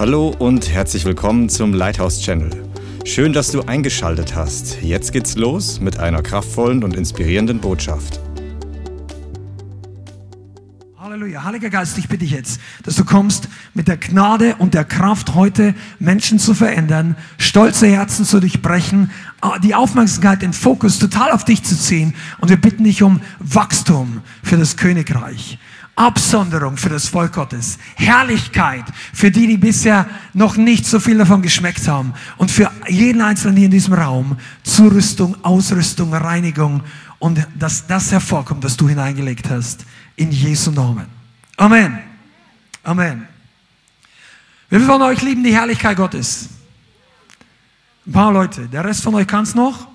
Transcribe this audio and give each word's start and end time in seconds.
Hallo 0.00 0.34
und 0.38 0.72
herzlich 0.72 1.04
willkommen 1.04 1.50
zum 1.50 1.74
Lighthouse 1.74 2.22
Channel. 2.22 2.48
Schön, 3.04 3.34
dass 3.34 3.52
du 3.52 3.60
eingeschaltet 3.60 4.34
hast. 4.34 4.80
Jetzt 4.80 5.12
geht's 5.12 5.36
los 5.36 5.78
mit 5.78 5.98
einer 5.98 6.22
kraftvollen 6.22 6.82
und 6.84 6.96
inspirierenden 6.96 7.60
Botschaft. 7.60 8.18
Heiliger 11.50 11.70
Geist, 11.70 11.98
ich 11.98 12.06
bitte 12.06 12.22
dich 12.22 12.30
jetzt, 12.30 12.60
dass 12.84 12.94
du 12.94 13.04
kommst 13.04 13.48
mit 13.74 13.88
der 13.88 13.96
Gnade 13.96 14.54
und 14.58 14.72
der 14.72 14.84
Kraft 14.84 15.34
heute 15.34 15.74
Menschen 15.98 16.38
zu 16.38 16.54
verändern, 16.54 17.16
stolze 17.38 17.88
Herzen 17.88 18.24
zu 18.24 18.38
durchbrechen, 18.38 19.10
die 19.64 19.74
Aufmerksamkeit, 19.74 20.42
den 20.42 20.52
Fokus 20.52 21.00
total 21.00 21.32
auf 21.32 21.44
dich 21.44 21.64
zu 21.64 21.76
ziehen. 21.76 22.14
Und 22.38 22.50
wir 22.50 22.56
bitten 22.56 22.84
dich 22.84 23.02
um 23.02 23.20
Wachstum 23.40 24.22
für 24.44 24.58
das 24.58 24.76
Königreich. 24.76 25.58
Absonderung 25.96 26.76
für 26.76 26.88
das 26.88 27.08
Volk 27.08 27.32
Gottes, 27.32 27.78
Herrlichkeit 27.96 28.84
für 29.12 29.32
die, 29.32 29.48
die 29.48 29.56
bisher 29.56 30.06
noch 30.32 30.56
nicht 30.56 30.86
so 30.86 31.00
viel 31.00 31.18
davon 31.18 31.42
geschmeckt 31.42 31.88
haben 31.88 32.14
und 32.36 32.52
für 32.52 32.70
jeden 32.86 33.22
Einzelnen 33.22 33.56
hier 33.56 33.66
in 33.66 33.72
diesem 33.72 33.94
Raum 33.94 34.36
Zurüstung, 34.62 35.36
Ausrüstung, 35.42 36.14
Reinigung 36.14 36.84
und 37.18 37.44
dass 37.58 37.88
das 37.88 38.12
hervorkommt, 38.12 38.62
was 38.62 38.76
du 38.76 38.88
hineingelegt 38.88 39.50
hast, 39.50 39.84
in 40.14 40.30
Jesu 40.30 40.70
Namen. 40.70 41.19
Amen. 41.60 41.98
Amen. 42.82 43.28
Wie 44.70 44.76
viele 44.76 44.86
von 44.88 45.02
euch 45.02 45.20
lieben 45.20 45.44
die 45.44 45.54
Herrlichkeit 45.54 45.94
Gottes? 45.94 46.48
Ein 48.06 48.12
paar 48.12 48.32
Leute. 48.32 48.66
Der 48.66 48.82
Rest 48.82 49.02
von 49.02 49.14
euch 49.14 49.26
kann 49.26 49.42
es 49.42 49.54
noch. 49.54 49.86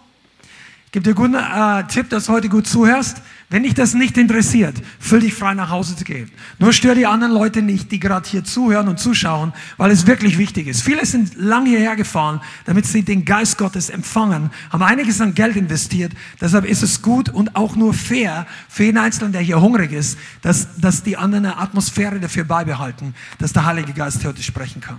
Ich 0.86 0.92
gebe 0.92 1.04
dir 1.04 1.20
einen 1.20 1.34
guten 1.34 1.34
äh, 1.34 1.88
Tipp, 1.88 2.12
dass 2.12 2.26
du 2.26 2.34
heute 2.34 2.50
gut 2.50 2.68
zuhörst. 2.68 3.20
Wenn 3.48 3.62
dich 3.62 3.76
das 3.76 3.94
nicht 3.94 4.18
interessiert, 4.18 4.76
fühl 5.00 5.20
dich 5.20 5.36
frei 5.36 5.54
nach 5.54 5.70
Hause 5.70 5.96
zu 5.96 6.04
gehen. 6.04 6.32
Nur 6.58 6.74
stör 6.74 6.96
die 6.96 7.06
anderen 7.06 7.32
Leute 7.32 7.62
nicht, 7.62 7.92
die 7.92 8.00
gerade 8.00 8.28
hier 8.28 8.44
zuhören 8.44 8.88
und 8.88 9.00
zuschauen, 9.00 9.54
weil 9.78 9.92
es 9.92 10.08
wirklich 10.08 10.40
wichtig 10.40 10.66
ist. 10.66 10.82
Viele 10.82 11.06
sind 11.06 11.36
lang 11.36 11.68
hierher 11.68 11.96
gefahren, 11.96 12.42
damit 12.66 12.88
sie 12.88 13.04
den 13.04 13.24
Geist 13.24 13.60
Gottes 13.60 13.92
empfangen, 13.92 14.50
haben 14.72 14.82
einiges 14.82 15.22
an 15.22 15.36
Geld 15.36 15.56
investiert. 15.58 16.14
Deshalb 16.42 16.66
ist 16.66 16.82
es 16.82 17.04
gut 17.04 17.30
und 17.30 17.56
auch 17.56 17.76
nur 17.76 17.94
fair 17.94 18.48
für 18.68 18.86
jeden 18.86 18.98
Einzelnen, 18.98 19.32
der 19.32 19.42
hier 19.42 19.62
hungrig 19.62 19.92
ist, 19.92 20.18
dass, 20.42 20.80
dass 20.80 21.04
die 21.04 21.16
anderen 21.16 21.46
eine 21.46 21.58
Atmosphäre 21.58 22.20
dafür 22.20 22.46
beibehalten, 22.46 23.14
dass 23.38 23.54
der 23.54 23.66
Heilige 23.66 23.94
Geist 23.94 24.26
heute 24.26 24.42
sprechen 24.42 24.82
kann. 24.82 24.98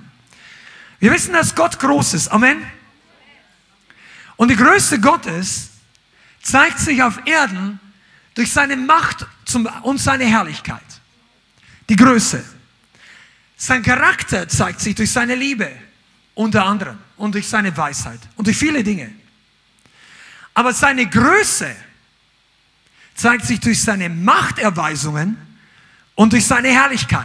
Wir 1.00 1.12
wissen, 1.12 1.32
dass 1.32 1.56
Gott 1.56 1.80
groß 1.80 2.14
ist. 2.14 2.28
Amen. 2.28 2.58
Und 4.36 4.52
die 4.52 4.56
Größe 4.56 5.00
Gottes 5.00 5.70
zeigt 6.42 6.78
sich 6.78 7.02
auf 7.02 7.18
Erden 7.26 7.80
durch 8.36 8.52
seine 8.52 8.76
Macht 8.76 9.26
und 9.82 9.98
seine 9.98 10.24
Herrlichkeit. 10.24 10.82
Die 11.88 11.96
Größe. 11.96 12.44
Sein 13.56 13.82
Charakter 13.82 14.46
zeigt 14.46 14.80
sich 14.80 14.94
durch 14.94 15.10
seine 15.10 15.34
Liebe, 15.34 15.72
unter 16.34 16.66
anderem, 16.66 16.98
und 17.16 17.34
durch 17.34 17.48
seine 17.48 17.74
Weisheit 17.74 18.20
und 18.36 18.46
durch 18.46 18.58
viele 18.58 18.84
Dinge. 18.84 19.10
Aber 20.52 20.74
seine 20.74 21.06
Größe 21.06 21.74
zeigt 23.14 23.46
sich 23.46 23.58
durch 23.58 23.82
seine 23.82 24.10
Machterweisungen 24.10 25.38
und 26.14 26.34
durch 26.34 26.44
seine 26.44 26.68
Herrlichkeit. 26.68 27.24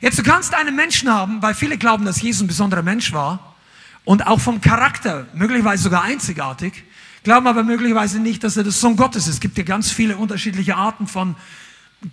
Jetzt, 0.00 0.18
du 0.18 0.22
kannst 0.22 0.54
einen 0.54 0.76
Menschen 0.76 1.12
haben, 1.12 1.42
weil 1.42 1.54
viele 1.54 1.78
glauben, 1.78 2.04
dass 2.04 2.22
Jesus 2.22 2.42
ein 2.42 2.46
besonderer 2.46 2.82
Mensch 2.82 3.12
war 3.12 3.56
und 4.04 4.24
auch 4.24 4.40
vom 4.40 4.60
Charakter 4.60 5.26
möglicherweise 5.34 5.82
sogar 5.82 6.02
einzigartig 6.02 6.84
glauben 7.26 7.48
aber 7.48 7.64
möglicherweise 7.64 8.20
nicht, 8.20 8.44
dass 8.44 8.56
er 8.56 8.62
das 8.62 8.80
Sohn 8.80 8.94
Gottes 8.94 9.26
ist. 9.26 9.34
Es 9.34 9.40
gibt 9.40 9.58
ja 9.58 9.64
ganz 9.64 9.90
viele 9.90 10.16
unterschiedliche 10.16 10.76
Arten 10.76 11.08
von 11.08 11.34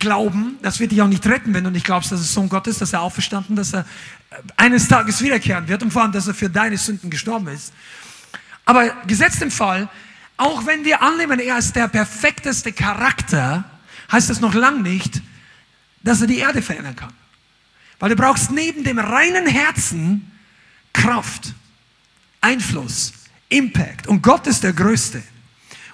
Glauben. 0.00 0.58
Das 0.60 0.80
wird 0.80 0.90
dich 0.90 1.00
auch 1.02 1.06
nicht 1.06 1.24
retten, 1.24 1.54
wenn 1.54 1.62
du 1.62 1.70
nicht 1.70 1.86
glaubst, 1.86 2.10
dass 2.10 2.18
es 2.18 2.34
Sohn 2.34 2.48
Gottes 2.48 2.72
ist, 2.74 2.82
dass 2.82 2.94
er 2.94 3.02
auferstanden, 3.02 3.54
dass 3.54 3.74
er 3.74 3.82
äh, 4.30 4.36
eines 4.56 4.88
Tages 4.88 5.22
wiederkehren 5.22 5.68
wird 5.68 5.84
und 5.84 5.92
vor 5.92 6.02
allem, 6.02 6.10
dass 6.10 6.26
er 6.26 6.34
für 6.34 6.50
deine 6.50 6.76
Sünden 6.76 7.10
gestorben 7.10 7.46
ist. 7.46 7.72
Aber 8.64 8.88
gesetzt 9.06 9.40
im 9.40 9.52
Fall, 9.52 9.88
auch 10.36 10.66
wenn 10.66 10.84
wir 10.84 11.00
annehmen, 11.00 11.38
er 11.38 11.58
ist 11.58 11.76
der 11.76 11.86
perfekteste 11.86 12.72
Charakter, 12.72 13.62
heißt 14.10 14.28
das 14.28 14.40
noch 14.40 14.54
lang 14.54 14.82
nicht, 14.82 15.22
dass 16.02 16.22
er 16.22 16.26
die 16.26 16.38
Erde 16.38 16.60
verändern 16.60 16.96
kann. 16.96 17.12
Weil 18.00 18.10
du 18.10 18.16
brauchst 18.16 18.50
neben 18.50 18.82
dem 18.82 18.98
reinen 18.98 19.46
Herzen 19.46 20.32
Kraft, 20.92 21.54
Einfluss, 22.40 23.12
Impact. 23.48 24.06
Und 24.06 24.22
Gott 24.22 24.46
ist 24.46 24.62
der 24.62 24.72
Größte. 24.72 25.22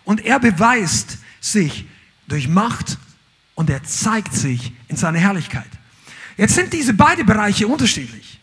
Und 0.05 0.25
er 0.25 0.39
beweist 0.39 1.19
sich 1.41 1.87
durch 2.27 2.49
Macht 2.49 2.99
und 3.55 3.71
er 3.71 3.83
zeigt 3.85 4.35
sich 4.35 4.73
in 4.89 4.97
seiner 4.97 5.19
Herrlichkeit. 5.19 5.69
Jetzt 6.37 6.55
sind 6.55 6.73
diese 6.73 6.95
beiden 6.95 7.27
Bereiche 7.27 7.67
unterschiedlich. 7.67 8.41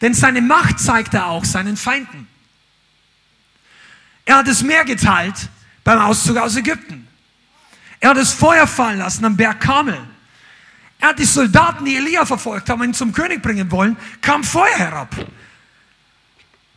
Denn 0.00 0.12
seine 0.14 0.42
Macht 0.42 0.80
zeigt 0.80 1.14
er 1.14 1.26
auch 1.26 1.44
seinen 1.44 1.76
Feinden. 1.76 2.26
Er 4.26 4.36
hat 4.36 4.48
das 4.48 4.62
Meer 4.62 4.84
geteilt 4.84 5.48
beim 5.82 5.98
Auszug 5.98 6.36
aus 6.36 6.56
Ägypten. 6.56 7.06
Er 8.00 8.10
hat 8.10 8.16
das 8.16 8.32
Feuer 8.32 8.66
fallen 8.66 8.98
lassen 8.98 9.24
am 9.24 9.36
Berg 9.36 9.60
Kamel. 9.60 9.98
Er 10.98 11.08
hat 11.08 11.18
die 11.18 11.24
Soldaten, 11.24 11.84
die 11.84 11.96
Elia 11.96 12.24
verfolgt 12.24 12.68
haben 12.68 12.80
und 12.80 12.88
ihn 12.88 12.94
zum 12.94 13.12
König 13.12 13.42
bringen 13.42 13.70
wollen, 13.70 13.96
kam 14.20 14.44
Feuer 14.44 14.76
herab. 14.76 15.14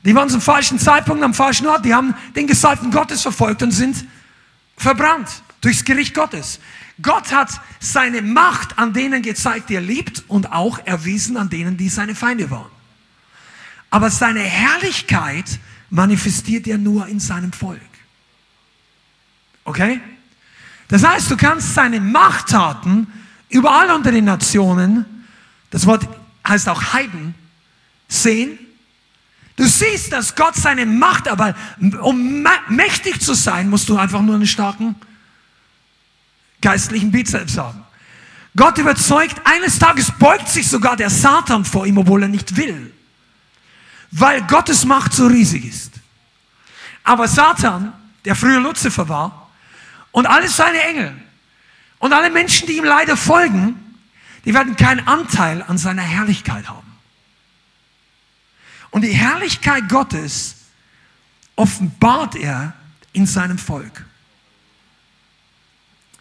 Die 0.07 0.15
waren 0.15 0.29
zum 0.29 0.39
falschen 0.39 0.79
Zeitpunkt 0.79 1.21
am 1.21 1.33
falschen 1.33 1.67
Ort. 1.67 1.83
Die 1.83 1.93
haben 1.93 2.15
den 2.33 2.47
Gesalbten 2.47 2.91
Gottes 2.91 3.21
verfolgt 3.23 3.61
und 3.61 3.71
sind 3.71 4.05
verbrannt 4.77 5.27
durchs 5.59 5.83
Gericht 5.83 6.13
Gottes. 6.13 6.61
Gott 7.01 7.33
hat 7.33 7.49
seine 7.81 8.21
Macht 8.21 8.79
an 8.79 8.93
denen 8.93 9.21
gezeigt, 9.21 9.69
die 9.69 9.75
er 9.75 9.81
liebt 9.81 10.23
und 10.29 10.53
auch 10.53 10.79
erwiesen 10.85 11.35
an 11.35 11.49
denen, 11.49 11.75
die 11.75 11.89
seine 11.89 12.15
Feinde 12.15 12.49
waren. 12.49 12.71
Aber 13.89 14.09
seine 14.09 14.39
Herrlichkeit 14.39 15.59
manifestiert 15.89 16.67
er 16.67 16.77
nur 16.77 17.07
in 17.07 17.19
seinem 17.19 17.51
Volk. 17.51 17.81
Okay? 19.65 19.99
Das 20.87 21.05
heißt, 21.05 21.29
du 21.29 21.35
kannst 21.35 21.73
seine 21.73 21.99
Machttaten 21.99 23.07
überall 23.49 23.91
unter 23.91 24.13
den 24.13 24.23
Nationen, 24.23 25.05
das 25.69 25.85
Wort 25.85 26.07
heißt 26.47 26.69
auch 26.69 26.93
Heiden, 26.93 27.35
sehen 28.07 28.57
Du 29.57 29.65
siehst, 29.65 30.13
dass 30.13 30.35
Gott 30.35 30.55
seine 30.55 30.85
Macht, 30.85 31.27
aber 31.27 31.55
um 32.01 32.45
mächtig 32.69 33.19
zu 33.19 33.33
sein, 33.33 33.69
musst 33.69 33.89
du 33.89 33.97
einfach 33.97 34.21
nur 34.21 34.35
einen 34.35 34.47
starken 34.47 34.95
geistlichen 36.61 37.11
Bizeps 37.11 37.57
haben. 37.57 37.83
Gott 38.55 38.77
überzeugt, 38.77 39.41
eines 39.45 39.79
Tages 39.79 40.11
beugt 40.11 40.47
sich 40.47 40.67
sogar 40.67 40.95
der 40.95 41.09
Satan 41.09 41.65
vor 41.65 41.85
ihm, 41.87 41.97
obwohl 41.97 42.23
er 42.23 42.27
nicht 42.27 42.55
will. 42.55 42.93
Weil 44.11 44.41
Gottes 44.43 44.85
Macht 44.85 45.13
so 45.13 45.27
riesig 45.27 45.65
ist. 45.65 45.91
Aber 47.03 47.27
Satan, 47.27 47.93
der 48.25 48.35
früher 48.35 48.59
Luzifer 48.59 49.09
war, 49.09 49.49
und 50.11 50.27
alle 50.27 50.49
seine 50.49 50.81
Engel 50.81 51.13
und 51.99 52.13
alle 52.13 52.29
Menschen, 52.29 52.67
die 52.67 52.77
ihm 52.77 52.83
leider 52.83 53.17
folgen, 53.17 53.75
die 54.45 54.53
werden 54.53 54.75
keinen 54.75 55.07
Anteil 55.07 55.63
an 55.67 55.77
seiner 55.77 56.01
Herrlichkeit 56.03 56.69
haben. 56.69 56.86
Und 58.91 59.01
die 59.03 59.13
Herrlichkeit 59.13 59.89
Gottes 59.89 60.55
offenbart 61.55 62.35
er 62.35 62.73
in 63.13 63.25
seinem 63.25 63.57
Volk. 63.57 64.05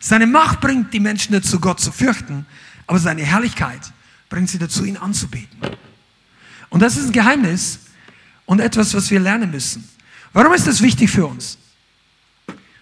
Seine 0.01 0.27
Macht 0.27 0.61
bringt 0.61 0.93
die 0.93 1.01
Menschen 1.01 1.33
dazu, 1.33 1.59
Gott 1.61 1.81
zu 1.81 1.93
fürchten, 1.93 2.47
aber 2.87 2.99
seine 2.99 3.23
Herrlichkeit 3.23 3.93
bringt 4.29 4.49
sie 4.49 4.59
dazu, 4.59 4.85
ihn 4.85 4.97
anzubeten. 4.97 5.59
Und 6.69 6.81
das 6.81 6.97
ist 6.97 7.07
ein 7.07 7.13
Geheimnis 7.13 7.81
und 8.45 8.61
etwas, 8.61 8.95
was 8.95 9.11
wir 9.11 9.21
lernen 9.21 9.51
müssen. 9.51 9.89
Warum 10.33 10.53
ist 10.53 10.67
das 10.67 10.83
wichtig 10.83 11.11
für 11.11 11.27
uns? 11.27 11.59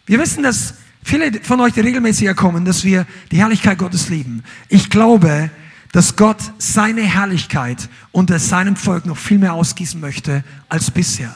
Wir 0.06 0.19
wissen, 0.19 0.43
dass 0.43 0.75
viele 1.03 1.41
von 1.43 1.61
euch, 1.61 1.72
die 1.72 1.81
regelmäßig 1.81 2.27
herkommen, 2.27 2.65
dass 2.65 2.84
wir 2.84 3.06
die 3.31 3.39
Herrlichkeit 3.39 3.78
Gottes 3.78 4.09
lieben. 4.09 4.43
Ich 4.69 4.91
glaube, 4.91 5.51
dass 5.94 6.16
Gott 6.16 6.38
seine 6.59 7.03
Herrlichkeit 7.03 7.89
unter 8.10 8.41
seinem 8.41 8.74
Volk 8.74 9.07
noch 9.07 9.16
viel 9.16 9.39
mehr 9.39 9.53
ausgießen 9.53 10.01
möchte 10.01 10.42
als 10.68 10.91
bisher. 10.91 11.34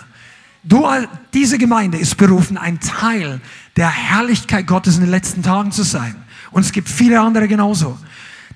Du, 0.64 0.84
diese 1.32 1.58
Gemeinde 1.58 1.96
ist 1.96 2.16
berufen, 2.16 2.58
ein 2.58 2.80
Teil 2.80 3.40
der 3.76 3.88
Herrlichkeit 3.88 4.66
Gottes 4.66 4.96
in 4.96 5.02
den 5.02 5.12
letzten 5.12 5.44
Tagen 5.44 5.70
zu 5.70 5.84
sein. 5.84 6.16
Und 6.50 6.62
es 6.62 6.72
gibt 6.72 6.88
viele 6.88 7.20
andere 7.20 7.46
genauso. 7.46 7.96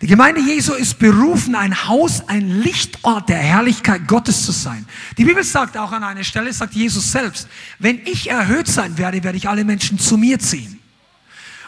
Die 0.01 0.09
Gemeinde 0.09 0.41
Jesu 0.41 0.73
ist 0.73 0.99
berufen, 0.99 1.55
ein 1.55 1.87
Haus, 1.87 2.29
ein 2.29 2.49
Lichtort 2.49 3.29
der 3.29 3.39
Herrlichkeit 3.39 4.09
Gottes 4.09 4.45
zu 4.45 4.51
sein. 4.51 4.85
Die 5.19 5.25
Bibel 5.25 5.45
sagt 5.45 5.77
auch 5.77 5.93
an 5.93 6.03
einer 6.03 6.25
Stelle, 6.25 6.53
sagt 6.53 6.75
Jesus 6.75 7.13
selbst, 7.13 7.47
wenn 7.79 8.01
ich 8.07 8.29
erhöht 8.29 8.67
sein 8.67 8.99
werde, 8.99 9.23
werde 9.23 9.39
ich 9.39 9.49
alle 9.49 9.63
Menschen 9.63 10.01
zu 10.01 10.17
mir 10.17 10.41
ziehen. 10.41 10.81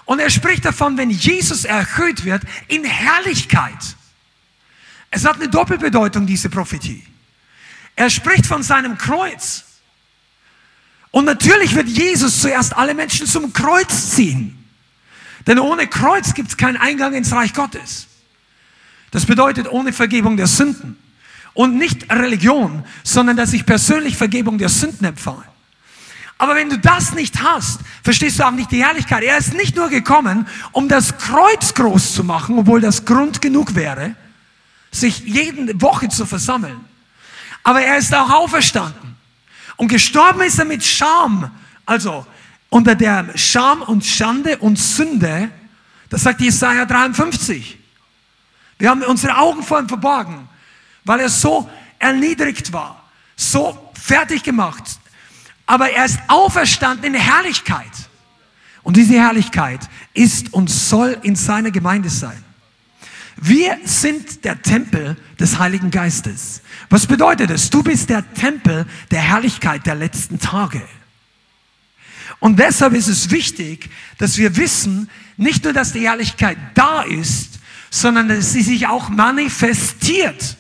Und 0.07 0.19
er 0.19 0.31
spricht 0.31 0.65
davon, 0.65 0.97
wenn 0.97 1.11
Jesus 1.11 1.65
erhöht 1.65 2.25
wird, 2.25 2.43
in 2.67 2.83
Herrlichkeit. 2.83 3.95
Es 5.15 5.25
hat 5.25 5.37
eine 5.37 5.49
Doppelbedeutung, 5.49 6.27
diese 6.27 6.51
Prophetie. 6.51 7.05
Er 7.95 8.11
spricht 8.11 8.47
von 8.47 8.65
seinem 8.65 8.99
Kreuz. 8.99 9.63
Und 11.13 11.25
natürlich 11.25 11.77
wird 11.77 11.87
Jesus 11.89 12.41
zuerst 12.41 12.77
alle 12.77 12.95
Menschen 12.95 13.29
zum 13.29 13.53
Kreuz 13.53 14.11
ziehen. 14.11 14.59
Denn 15.47 15.61
ohne 15.61 15.87
Kreuz 15.87 16.35
gibt 16.35 16.49
es 16.49 16.57
keinen 16.57 16.77
Eingang 16.79 17.15
ins 17.15 17.31
Reich 17.31 17.55
Gottes. 17.55 18.09
Das 19.13 19.25
bedeutet 19.25 19.71
ohne 19.71 19.93
Vergebung 19.93 20.37
der 20.37 20.49
Sünden. 20.49 20.99
Und 21.53 21.77
nicht 21.77 22.13
Religion, 22.13 22.85
sondern 23.05 23.37
dass 23.37 23.53
ich 23.53 23.65
persönlich 23.65 24.17
Vergebung 24.17 24.59
der 24.59 24.69
Sünden 24.69 25.05
empfange. 25.07 25.45
Aber 26.39 26.57
wenn 26.57 26.71
du 26.71 26.77
das 26.77 27.15
nicht 27.15 27.41
hast, 27.41 27.79
verstehst 28.03 28.41
du 28.41 28.45
auch 28.45 28.51
nicht 28.51 28.73
die 28.73 28.83
Herrlichkeit. 28.83 29.23
Er 29.23 29.39
ist 29.39 29.55
nicht 29.55 29.77
nur 29.77 29.91
gekommen, 29.91 30.49
um 30.73 30.89
das 30.89 31.17
Kreuz 31.19 31.73
groß 31.75 32.15
zu 32.15 32.25
machen, 32.25 32.59
obwohl 32.59 32.81
das 32.81 33.05
Grund 33.05 33.41
genug 33.41 33.77
wäre, 33.77 34.17
sich 34.95 35.21
jede 35.21 35.81
Woche 35.81 36.09
zu 36.09 36.25
versammeln. 36.25 36.81
Aber 37.63 37.81
er 37.83 37.99
ist 37.99 38.15
auch 38.15 38.31
auferstanden. 38.31 39.17
Und 39.77 39.89
gestorben 39.89 40.43
ist 40.43 40.59
er 40.59 40.65
mit 40.65 40.85
Scham. 40.85 41.51
Also 41.85 42.27
unter 42.71 42.95
der 42.95 43.37
Scham 43.37 43.83
und 43.83 44.05
Schande 44.05 44.59
und 44.59 44.79
Sünde. 44.79 45.51
Das 46.11 46.23
sagt 46.23 46.41
Jesaja 46.41 46.85
53. 46.85 47.79
Wir 48.79 48.91
haben 48.91 49.03
unsere 49.03 49.37
Augen 49.37 49.63
vor 49.63 49.81
ihm 49.81 49.89
verborgen, 49.89 50.49
weil 51.05 51.21
er 51.21 51.29
so 51.29 51.69
erniedrigt 51.99 52.73
war, 52.73 53.05
so 53.37 53.93
fertig 53.95 54.43
gemacht. 54.43 54.85
Aber 55.67 55.91
er 55.91 56.05
ist 56.05 56.19
auferstanden 56.29 57.15
in 57.15 57.15
Herrlichkeit. 57.15 57.93
Und 58.83 58.97
diese 58.97 59.15
Herrlichkeit 59.15 59.81
ist 60.13 60.53
und 60.53 60.69
soll 60.69 61.19
in 61.23 61.37
seiner 61.37 61.71
Gemeinde 61.71 62.11
sein. 62.11 62.44
Wir 63.37 63.79
sind 63.85 64.45
der 64.45 64.61
Tempel 64.63 65.17
des 65.41 65.59
Heiligen 65.59 65.91
Geistes. 65.91 66.63
Was 66.89 67.07
bedeutet 67.07 67.51
es? 67.51 67.71
Du 67.71 67.83
bist 67.83 68.11
der 68.11 68.33
Tempel 68.35 68.87
der 69.11 69.21
Herrlichkeit 69.21 69.87
der 69.87 69.97
letzten 69.97 70.39
Tage. 70.39 70.83
Und 72.39 72.59
deshalb 72.59 72.95
ist 72.95 73.09
es 73.09 73.31
wichtig, 73.31 73.91
dass 74.19 74.37
wir 74.37 74.57
wissen, 74.57 75.11
nicht 75.37 75.65
nur, 75.65 75.73
dass 75.73 75.93
die 75.93 76.07
Herrlichkeit 76.07 76.59
da 76.75 77.03
ist, 77.03 77.59
sondern 77.91 78.29
dass 78.29 78.53
sie 78.53 78.63
sich 78.63 78.87
auch 78.87 79.09
manifestiert. 79.09 80.57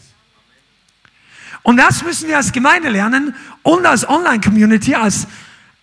Und 1.62 1.76
das 1.76 2.02
müssen 2.02 2.28
wir 2.28 2.36
als 2.36 2.52
Gemeinde 2.52 2.90
lernen 2.90 3.34
und 3.62 3.86
als 3.86 4.08
Online-Community, 4.08 4.94
als 4.94 5.26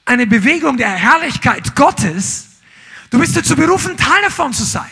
eine 0.06 0.28
Bewegung 0.28 0.78
der 0.78 0.92
Herrlichkeit 0.92 1.76
Gottes. 1.76 2.50
Du 3.10 3.20
bist 3.20 3.36
dazu 3.36 3.56
berufen, 3.56 3.98
Teil 3.98 4.22
davon 4.24 4.54
zu 4.54 4.64
sein. 4.64 4.90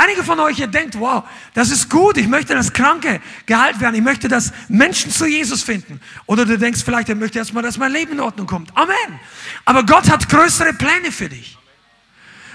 Einige 0.00 0.22
von 0.22 0.38
euch, 0.38 0.60
ihr 0.60 0.68
denkt, 0.68 0.96
wow, 1.00 1.24
das 1.54 1.72
ist 1.72 1.90
gut, 1.90 2.18
ich 2.18 2.28
möchte, 2.28 2.54
dass 2.54 2.72
Kranke 2.72 3.20
geheilt 3.46 3.80
werden, 3.80 3.96
ich 3.96 4.00
möchte, 4.00 4.28
dass 4.28 4.52
Menschen 4.68 5.10
zu 5.10 5.26
Jesus 5.26 5.64
finden. 5.64 6.00
Oder 6.26 6.46
du 6.46 6.56
denkst 6.56 6.82
vielleicht, 6.84 7.08
ich 7.08 7.16
möchte 7.16 7.40
erstmal, 7.40 7.64
dass 7.64 7.78
mein 7.78 7.90
Leben 7.90 8.12
in 8.12 8.20
Ordnung 8.20 8.46
kommt. 8.46 8.70
Amen. 8.76 9.18
Aber 9.64 9.84
Gott 9.84 10.08
hat 10.08 10.28
größere 10.28 10.72
Pläne 10.74 11.10
für 11.10 11.28
dich. 11.28 11.58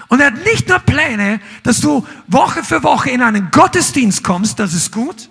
Und 0.08 0.20
er 0.20 0.28
hat 0.28 0.42
nicht 0.42 0.70
nur 0.70 0.78
Pläne, 0.78 1.38
dass 1.62 1.82
du 1.82 2.06
Woche 2.28 2.64
für 2.64 2.82
Woche 2.82 3.10
in 3.10 3.20
einen 3.20 3.50
Gottesdienst 3.50 4.24
kommst, 4.24 4.58
das 4.58 4.72
ist 4.72 4.90
gut. 4.90 5.28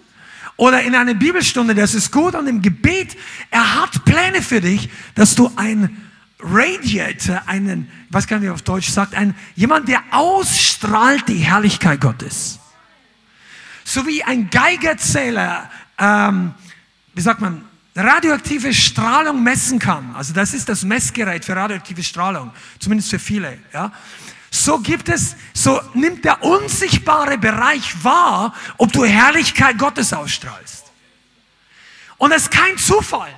Oder 0.56 0.84
in 0.84 0.94
eine 0.94 1.16
Bibelstunde, 1.16 1.74
das 1.74 1.96
ist 1.96 2.12
gut. 2.12 2.36
Und 2.36 2.46
im 2.46 2.62
Gebet, 2.62 3.18
er 3.50 3.82
hat 3.82 4.06
Pläne 4.06 4.44
für 4.44 4.62
dich, 4.62 4.88
dass 5.16 5.34
du 5.34 5.52
ein 5.56 6.00
Radiator, 6.44 7.42
einen, 7.48 7.90
was 8.10 8.28
kann 8.28 8.44
ich 8.44 8.50
auf 8.50 8.62
Deutsch 8.62 8.90
sagt, 8.90 9.16
ein, 9.16 9.36
jemand, 9.56 9.88
der 9.88 10.04
ausstrahlt 10.12 11.28
die 11.28 11.38
Herrlichkeit 11.38 12.02
Gottes. 12.02 12.60
So 13.84 14.06
wie 14.06 14.24
ein 14.24 14.50
Geigerzähler, 14.50 15.70
ähm, 15.98 16.54
wie 17.14 17.22
sagt 17.22 17.42
man, 17.42 17.64
radioaktive 17.96 18.74
Strahlung 18.74 19.44
messen 19.44 19.80
kann. 19.80 20.16
Also 20.16 20.34
das 20.34 20.54
ist 20.54 20.68
das 20.68 20.84
Messgerät 20.84 21.46
für 21.46 21.56
radioaktive 21.56 22.04
Strahlung, 22.04 22.52
zumindest 22.80 23.10
für 23.10 23.20
viele. 23.20 23.58
Ja. 23.74 23.92
So 24.50 24.80
gibt 24.80 25.10
es, 25.10 25.36
so 25.54 25.80
nimmt 25.94 26.26
der 26.26 26.44
unsichtbare 26.44 27.38
Bereich 27.38 28.04
wahr, 28.04 28.54
ob 28.78 28.92
du 28.92 29.06
Herrlichkeit 29.06 29.78
Gottes 29.78 30.14
ausstrahlst. 30.14 30.86
Und 32.18 32.32
das 32.32 32.44
ist 32.44 32.52
kein 32.52 32.78
Zufall. 32.78 33.34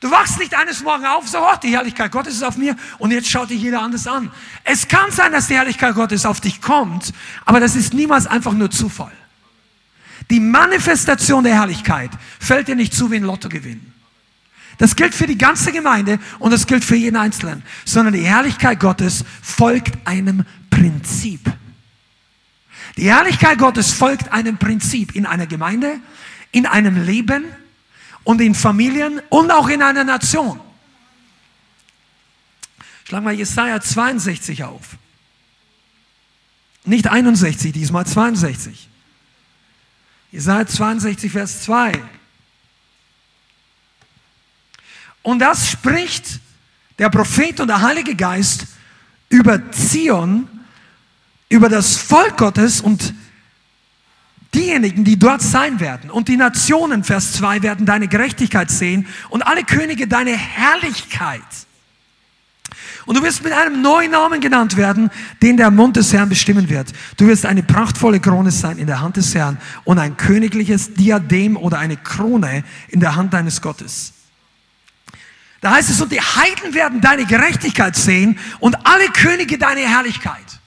Du 0.00 0.10
wachst 0.10 0.38
nicht 0.38 0.54
eines 0.54 0.82
Morgens 0.82 1.06
auf, 1.06 1.28
so, 1.28 1.38
oh, 1.38 1.56
die 1.62 1.72
Herrlichkeit 1.72 2.10
Gottes 2.10 2.34
ist 2.34 2.42
auf 2.42 2.56
mir 2.56 2.74
und 2.98 3.10
jetzt 3.10 3.28
schaut 3.28 3.50
dich 3.50 3.60
jeder 3.60 3.82
anders 3.82 4.06
an. 4.06 4.30
Es 4.64 4.88
kann 4.88 5.10
sein, 5.10 5.30
dass 5.30 5.48
die 5.48 5.54
Herrlichkeit 5.54 5.94
Gottes 5.94 6.24
auf 6.24 6.40
dich 6.40 6.62
kommt, 6.62 7.12
aber 7.44 7.60
das 7.60 7.76
ist 7.76 7.92
niemals 7.92 8.26
einfach 8.26 8.54
nur 8.54 8.70
Zufall. 8.70 9.12
Die 10.30 10.40
Manifestation 10.40 11.44
der 11.44 11.54
Herrlichkeit 11.54 12.10
fällt 12.38 12.68
dir 12.68 12.76
nicht 12.76 12.94
zu 12.94 13.10
wie 13.10 13.16
ein 13.16 13.24
Lottogewinn. 13.24 13.92
Das 14.78 14.96
gilt 14.96 15.14
für 15.14 15.26
die 15.26 15.36
ganze 15.36 15.72
Gemeinde 15.72 16.18
und 16.38 16.52
das 16.52 16.66
gilt 16.66 16.82
für 16.82 16.96
jeden 16.96 17.16
Einzelnen, 17.16 17.62
sondern 17.84 18.14
die 18.14 18.24
Herrlichkeit 18.24 18.80
Gottes 18.80 19.24
folgt 19.42 20.06
einem 20.06 20.46
Prinzip. 20.70 21.40
Die 22.96 23.10
Herrlichkeit 23.10 23.58
Gottes 23.58 23.92
folgt 23.92 24.32
einem 24.32 24.56
Prinzip 24.56 25.14
in 25.14 25.26
einer 25.26 25.46
Gemeinde, 25.46 26.00
in 26.52 26.64
einem 26.64 27.04
Leben, 27.04 27.44
und 28.24 28.40
in 28.40 28.54
Familien 28.54 29.20
und 29.28 29.50
auch 29.50 29.68
in 29.68 29.82
einer 29.82 30.04
Nation. 30.04 30.60
Schlag 33.04 33.24
mal 33.24 33.34
Jesaja 33.34 33.80
62 33.80 34.64
auf. 34.64 34.96
Nicht 36.84 37.08
61, 37.08 37.72
diesmal 37.72 38.06
62. 38.06 38.88
Jesaja 40.32 40.66
62, 40.66 41.32
Vers 41.32 41.62
2. 41.64 41.92
Und 45.22 45.40
das 45.40 45.70
spricht 45.70 46.40
der 46.98 47.10
Prophet 47.10 47.60
und 47.60 47.68
der 47.68 47.82
Heilige 47.82 48.14
Geist 48.14 48.66
über 49.28 49.70
Zion, 49.72 50.48
über 51.48 51.68
das 51.68 51.96
Volk 51.96 52.36
Gottes 52.36 52.80
und 52.80 53.12
Diejenigen, 54.54 55.04
die 55.04 55.18
dort 55.18 55.42
sein 55.42 55.78
werden 55.78 56.10
und 56.10 56.28
die 56.28 56.36
Nationen, 56.36 57.04
Vers 57.04 57.34
2, 57.34 57.62
werden 57.62 57.86
deine 57.86 58.08
Gerechtigkeit 58.08 58.70
sehen 58.70 59.06
und 59.28 59.42
alle 59.42 59.62
Könige 59.62 60.08
deine 60.08 60.36
Herrlichkeit. 60.36 61.42
Und 63.06 63.16
du 63.16 63.22
wirst 63.22 63.42
mit 63.44 63.52
einem 63.52 63.80
neuen 63.80 64.10
Namen 64.10 64.40
genannt 64.40 64.76
werden, 64.76 65.10
den 65.40 65.56
der 65.56 65.70
Mund 65.70 65.96
des 65.96 66.12
Herrn 66.12 66.28
bestimmen 66.28 66.68
wird. 66.68 66.92
Du 67.16 67.26
wirst 67.26 67.46
eine 67.46 67.62
prachtvolle 67.62 68.20
Krone 68.20 68.50
sein 68.50 68.78
in 68.78 68.86
der 68.86 69.00
Hand 69.00 69.16
des 69.16 69.34
Herrn 69.34 69.58
und 69.84 69.98
ein 69.98 70.16
königliches 70.16 70.94
Diadem 70.94 71.56
oder 71.56 71.78
eine 71.78 71.96
Krone 71.96 72.64
in 72.88 73.00
der 73.00 73.16
Hand 73.16 73.32
deines 73.32 73.62
Gottes. 73.62 74.12
Da 75.60 75.72
heißt 75.72 75.90
es, 75.90 76.00
und 76.00 76.10
die 76.10 76.20
Heiden 76.20 76.74
werden 76.74 77.00
deine 77.00 77.24
Gerechtigkeit 77.24 77.94
sehen 77.94 78.38
und 78.60 78.86
alle 78.86 79.08
Könige 79.08 79.58
deine 79.58 79.80
Herrlichkeit. 79.80 80.60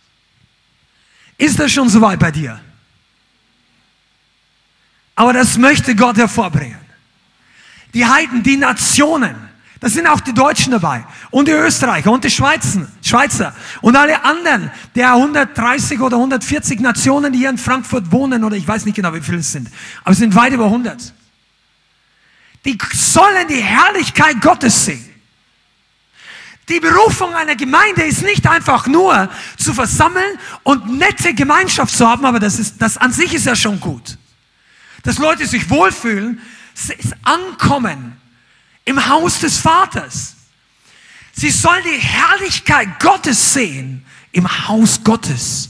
Ist 1.38 1.60
das 1.60 1.72
schon 1.72 1.90
soweit 1.90 2.20
bei 2.20 2.32
dir? 2.32 2.62
Aber 5.16 5.34
das 5.34 5.58
möchte 5.58 5.96
Gott 5.96 6.18
hervorbringen. 6.18 6.80
Die 7.94 8.06
Heiden, 8.06 8.42
die 8.42 8.58
Nationen, 8.58 9.36
da 9.80 9.90
sind 9.90 10.08
auch 10.08 10.22
die 10.22 10.34
Deutschen 10.34 10.72
dabei 10.72 11.06
und 11.30 11.48
die 11.48 11.52
Österreicher 11.52 12.12
und 12.12 12.24
die 12.24 12.32
Schweizer, 12.32 13.54
und 13.82 13.96
alle 13.96 14.24
anderen 14.24 14.72
der 14.96 15.14
130 15.14 16.00
oder 16.00 16.18
140 16.18 16.80
Nationen, 16.80 17.34
die 17.34 17.40
hier 17.40 17.50
in 17.50 17.58
Frankfurt 17.58 18.12
wohnen 18.12 18.44
oder 18.44 18.56
ich 18.56 18.68
weiß 18.68 18.86
nicht 18.86 18.96
genau, 18.96 19.14
wie 19.14 19.22
viele 19.22 19.40
es 19.40 19.52
sind, 19.52 19.70
aber 20.04 20.12
es 20.12 20.18
sind 20.18 20.34
weit 20.36 20.54
über 20.54 20.66
100. 20.66 21.14
Die 22.66 22.78
sollen 22.94 23.48
die 23.50 23.62
Herrlichkeit 23.62 24.42
Gottes 24.42 24.86
sehen. 24.86 25.10
Die 26.70 26.80
Berufung 26.80 27.36
einer 27.36 27.58
Gemeinde 27.58 28.04
ist 28.04 28.24
nicht 28.24 28.48
einfach 28.48 28.88
nur 28.88 29.30
zu 29.58 29.74
versammeln 29.74 30.40
und 30.64 30.98
nette 30.98 31.34
Gemeinschaft 31.34 31.94
zu 31.94 32.08
haben, 32.08 32.26
aber 32.26 32.40
das, 32.40 32.58
ist, 32.58 32.82
das 32.82 32.98
an 32.98 33.12
sich 33.12 33.34
ist 33.34 33.46
ja 33.46 33.56
schon 33.56 33.82
gut 33.82 34.18
dass 35.04 35.18
Leute 35.18 35.46
sich 35.46 35.70
wohlfühlen, 35.70 36.42
ist 36.74 37.16
Ankommen 37.24 38.18
im 38.86 39.08
Haus 39.08 39.40
des 39.40 39.58
Vaters. 39.58 40.36
Sie 41.34 41.52
sollen 41.52 41.84
die 41.84 42.02
Herrlichkeit 42.02 43.00
Gottes 43.00 43.54
sehen 43.54 44.06
im 44.32 44.68
Haus 44.68 45.04
Gottes. 45.04 45.70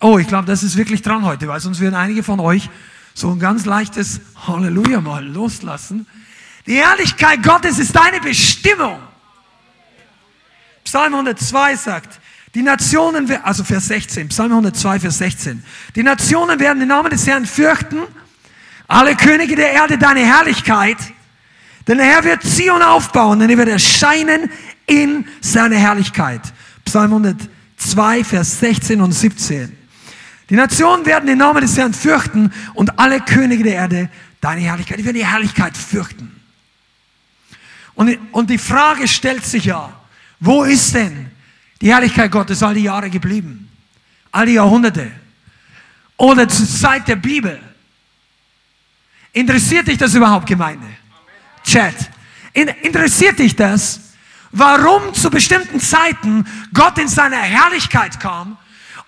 Oh, 0.00 0.18
ich 0.18 0.26
glaube, 0.28 0.46
das 0.46 0.62
ist 0.62 0.76
wirklich 0.76 1.02
dran 1.02 1.24
heute, 1.24 1.48
weil 1.48 1.60
sonst 1.60 1.80
werden 1.80 1.94
einige 1.94 2.22
von 2.22 2.40
euch 2.40 2.68
so 3.14 3.30
ein 3.30 3.38
ganz 3.38 3.64
leichtes 3.64 4.20
Halleluja 4.46 5.00
mal 5.00 5.24
loslassen. 5.24 6.06
Die 6.66 6.76
Herrlichkeit 6.76 7.42
Gottes 7.42 7.78
ist 7.78 7.96
deine 7.96 8.20
Bestimmung. 8.20 9.00
Psalm 10.84 11.14
102 11.14 11.76
sagt, 11.76 12.20
die 12.56 12.62
Nationen, 12.62 13.30
also 13.42 13.64
Vers 13.64 13.88
16, 13.88 14.28
Psalm 14.28 14.50
102, 14.50 15.00
Vers 15.00 15.18
16. 15.18 15.62
Die 15.94 16.02
Nationen 16.02 16.58
werden 16.58 16.78
den 16.78 16.88
Namen 16.88 17.10
des 17.10 17.26
Herrn 17.26 17.44
fürchten, 17.44 17.98
alle 18.88 19.14
Könige 19.14 19.56
der 19.56 19.72
Erde 19.72 19.98
deine 19.98 20.20
Herrlichkeit, 20.20 20.96
denn 21.86 21.98
der 21.98 22.06
Herr 22.06 22.24
wird 22.24 22.42
Zion 22.44 22.80
aufbauen, 22.80 23.40
denn 23.40 23.50
er 23.50 23.58
wird 23.58 23.68
erscheinen 23.68 24.50
in 24.86 25.26
seiner 25.42 25.76
Herrlichkeit. 25.76 26.40
Psalm 26.86 27.12
102, 27.12 28.24
Vers 28.24 28.58
16 28.60 29.02
und 29.02 29.12
17. 29.12 29.76
Die 30.48 30.56
Nationen 30.56 31.04
werden 31.04 31.26
den 31.26 31.36
Namen 31.36 31.60
des 31.60 31.76
Herrn 31.76 31.92
fürchten 31.92 32.50
und 32.72 32.98
alle 32.98 33.20
Könige 33.20 33.64
der 33.64 33.74
Erde 33.74 34.08
deine 34.40 34.62
Herrlichkeit. 34.62 34.98
Die 34.98 35.04
werden 35.04 35.16
die 35.16 35.26
Herrlichkeit 35.26 35.76
fürchten. 35.76 36.40
Und, 37.94 38.16
und 38.32 38.48
die 38.48 38.56
Frage 38.56 39.06
stellt 39.08 39.44
sich 39.44 39.66
ja, 39.66 39.92
wo 40.40 40.64
ist 40.64 40.94
denn 40.94 41.35
die 41.80 41.92
Herrlichkeit 41.92 42.30
Gottes 42.30 42.62
all 42.62 42.74
die 42.74 42.82
Jahre 42.82 43.10
geblieben. 43.10 43.70
All 44.32 44.46
die 44.46 44.54
Jahrhunderte. 44.54 45.10
oder 46.16 46.48
zur 46.48 46.66
Zeit 46.66 47.08
der 47.08 47.16
Bibel? 47.16 47.60
Interessiert 49.32 49.86
dich 49.86 49.98
das 49.98 50.14
überhaupt, 50.14 50.46
Gemeinde? 50.46 50.86
Chat. 51.62 51.94
interessiert 52.54 53.38
dich 53.38 53.54
das, 53.54 54.00
warum 54.52 55.12
zu 55.12 55.30
bestimmten 55.30 55.78
Zeiten 55.80 56.46
Gott 56.72 56.96
in 56.98 57.08
seiner 57.08 57.36
Herrlichkeit 57.36 58.18
kam 58.18 58.56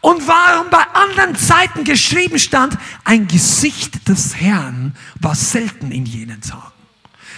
und 0.01 0.27
warum 0.27 0.69
bei 0.71 0.83
anderen 0.93 1.35
Zeiten 1.35 1.85
geschrieben 1.85 2.39
stand, 2.39 2.77
ein 3.05 3.27
Gesicht 3.27 4.07
des 4.09 4.37
Herrn 4.37 4.95
war 5.21 5.35
selten 5.35 5.91
in 5.91 6.05
jenen 6.05 6.41
Tagen. 6.41 6.73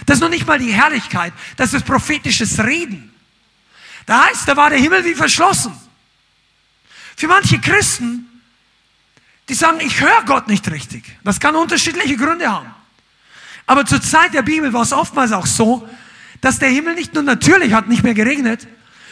Das 0.05 0.17
ist 0.17 0.21
noch 0.21 0.29
nicht 0.29 0.47
mal 0.47 0.59
die 0.59 0.71
Herrlichkeit, 0.71 1.33
das 1.55 1.73
ist 1.73 1.85
prophetisches 1.85 2.59
Reden. 2.59 3.10
Da 4.05 4.25
heißt, 4.25 4.47
da 4.47 4.55
war 4.55 4.69
der 4.69 4.79
Himmel 4.79 5.05
wie 5.05 5.15
verschlossen. 5.15 5.73
Für 7.15 7.27
manche 7.27 7.59
Christen, 7.59 8.27
die 9.47 9.53
sagen, 9.53 9.79
ich 9.81 9.99
höre 9.99 10.23
Gott 10.25 10.47
nicht 10.47 10.69
richtig. 10.71 11.03
Das 11.23 11.39
kann 11.39 11.55
unterschiedliche 11.55 12.17
Gründe 12.17 12.51
haben. 12.51 12.73
Aber 13.67 13.85
zur 13.85 14.01
Zeit 14.01 14.33
der 14.33 14.41
Bibel 14.41 14.73
war 14.73 14.81
es 14.81 14.93
oftmals 14.93 15.31
auch 15.31 15.45
so, 15.45 15.87
dass 16.41 16.59
der 16.59 16.69
Himmel 16.69 16.95
nicht 16.95 17.13
nur 17.13 17.23
natürlich 17.23 17.73
hat 17.73 17.87
nicht 17.87 18.03
mehr 18.03 18.13
geregnet, 18.13 18.67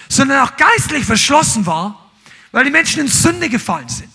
sondern 0.09 0.39
auch 0.39 0.57
geistlich 0.57 1.05
verschlossen 1.05 1.65
war, 1.65 2.11
weil 2.51 2.65
die 2.65 2.71
Menschen 2.71 3.01
in 3.01 3.07
Sünde 3.07 3.47
gefallen 3.47 3.87
sind. 3.87 4.11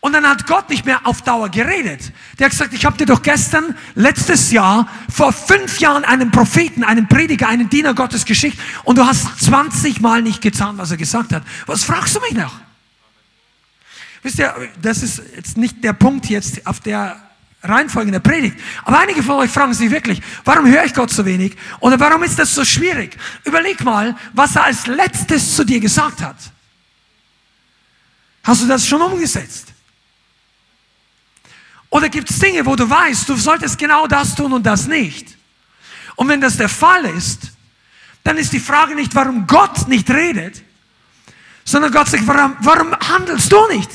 Und 0.00 0.12
dann 0.12 0.26
hat 0.26 0.46
Gott 0.46 0.68
nicht 0.68 0.84
mehr 0.84 1.00
auf 1.04 1.22
Dauer 1.22 1.48
geredet. 1.48 2.12
Der 2.38 2.46
hat 2.46 2.52
gesagt, 2.52 2.72
ich 2.74 2.84
habe 2.84 2.96
dir 2.96 3.06
doch 3.06 3.22
gestern, 3.22 3.76
letztes 3.94 4.52
Jahr, 4.52 4.88
vor 5.12 5.32
fünf 5.32 5.80
Jahren 5.80 6.04
einen 6.04 6.30
Propheten, 6.30 6.84
einen 6.84 7.08
Prediger, 7.08 7.48
einen 7.48 7.68
Diener 7.68 7.94
Gottes 7.94 8.24
geschickt 8.24 8.58
und 8.84 8.98
du 8.98 9.06
hast 9.06 9.40
20 9.40 10.00
Mal 10.00 10.22
nicht 10.22 10.42
getan, 10.42 10.78
was 10.78 10.90
er 10.90 10.96
gesagt 10.96 11.32
hat. 11.32 11.42
Was 11.66 11.82
fragst 11.82 12.14
du 12.14 12.20
mich 12.20 12.32
noch? 12.32 12.54
Wisst 14.22 14.38
ihr, 14.38 14.54
das 14.80 15.02
ist 15.02 15.22
jetzt 15.34 15.56
nicht 15.56 15.82
der 15.82 15.92
Punkt 15.92 16.28
jetzt 16.28 16.66
auf 16.66 16.80
der 16.80 17.20
Reihenfolge 17.62 18.10
der 18.10 18.20
Predigt. 18.20 18.58
Aber 18.84 18.98
einige 18.98 19.22
von 19.22 19.36
euch 19.36 19.50
fragen 19.50 19.74
sich 19.74 19.90
wirklich, 19.90 20.20
warum 20.44 20.66
höre 20.66 20.84
ich 20.84 20.94
Gott 20.94 21.10
so 21.10 21.24
wenig? 21.24 21.56
Oder 21.80 21.98
warum 21.98 22.22
ist 22.22 22.38
das 22.38 22.54
so 22.54 22.64
schwierig? 22.64 23.16
Überleg 23.44 23.82
mal, 23.84 24.16
was 24.32 24.56
er 24.56 24.64
als 24.64 24.86
letztes 24.86 25.56
zu 25.56 25.64
dir 25.64 25.80
gesagt 25.80 26.22
hat. 26.22 26.36
Hast 28.44 28.62
du 28.62 28.66
das 28.66 28.86
schon 28.86 29.02
umgesetzt? 29.02 29.72
Oder 31.90 32.08
gibt 32.08 32.30
es 32.30 32.38
Dinge, 32.38 32.64
wo 32.66 32.76
du 32.76 32.88
weißt, 32.88 33.28
du 33.28 33.36
solltest 33.36 33.78
genau 33.78 34.06
das 34.06 34.34
tun 34.34 34.52
und 34.52 34.64
das 34.64 34.86
nicht? 34.86 35.36
Und 36.16 36.28
wenn 36.28 36.40
das 36.40 36.56
der 36.56 36.68
Fall 36.68 37.04
ist, 37.04 37.52
dann 38.24 38.38
ist 38.38 38.52
die 38.52 38.60
Frage 38.60 38.94
nicht, 38.94 39.14
warum 39.14 39.46
Gott 39.46 39.86
nicht 39.88 40.10
redet, 40.10 40.62
sondern 41.64 41.92
Gott 41.92 42.08
sagt, 42.08 42.26
warum, 42.26 42.56
warum 42.60 42.94
handelst 42.98 43.52
du 43.52 43.66
nicht? 43.68 43.90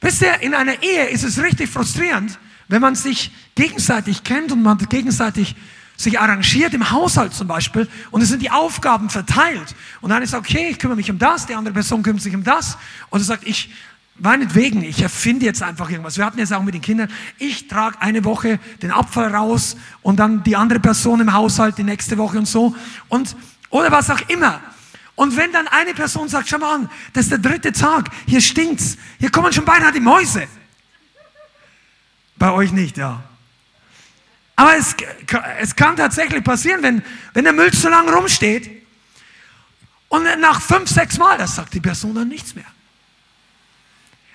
Wisst 0.00 0.20
ihr, 0.20 0.38
in 0.40 0.54
einer 0.54 0.82
Ehe 0.82 1.08
ist 1.08 1.24
es 1.24 1.38
richtig 1.38 1.70
frustrierend, 1.70 2.38
wenn 2.68 2.82
man 2.82 2.94
sich 2.94 3.30
gegenseitig 3.54 4.22
kennt 4.22 4.52
und 4.52 4.62
man 4.62 4.76
gegenseitig 4.76 5.56
sich 5.96 6.18
arrangiert 6.18 6.74
im 6.74 6.90
Haushalt 6.90 7.34
zum 7.34 7.46
Beispiel 7.46 7.88
und 8.10 8.20
es 8.20 8.28
sind 8.28 8.42
die 8.42 8.50
Aufgaben 8.50 9.10
verteilt 9.10 9.74
und 10.00 10.10
einer 10.10 10.26
sagt, 10.26 10.48
okay, 10.48 10.68
ich 10.70 10.78
kümmere 10.78 10.96
mich 10.96 11.10
um 11.10 11.18
das, 11.18 11.46
die 11.46 11.54
andere 11.54 11.72
Person 11.74 12.02
kümmert 12.02 12.22
sich 12.22 12.34
um 12.34 12.42
das 12.42 12.76
und 13.10 13.20
er 13.20 13.24
sagt, 13.24 13.46
ich, 13.46 13.70
meinetwegen, 14.16 14.82
ich 14.82 15.02
erfinde 15.02 15.46
jetzt 15.46 15.62
einfach 15.62 15.90
irgendwas. 15.90 16.16
Wir 16.16 16.24
hatten 16.24 16.38
jetzt 16.38 16.52
auch 16.52 16.62
mit 16.62 16.74
den 16.74 16.82
Kindern, 16.82 17.10
ich 17.38 17.68
trage 17.68 18.00
eine 18.00 18.24
Woche 18.24 18.58
den 18.82 18.90
Abfall 18.90 19.34
raus 19.34 19.76
und 20.02 20.18
dann 20.18 20.42
die 20.42 20.56
andere 20.56 20.80
Person 20.80 21.20
im 21.20 21.32
Haushalt 21.32 21.78
die 21.78 21.84
nächste 21.84 22.18
Woche 22.18 22.38
und 22.38 22.46
so 22.46 22.74
und, 23.08 23.36
oder 23.70 23.92
was 23.92 24.10
auch 24.10 24.20
immer. 24.28 24.60
Und 25.16 25.36
wenn 25.36 25.52
dann 25.52 25.68
eine 25.68 25.94
Person 25.94 26.28
sagt, 26.28 26.48
schau 26.48 26.58
mal 26.58 26.74
an, 26.74 26.90
das 27.12 27.26
ist 27.26 27.30
der 27.30 27.38
dritte 27.38 27.72
Tag, 27.72 28.10
hier 28.26 28.40
stinkt's, 28.40 28.96
hier 29.20 29.30
kommen 29.30 29.52
schon 29.52 29.64
beinahe 29.64 29.92
die 29.92 30.00
Mäuse. 30.00 30.48
Bei 32.36 32.50
euch 32.50 32.72
nicht, 32.72 32.96
ja. 32.96 33.22
Aber 34.56 34.76
es, 34.76 34.94
es 35.60 35.74
kann 35.74 35.96
tatsächlich 35.96 36.44
passieren, 36.44 36.82
wenn, 36.82 37.02
wenn 37.32 37.44
der 37.44 37.52
Müll 37.52 37.72
zu 37.72 37.88
lange 37.88 38.12
rumsteht 38.12 38.70
und 40.08 40.24
nach 40.38 40.60
fünf, 40.60 40.88
sechs 40.88 41.18
Mal, 41.18 41.38
das 41.38 41.56
sagt 41.56 41.74
die 41.74 41.80
Person 41.80 42.14
dann 42.14 42.28
nichts 42.28 42.54
mehr. 42.54 42.64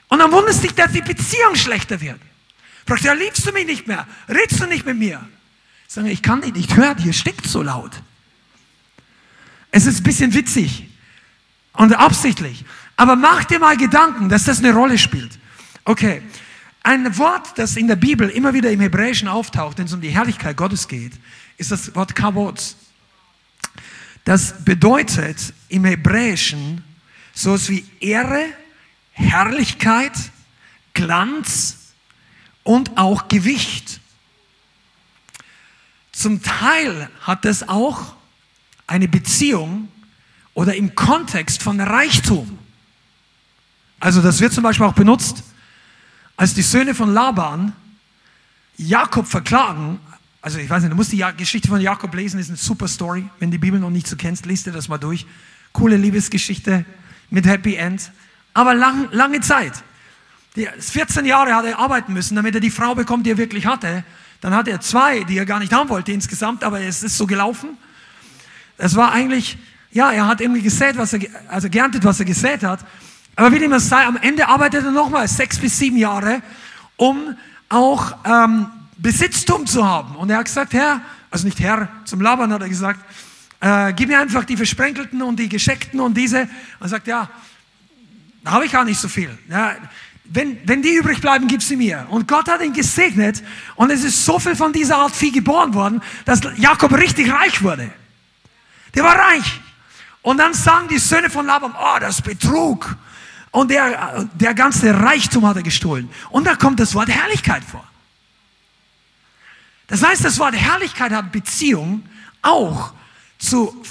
Und 0.09 0.19
dann 0.19 0.31
wundert 0.31 0.55
sich, 0.55 0.73
dass 0.73 0.91
die 0.91 1.01
Beziehung 1.01 1.55
schlechter 1.55 2.01
wird. 2.01 2.19
Fragt, 2.85 3.03
ja, 3.03 3.13
liebst 3.13 3.45
du 3.47 3.51
mich 3.51 3.65
nicht 3.65 3.87
mehr? 3.87 4.07
Redst 4.27 4.59
du 4.59 4.65
nicht 4.65 4.85
mit 4.85 4.97
mir? 4.97 5.25
Sagen, 5.87 6.07
ich 6.07 6.21
kann 6.21 6.41
dich 6.41 6.53
nicht 6.53 6.75
hören, 6.75 6.97
hier 6.97 7.13
stinkt 7.13 7.47
so 7.47 7.61
laut. 7.61 7.91
Es 9.71 9.85
ist 9.85 9.99
ein 9.99 10.03
bisschen 10.03 10.33
witzig 10.33 10.89
und 11.73 11.93
absichtlich. 11.93 12.65
Aber 12.97 13.15
mach 13.15 13.45
dir 13.45 13.59
mal 13.59 13.77
Gedanken, 13.77 14.27
dass 14.27 14.43
das 14.43 14.59
eine 14.59 14.73
Rolle 14.73 14.97
spielt. 14.97 15.39
Okay. 15.85 16.21
Ein 16.83 17.17
Wort, 17.17 17.57
das 17.57 17.75
in 17.75 17.87
der 17.87 17.95
Bibel 17.95 18.29
immer 18.29 18.53
wieder 18.53 18.71
im 18.71 18.79
Hebräischen 18.79 19.27
auftaucht, 19.27 19.77
wenn 19.77 19.85
es 19.85 19.93
um 19.93 20.01
die 20.01 20.09
Herrlichkeit 20.09 20.55
Gottes 20.55 20.87
geht, 20.87 21.13
ist 21.57 21.71
das 21.71 21.93
Wort 21.95 22.15
Kavod. 22.15 22.75
Das 24.23 24.63
bedeutet 24.63 25.53
im 25.67 25.85
Hebräischen 25.85 26.83
so 27.33 27.53
etwas 27.53 27.69
wie 27.69 27.85
Ehre, 27.99 28.45
Herrlichkeit, 29.11 30.13
Glanz 30.93 31.77
und 32.63 32.97
auch 32.97 33.27
Gewicht. 33.27 33.99
Zum 36.11 36.41
Teil 36.41 37.09
hat 37.21 37.45
das 37.45 37.67
auch 37.67 38.15
eine 38.87 39.07
Beziehung 39.07 39.89
oder 40.53 40.75
im 40.75 40.95
Kontext 40.95 41.63
von 41.63 41.79
Reichtum. 41.79 42.59
Also 43.99 44.21
das 44.21 44.39
wird 44.39 44.53
zum 44.53 44.63
Beispiel 44.63 44.85
auch 44.85 44.93
benutzt, 44.93 45.43
als 46.39 46.53
die 46.53 46.61
Söhne 46.61 46.95
von 46.95 47.13
Laban 47.13 47.73
Jakob 48.77 49.27
verklagen. 49.27 49.99
Also 50.41 50.57
ich 50.57 50.69
weiß 50.69 50.83
nicht, 50.83 50.93
du 50.93 50.95
musst 50.95 51.11
die 51.11 51.25
Geschichte 51.35 51.67
von 51.67 51.81
Jakob 51.81 52.15
lesen, 52.15 52.39
ist 52.39 52.47
eine 52.47 52.55
super 52.55 52.87
Story. 52.87 53.25
Wenn 53.39 53.51
die 53.51 53.57
Bibel 53.57 53.77
noch 53.77 53.89
nicht 53.89 54.07
so 54.07 54.15
kennst, 54.15 54.45
liest 54.45 54.65
dir 54.65 54.71
das 54.71 54.87
mal 54.87 54.97
durch. 54.97 55.25
Coole 55.73 55.97
Liebesgeschichte 55.97 56.85
mit 57.29 57.45
Happy 57.45 57.75
End. 57.75 58.13
Aber 58.53 58.73
lang, 58.73 59.09
lange 59.11 59.41
Zeit. 59.41 59.73
Die, 60.55 60.65
14 60.79 61.25
Jahre 61.25 61.53
hat 61.53 61.65
er 61.65 61.77
arbeiten 61.77 62.13
müssen, 62.13 62.37
damit 62.37 62.55
er 62.55 62.61
die 62.61 62.71
Frau 62.71 62.95
bekommt, 62.95 63.25
die 63.25 63.31
er 63.31 63.37
wirklich 63.37 63.65
hatte. 63.65 64.05
Dann 64.39 64.55
hat 64.55 64.69
er 64.69 64.79
zwei, 64.79 65.25
die 65.25 65.37
er 65.37 65.45
gar 65.45 65.59
nicht 65.59 65.73
haben 65.73 65.89
wollte 65.89 66.13
insgesamt, 66.13 66.63
aber 66.63 66.79
es 66.79 67.03
ist 67.03 67.17
so 67.17 67.27
gelaufen. 67.27 67.77
Es 68.77 68.95
war 68.95 69.11
eigentlich, 69.11 69.57
ja, 69.91 70.09
er 70.09 70.25
hat 70.25 70.39
irgendwie 70.39 70.61
gesät, 70.61 70.97
was 70.97 71.11
er, 71.11 71.19
also 71.49 71.69
geerntet, 71.69 72.05
was 72.05 72.17
er 72.17 72.25
gesät 72.25 72.63
hat. 72.63 72.79
Aber 73.35 73.51
wie 73.53 73.59
dem 73.59 73.73
es 73.73 73.87
sei, 73.87 74.05
am 74.05 74.17
Ende 74.17 74.47
arbeitet 74.47 74.85
er 74.85 74.91
nochmal 74.91 75.27
sechs 75.27 75.57
bis 75.57 75.77
sieben 75.77 75.97
Jahre, 75.97 76.41
um 76.97 77.35
auch 77.69 78.15
ähm, 78.25 78.67
Besitztum 78.97 79.65
zu 79.65 79.87
haben. 79.87 80.15
Und 80.15 80.29
er 80.29 80.39
hat 80.39 80.45
gesagt, 80.45 80.73
Herr, 80.73 81.01
also 81.31 81.45
nicht 81.45 81.59
Herr, 81.59 81.87
zum 82.05 82.21
Labern 82.21 82.51
hat 82.51 82.61
er 82.61 82.69
gesagt, 82.69 82.99
äh, 83.61 83.93
gib 83.93 84.09
mir 84.09 84.19
einfach 84.19 84.45
die 84.45 84.57
Versprenkelten 84.57 85.21
und 85.21 85.37
die 85.37 85.49
Gescheckten 85.49 85.99
und 85.99 86.15
diese. 86.15 86.41
Und 86.41 86.49
er 86.81 86.89
sagt, 86.89 87.07
ja, 87.07 87.29
da 88.43 88.51
habe 88.51 88.65
ich 88.65 88.71
gar 88.71 88.85
nicht 88.85 88.99
so 88.99 89.07
viel. 89.07 89.37
Ja, 89.49 89.75
wenn, 90.31 90.57
wenn 90.65 90.81
die 90.81 90.93
übrig 90.95 91.21
bleiben, 91.21 91.47
gib 91.47 91.63
sie 91.63 91.75
mir. 91.75 92.05
Und 92.09 92.27
Gott 92.27 92.47
hat 92.47 92.61
ihn 92.61 92.73
gesegnet 92.73 93.43
und 93.75 93.89
es 93.89 94.03
ist 94.03 94.25
so 94.25 94.37
viel 94.39 94.55
von 94.55 94.71
dieser 94.71 94.97
Art 94.97 95.15
Vieh 95.15 95.31
geboren 95.31 95.73
worden, 95.73 96.01
dass 96.25 96.41
Jakob 96.57 96.93
richtig 96.93 97.31
reich 97.31 97.63
wurde. 97.63 97.91
Der 98.95 99.03
war 99.03 99.15
reich. 99.17 99.59
Und 100.21 100.37
dann 100.37 100.53
sagen 100.53 100.87
die 100.87 100.99
Söhne 100.99 101.29
von 101.29 101.45
Laban, 101.45 101.73
oh, 101.73 101.99
das 101.99 102.15
ist 102.15 102.23
Betrug. 102.23 102.95
Und 103.51 103.71
der, 103.71 104.29
der 104.35 104.53
ganze 104.53 104.93
Reichtum 104.99 105.45
hat 105.47 105.57
er 105.57 105.63
gestohlen. 105.63 106.09
Und 106.29 106.45
da 106.45 106.55
kommt 106.55 106.79
das 106.79 106.93
Wort 106.93 107.09
Herrlichkeit 107.09 107.63
vor. 107.63 107.83
Das 109.87 110.03
heißt, 110.03 110.23
das 110.23 110.37
Wort 110.37 110.55
Herrlichkeit 110.55 111.11
hat 111.11 111.31
Beziehung 111.31 112.03
auch 112.43 112.93
zu, 113.39 113.81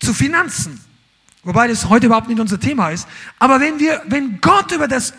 zu 0.00 0.12
Finanzen. 0.12 0.80
Wobei 1.44 1.68
das 1.68 1.88
heute 1.88 2.06
überhaupt 2.06 2.28
nicht 2.28 2.40
unser 2.40 2.58
Thema 2.58 2.90
ist. 2.90 3.06
Aber 3.38 3.60
wenn 3.60 3.78
wir, 3.78 4.02
wenn 4.06 4.40
Gott 4.40 4.72
über 4.72 4.88
das, 4.88 5.14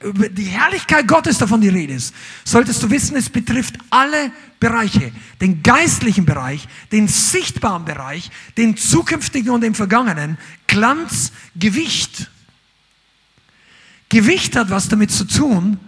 über 0.00 0.28
die 0.28 0.44
Herrlichkeit 0.44 1.08
Gottes 1.08 1.38
davon 1.38 1.60
die 1.60 1.68
Rede 1.68 1.94
ist, 1.94 2.14
solltest 2.44 2.80
du 2.84 2.90
wissen, 2.90 3.16
es 3.16 3.28
betrifft 3.28 3.74
alle 3.90 4.30
Bereiche. 4.60 5.10
Den 5.40 5.64
geistlichen 5.64 6.24
Bereich, 6.24 6.68
den 6.92 7.08
sichtbaren 7.08 7.84
Bereich, 7.84 8.30
den 8.56 8.76
zukünftigen 8.76 9.50
und 9.50 9.62
den 9.62 9.74
vergangenen. 9.74 10.38
Glanz, 10.68 11.32
Gewicht. 11.56 12.30
Gewicht 14.12 14.56
hat 14.56 14.68
was 14.68 14.88
damit 14.88 15.10
zu 15.10 15.24
tun, 15.24 15.80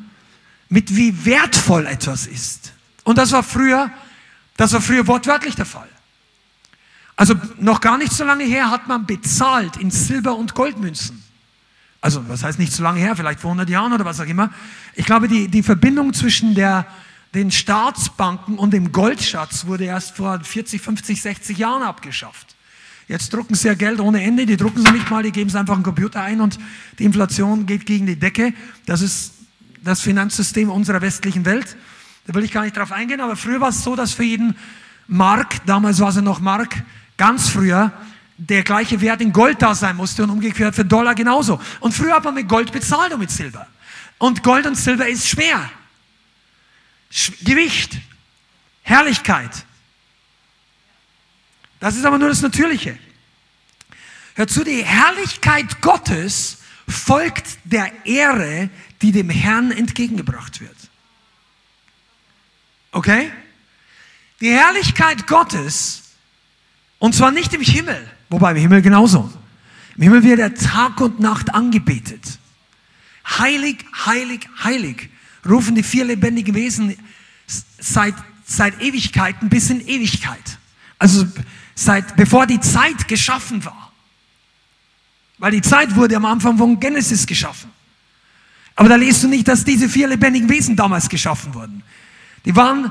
mit 0.71 0.97
wie 0.97 1.27
wertvoll 1.27 1.87
etwas 1.87 2.27
ist. 2.27 2.73
Und 3.05 3.19
das 3.19 3.33
war 3.33 3.43
früher, 3.43 3.91
das 4.57 4.73
war 4.73 4.81
früher 4.81 5.07
wortwörtlich 5.07 5.55
der 5.55 5.67
Fall. 5.67 5.89
Also 7.17 7.35
noch 7.61 7.83
gar 7.83 7.99
nicht 7.99 8.13
so 8.13 8.25
lange 8.25 8.45
her 8.45 8.71
hat 8.71 8.89
man 8.89 9.05
bezahlt 9.05 9.77
in 9.77 9.91
Silber- 9.91 10.37
und 10.37 10.55
Goldmünzen. 10.55 11.23
Also 12.01 12.27
was 12.27 12.43
heißt 12.43 12.59
nicht 12.59 12.73
so 12.73 12.83
lange 12.83 12.99
her, 12.99 13.15
vielleicht 13.15 13.41
vor 13.41 13.51
100 13.51 13.69
Jahren 13.69 13.93
oder 13.93 14.07
was 14.07 14.19
auch 14.21 14.27
immer. 14.27 14.51
Ich 14.95 15.05
glaube, 15.05 15.29
die, 15.29 15.49
die 15.49 15.63
Verbindung 15.63 16.15
zwischen 16.15 16.55
der, 16.55 16.87
den 17.35 17.51
Staatsbanken 17.51 18.59
und 18.59 18.73
dem 18.73 18.91
Goldschatz 18.91 19.67
wurde 19.67 19.85
erst 19.85 20.17
vor 20.17 20.41
40, 20.41 20.81
50, 20.81 21.21
60 21.21 21.59
Jahren 21.59 21.83
abgeschafft. 21.83 22.54
Jetzt 23.07 23.33
drucken 23.33 23.55
sie 23.55 23.69
ja 23.69 23.75
Geld 23.75 24.01
ohne 24.01 24.23
Ende, 24.23 24.47
die 24.47 24.57
drucken 24.57 24.85
sie 24.85 24.91
nicht 24.93 25.11
mal, 25.11 25.23
die 25.23 25.33
geben 25.33 25.51
es 25.51 25.57
einfach 25.57 25.75
einen 25.75 25.83
Computer 25.83 26.23
ein 26.23 26.41
und 26.41 26.59
die 26.99 27.05
Inflation 27.05 27.67
geht 27.67 27.85
gegen 27.85 28.07
die 28.07 28.17
Decke. 28.17 28.55
Das 28.87 29.03
ist 29.03 29.35
das 29.83 30.01
Finanzsystem 30.01 30.71
unserer 30.71 31.03
westlichen 31.03 31.45
Welt. 31.45 31.77
Da 32.27 32.35
will 32.35 32.45
ich 32.45 32.53
gar 32.53 32.63
nicht 32.63 32.77
drauf 32.77 32.93
eingehen, 32.93 33.21
aber 33.21 33.37
früher 33.37 33.61
war 33.61 33.69
es 33.69 33.85
so, 33.85 33.95
dass 33.95 34.15
für 34.15 34.25
jeden 34.25 34.57
Mark, 35.07 35.67
damals 35.67 36.01
war 36.01 36.09
es 36.09 36.17
ja 36.17 36.23
noch 36.23 36.41
Mark, 36.41 36.83
ganz 37.19 37.51
früher, 37.51 37.93
der 38.39 38.63
gleiche 38.63 39.01
Wert 39.01 39.21
in 39.21 39.33
Gold 39.33 39.61
da 39.61 39.75
sein 39.75 39.97
musste 39.97 40.25
und 40.25 40.31
umgekehrt 40.31 40.75
für 40.75 40.85
Dollar 40.85 41.15
genauso. 41.15 41.61
Und 41.81 41.93
früher 41.93 42.15
hat 42.15 42.25
man 42.25 42.35
mit 42.35 42.49
Gold 42.49 42.73
bezahlt 42.73 43.13
und 43.13 43.21
mit 43.21 43.31
Silber. 43.31 43.67
Und 44.19 44.43
Gold 44.43 44.67
und 44.67 44.77
Silber 44.77 45.07
ist 45.07 45.29
schwer. 45.29 45.71
Sch 47.11 47.33
Gewicht, 47.45 47.99
Herrlichkeit. 48.83 49.51
Das 51.85 51.97
ist 51.97 52.07
aber 52.07 52.17
nur 52.17 52.31
das 52.31 52.41
Natürliche. 52.41 52.99
Hör 54.37 54.49
zu, 54.49 54.65
die 54.65 54.83
Herrlichkeit 54.83 55.83
Gottes 55.83 56.63
folgt 56.89 57.59
der 57.65 58.07
Ehre, 58.07 58.71
die 59.03 59.13
dem 59.13 59.29
Herrn 59.29 59.71
entgegengebracht 59.71 60.63
wird. 60.63 60.77
Okay? 62.91 63.31
Die 64.41 64.49
Herrlichkeit 64.49 65.27
Gottes, 65.27 66.05
und 67.01 67.15
zwar 67.15 67.31
nicht 67.31 67.53
im 67.53 67.61
Himmel, 67.61 68.11
wobei 68.31 68.53
im 68.53 68.57
Himmel 68.57 68.81
genauso. 68.81 69.31
Im 69.97 70.05
Himmel 70.05 70.23
wird 70.23 70.39
er 70.39 70.55
Tag 70.55 71.03
und 71.03 71.21
Nacht 71.21 71.53
angebetet. 71.53 72.39
Heilig, 73.29 73.85
heilig, 74.07 74.49
heilig, 74.63 75.11
rufen 75.47 75.75
die 75.75 75.83
vier 75.83 76.07
lebendigen 76.07 76.55
Wesen 76.55 76.97
seit, 77.47 78.15
seit 78.47 78.81
Ewigkeiten 78.81 79.51
bis 79.51 79.69
in 79.69 79.87
Ewigkeit. 79.87 80.59
Also 80.99 81.27
seit, 81.75 82.17
bevor 82.17 82.47
die 82.47 82.61
Zeit 82.61 83.09
geschaffen 83.09 83.65
war. 83.65 83.93
Weil 85.39 85.53
die 85.53 85.63
Zeit 85.63 85.95
wurde 85.97 86.17
am 86.17 86.25
Anfang 86.25 86.57
von 86.57 86.79
Genesis 86.79 87.27
geschaffen. 87.27 87.71
Aber 88.77 88.89
da 88.89 88.97
lest 88.97 89.23
du 89.23 89.29
nicht, 89.29 89.47
dass 89.47 89.65
diese 89.65 89.89
vier 89.89 90.09
lebendigen 90.09 90.49
Wesen 90.49 90.77
damals 90.77 91.09
geschaffen 91.09 91.55
wurden. 91.55 91.83
Die 92.45 92.55
waren, 92.57 92.91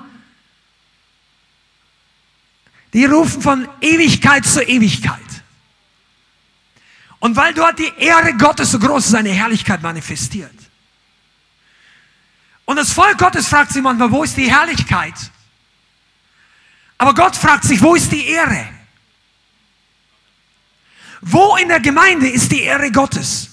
die 2.94 3.06
rufen 3.06 3.42
von 3.42 3.68
Ewigkeit 3.82 4.46
zu 4.46 4.64
Ewigkeit. 4.64 5.20
Und 7.20 7.36
weil 7.36 7.54
dort 7.54 7.80
die 7.80 7.92
Ehre 7.98 8.34
Gottes 8.34 8.72
so 8.72 8.80
groß 8.80 9.06
ist, 9.06 9.12
seine 9.12 9.30
Herrlichkeit 9.30 9.82
manifestiert. 9.82 10.52
Und 12.66 12.76
das 12.78 12.92
Volk 12.92 13.18
Gottes 13.18 13.48
fragt 13.48 13.72
sich 13.72 13.82
manchmal, 13.82 14.12
wo 14.12 14.24
ist 14.24 14.38
die 14.38 14.52
Herrlichkeit? 14.52 15.14
Aber 16.98 17.14
Gott 17.14 17.36
fragt 17.36 17.66
sich, 17.66 17.82
wo 17.82 17.96
ist 17.96 18.12
die 18.12 18.26
Ehre? 18.26 18.70
Wo 21.26 21.56
in 21.56 21.70
der 21.70 21.80
Gemeinde 21.80 22.28
ist 22.28 22.52
die 22.52 22.62
Ehre 22.62 22.92
Gottes? 22.92 23.50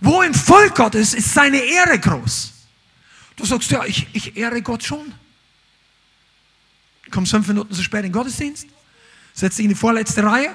Wo 0.00 0.22
im 0.22 0.32
Volk 0.32 0.74
Gottes 0.74 1.12
ist 1.12 1.32
seine 1.32 1.58
Ehre 1.58 1.98
groß? 1.98 2.52
Du 3.36 3.44
sagst, 3.44 3.70
ja, 3.70 3.84
ich, 3.84 4.06
ich 4.14 4.36
ehre 4.36 4.62
Gott 4.62 4.82
schon. 4.82 5.12
Kommst 7.10 7.30
fünf 7.30 7.46
Minuten 7.46 7.74
zu 7.74 7.82
spät 7.82 8.00
in 8.00 8.04
den 8.04 8.12
Gottesdienst, 8.12 8.66
setzt 9.34 9.58
dich 9.58 9.64
in 9.64 9.70
die 9.70 9.76
vorletzte 9.76 10.24
Reihe, 10.24 10.50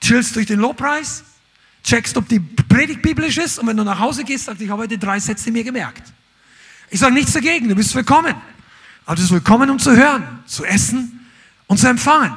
chillst 0.00 0.34
durch 0.34 0.46
den 0.46 0.58
Lobpreis, 0.58 1.22
checkst, 1.84 2.16
ob 2.16 2.28
die 2.28 2.40
Predigt 2.40 3.00
biblisch 3.00 3.38
ist 3.38 3.60
und 3.60 3.68
wenn 3.68 3.76
du 3.76 3.84
nach 3.84 3.98
Hause 4.00 4.24
gehst, 4.24 4.46
sagst 4.46 4.60
du, 4.60 4.64
ich 4.64 4.70
habe 4.70 4.82
heute 4.82 4.98
drei 4.98 5.20
Sätze 5.20 5.52
mir 5.52 5.62
gemerkt. 5.62 6.12
Ich 6.90 6.98
sage 6.98 7.14
nichts 7.14 7.32
dagegen, 7.32 7.68
du 7.68 7.76
bist 7.76 7.94
willkommen. 7.94 8.34
Aber 9.06 9.16
du 9.16 9.22
bist 9.22 9.32
willkommen, 9.32 9.70
um 9.70 9.78
zu 9.78 9.94
hören, 9.94 10.42
zu 10.46 10.64
essen 10.64 11.26
und 11.66 11.78
zu 11.78 11.86
empfangen. 11.86 12.34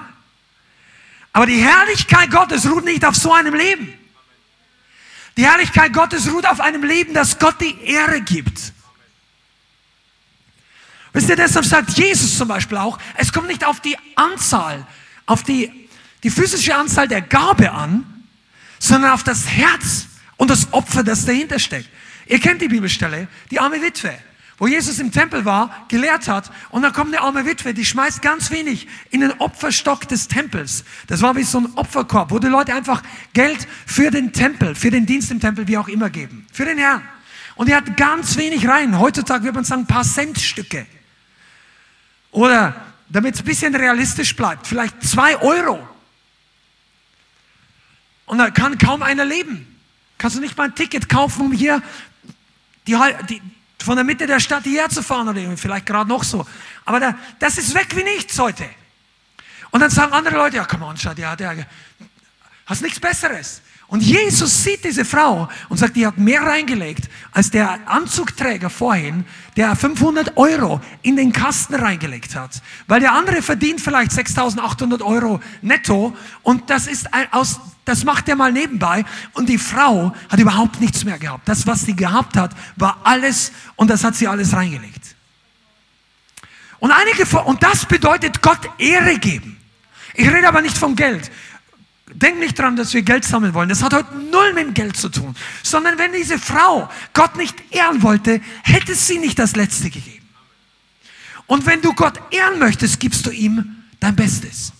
Aber 1.38 1.46
die 1.46 1.62
Herrlichkeit 1.62 2.32
Gottes 2.32 2.68
ruht 2.68 2.84
nicht 2.84 3.06
auf 3.06 3.16
so 3.16 3.32
einem 3.32 3.54
Leben. 3.54 3.94
Die 5.38 5.46
Herrlichkeit 5.46 5.94
Gottes 5.94 6.34
ruht 6.34 6.48
auf 6.48 6.60
einem 6.60 6.82
Leben, 6.84 7.14
das 7.14 7.38
Gott 7.38 7.62
die 7.62 7.80
Ehre 7.84 8.22
gibt. 8.22 8.74
Wisst 11.14 11.30
ihr, 11.30 11.36
deshalb 11.36 11.64
sagt 11.64 11.92
Jesus 11.92 12.40
zum 12.40 12.48
Beispiel 12.48 12.80
auch, 12.80 12.98
es 13.18 13.32
kommt 13.32 13.50
nicht 13.50 13.64
auf 13.64 13.82
die 13.82 13.96
Anzahl, 14.16 14.88
auf 15.28 15.44
die, 15.44 15.88
die 16.24 16.32
physische 16.32 16.74
Anzahl 16.74 17.08
der 17.08 17.22
Gabe 17.22 17.72
an, 17.72 18.24
sondern 18.80 19.12
auf 19.12 19.24
das 19.24 19.48
Herz 19.48 20.08
und 20.38 20.50
das 20.50 20.74
Opfer, 20.74 21.04
das 21.04 21.24
dahinter 21.24 21.60
steckt. 21.60 21.88
Ihr 22.26 22.40
kennt 22.40 22.64
die 22.64 22.68
Bibelstelle, 22.68 23.28
die 23.52 23.60
arme 23.60 23.80
Witwe 23.80 24.18
wo 24.58 24.66
Jesus 24.66 24.98
im 25.00 25.12
Tempel 25.12 25.46
war, 25.46 25.86
gelehrt 25.88 26.28
hat, 26.28 26.52
und 26.70 26.82
dann 26.82 26.92
kommt 26.92 27.14
eine 27.14 27.24
arme 27.24 27.46
Witwe, 27.46 27.74
die 27.74 27.86
schmeißt 27.86 28.22
ganz 28.22 28.50
wenig 28.50 28.88
in 29.12 29.22
den 29.22 29.32
Opferstock 29.34 30.08
des 30.08 30.28
Tempels. 30.28 30.84
Das 31.06 31.22
war 31.22 31.36
wie 31.36 31.44
so 31.44 31.60
ein 31.60 31.68
Opferkorb, 31.76 32.32
wo 32.32 32.40
die 32.40 32.48
Leute 32.48 32.74
einfach 32.74 33.04
Geld 33.34 33.68
für 33.86 34.10
den 34.10 34.34
Tempel, 34.34 34.74
für 34.74 34.90
den 34.90 35.06
Dienst 35.06 35.30
im 35.30 35.40
Tempel, 35.40 35.68
wie 35.68 35.78
auch 35.78 35.88
immer 35.88 36.10
geben. 36.10 36.48
Für 36.52 36.66
den 36.66 36.80
Herrn. 36.80 37.08
Und 37.56 37.70
die 37.70 37.76
hat 37.76 37.98
ganz 37.98 38.38
wenig 38.38 38.68
rein. 38.68 39.00
Heutzutage 39.00 39.44
würde 39.44 39.56
man 39.56 39.64
sagen, 39.64 39.84
ein 39.84 39.88
paar 39.88 40.04
Centstücke. 40.04 40.88
Oder, 42.32 42.76
damit 43.10 43.36
es 43.36 43.42
ein 43.42 43.46
bisschen 43.46 43.76
realistisch 43.76 44.36
bleibt, 44.36 44.68
vielleicht 44.68 45.04
zwei 45.04 45.38
Euro. 45.38 45.88
Und 48.26 48.40
da 48.40 48.50
kann 48.50 48.78
kaum 48.78 49.04
einer 49.04 49.26
leben. 49.26 49.68
Kannst 50.18 50.36
du 50.36 50.42
nicht 50.42 50.58
mal 50.58 50.66
ein 50.66 50.76
Ticket 50.76 51.10
kaufen, 51.10 51.48
um 51.48 51.52
hier 51.52 51.82
die, 52.88 52.98
die, 53.30 53.42
von 53.88 53.96
der 53.96 54.04
Mitte 54.04 54.28
der 54.28 54.42
Stadt 54.42 54.66
hierher 54.66 54.90
zu 54.90 55.02
fahren 55.02 55.30
oder 55.30 55.42
vielleicht 55.56 55.86
gerade 55.86 56.10
noch 56.10 56.26
so. 56.26 56.46
Aber 56.84 57.00
da, 57.00 57.16
das 57.40 57.58
ist 57.58 57.74
weg 57.74 57.96
wie 57.96 58.04
nichts 58.04 58.38
heute. 58.38 58.66
Und 59.72 59.80
dann 59.80 59.90
sagen 59.90 60.12
andere 60.12 60.36
Leute, 60.36 60.58
ja, 60.58 60.66
komm 60.66 60.84
on, 60.84 60.98
Schat, 60.98 61.18
ja, 61.18 61.36
der, 61.38 61.66
hast 62.66 62.82
nichts 62.82 63.00
Besseres. 63.00 63.62
Und 63.88 64.04
Jesus 64.04 64.66
sieht 64.66 64.84
diese 64.84 65.06
Frau 65.06 65.48
und 65.70 65.78
sagt, 65.78 65.96
die 65.96 66.06
hat 66.06 66.18
mehr 66.18 66.42
reingelegt 66.42 67.10
als 67.32 67.50
der 67.50 67.88
Anzugträger 67.88 68.70
vorhin, 68.70 69.26
der 69.56 69.74
500 69.78 70.36
Euro 70.36 70.82
in 71.02 71.16
den 71.16 71.32
Kasten 71.32 71.76
reingelegt 71.76 72.36
hat. 72.36 72.62
Weil 72.88 73.00
der 73.00 73.14
andere 73.14 73.42
verdient 73.42 73.80
vielleicht 73.80 74.12
6.800 74.12 75.02
Euro 75.02 75.40
netto 75.62 76.14
und 76.44 76.70
das 76.70 76.88
ist 76.88 77.08
aus, 77.32 77.62
das 77.88 78.04
macht 78.04 78.28
er 78.28 78.36
mal 78.36 78.52
nebenbei. 78.52 79.06
Und 79.34 79.48
die 79.50 79.58
Frau 79.58 80.14
hat 80.30 80.40
überhaupt 80.40 80.82
nichts 80.82 81.06
mehr 81.06 81.18
gehabt. 81.18 81.48
Das, 81.48 81.66
was 81.66 81.82
sie 81.82 81.96
gehabt 81.96 82.36
hat, 82.36 82.52
war 82.76 83.00
alles 83.04 83.52
und 83.76 83.90
das 83.90 84.04
hat 84.04 84.16
sie 84.16 84.28
alles 84.28 84.54
reingelegt. 84.54 85.16
Und 86.80 86.92
einige, 86.92 87.26
und 87.40 87.64
das 87.64 87.86
bedeutet 87.86 88.42
Gott 88.42 88.60
Ehre 88.78 89.18
geben. 89.18 89.58
Ich 90.14 90.28
rede 90.28 90.48
aber 90.48 90.62
nicht 90.62 90.78
vom 90.78 90.96
Geld. 90.96 91.32
Denk 92.14 92.40
nicht 92.40 92.58
daran, 92.58 92.76
dass 92.76 92.94
wir 92.94 93.02
Geld 93.02 93.26
sammeln 93.26 93.54
wollen. 93.54 93.70
Das 93.70 93.84
hat 93.84 93.94
heute 93.94 94.16
null 94.16 94.54
mit 94.54 94.66
dem 94.66 94.74
Geld 94.74 94.98
zu 94.98 95.10
tun. 95.10 95.36
Sondern 95.64 95.98
wenn 95.98 96.14
diese 96.14 96.40
Frau 96.40 96.90
Gott 97.14 97.36
nicht 97.36 97.56
ehren 97.72 98.02
wollte, 98.04 98.42
hätte 98.64 98.96
sie 98.96 99.20
nicht 99.20 99.40
das 99.40 99.56
Letzte 99.56 99.90
gegeben. 99.90 100.28
Und 101.46 101.66
wenn 101.66 101.82
du 101.82 101.94
Gott 101.94 102.20
ehren 102.32 102.60
möchtest, 102.60 103.00
gibst 103.00 103.26
du 103.26 103.32
ihm 103.32 103.84
dein 104.00 104.16
Bestes. 104.16 104.74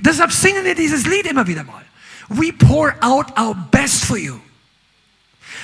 Deshalb 0.00 0.32
singen 0.32 0.64
wir 0.64 0.74
dieses 0.74 1.06
Lied 1.06 1.26
immer 1.26 1.46
wieder 1.46 1.64
mal. 1.64 1.84
We 2.28 2.52
pour 2.52 2.94
out 3.00 3.36
our 3.38 3.54
best 3.70 4.04
for 4.04 4.16
you. 4.16 4.40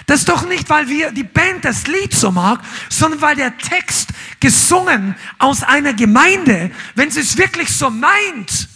Das 0.07 0.21
ist 0.21 0.29
doch 0.29 0.47
nicht, 0.47 0.69
weil 0.71 0.89
wir 0.89 1.11
die 1.13 1.25
Band 1.25 1.65
das 1.65 1.87
Lied 1.87 2.15
so 2.15 2.31
mag, 2.31 2.61
sondern 2.89 3.21
weil 3.21 3.37
der 3.37 3.57
Text 3.59 4.11
gesungen 4.41 5.15
aus 5.39 5.63
einer 5.63 5.93
Gemeinde, 5.93 6.71
wenn 6.95 7.11
sie 7.11 7.21
es 7.21 7.37
wirklich 7.37 7.69
so 7.69 7.91
meint, 7.91 8.69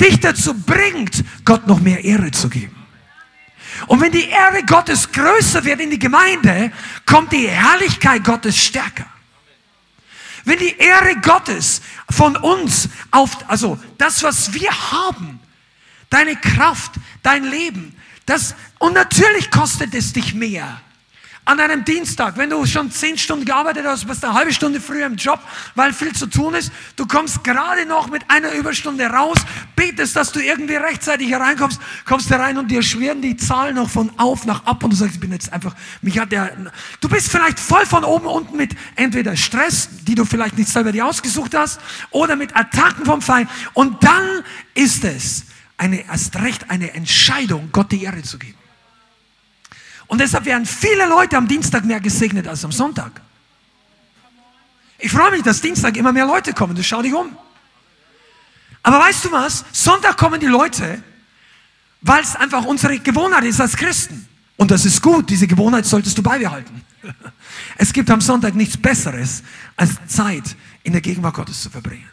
dich 0.00 0.18
dazu 0.20 0.54
bringt, 0.54 1.24
Gott 1.44 1.66
noch 1.66 1.80
mehr 1.80 2.02
Ehre 2.04 2.30
zu 2.30 2.48
geben. 2.48 2.76
Und 3.86 4.00
wenn 4.00 4.12
die 4.12 4.28
Ehre 4.28 4.62
Gottes 4.64 5.10
größer 5.10 5.64
wird 5.64 5.80
in 5.80 5.90
die 5.90 5.98
Gemeinde, 5.98 6.72
kommt 7.06 7.32
die 7.32 7.48
Herrlichkeit 7.48 8.24
Gottes 8.24 8.56
stärker. 8.56 9.06
Wenn 10.44 10.58
die 10.58 10.76
Ehre 10.76 11.16
Gottes 11.16 11.82
von 12.10 12.36
uns 12.36 12.88
auf, 13.10 13.30
also 13.48 13.78
das, 13.98 14.22
was 14.22 14.52
wir 14.54 14.70
haben, 14.90 15.38
deine 16.10 16.36
Kraft, 16.36 16.92
dein 17.22 17.44
Leben, 17.44 17.96
das, 18.26 18.54
und 18.78 18.94
natürlich 18.94 19.50
kostet 19.50 19.94
es 19.94 20.12
dich 20.12 20.34
mehr. 20.34 20.80
An 21.46 21.58
einem 21.58 21.84
Dienstag, 21.84 22.36
wenn 22.36 22.50
du 22.50 22.64
schon 22.66 22.92
zehn 22.92 23.18
Stunden 23.18 23.44
gearbeitet 23.44 23.84
hast, 23.84 24.06
bist 24.06 24.24
eine 24.24 24.34
halbe 24.34 24.52
Stunde 24.52 24.80
früher 24.80 25.06
im 25.06 25.16
Job, 25.16 25.40
weil 25.74 25.92
viel 25.92 26.14
zu 26.14 26.26
tun 26.26 26.54
ist, 26.54 26.70
du 26.94 27.06
kommst 27.06 27.42
gerade 27.42 27.86
noch 27.86 28.08
mit 28.08 28.22
einer 28.28 28.52
Überstunde 28.52 29.06
raus, 29.06 29.38
betest, 29.74 30.14
dass 30.14 30.30
du 30.30 30.38
irgendwie 30.38 30.76
rechtzeitig 30.76 31.28
hereinkommst, 31.28 31.80
kommst 32.04 32.30
herein 32.30 32.56
und 32.58 32.70
dir 32.70 32.82
schwirren 32.82 33.20
die 33.20 33.36
Zahlen 33.36 33.74
noch 33.74 33.90
von 33.90 34.12
auf 34.16 34.44
nach 34.44 34.64
ab 34.64 34.84
und 34.84 34.90
du 34.90 34.96
sagst, 34.96 35.14
ich 35.14 35.20
bin 35.20 35.32
jetzt 35.32 35.52
einfach, 35.52 35.74
mich 36.02 36.18
hat 36.20 36.30
der, 36.30 36.52
du 37.00 37.08
bist 37.08 37.28
vielleicht 37.32 37.58
voll 37.58 37.86
von 37.86 38.04
oben 38.04 38.26
unten 38.26 38.56
mit 38.56 38.76
entweder 38.94 39.34
Stress, 39.34 39.88
die 40.02 40.14
du 40.14 40.24
vielleicht 40.24 40.56
nicht 40.56 40.68
selber 40.68 40.92
dir 40.92 41.06
ausgesucht 41.06 41.56
hast, 41.56 41.80
oder 42.10 42.36
mit 42.36 42.54
Attacken 42.54 43.06
vom 43.06 43.22
Feind. 43.22 43.50
Und 43.72 44.04
dann 44.04 44.44
ist 44.74 45.02
es 45.02 45.46
eine, 45.80 46.06
erst 46.06 46.36
recht 46.36 46.68
eine 46.68 46.92
Entscheidung, 46.92 47.70
Gott 47.72 47.90
die 47.90 48.02
Ehre 48.04 48.22
zu 48.22 48.38
geben. 48.38 48.58
Und 50.08 50.20
deshalb 50.20 50.44
werden 50.44 50.66
viele 50.66 51.08
Leute 51.08 51.38
am 51.38 51.48
Dienstag 51.48 51.84
mehr 51.84 52.00
gesegnet 52.00 52.46
als 52.46 52.64
am 52.64 52.72
Sonntag. 52.72 53.22
Ich 54.98 55.10
freue 55.10 55.30
mich, 55.30 55.42
dass 55.42 55.62
Dienstag 55.62 55.96
immer 55.96 56.12
mehr 56.12 56.26
Leute 56.26 56.52
kommen. 56.52 56.74
Du 56.74 56.82
schau 56.82 57.00
dich 57.00 57.14
um. 57.14 57.34
Aber 58.82 58.98
weißt 58.98 59.24
du 59.24 59.32
was? 59.32 59.64
Sonntag 59.72 60.18
kommen 60.18 60.38
die 60.38 60.46
Leute, 60.46 61.02
weil 62.02 62.22
es 62.22 62.36
einfach 62.36 62.64
unsere 62.66 62.98
Gewohnheit 62.98 63.44
ist 63.44 63.60
als 63.60 63.74
Christen. 63.74 64.28
Und 64.56 64.70
das 64.70 64.84
ist 64.84 65.00
gut, 65.00 65.30
diese 65.30 65.46
Gewohnheit 65.46 65.86
solltest 65.86 66.18
du 66.18 66.22
beibehalten. 66.22 66.84
Es 67.76 67.92
gibt 67.94 68.10
am 68.10 68.20
Sonntag 68.20 68.54
nichts 68.54 68.76
Besseres, 68.76 69.42
als 69.74 69.92
Zeit 70.06 70.54
in 70.82 70.92
der 70.92 71.00
Gegenwart 71.00 71.34
Gottes 71.34 71.62
zu 71.62 71.70
verbringen. 71.70 72.08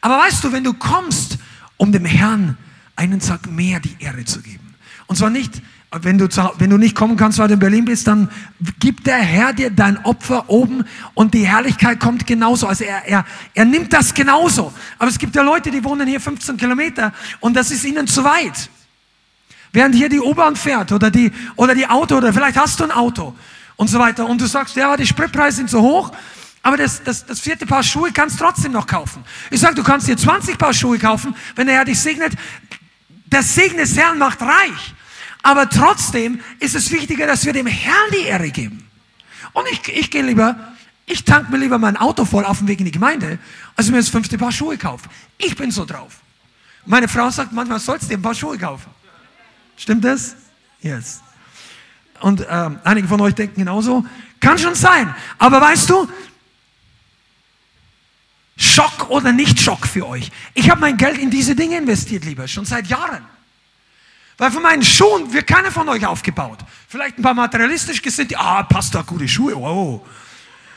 Aber 0.00 0.18
weißt 0.18 0.44
du, 0.44 0.52
wenn 0.52 0.62
du 0.62 0.72
kommst, 0.72 1.38
um 1.76 1.90
dem 1.90 2.04
Herrn 2.04 2.56
einen 2.98 3.20
Tag 3.20 3.50
mehr 3.50 3.80
die 3.80 3.96
Ehre 3.98 4.24
zu 4.24 4.40
geben, 4.40 4.74
und 5.06 5.16
zwar 5.16 5.30
nicht, 5.30 5.62
wenn 5.90 6.18
du, 6.18 6.28
wenn 6.58 6.68
du 6.68 6.76
nicht 6.76 6.94
kommen 6.94 7.16
kannst, 7.16 7.38
weil 7.38 7.48
du 7.48 7.54
in 7.54 7.60
Berlin 7.60 7.84
bist, 7.86 8.06
dann 8.06 8.28
gibt 8.78 9.06
der 9.06 9.16
Herr 9.16 9.54
dir 9.54 9.70
dein 9.70 10.04
Opfer 10.04 10.50
oben 10.50 10.84
und 11.14 11.32
die 11.32 11.46
Herrlichkeit 11.46 11.98
kommt 11.98 12.26
genauso. 12.26 12.66
Also 12.66 12.84
er, 12.84 13.06
er, 13.06 13.24
er 13.54 13.64
nimmt 13.64 13.90
das 13.94 14.12
genauso. 14.12 14.70
Aber 14.98 15.08
es 15.08 15.18
gibt 15.18 15.34
ja 15.34 15.40
Leute, 15.40 15.70
die 15.70 15.82
wohnen 15.82 16.06
hier 16.06 16.20
15 16.20 16.58
Kilometer 16.58 17.14
und 17.40 17.54
das 17.54 17.70
ist 17.70 17.84
ihnen 17.84 18.06
zu 18.06 18.22
weit. 18.22 18.68
Während 19.72 19.94
hier 19.94 20.10
die 20.10 20.20
U-Bahn 20.20 20.56
fährt 20.56 20.92
oder 20.92 21.10
die, 21.10 21.32
oder 21.56 21.74
die 21.74 21.86
Auto 21.86 22.16
oder 22.16 22.34
vielleicht 22.34 22.58
hast 22.58 22.78
du 22.80 22.84
ein 22.84 22.90
Auto 22.90 23.34
und 23.76 23.88
so 23.88 23.98
weiter 23.98 24.28
und 24.28 24.40
du 24.40 24.46
sagst, 24.46 24.76
ja, 24.76 24.94
die 24.94 25.06
Spritpreise 25.06 25.56
sind 25.56 25.70
so 25.70 25.80
hoch, 25.80 26.12
aber 26.62 26.76
das, 26.76 27.02
das, 27.02 27.24
das 27.24 27.40
vierte 27.40 27.64
Paar 27.64 27.82
Schuhe 27.82 28.10
kannst 28.12 28.38
du 28.38 28.44
trotzdem 28.44 28.72
noch 28.72 28.86
kaufen. 28.86 29.24
Ich 29.50 29.60
sage, 29.60 29.74
du 29.74 29.82
kannst 29.82 30.06
dir 30.06 30.18
20 30.18 30.58
Paar 30.58 30.74
Schuhe 30.74 30.98
kaufen, 30.98 31.34
wenn 31.54 31.66
der 31.66 31.76
Herr 31.76 31.84
dich 31.86 31.98
segnet. 31.98 32.34
Der 33.30 33.42
Segen 33.42 33.76
des 33.76 33.96
Herrn 33.96 34.18
macht 34.18 34.40
reich. 34.40 34.94
Aber 35.42 35.68
trotzdem 35.68 36.40
ist 36.58 36.74
es 36.74 36.90
wichtiger, 36.90 37.26
dass 37.26 37.44
wir 37.44 37.52
dem 37.52 37.66
Herrn 37.66 38.10
die 38.12 38.24
Ehre 38.24 38.50
geben. 38.50 38.88
Und 39.52 39.66
ich, 39.70 39.88
ich 39.88 40.10
gehe 40.10 40.22
lieber, 40.22 40.56
ich 41.06 41.24
tank 41.24 41.50
mir 41.50 41.58
lieber 41.58 41.78
mein 41.78 41.96
Auto 41.96 42.24
voll 42.24 42.44
auf 42.44 42.58
dem 42.58 42.68
Weg 42.68 42.80
in 42.80 42.86
die 42.86 42.90
Gemeinde, 42.90 43.38
als 43.76 43.90
mir 43.90 43.98
das 43.98 44.08
fünfte 44.08 44.36
Paar 44.36 44.52
Schuhe 44.52 44.76
kaufen. 44.76 45.08
Ich 45.38 45.56
bin 45.56 45.70
so 45.70 45.84
drauf. 45.84 46.20
Meine 46.86 47.08
Frau 47.08 47.30
sagt 47.30 47.52
manchmal, 47.52 47.80
sollst 47.80 48.04
du 48.04 48.08
dir 48.08 48.18
ein 48.18 48.22
paar 48.22 48.34
Schuhe 48.34 48.58
kaufen. 48.58 48.90
Stimmt 49.76 50.04
das? 50.04 50.36
Yes. 50.80 51.20
Und 52.20 52.46
ähm, 52.48 52.78
einige 52.84 53.08
von 53.08 53.20
euch 53.20 53.34
denken 53.34 53.60
genauso. 53.60 54.04
Kann 54.40 54.58
schon 54.58 54.74
sein. 54.74 55.14
Aber 55.38 55.60
weißt 55.60 55.88
du, 55.90 56.08
Schock 58.58 59.08
oder 59.08 59.32
nicht 59.32 59.60
Schock 59.60 59.86
für 59.86 60.06
euch. 60.06 60.30
Ich 60.52 60.68
habe 60.68 60.80
mein 60.80 60.96
Geld 60.96 61.16
in 61.16 61.30
diese 61.30 61.54
Dinge 61.54 61.78
investiert, 61.78 62.24
lieber, 62.24 62.48
schon 62.48 62.64
seit 62.64 62.88
Jahren. 62.88 63.24
Weil 64.36 64.50
von 64.50 64.62
meinen 64.62 64.82
Schuhen 64.84 65.32
wird 65.32 65.46
keiner 65.46 65.70
von 65.70 65.88
euch 65.88 66.04
aufgebaut. 66.04 66.58
Vielleicht 66.88 67.18
ein 67.18 67.22
paar 67.22 67.34
materialistisch 67.34 68.02
gesinnt, 68.02 68.36
ah, 68.36 68.64
passt 68.64 68.94
da 68.94 69.02
gute 69.02 69.28
Schuhe, 69.28 69.54
wow. 69.54 70.00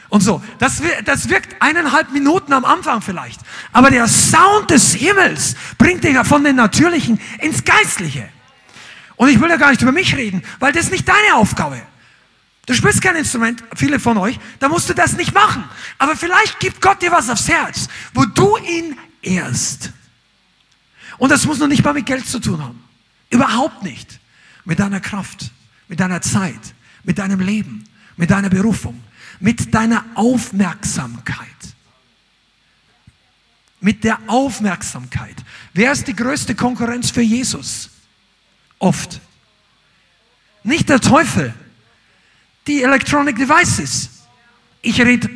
Und 0.10 0.22
so. 0.22 0.44
Das, 0.60 0.82
das 1.06 1.28
wirkt 1.30 1.56
eineinhalb 1.60 2.12
Minuten 2.12 2.54
am 2.54 2.66
Anfang 2.66 3.02
vielleicht. 3.02 3.40
Aber 3.72 3.90
der 3.90 4.08
Sound 4.08 4.70
des 4.70 4.94
Himmels 4.94 5.56
bringt 5.78 6.04
dich 6.04 6.14
ja 6.14 6.24
von 6.24 6.44
den 6.44 6.58
Natürlichen 6.58 7.20
ins 7.40 7.64
Geistliche. 7.64 8.30
Und 9.16 9.30
ich 9.30 9.40
will 9.40 9.50
ja 9.50 9.58
gar 9.58 9.72
nicht 9.72 9.82
über 9.82 9.92
mich 9.92 10.16
reden, 10.16 10.44
weil 10.60 10.72
das 10.72 10.86
ist 10.86 10.92
nicht 10.92 11.08
deine 11.08 11.36
Aufgabe. 11.36 11.82
Du 12.72 12.78
spielst 12.78 13.02
kein 13.02 13.18
Instrument, 13.18 13.62
viele 13.76 14.00
von 14.00 14.18
euch, 14.18 14.40
da 14.60 14.70
musst 14.70 14.88
du 14.88 14.94
das 14.94 15.18
nicht 15.18 15.34
machen. 15.34 15.66
Aber 15.98 16.16
vielleicht 16.16 16.58
gibt 16.62 16.80
Gott 16.80 17.02
dir 17.02 17.12
was 17.12 17.30
aufs 17.30 17.50
Herz, 17.50 17.90
wo 18.14 18.24
du 18.24 18.56
ihn 18.60 18.98
ehrst. 19.22 19.92
Und 21.18 21.32
das 21.32 21.46
muss 21.46 21.60
noch 21.60 21.68
nicht 21.68 21.84
mal 21.84 21.94
mit 21.94 22.06
Geld 22.06 22.26
zu 22.26 22.40
tun 22.40 22.64
haben. 22.64 22.82
Überhaupt 23.30 23.84
nicht. 23.84 24.22
Mit 24.64 24.80
deiner 24.80 25.02
Kraft, 25.02 25.52
mit 25.90 26.00
deiner 26.00 26.22
Zeit, 26.22 26.62
mit 27.04 27.18
deinem 27.18 27.42
Leben, 27.42 27.84
mit 28.16 28.32
deiner 28.32 28.48
Berufung, 28.50 29.04
mit 29.42 29.74
deiner 29.74 30.06
Aufmerksamkeit. 30.16 31.36
Mit 33.82 34.06
der 34.06 34.18
Aufmerksamkeit. 34.28 35.36
Wer 35.74 35.92
ist 35.92 36.08
die 36.08 36.16
größte 36.16 36.56
Konkurrenz 36.56 37.12
für 37.12 37.22
Jesus? 37.22 37.90
Oft. 38.80 39.20
Nicht 40.64 40.88
der 40.88 41.02
Teufel. 41.02 41.54
Die 42.68 42.84
Electronic 42.84 43.36
Devices. 43.36 44.10
Ich 44.82 45.00
rede 45.02 45.30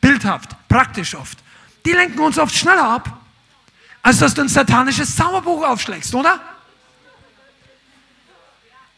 bildhaft, 0.00 0.50
praktisch 0.68 1.14
oft. 1.14 1.38
Die 1.84 1.92
lenken 1.92 2.18
uns 2.18 2.38
oft 2.38 2.54
schneller 2.54 2.88
ab, 2.88 3.20
als 4.02 4.18
dass 4.18 4.34
du 4.34 4.42
ein 4.42 4.48
satanisches 4.48 5.16
Zauberbuch 5.16 5.64
aufschlägst, 5.64 6.14
oder? 6.14 6.40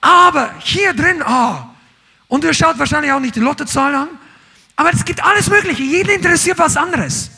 Aber 0.01 0.55
hier 0.61 0.95
drin, 0.95 1.23
oh, 1.27 1.57
und 2.29 2.45
ihr 2.45 2.55
schaut 2.55 2.79
wahrscheinlich 2.79 3.13
auch 3.13 3.21
nicht 3.21 3.37
die 3.37 3.41
Lottozahlen 3.41 3.95
an, 3.95 4.09
aber 4.77 4.93
es 4.95 5.05
gibt 5.05 5.23
alles 5.23 5.49
Mögliche. 5.49 5.83
Jeden 5.83 6.11
interessiert 6.11 6.59
was 6.59 6.77
anderes. 6.77 7.31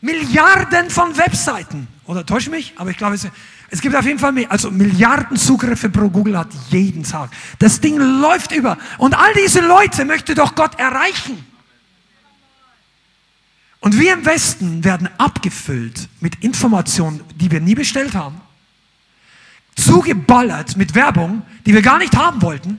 Milliarden 0.00 0.88
von 0.88 1.16
Webseiten. 1.16 1.86
Oder 2.06 2.24
täusche 2.24 2.48
mich? 2.48 2.72
Aber 2.76 2.90
ich 2.90 2.96
glaube, 2.96 3.16
es, 3.16 3.26
es 3.70 3.80
gibt 3.80 3.94
auf 3.94 4.04
jeden 4.04 4.18
Fall 4.18 4.32
mehr. 4.32 4.50
Also 4.50 4.70
Milliarden 4.70 5.36
Zugriffe 5.36 5.90
pro 5.90 6.08
Google 6.08 6.36
hat 6.36 6.48
jeden 6.70 7.04
Tag. 7.04 7.30
Das 7.58 7.80
Ding 7.80 7.96
läuft 7.96 8.52
über. 8.52 8.76
Und 8.98 9.14
all 9.14 9.32
diese 9.34 9.60
Leute 9.60 10.04
möchte 10.04 10.34
doch 10.34 10.54
Gott 10.54 10.78
erreichen. 10.78 11.44
Und 13.80 13.98
wir 13.98 14.12
im 14.12 14.26
Westen 14.26 14.84
werden 14.84 15.08
abgefüllt 15.18 16.08
mit 16.20 16.44
Informationen, 16.44 17.20
die 17.36 17.50
wir 17.50 17.60
nie 17.60 17.74
bestellt 17.74 18.14
haben 18.14 18.40
zugeballert 19.80 20.76
mit 20.76 20.94
Werbung, 20.94 21.42
die 21.66 21.74
wir 21.74 21.82
gar 21.82 21.98
nicht 21.98 22.16
haben 22.16 22.42
wollten. 22.42 22.78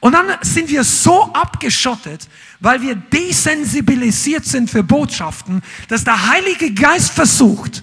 Und 0.00 0.12
dann 0.12 0.26
sind 0.42 0.70
wir 0.70 0.84
so 0.84 1.32
abgeschottet, 1.32 2.28
weil 2.60 2.80
wir 2.82 2.94
desensibilisiert 2.94 4.44
sind 4.44 4.70
für 4.70 4.82
Botschaften, 4.82 5.62
dass 5.88 6.04
der 6.04 6.28
Heilige 6.30 6.72
Geist 6.72 7.10
versucht, 7.10 7.82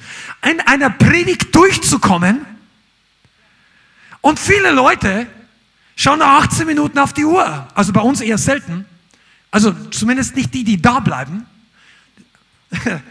in 0.50 0.62
einer 0.62 0.90
Predigt 0.90 1.54
durchzukommen. 1.54 2.46
Und 4.22 4.40
viele 4.40 4.72
Leute 4.72 5.28
schauen 5.96 6.20
nach 6.20 6.44
18 6.44 6.66
Minuten 6.66 7.00
auf 7.00 7.14
die 7.14 7.26
Uhr. 7.26 7.68
Also 7.76 7.92
bei 7.92 8.02
uns 8.02 8.22
eher 8.22 8.38
selten. 8.38 8.86
Also 9.52 9.74
zumindest 9.92 10.36
nicht 10.36 10.54
die, 10.54 10.64
die 10.64 10.82
da 10.82 11.00
bleiben. 11.00 11.46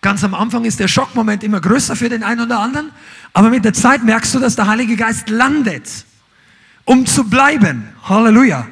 Ganz 0.00 0.22
am 0.22 0.34
Anfang 0.34 0.64
ist 0.64 0.78
der 0.78 0.88
Schockmoment 0.88 1.42
immer 1.42 1.60
größer 1.60 1.96
für 1.96 2.08
den 2.08 2.22
einen 2.22 2.42
oder 2.42 2.60
anderen, 2.60 2.92
aber 3.32 3.50
mit 3.50 3.64
der 3.64 3.72
Zeit 3.72 4.04
merkst 4.04 4.32
du, 4.34 4.38
dass 4.38 4.54
der 4.54 4.68
Heilige 4.68 4.96
Geist 4.96 5.28
landet, 5.28 5.88
um 6.88 7.04
zu 7.04 7.24
bleiben. 7.24 7.86
Halleluja. 8.02 8.66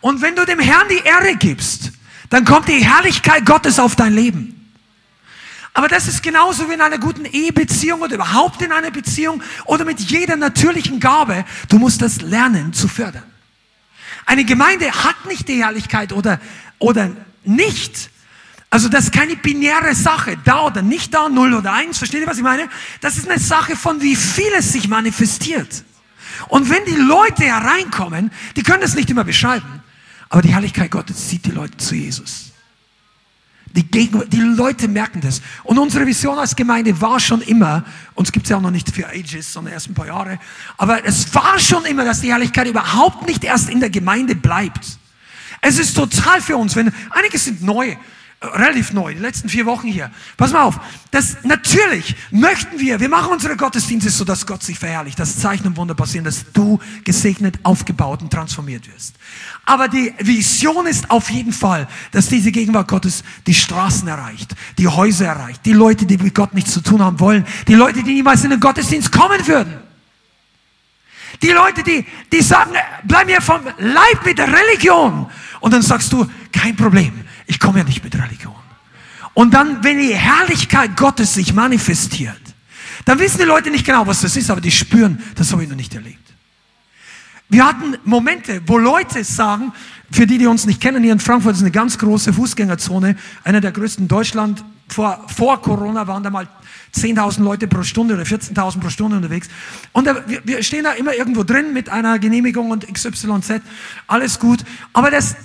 Und 0.00 0.20
wenn 0.20 0.34
du 0.34 0.44
dem 0.44 0.58
Herrn 0.58 0.88
die 0.90 1.06
Ehre 1.06 1.36
gibst, 1.36 1.92
dann 2.28 2.44
kommt 2.44 2.68
die 2.68 2.84
Herrlichkeit 2.84 3.46
Gottes 3.46 3.78
auf 3.78 3.94
dein 3.94 4.12
Leben. 4.12 4.74
Aber 5.72 5.86
das 5.86 6.08
ist 6.08 6.22
genauso 6.22 6.68
wie 6.68 6.74
in 6.74 6.80
einer 6.80 6.98
guten 6.98 7.24
Ehebeziehung 7.24 8.02
oder 8.02 8.16
überhaupt 8.16 8.60
in 8.62 8.72
einer 8.72 8.90
Beziehung 8.90 9.42
oder 9.64 9.84
mit 9.84 10.00
jeder 10.00 10.36
natürlichen 10.36 10.98
Gabe. 10.98 11.44
Du 11.68 11.78
musst 11.78 12.02
das 12.02 12.20
lernen 12.20 12.72
zu 12.72 12.88
fördern. 12.88 13.22
Eine 14.26 14.44
Gemeinde 14.44 14.90
hat 14.90 15.24
nicht 15.26 15.46
die 15.48 15.62
Herrlichkeit 15.62 16.12
oder, 16.12 16.40
oder 16.78 17.10
nicht, 17.44 18.10
also 18.70 18.88
das 18.88 19.04
ist 19.04 19.12
keine 19.12 19.36
binäre 19.36 19.94
Sache, 19.94 20.38
da 20.44 20.62
oder 20.64 20.80
nicht 20.82 21.12
da, 21.12 21.28
null 21.28 21.52
oder 21.52 21.72
eins. 21.74 21.98
Versteht 21.98 22.22
ihr, 22.22 22.26
was 22.26 22.38
ich 22.38 22.42
meine? 22.42 22.68
Das 23.02 23.18
ist 23.18 23.28
eine 23.28 23.38
Sache 23.38 23.76
von, 23.76 24.00
wie 24.00 24.16
viel 24.16 24.50
es 24.56 24.72
sich 24.72 24.88
manifestiert. 24.88 25.84
Und 26.48 26.70
wenn 26.70 26.84
die 26.84 27.00
Leute 27.00 27.44
hereinkommen, 27.44 28.30
die 28.56 28.62
können 28.62 28.80
das 28.80 28.94
nicht 28.94 29.10
immer 29.10 29.24
beschreiben, 29.24 29.82
aber 30.28 30.42
die 30.42 30.52
Herrlichkeit 30.52 30.90
Gottes 30.90 31.28
zieht 31.28 31.44
die 31.44 31.50
Leute 31.50 31.76
zu 31.76 31.94
Jesus. 31.94 32.52
Die, 33.74 33.90
Gegenwart, 33.90 34.30
die 34.32 34.40
Leute 34.40 34.86
merken 34.86 35.22
das. 35.22 35.40
Und 35.64 35.78
unsere 35.78 36.06
Vision 36.06 36.38
als 36.38 36.54
Gemeinde 36.54 37.00
war 37.00 37.18
schon 37.18 37.40
immer, 37.40 37.84
uns 38.14 38.30
gibt 38.30 38.46
es 38.46 38.50
ja 38.50 38.58
auch 38.58 38.60
noch 38.60 38.70
nicht 38.70 38.90
für 38.90 39.08
Ages, 39.08 39.52
sondern 39.52 39.72
erst 39.72 39.88
ein 39.88 39.94
paar 39.94 40.06
Jahre, 40.06 40.38
aber 40.76 41.04
es 41.06 41.34
war 41.34 41.58
schon 41.58 41.84
immer, 41.86 42.04
dass 42.04 42.20
die 42.20 42.30
Herrlichkeit 42.30 42.66
überhaupt 42.66 43.26
nicht 43.26 43.44
erst 43.44 43.70
in 43.70 43.80
der 43.80 43.88
Gemeinde 43.88 44.34
bleibt. 44.34 44.98
Es 45.62 45.78
ist 45.78 45.94
total 45.94 46.42
für 46.42 46.56
uns, 46.56 46.76
wenn 46.76 46.92
einige 47.10 47.38
sind 47.38 47.62
neu 47.62 47.96
relativ 48.42 48.92
neu, 48.92 49.14
die 49.14 49.20
letzten 49.20 49.48
vier 49.48 49.66
Wochen 49.66 49.86
hier. 49.86 50.10
Pass 50.36 50.52
mal 50.52 50.62
auf, 50.62 50.80
das, 51.10 51.36
natürlich 51.44 52.16
möchten 52.30 52.78
wir, 52.78 52.98
wir 52.98 53.08
machen 53.08 53.32
unsere 53.32 53.56
Gottesdienste 53.56 54.10
so, 54.10 54.24
dass 54.24 54.46
Gott 54.46 54.62
sich 54.62 54.78
verherrlicht, 54.78 55.18
dass 55.18 55.38
Zeichen 55.38 55.66
und 55.66 55.76
Wunder 55.76 55.94
passieren, 55.94 56.24
dass 56.24 56.44
du 56.52 56.80
gesegnet, 57.04 57.58
aufgebaut 57.62 58.22
und 58.22 58.32
transformiert 58.32 58.88
wirst. 58.92 59.14
Aber 59.64 59.88
die 59.88 60.12
Vision 60.18 60.86
ist 60.86 61.10
auf 61.10 61.30
jeden 61.30 61.52
Fall, 61.52 61.86
dass 62.10 62.28
diese 62.28 62.50
Gegenwart 62.50 62.88
Gottes 62.88 63.22
die 63.46 63.54
Straßen 63.54 64.08
erreicht, 64.08 64.54
die 64.78 64.88
Häuser 64.88 65.26
erreicht, 65.26 65.64
die 65.64 65.72
Leute, 65.72 66.04
die 66.04 66.18
mit 66.18 66.34
Gott 66.34 66.52
nichts 66.52 66.72
zu 66.72 66.80
tun 66.80 67.02
haben 67.02 67.20
wollen, 67.20 67.46
die 67.68 67.74
Leute, 67.74 68.02
die 68.02 68.14
niemals 68.14 68.42
in 68.44 68.50
den 68.50 68.60
Gottesdienst 68.60 69.12
kommen 69.12 69.46
würden. 69.46 69.74
Die 71.42 71.50
Leute, 71.50 71.82
die, 71.82 72.04
die 72.30 72.42
sagen, 72.42 72.72
bleib 73.04 73.26
mir 73.26 73.40
vom 73.40 73.60
Leib 73.78 74.24
mit 74.24 74.38
der 74.38 74.48
Religion. 74.48 75.26
Und 75.60 75.72
dann 75.72 75.82
sagst 75.82 76.12
du, 76.12 76.26
kein 76.52 76.76
Problem 76.76 77.21
ich 77.46 77.58
komme 77.58 77.78
ja 77.78 77.84
nicht 77.84 78.02
mit 78.04 78.14
Religion. 78.14 78.54
Und 79.34 79.54
dann, 79.54 79.82
wenn 79.82 79.98
die 79.98 80.14
Herrlichkeit 80.14 80.96
Gottes 80.96 81.34
sich 81.34 81.54
manifestiert, 81.54 82.40
dann 83.04 83.18
wissen 83.18 83.38
die 83.38 83.44
Leute 83.44 83.70
nicht 83.70 83.86
genau, 83.86 84.06
was 84.06 84.20
das 84.20 84.36
ist, 84.36 84.50
aber 84.50 84.60
die 84.60 84.70
spüren, 84.70 85.22
das 85.34 85.52
habe 85.52 85.62
ich 85.64 85.68
noch 85.68 85.76
nicht 85.76 85.94
erlebt. 85.94 86.18
Wir 87.48 87.66
hatten 87.66 87.96
Momente, 88.04 88.62
wo 88.66 88.78
Leute 88.78 89.24
sagen, 89.24 89.72
für 90.10 90.26
die, 90.26 90.38
die 90.38 90.46
uns 90.46 90.66
nicht 90.66 90.80
kennen, 90.80 91.02
hier 91.02 91.12
in 91.12 91.18
Frankfurt 91.18 91.54
ist 91.54 91.60
eine 91.60 91.70
ganz 91.70 91.98
große 91.98 92.32
Fußgängerzone, 92.32 93.16
einer 93.44 93.60
der 93.60 93.72
größten 93.72 94.08
Deutschland. 94.08 94.64
Vor, 94.88 95.24
vor 95.34 95.60
Corona 95.60 96.06
waren 96.06 96.22
da 96.22 96.30
mal 96.30 96.48
10.000 96.94 97.42
Leute 97.42 97.66
pro 97.66 97.82
Stunde 97.82 98.14
oder 98.14 98.24
14.000 98.24 98.80
pro 98.80 98.90
Stunde 98.90 99.16
unterwegs. 99.16 99.48
Und 99.92 100.06
da, 100.06 100.26
wir, 100.26 100.42
wir 100.44 100.62
stehen 100.62 100.84
da 100.84 100.92
immer 100.92 101.14
irgendwo 101.14 101.42
drin 101.44 101.72
mit 101.72 101.88
einer 101.88 102.18
Genehmigung 102.18 102.70
und 102.70 102.86
XYZ, 102.92 103.62
alles 104.06 104.38
gut. 104.38 104.64
Aber 104.92 105.10
das, 105.10 105.36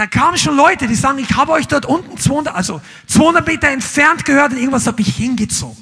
da 0.00 0.06
kamen 0.06 0.38
schon 0.38 0.56
Leute, 0.56 0.86
die 0.86 0.94
sagen, 0.94 1.18
ich 1.18 1.36
habe 1.36 1.52
euch 1.52 1.68
dort 1.68 1.84
unten 1.84 2.16
200, 2.16 2.54
also 2.54 2.80
200 3.06 3.46
Meter 3.46 3.68
entfernt 3.68 4.24
gehört 4.24 4.52
und 4.52 4.56
irgendwas 4.56 4.86
hat 4.86 4.96
mich 4.96 5.14
hingezogen. 5.14 5.76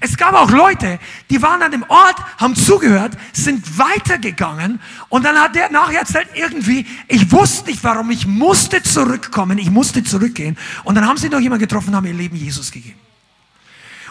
Es 0.00 0.16
gab 0.16 0.34
auch 0.34 0.50
Leute, 0.50 0.98
die 1.30 1.40
waren 1.40 1.62
an 1.62 1.70
dem 1.70 1.84
Ort, 1.84 2.16
haben 2.36 2.56
zugehört, 2.56 3.16
sind 3.32 3.78
weitergegangen 3.78 4.80
und 5.08 5.24
dann 5.24 5.36
hat 5.36 5.54
der 5.54 5.70
nachher 5.70 6.00
erzählt, 6.00 6.26
irgendwie, 6.34 6.84
ich 7.06 7.30
wusste 7.30 7.70
nicht 7.70 7.84
warum, 7.84 8.10
ich 8.10 8.26
musste 8.26 8.82
zurückkommen, 8.82 9.56
ich 9.58 9.70
musste 9.70 10.02
zurückgehen. 10.02 10.58
Und 10.82 10.96
dann 10.96 11.06
haben 11.06 11.16
sie 11.16 11.28
noch 11.28 11.38
jemanden 11.38 11.68
getroffen 11.68 11.90
und 11.90 11.94
haben 11.94 12.06
ihr 12.06 12.12
Leben 12.12 12.34
Jesus 12.34 12.72
gegeben. 12.72 12.98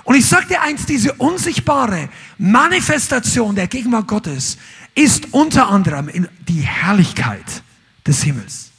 Und 0.06 0.16
ich 0.16 0.30
dir 0.30 0.62
eins, 0.62 0.86
diese 0.86 1.12
unsichtbare 1.16 2.08
Manifestation 2.38 3.56
der 3.56 3.68
Gegenwart 3.68 4.08
Gottes 4.08 4.58
ist 4.96 5.34
unter 5.34 5.68
anderem 5.68 6.10
die 6.48 6.62
Herrlichkeit 6.62 7.62
des 8.06 8.24
Himmels. 8.24 8.72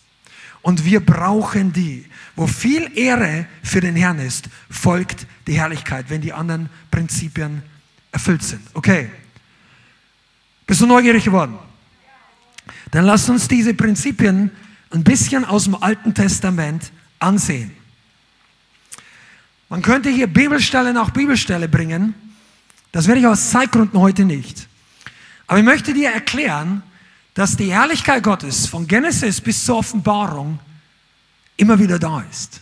Und 0.62 0.84
wir 0.84 1.04
brauchen 1.04 1.72
die. 1.72 2.06
Wo 2.36 2.46
viel 2.46 2.90
Ehre 2.98 3.46
für 3.62 3.80
den 3.80 3.96
Herrn 3.96 4.18
ist, 4.18 4.48
folgt 4.70 5.26
die 5.46 5.58
Herrlichkeit, 5.58 6.06
wenn 6.08 6.20
die 6.20 6.32
anderen 6.32 6.68
Prinzipien 6.90 7.62
erfüllt 8.10 8.42
sind. 8.42 8.62
Okay. 8.72 9.10
Bist 10.66 10.80
du 10.80 10.86
neugierig 10.86 11.24
geworden? 11.24 11.58
Dann 12.90 13.04
lass 13.04 13.28
uns 13.28 13.46
diese 13.46 13.74
Prinzipien 13.74 14.50
ein 14.90 15.04
bisschen 15.04 15.44
aus 15.44 15.64
dem 15.64 15.74
Alten 15.74 16.14
Testament 16.14 16.90
ansehen. 17.18 17.72
Man 19.68 19.82
könnte 19.82 20.08
hier 20.08 20.26
Bibelstelle 20.26 20.92
nach 20.92 21.10
Bibelstelle 21.10 21.68
bringen. 21.68 22.14
Das 22.92 23.06
werde 23.06 23.20
ich 23.20 23.26
aus 23.26 23.50
Zeitgründen 23.50 23.98
heute 23.98 24.24
nicht. 24.24 24.68
Aber 25.46 25.58
ich 25.58 25.64
möchte 25.64 25.92
dir 25.92 26.10
erklären, 26.10 26.82
dass 27.34 27.56
die 27.56 27.72
Herrlichkeit 27.72 28.22
Gottes 28.22 28.66
von 28.66 28.86
Genesis 28.86 29.40
bis 29.40 29.64
zur 29.64 29.78
Offenbarung 29.78 30.60
immer 31.56 31.78
wieder 31.78 31.98
da 31.98 32.24
ist. 32.30 32.60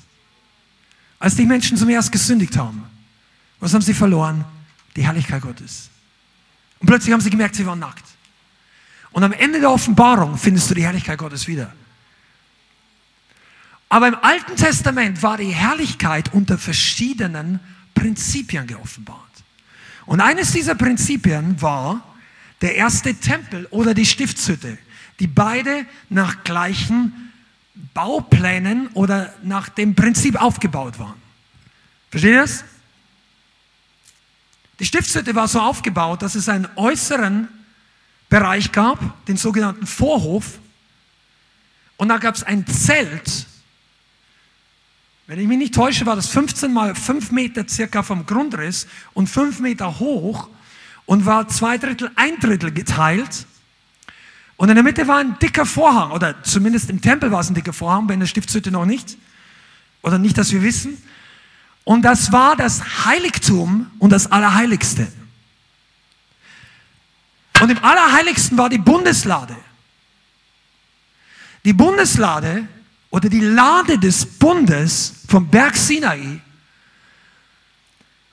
Als 1.18 1.36
die 1.36 1.46
Menschen 1.46 1.76
zum 1.76 1.88
ersten 1.88 2.10
gesündigt 2.10 2.56
haben, 2.56 2.82
was 3.60 3.74
haben 3.74 3.82
sie 3.82 3.94
verloren? 3.94 4.44
Die 4.96 5.04
Herrlichkeit 5.04 5.42
Gottes. 5.42 5.88
Und 6.80 6.86
plötzlich 6.86 7.12
haben 7.12 7.20
sie 7.20 7.30
gemerkt, 7.30 7.54
sie 7.54 7.64
waren 7.66 7.78
nackt. 7.78 8.04
Und 9.12 9.22
am 9.22 9.32
Ende 9.32 9.60
der 9.60 9.70
Offenbarung 9.70 10.36
findest 10.36 10.70
du 10.70 10.74
die 10.74 10.82
Herrlichkeit 10.82 11.18
Gottes 11.18 11.46
wieder. 11.46 11.72
Aber 13.88 14.08
im 14.08 14.16
Alten 14.16 14.56
Testament 14.56 15.22
war 15.22 15.36
die 15.36 15.50
Herrlichkeit 15.50 16.32
unter 16.32 16.56
verschiedenen 16.56 17.60
Prinzipien 17.94 18.66
geoffenbart. 18.66 19.18
Und 20.06 20.20
eines 20.20 20.50
dieser 20.50 20.74
Prinzipien 20.74 21.60
war 21.60 22.11
der 22.62 22.76
erste 22.76 23.14
Tempel 23.14 23.66
oder 23.70 23.92
die 23.92 24.06
Stiftshütte, 24.06 24.78
die 25.18 25.26
beide 25.26 25.84
nach 26.08 26.44
gleichen 26.44 27.32
Bauplänen 27.92 28.88
oder 28.94 29.34
nach 29.42 29.68
dem 29.68 29.94
Prinzip 29.94 30.40
aufgebaut 30.40 30.98
waren. 30.98 31.20
Versteht 32.10 32.32
ihr 32.32 32.40
das? 32.40 32.64
Die 34.78 34.86
Stiftshütte 34.86 35.34
war 35.34 35.48
so 35.48 35.60
aufgebaut, 35.60 36.22
dass 36.22 36.34
es 36.34 36.48
einen 36.48 36.68
äußeren 36.76 37.48
Bereich 38.28 38.72
gab, 38.72 39.26
den 39.26 39.36
sogenannten 39.36 39.86
Vorhof, 39.86 40.58
und 41.96 42.08
da 42.08 42.18
gab 42.18 42.34
es 42.34 42.42
ein 42.42 42.66
Zelt. 42.66 43.46
Wenn 45.28 45.38
ich 45.38 45.46
mich 45.46 45.58
nicht 45.58 45.74
täusche, 45.74 46.04
war 46.04 46.16
das 46.16 46.28
15 46.28 46.72
mal 46.72 46.94
5 46.94 47.30
Meter 47.30 47.68
circa 47.68 48.02
vom 48.02 48.26
Grundriss 48.26 48.88
und 49.14 49.28
5 49.28 49.60
Meter 49.60 50.00
hoch 50.00 50.48
und 51.06 51.26
war 51.26 51.48
zwei 51.48 51.78
Drittel, 51.78 52.10
ein 52.16 52.38
Drittel 52.38 52.72
geteilt. 52.72 53.46
Und 54.56 54.68
in 54.68 54.76
der 54.76 54.84
Mitte 54.84 55.08
war 55.08 55.18
ein 55.18 55.38
dicker 55.38 55.66
Vorhang, 55.66 56.12
oder 56.12 56.42
zumindest 56.42 56.90
im 56.90 57.00
Tempel 57.00 57.30
war 57.30 57.40
es 57.40 57.50
ein 57.50 57.54
dicker 57.54 57.72
Vorhang, 57.72 58.06
bei 58.06 58.16
der 58.16 58.26
Stiftshütte 58.26 58.70
noch 58.70 58.84
nicht. 58.84 59.16
Oder 60.02 60.18
nicht, 60.18 60.38
dass 60.38 60.52
wir 60.52 60.62
wissen. 60.62 61.02
Und 61.84 62.02
das 62.02 62.32
war 62.32 62.56
das 62.56 63.04
Heiligtum 63.04 63.90
und 63.98 64.10
das 64.10 64.30
Allerheiligste. 64.30 65.08
Und 67.60 67.70
im 67.70 67.84
Allerheiligsten 67.84 68.58
war 68.58 68.68
die 68.68 68.78
Bundeslade. 68.78 69.56
Die 71.64 71.72
Bundeslade 71.72 72.66
oder 73.10 73.28
die 73.28 73.40
Lade 73.40 73.98
des 73.98 74.26
Bundes 74.26 75.12
vom 75.28 75.46
Berg 75.48 75.76
Sinai 75.76 76.40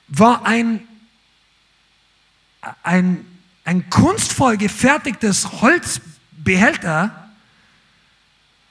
war 0.08 0.44
ein, 0.44 0.80
ein, 2.82 3.24
ein 3.64 3.88
kunstvoll 3.90 4.56
gefertigtes 4.56 5.60
Holzbehälter, 5.60 7.20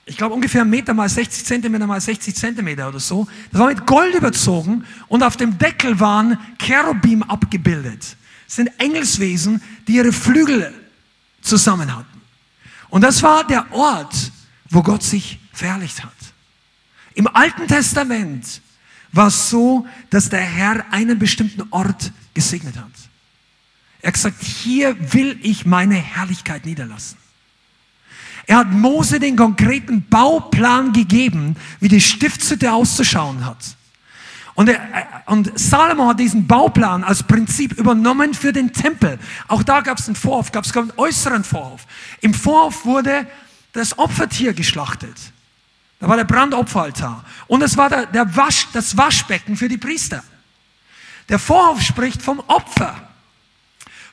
ich 0.10 0.18
glaube 0.18 0.34
ungefähr 0.34 0.62
einen 0.62 0.72
Meter 0.72 0.94
mal 0.96 1.08
60 1.08 1.46
Zentimeter 1.46 1.86
mal 1.86 2.02
60 2.02 2.36
Zentimeter 2.36 2.88
oder 2.88 3.00
so. 3.00 3.28
Das 3.52 3.62
war 3.62 3.68
mit 3.68 3.86
Gold 3.86 4.16
überzogen 4.16 4.84
und 5.08 5.22
auf 5.22 5.38
dem 5.38 5.58
Deckel 5.60 6.00
waren 6.00 6.38
Cherubim 6.58 7.22
abgebildet. 7.22 8.18
Das 8.48 8.56
sind 8.56 8.72
Engelswesen, 8.80 9.62
die 9.88 9.94
ihre 9.94 10.12
Flügel 10.12 10.74
zusammen 11.42 11.96
hatten. 11.96 12.22
Und 12.90 13.02
das 13.02 13.22
war 13.22 13.46
der 13.46 13.72
Ort, 13.72 14.32
wo 14.70 14.82
Gott 14.82 15.04
sich 15.04 15.40
verherrlicht 15.54 16.04
hat. 16.04 16.12
Im 17.14 17.28
Alten 17.28 17.68
Testament 17.68 18.62
war 19.12 19.28
es 19.28 19.50
so, 19.52 19.86
dass 20.10 20.30
der 20.30 20.42
Herr 20.42 20.92
einen 20.92 21.20
bestimmten 21.20 21.68
Ort 21.70 22.12
gesegnet 22.34 22.78
hat. 22.78 23.09
Er 24.02 24.08
hat 24.08 24.14
gesagt, 24.14 24.44
hier 24.44 24.96
will 25.14 25.38
ich 25.42 25.66
meine 25.66 25.96
Herrlichkeit 25.96 26.66
niederlassen. 26.66 27.18
Er 28.48 28.58
hat 28.58 28.72
Mose 28.72 29.20
den 29.20 29.36
konkreten 29.36 30.08
Bauplan 30.10 30.92
gegeben, 30.94 31.56
wie 31.80 31.88
die 31.88 32.02
Stiftshütte 32.02 32.72
auszuschauen 32.72 33.46
hat. 33.46 33.58
Und, 34.56 34.70
er, 34.70 35.24
und 35.28 35.58
Salomo 35.58 36.08
hat 36.08 36.20
diesen 36.20 36.48
Bauplan 36.48 37.04
als 37.04 37.24
Prinzip 37.24 37.74
übernommen 37.74 38.34
für 38.34 38.52
den 38.52 38.74
Tempel. 38.74 39.20
Auch 39.48 39.64
da 39.64 39.82
gab 39.82 40.00
es 40.00 40.08
einen 40.08 40.16
Vorhof, 40.16 40.52
gab 40.52 40.66
es 40.66 40.76
einen 40.76 40.92
äußeren 40.98 41.44
Vorhof. 41.44 41.86
Im 42.22 42.34
Vorhof 42.34 42.86
wurde 42.86 43.28
das 43.74 43.98
Opfertier 43.98 44.54
geschlachtet. 44.54 45.16
Da 46.00 46.08
war 46.08 46.18
der 46.18 46.24
Brandopferaltar. 46.24 47.24
Und 47.48 47.62
es 47.62 47.78
war 47.78 47.90
der, 47.90 48.06
der 48.08 48.36
Wasch, 48.36 48.68
das 48.74 48.98
Waschbecken 48.98 49.56
für 49.56 49.70
die 49.70 49.78
Priester. 49.78 50.24
Der 51.30 51.40
Vorhof 51.40 51.82
spricht 51.82 52.22
vom 52.22 52.40
Opfer, 52.48 53.09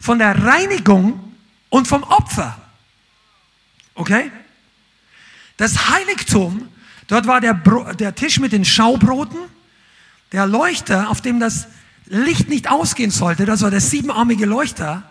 von 0.07 0.21
der 0.21 0.45
Reinigung 0.45 1.35
und 1.69 1.89
vom 1.89 2.05
Opfer. 2.05 2.57
Okay? 3.97 4.31
Das 5.57 5.91
Heiligtum, 5.91 6.69
dort 7.09 7.27
war 7.27 7.41
der, 7.41 7.55
Bro 7.55 7.93
der 7.95 8.15
Tisch 8.15 8.39
mit 8.39 8.53
den 8.53 8.65
Schaubroten, 8.65 9.41
der 10.31 10.47
Leuchter, 10.47 11.11
auf 11.11 11.23
dem 11.23 11.41
das 11.41 11.67
Licht 12.05 12.49
nicht 12.49 12.71
ausgehen 12.71 13.11
sollte, 13.11 13.47
das 13.47 13.63
war 13.63 13.73
der 13.73 13.81
siebenarmige 13.81 14.47
Leuchter. 14.47 15.03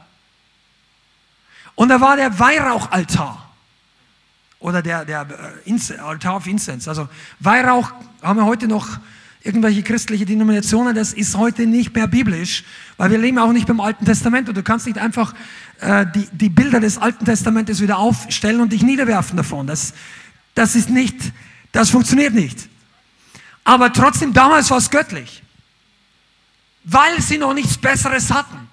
Und 1.76 1.90
da 1.90 2.00
war 2.00 2.16
der 2.16 2.40
Weihrauchaltar 2.40 3.54
oder 4.60 4.82
der, 4.82 5.04
der 5.04 5.28
äh, 5.66 5.98
Altar 5.98 6.38
of 6.38 6.48
Incense. 6.48 6.90
Also 6.90 7.10
Weihrauch 7.42 7.92
haben 8.22 8.40
wir 8.40 8.46
heute 8.46 8.70
noch 8.70 8.88
irgendwelche 9.46 9.84
christliche 9.84 10.26
Denominationen, 10.26 10.96
das 10.96 11.14
ist 11.14 11.38
heute 11.38 11.68
nicht 11.68 11.94
mehr 11.94 12.08
biblisch, 12.08 12.64
weil 12.98 13.12
wir 13.12 13.20
leben 13.20 13.38
auch 13.38 13.52
nicht 13.52 13.68
beim 13.68 13.80
Alten 13.80 14.04
Testament 14.04 14.50
und 14.50 14.58
du 14.58 14.64
kannst 14.64 14.88
nicht 14.88 14.98
einfach 14.98 15.36
äh, 15.82 16.06
die, 16.16 16.28
die 16.32 16.50
Bilder 16.50 16.80
des 16.80 16.98
Alten 16.98 17.26
Testamentes 17.26 17.80
wieder 17.80 18.00
aufstellen 18.00 18.60
und 18.60 18.74
dich 18.74 18.82
niederwerfen 18.82 19.38
davon. 19.38 19.68
Das, 19.68 19.94
das 20.56 20.76
ist 20.76 20.90
nicht, 20.90 21.16
das 21.72 21.92
funktioniert 21.92 22.34
nicht. 22.34 22.70
Aber 23.64 23.94
trotzdem, 23.94 24.34
damals 24.34 24.72
war 24.72 24.80
es 24.80 24.90
göttlich, 24.90 25.44
weil 26.84 27.22
sie 27.22 27.38
noch 27.38 27.54
nichts 27.54 27.78
Besseres 27.78 28.32
hatten. 28.32 28.68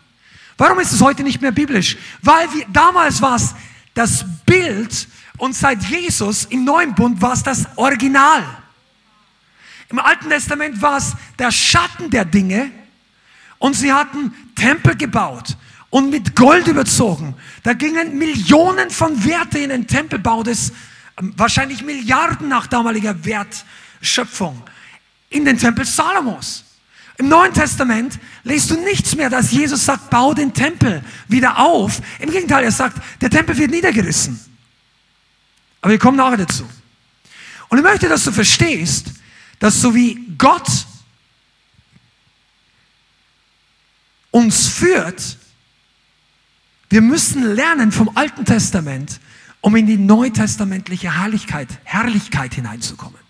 Warum 0.56 0.80
ist 0.80 0.92
es 0.92 1.02
heute 1.02 1.22
nicht 1.22 1.42
mehr 1.42 1.52
biblisch? 1.52 1.98
Weil 2.22 2.50
wir, 2.54 2.64
damals 2.72 3.20
war 3.20 3.36
es 3.36 3.54
das 3.92 4.24
Bild 4.46 5.06
und 5.36 5.54
seit 5.54 5.82
Jesus 5.84 6.46
im 6.46 6.64
Neuen 6.64 6.94
Bund 6.94 7.20
war 7.20 7.34
es 7.34 7.42
das 7.42 7.66
Original. 7.76 8.61
Im 9.92 9.98
Alten 9.98 10.30
Testament 10.30 10.80
war 10.80 10.96
es 10.96 11.12
der 11.38 11.52
Schatten 11.52 12.08
der 12.08 12.24
Dinge 12.24 12.70
und 13.58 13.74
sie 13.74 13.92
hatten 13.92 14.34
Tempel 14.56 14.96
gebaut 14.96 15.56
und 15.90 16.08
mit 16.08 16.34
Gold 16.34 16.66
überzogen. 16.66 17.34
Da 17.62 17.74
gingen 17.74 18.16
Millionen 18.16 18.88
von 18.88 19.22
Werte 19.22 19.58
in 19.58 19.68
den 19.68 19.86
Tempelbau 19.86 20.42
des, 20.42 20.72
ähm, 21.20 21.34
wahrscheinlich 21.36 21.84
Milliarden 21.84 22.48
nach 22.48 22.66
damaliger 22.66 23.14
Wertschöpfung, 23.26 24.62
in 25.28 25.44
den 25.44 25.58
Tempel 25.58 25.84
Salomos. 25.84 26.64
Im 27.18 27.28
Neuen 27.28 27.52
Testament 27.52 28.18
lest 28.44 28.70
du 28.70 28.80
nichts 28.80 29.14
mehr, 29.14 29.28
dass 29.28 29.52
Jesus 29.52 29.84
sagt, 29.84 30.08
bau 30.08 30.32
den 30.32 30.54
Tempel 30.54 31.04
wieder 31.28 31.58
auf. 31.58 32.00
Im 32.18 32.30
Gegenteil, 32.30 32.64
er 32.64 32.72
sagt, 32.72 32.96
der 33.20 33.28
Tempel 33.28 33.58
wird 33.58 33.70
niedergerissen. 33.70 34.40
Aber 35.82 35.90
wir 35.90 35.98
kommen 35.98 36.16
nachher 36.16 36.38
dazu. 36.38 36.66
Und 37.68 37.76
ich 37.76 37.84
möchte, 37.84 38.08
dass 38.08 38.24
du 38.24 38.32
verstehst, 38.32 39.12
dass 39.62 39.80
so 39.80 39.94
wie 39.94 40.18
Gott 40.38 40.66
uns 44.32 44.66
führt, 44.66 45.38
wir 46.90 47.00
müssen 47.00 47.44
lernen 47.44 47.92
vom 47.92 48.10
Alten 48.16 48.44
Testament, 48.44 49.20
um 49.60 49.76
in 49.76 49.86
die 49.86 49.98
neutestamentliche 49.98 51.16
Herrlichkeit, 51.16 51.68
Herrlichkeit 51.84 52.54
hineinzukommen. 52.54 53.20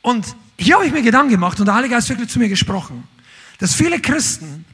Und 0.00 0.34
hier 0.58 0.76
habe 0.76 0.86
ich 0.86 0.92
mir 0.94 1.02
Gedanken 1.02 1.30
gemacht 1.30 1.60
und 1.60 1.66
der 1.66 1.74
Heilige 1.74 1.94
Geist 1.94 2.08
wirklich 2.08 2.30
zu 2.30 2.38
mir 2.38 2.48
gesprochen, 2.48 3.06
dass 3.58 3.74
viele 3.74 4.00
Christen 4.00 4.64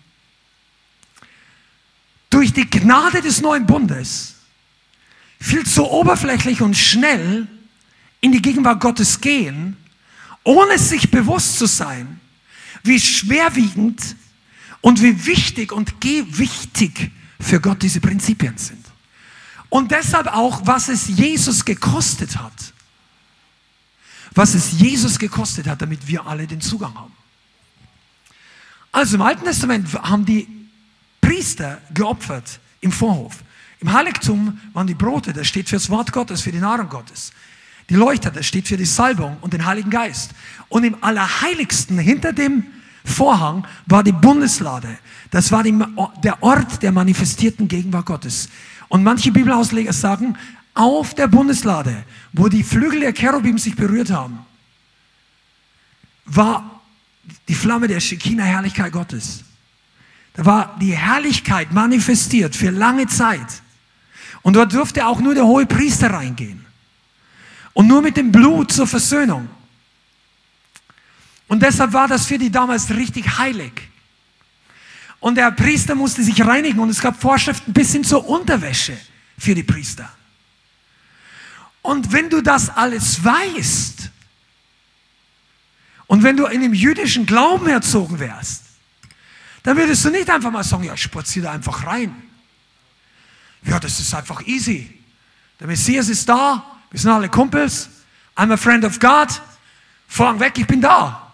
durch 2.30 2.52
die 2.52 2.70
Gnade 2.70 3.22
des 3.22 3.40
neuen 3.40 3.66
Bundes 3.66 4.37
viel 5.40 5.66
zu 5.66 5.90
oberflächlich 5.90 6.62
und 6.62 6.76
schnell 6.76 7.48
in 8.20 8.30
die 8.30 8.40
Gegenwart 8.40 8.78
Gottes 8.78 9.20
gehen, 9.20 9.76
ohne 10.44 10.78
sich 10.78 11.11
bewusst 11.11 11.59
zu 11.59 11.66
sein, 11.66 12.20
wie 12.83 12.98
schwerwiegend 12.98 14.16
und 14.81 15.02
wie 15.02 15.26
wichtig 15.26 15.72
und 15.72 16.00
gewichtig 16.00 17.12
für 17.40 17.61
Gott 17.61 17.83
diese 17.83 18.00
Prinzipien 18.00 18.59
sind. 18.59 18.85
Und 19.68 19.90
deshalb 19.90 20.26
auch, 20.26 20.66
was 20.66 20.88
es 20.88 21.09
Jesus 21.09 21.64
gekostet 21.64 22.37
hat. 22.37 22.52
Was 24.35 24.55
es 24.55 24.72
Jesus 24.72 25.18
gekostet 25.18 25.66
hat, 25.66 25.81
damit 25.81 26.07
wir 26.07 26.26
alle 26.26 26.46
den 26.46 26.61
Zugang 26.61 26.94
haben. 26.94 27.12
Also 28.90 29.16
im 29.16 29.22
Alten 29.22 29.44
Testament 29.44 29.92
haben 29.94 30.26
die 30.26 30.46
Priester 31.20 31.81
geopfert 31.94 32.61
im 32.81 32.92
Vorhof. 32.92 33.38
Im 33.81 33.92
Heiligtum 33.92 34.61
waren 34.74 34.87
die 34.87 34.94
Brote, 34.94 35.33
das 35.33 35.48
steht 35.48 35.68
für 35.68 35.76
das 35.76 35.88
Wort 35.88 36.12
Gottes, 36.12 36.42
für 36.42 36.52
die 36.52 36.59
Nahrung 36.59 36.88
Gottes. 36.88 37.33
Die 37.88 37.95
Leuchter, 37.95 38.31
das 38.31 38.47
steht 38.47 38.68
für 38.68 38.77
die 38.77 38.85
Salbung 38.85 39.37
und 39.40 39.53
den 39.53 39.66
Heiligen 39.66 39.90
Geist. 39.90 40.33
Und 40.68 40.85
im 40.85 40.97
Allerheiligsten, 41.03 41.99
hinter 41.99 42.33
dem 42.33 42.64
Vorhang, 43.05 43.66
war 43.87 44.03
die 44.03 44.12
Bundeslade. 44.12 44.99
Das 45.31 45.51
war 45.51 45.62
die, 45.62 45.79
der 46.23 46.42
Ort 46.42 46.83
der 46.83 46.92
manifestierten 46.92 47.68
Gegenwart 47.68 48.07
Gottes. 48.07 48.49
Und 48.88 49.03
manche 49.03 49.33
Bibelausleger 49.33 49.92
sagen, 49.92 50.37
auf 50.75 51.14
der 51.14 51.27
Bundeslade, 51.27 52.05
wo 52.33 52.49
die 52.49 52.62
Flügel 52.62 53.01
der 53.01 53.12
Cherubim 53.12 53.59
sich 53.59 53.77
berührt 53.77 54.11
haben, 54.11 54.38
war 56.25 56.81
die 57.49 57.55
Flamme 57.55 57.88
der 57.88 58.01
Shekinah-Herrlichkeit 58.01 58.92
Gottes. 58.92 59.45
Da 60.35 60.47
war 60.47 60.77
die 60.81 60.97
Herrlichkeit 60.97 61.73
manifestiert 61.73 62.57
für 62.57 62.71
lange 62.71 63.07
Zeit. 63.07 63.62
Und 64.42 64.57
dort 64.57 64.73
durfte 64.73 65.07
auch 65.07 65.21
nur 65.21 65.35
der 65.35 65.45
hohe 65.45 65.66
Priester 65.66 66.11
reingehen. 66.11 66.62
Und 67.74 67.87
nur 67.87 68.02
mit 68.02 68.16
dem 68.16 68.30
Blut 68.30 68.72
zur 68.72 68.87
Versöhnung. 68.87 69.48
Und 71.48 71.62
deshalb 71.62 71.92
war 71.92 72.08
das 72.08 72.26
für 72.26 72.38
die 72.38 72.50
damals 72.50 72.90
richtig 72.90 73.38
heilig. 73.38 73.72
Und 75.20 75.37
der 75.37 75.50
Priester 75.52 75.94
musste 75.94 76.22
sich 76.22 76.44
reinigen 76.44 76.80
und 76.80 76.88
es 76.90 77.00
gab 77.00 77.20
Vorschriften 77.20 77.72
bis 77.72 77.92
hin 77.92 78.02
zur 78.02 78.28
Unterwäsche 78.28 78.96
für 79.38 79.54
die 79.54 79.62
Priester. 79.62 80.11
Und 81.82 82.12
wenn 82.12 82.30
du 82.30 82.40
das 82.42 82.70
alles 82.70 83.24
weißt 83.24 84.11
und 86.06 86.22
wenn 86.22 86.37
du 86.37 86.46
in 86.46 86.61
dem 86.61 86.74
jüdischen 86.74 87.26
Glauben 87.26 87.68
erzogen 87.68 88.18
wärst, 88.18 88.64
dann 89.62 89.76
würdest 89.76 90.04
du 90.04 90.11
nicht 90.11 90.28
einfach 90.28 90.50
mal 90.50 90.64
sagen, 90.64 90.85
ja, 90.85 90.96
spazier 90.96 91.42
da 91.42 91.52
einfach 91.52 91.87
rein. 91.87 92.14
Ja, 93.64 93.78
das 93.78 94.00
ist 94.00 94.12
einfach 94.14 94.46
easy. 94.46 94.98
Der 95.61 95.68
Messias 95.68 96.08
ist 96.08 96.28
da, 96.28 96.80
wir 96.92 97.00
sind 97.00 97.11
alle 97.11 97.28
Kumpels. 97.28 97.88
I'm 98.37 98.52
a 98.52 98.57
friend 98.57 98.85
of 98.85 99.00
God. 99.00 99.28
Vorhang 100.07 100.38
weg, 100.40 100.59
ich 100.59 100.66
bin 100.66 100.81
da. 100.81 101.33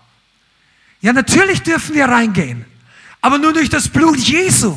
Ja, 1.01 1.13
natürlich 1.13 1.63
dürfen 1.63 1.95
wir 1.95 2.07
reingehen, 2.07 2.65
aber 3.21 3.39
nur 3.39 3.53
durch 3.53 3.69
das 3.69 3.89
Blut 3.89 4.19
Jesu. 4.19 4.77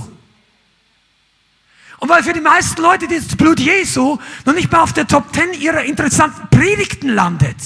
Und 1.97 2.09
weil 2.09 2.23
für 2.23 2.33
die 2.33 2.41
meisten 2.41 2.81
Leute 2.81 3.07
das 3.07 3.35
Blut 3.35 3.59
Jesu 3.59 4.17
noch 4.45 4.53
nicht 4.53 4.71
mal 4.71 4.81
auf 4.81 4.93
der 4.93 5.07
Top 5.07 5.33
10 5.33 5.53
ihrer 5.53 5.83
interessanten 5.83 6.47
Predigten 6.49 7.09
landet, 7.09 7.57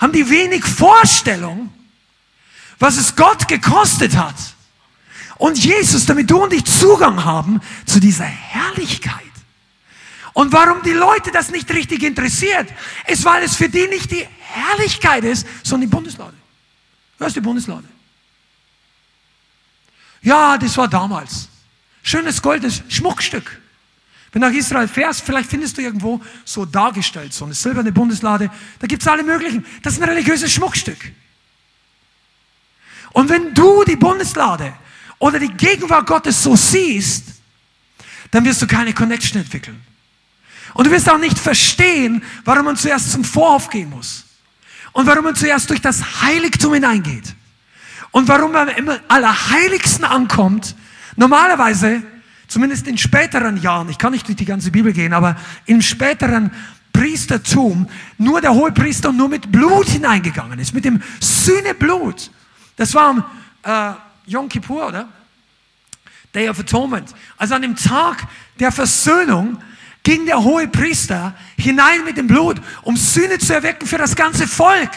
haben 0.00 0.12
die 0.12 0.28
wenig 0.28 0.64
Vorstellung, 0.64 1.72
was 2.80 2.96
es 2.96 3.14
Gott 3.14 3.46
gekostet 3.46 4.16
hat. 4.16 4.34
Und 5.36 5.64
Jesus, 5.64 6.06
damit 6.06 6.28
du 6.28 6.42
und 6.42 6.52
ich 6.52 6.64
Zugang 6.64 7.24
haben 7.24 7.60
zu 7.86 8.00
dieser 8.00 8.24
Herrlichkeit. 8.24 9.27
Und 10.38 10.52
warum 10.52 10.80
die 10.84 10.92
Leute 10.92 11.32
das 11.32 11.50
nicht 11.50 11.68
richtig 11.72 12.04
interessiert, 12.04 12.72
ist, 13.08 13.24
weil 13.24 13.42
es 13.42 13.56
für 13.56 13.68
die 13.68 13.88
nicht 13.88 14.08
die 14.12 14.24
Herrlichkeit 14.38 15.24
ist, 15.24 15.44
sondern 15.64 15.90
die 15.90 15.96
Bundeslade. 15.96 16.36
Was 17.18 17.28
ist 17.28 17.36
die 17.38 17.40
Bundeslade? 17.40 17.88
Ja, 20.22 20.56
das 20.56 20.76
war 20.76 20.86
damals. 20.86 21.48
Schönes 22.04 22.40
goldenes 22.40 22.84
Schmuckstück. 22.88 23.60
Wenn 24.30 24.42
du 24.42 24.48
nach 24.48 24.54
Israel 24.54 24.86
fährst, 24.86 25.22
vielleicht 25.22 25.50
findest 25.50 25.76
du 25.76 25.82
irgendwo 25.82 26.20
so 26.44 26.64
dargestellt, 26.64 27.34
so 27.34 27.44
eine 27.44 27.54
silberne 27.54 27.90
Bundeslade. 27.90 28.48
Da 28.78 28.86
gibt 28.86 29.02
es 29.02 29.08
alle 29.08 29.24
möglichen. 29.24 29.66
Das 29.82 29.94
ist 29.94 30.00
ein 30.00 30.08
religiöses 30.08 30.52
Schmuckstück. 30.52 31.10
Und 33.10 33.28
wenn 33.28 33.54
du 33.54 33.82
die 33.82 33.96
Bundeslade 33.96 34.72
oder 35.18 35.40
die 35.40 35.52
Gegenwart 35.52 36.06
Gottes 36.06 36.40
so 36.40 36.54
siehst, 36.54 37.24
dann 38.30 38.44
wirst 38.44 38.62
du 38.62 38.68
keine 38.68 38.94
Connection 38.94 39.40
entwickeln. 39.40 39.84
Und 40.74 40.86
du 40.86 40.90
wirst 40.90 41.10
auch 41.10 41.18
nicht 41.18 41.38
verstehen, 41.38 42.22
warum 42.44 42.66
man 42.66 42.76
zuerst 42.76 43.12
zum 43.12 43.24
Vorhof 43.24 43.70
gehen 43.70 43.90
muss. 43.90 44.24
Und 44.92 45.06
warum 45.06 45.24
man 45.24 45.34
zuerst 45.34 45.68
durch 45.70 45.80
das 45.80 46.22
Heiligtum 46.22 46.74
hineingeht. 46.74 47.34
Und 48.10 48.28
warum 48.28 48.52
man 48.52 48.68
im 48.68 48.90
Allerheiligsten 49.08 50.04
ankommt. 50.04 50.74
Normalerweise, 51.16 52.02
zumindest 52.46 52.86
in 52.86 52.96
späteren 52.96 53.56
Jahren, 53.60 53.88
ich 53.88 53.98
kann 53.98 54.12
nicht 54.12 54.26
durch 54.26 54.36
die 54.36 54.44
ganze 54.44 54.70
Bibel 54.70 54.92
gehen, 54.92 55.12
aber 55.12 55.36
im 55.66 55.82
späteren 55.82 56.50
Priestertum 56.92 57.88
nur 58.16 58.40
der 58.40 58.52
hohe 58.54 58.72
Priester 58.72 59.12
nur 59.12 59.28
mit 59.28 59.52
Blut 59.52 59.88
hineingegangen 59.88 60.58
ist, 60.58 60.74
mit 60.74 60.84
dem 60.84 61.00
Sühneblut. 61.20 62.30
Das 62.76 62.94
war 62.94 63.10
am 63.10 63.24
äh, 63.62 64.30
Yom 64.30 64.48
Kippur, 64.48 64.88
oder? 64.88 65.08
Day 66.34 66.48
of 66.48 66.58
Atonement. 66.58 67.14
Also 67.36 67.54
an 67.54 67.62
dem 67.62 67.76
Tag 67.76 68.26
der 68.58 68.72
Versöhnung 68.72 69.58
ging 70.02 70.26
der 70.26 70.42
hohe 70.42 70.68
Priester 70.68 71.36
hinein 71.56 72.04
mit 72.04 72.16
dem 72.16 72.26
Blut, 72.26 72.60
um 72.82 72.96
Sühne 72.96 73.38
zu 73.38 73.54
erwecken 73.54 73.86
für 73.86 73.98
das 73.98 74.16
ganze 74.16 74.46
Volk. 74.46 74.90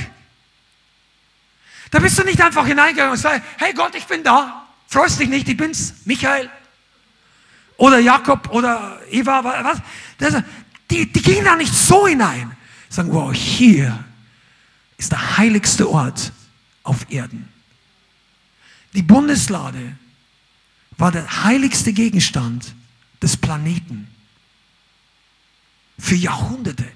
Da 1.90 2.00
bist 2.00 2.18
du 2.18 2.24
nicht 2.24 2.42
einfach 2.42 2.66
hineingegangen 2.66 3.12
und 3.12 3.18
sagst, 3.18 3.42
hey 3.58 3.74
Gott, 3.74 3.94
ich 3.96 4.06
bin 4.06 4.24
da. 4.24 4.68
Freust 4.88 5.20
dich 5.20 5.30
nicht, 5.30 5.48
ich 5.48 5.58
bin's, 5.58 5.94
Michael. 6.06 6.50
Oder 7.78 8.00
Jakob 8.00 8.50
oder 8.52 9.02
Eva, 9.10 9.44
was? 9.44 9.80
Das, 10.18 10.44
die, 10.90 11.12
die 11.12 11.22
gingen 11.22 11.46
da 11.46 11.56
nicht 11.56 11.74
so 11.74 12.08
hinein. 12.08 12.56
Sagen, 12.90 13.12
wow, 13.12 13.34
hier 13.34 14.04
ist 14.98 15.12
der 15.12 15.38
heiligste 15.38 15.90
Ort 15.90 16.32
auf 16.84 17.10
Erden. 17.10 17.48
Die 18.94 19.02
Bundeslade 19.02 19.96
war 20.98 21.12
der 21.12 21.44
heiligste 21.44 21.94
Gegenstand 21.94 22.76
des 23.22 23.38
Planeten 23.38 24.08
für 26.02 26.16
Jahrhunderte. 26.16 26.92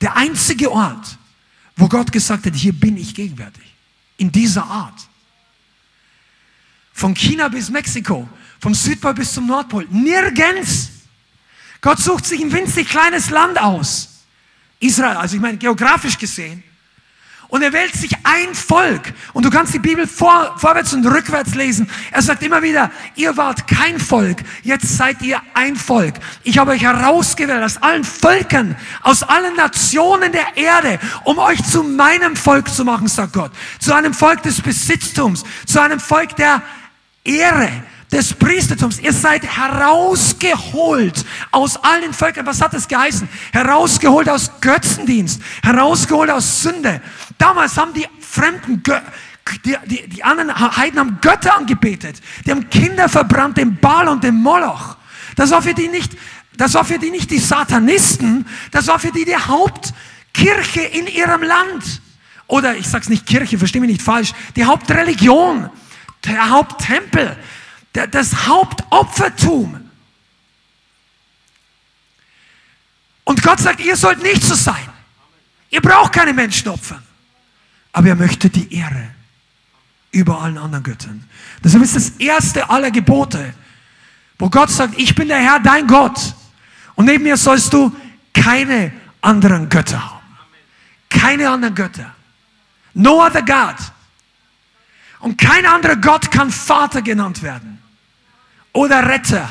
Der 0.00 0.16
einzige 0.16 0.70
Ort, 0.70 1.18
wo 1.74 1.88
Gott 1.88 2.12
gesagt 2.12 2.46
hat, 2.46 2.54
hier 2.54 2.72
bin 2.72 2.96
ich 2.96 3.14
gegenwärtig. 3.14 3.64
In 4.18 4.30
dieser 4.30 4.64
Art. 4.64 5.08
Von 6.92 7.14
China 7.14 7.48
bis 7.48 7.70
Mexiko, 7.70 8.28
vom 8.60 8.74
Südpol 8.74 9.14
bis 9.14 9.32
zum 9.32 9.46
Nordpol, 9.46 9.86
nirgends. 9.90 10.90
Gott 11.80 11.98
sucht 11.98 12.26
sich 12.26 12.40
ein 12.40 12.52
winzig 12.52 12.88
kleines 12.88 13.30
Land 13.30 13.60
aus. 13.60 14.08
Israel, 14.80 15.16
also 15.16 15.36
ich 15.36 15.42
meine 15.42 15.58
geografisch 15.58 16.18
gesehen, 16.18 16.62
und 17.48 17.62
er 17.62 17.72
wählt 17.72 17.94
sich 17.94 18.12
ein 18.24 18.54
Volk. 18.54 19.14
Und 19.32 19.44
du 19.44 19.50
kannst 19.50 19.74
die 19.74 19.78
Bibel 19.78 20.06
vor, 20.06 20.54
vorwärts 20.58 20.92
und 20.92 21.06
rückwärts 21.06 21.54
lesen. 21.54 21.90
Er 22.10 22.22
sagt 22.22 22.42
immer 22.42 22.62
wieder, 22.62 22.90
ihr 23.14 23.36
wart 23.36 23.66
kein 23.66 23.98
Volk, 23.98 24.38
jetzt 24.62 24.96
seid 24.96 25.22
ihr 25.22 25.40
ein 25.54 25.76
Volk. 25.76 26.14
Ich 26.42 26.58
habe 26.58 26.72
euch 26.72 26.82
herausgewählt 26.82 27.62
aus 27.62 27.82
allen 27.82 28.04
Völkern, 28.04 28.76
aus 29.02 29.22
allen 29.22 29.56
Nationen 29.56 30.32
der 30.32 30.56
Erde, 30.56 30.98
um 31.24 31.38
euch 31.38 31.62
zu 31.64 31.82
meinem 31.82 32.36
Volk 32.36 32.68
zu 32.68 32.84
machen, 32.84 33.08
sagt 33.08 33.32
Gott. 33.32 33.52
Zu 33.78 33.94
einem 33.94 34.14
Volk 34.14 34.42
des 34.42 34.60
Besitztums, 34.60 35.44
zu 35.66 35.80
einem 35.80 36.00
Volk 36.00 36.36
der 36.36 36.62
Ehre, 37.24 37.70
des 38.12 38.32
Priestertums. 38.34 39.00
Ihr 39.00 39.12
seid 39.12 39.44
herausgeholt 39.44 41.24
aus 41.50 41.76
allen 41.76 42.12
Völkern. 42.12 42.46
Was 42.46 42.60
hat 42.60 42.72
das 42.72 42.88
geheißen? 42.88 43.28
Herausgeholt 43.52 44.28
aus 44.28 44.50
Götzendienst, 44.60 45.42
herausgeholt 45.62 46.30
aus 46.30 46.62
Sünde. 46.62 47.00
Damals 47.38 47.76
haben 47.76 47.92
die 47.92 48.06
fremden 48.20 48.82
die, 49.64 49.76
die, 49.86 50.08
die 50.08 50.24
anderen 50.24 50.76
Heiden 50.76 50.98
haben 50.98 51.18
Götter 51.20 51.56
angebetet. 51.56 52.20
Die 52.44 52.50
haben 52.50 52.68
Kinder 52.68 53.08
verbrannt, 53.08 53.56
den 53.56 53.76
Baal 53.76 54.08
und 54.08 54.24
den 54.24 54.34
Moloch. 54.34 54.96
Das 55.36 55.50
war 55.50 55.62
für 55.62 55.74
die 55.74 55.88
nicht, 55.88 56.16
das 56.56 56.74
war 56.74 56.84
für 56.84 56.98
die 56.98 57.10
nicht 57.10 57.30
die 57.30 57.38
Satanisten, 57.38 58.46
das 58.72 58.88
war 58.88 58.98
für 58.98 59.12
die 59.12 59.24
die 59.24 59.36
Hauptkirche 59.36 60.80
in 60.80 61.06
ihrem 61.06 61.42
Land. 61.42 62.02
Oder 62.48 62.76
ich 62.76 62.88
sag's 62.88 63.08
nicht 63.08 63.26
Kirche, 63.26 63.58
verstehe 63.58 63.80
mich 63.80 63.90
nicht 63.90 64.02
falsch, 64.02 64.32
die 64.56 64.64
Hauptreligion, 64.64 65.70
der 66.24 66.50
Haupttempel 66.50 67.36
das 68.04 68.46
Hauptopfertum. 68.46 69.90
Und 73.24 73.42
Gott 73.42 73.60
sagt, 73.60 73.80
ihr 73.80 73.96
sollt 73.96 74.22
nicht 74.22 74.42
so 74.42 74.54
sein. 74.54 74.88
Ihr 75.70 75.80
braucht 75.80 76.12
keine 76.12 76.32
Menschen 76.32 76.68
opfern. 76.68 77.02
Aber 77.92 78.08
er 78.08 78.14
möchte 78.14 78.50
die 78.50 78.72
Ehre 78.74 79.08
über 80.12 80.40
allen 80.40 80.58
anderen 80.58 80.84
Göttern. 80.84 81.28
Deshalb 81.64 81.82
ist 81.82 81.96
das 81.96 82.10
erste 82.10 82.68
aller 82.68 82.90
Gebote, 82.90 83.54
wo 84.38 84.50
Gott 84.50 84.70
sagt, 84.70 84.98
ich 84.98 85.14
bin 85.14 85.28
der 85.28 85.38
Herr, 85.38 85.60
dein 85.60 85.86
Gott. 85.86 86.34
Und 86.94 87.06
neben 87.06 87.24
mir 87.24 87.36
sollst 87.36 87.72
du 87.72 87.94
keine 88.32 88.92
anderen 89.22 89.68
Götter 89.68 90.02
haben. 90.02 90.26
Keine 91.08 91.48
anderen 91.48 91.74
Götter. 91.74 92.14
No 92.94 93.24
other 93.24 93.42
God. 93.42 93.76
Und 95.20 95.38
kein 95.38 95.66
anderer 95.66 95.96
Gott 95.96 96.30
kann 96.30 96.50
Vater 96.50 97.02
genannt 97.02 97.42
werden 97.42 97.75
oder 98.76 99.08
Retter. 99.08 99.48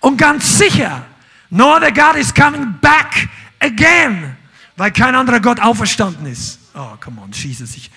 Und 0.00 0.16
ganz 0.16 0.58
sicher, 0.58 1.04
no 1.50 1.76
other 1.76 1.92
God 1.92 2.16
is 2.16 2.32
coming 2.32 2.74
back 2.80 3.28
again, 3.60 4.36
weil 4.76 4.90
kein 4.92 5.14
anderer 5.14 5.40
Gott 5.40 5.60
auferstanden 5.60 6.26
ist. 6.26 6.60
Oh, 6.74 6.96
come 7.00 7.20
on, 7.20 7.32
Jesus, 7.32 7.76
ich 7.76 7.90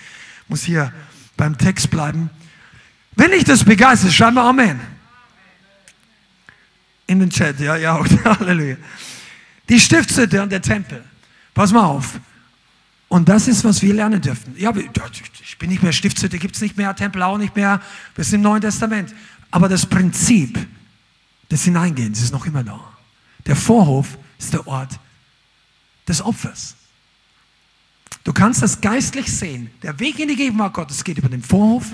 muss 0.48 0.62
hier 0.64 0.92
beim 1.36 1.56
Text 1.56 1.90
bleiben. 1.90 2.30
Wenn 3.16 3.32
ich 3.32 3.44
das 3.44 3.64
begeistert, 3.64 4.12
schreiben 4.12 4.36
wir 4.36 4.42
Amen. 4.42 4.80
In 7.06 7.20
den 7.20 7.30
Chat, 7.30 7.58
ja, 7.60 7.76
ja, 7.76 8.00
Halleluja. 8.24 8.76
Die 9.68 9.78
Stiftshütte 9.78 10.42
und 10.42 10.50
der 10.50 10.62
Tempel. 10.62 11.04
Pass 11.54 11.72
mal 11.72 11.84
auf. 11.84 12.18
Und 13.08 13.28
das 13.28 13.48
ist, 13.48 13.64
was 13.64 13.82
wir 13.82 13.92
lernen 13.92 14.20
dürfen. 14.20 14.54
Ja, 14.56 14.72
ich 15.42 15.58
bin 15.58 15.68
nicht 15.68 15.82
mehr 15.82 15.92
Stiftshütte, 15.92 16.38
gibt 16.38 16.54
es 16.54 16.62
nicht 16.62 16.76
mehr, 16.76 16.94
Tempel 16.94 17.22
auch 17.22 17.38
nicht 17.38 17.56
mehr. 17.56 17.80
Wir 18.14 18.24
sind 18.24 18.36
im 18.36 18.42
Neuen 18.42 18.60
Testament. 18.62 19.12
Aber 19.50 19.68
das 19.68 19.86
Prinzip 19.86 20.58
des 21.50 21.64
Hineingehens 21.64 22.22
ist 22.22 22.32
noch 22.32 22.46
immer 22.46 22.62
da. 22.62 22.80
Der 23.46 23.56
Vorhof 23.56 24.18
ist 24.38 24.52
der 24.52 24.66
Ort 24.66 24.98
des 26.06 26.22
Opfers. 26.22 26.76
Du 28.24 28.32
kannst 28.32 28.62
das 28.62 28.80
geistlich 28.80 29.32
sehen. 29.32 29.70
Der 29.82 29.98
Weg 29.98 30.18
in 30.18 30.28
die 30.28 30.36
Gegenwart 30.36 30.74
Gottes 30.74 31.02
geht 31.02 31.18
über 31.18 31.28
den 31.28 31.42
Vorhof, 31.42 31.86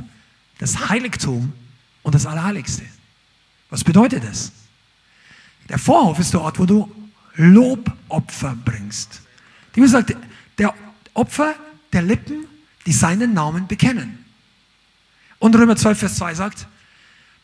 das 0.58 0.88
Heiligtum 0.88 1.52
und 2.02 2.14
das 2.14 2.26
Allerheiligste. 2.26 2.84
Was 3.70 3.84
bedeutet 3.84 4.24
das? 4.24 4.52
Der 5.68 5.78
Vorhof 5.78 6.18
ist 6.18 6.32
der 6.32 6.40
Ort, 6.40 6.58
wo 6.58 6.66
du 6.66 6.90
Lobopfer 7.34 8.56
bringst. 8.64 9.22
Die 9.70 9.80
Bibel 9.80 9.88
sagt, 9.88 10.14
der 10.58 10.74
Opfer 11.14 11.54
der 11.92 12.02
Lippen, 12.02 12.46
die 12.86 12.92
seinen 12.92 13.34
Namen 13.34 13.66
bekennen. 13.66 14.24
Und 15.38 15.54
Römer 15.54 15.76
12, 15.76 15.98
Vers 15.98 16.16
2 16.16 16.34
sagt, 16.34 16.66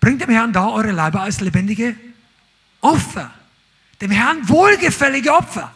Bringt 0.02 0.20
dem 0.20 0.30
Herrn 0.30 0.52
da 0.52 0.68
eure 0.68 0.90
Leiber 0.90 1.22
als 1.22 1.40
lebendige 1.40 1.94
Opfer. 2.80 3.30
Dem 4.00 4.10
Herrn 4.10 4.48
wohlgefällige 4.48 5.32
Opfer. 5.32 5.72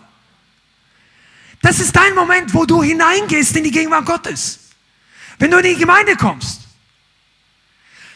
Das 1.62 1.78
ist 1.78 1.94
dein 1.94 2.12
Moment, 2.16 2.52
wo 2.52 2.66
du 2.66 2.82
hineingehst 2.82 3.56
in 3.56 3.62
die 3.62 3.70
Gegenwart 3.70 4.04
Gottes. 4.04 4.58
Wenn 5.38 5.52
du 5.52 5.58
in 5.58 5.62
die 5.62 5.76
Gemeinde 5.76 6.16
kommst. 6.16 6.62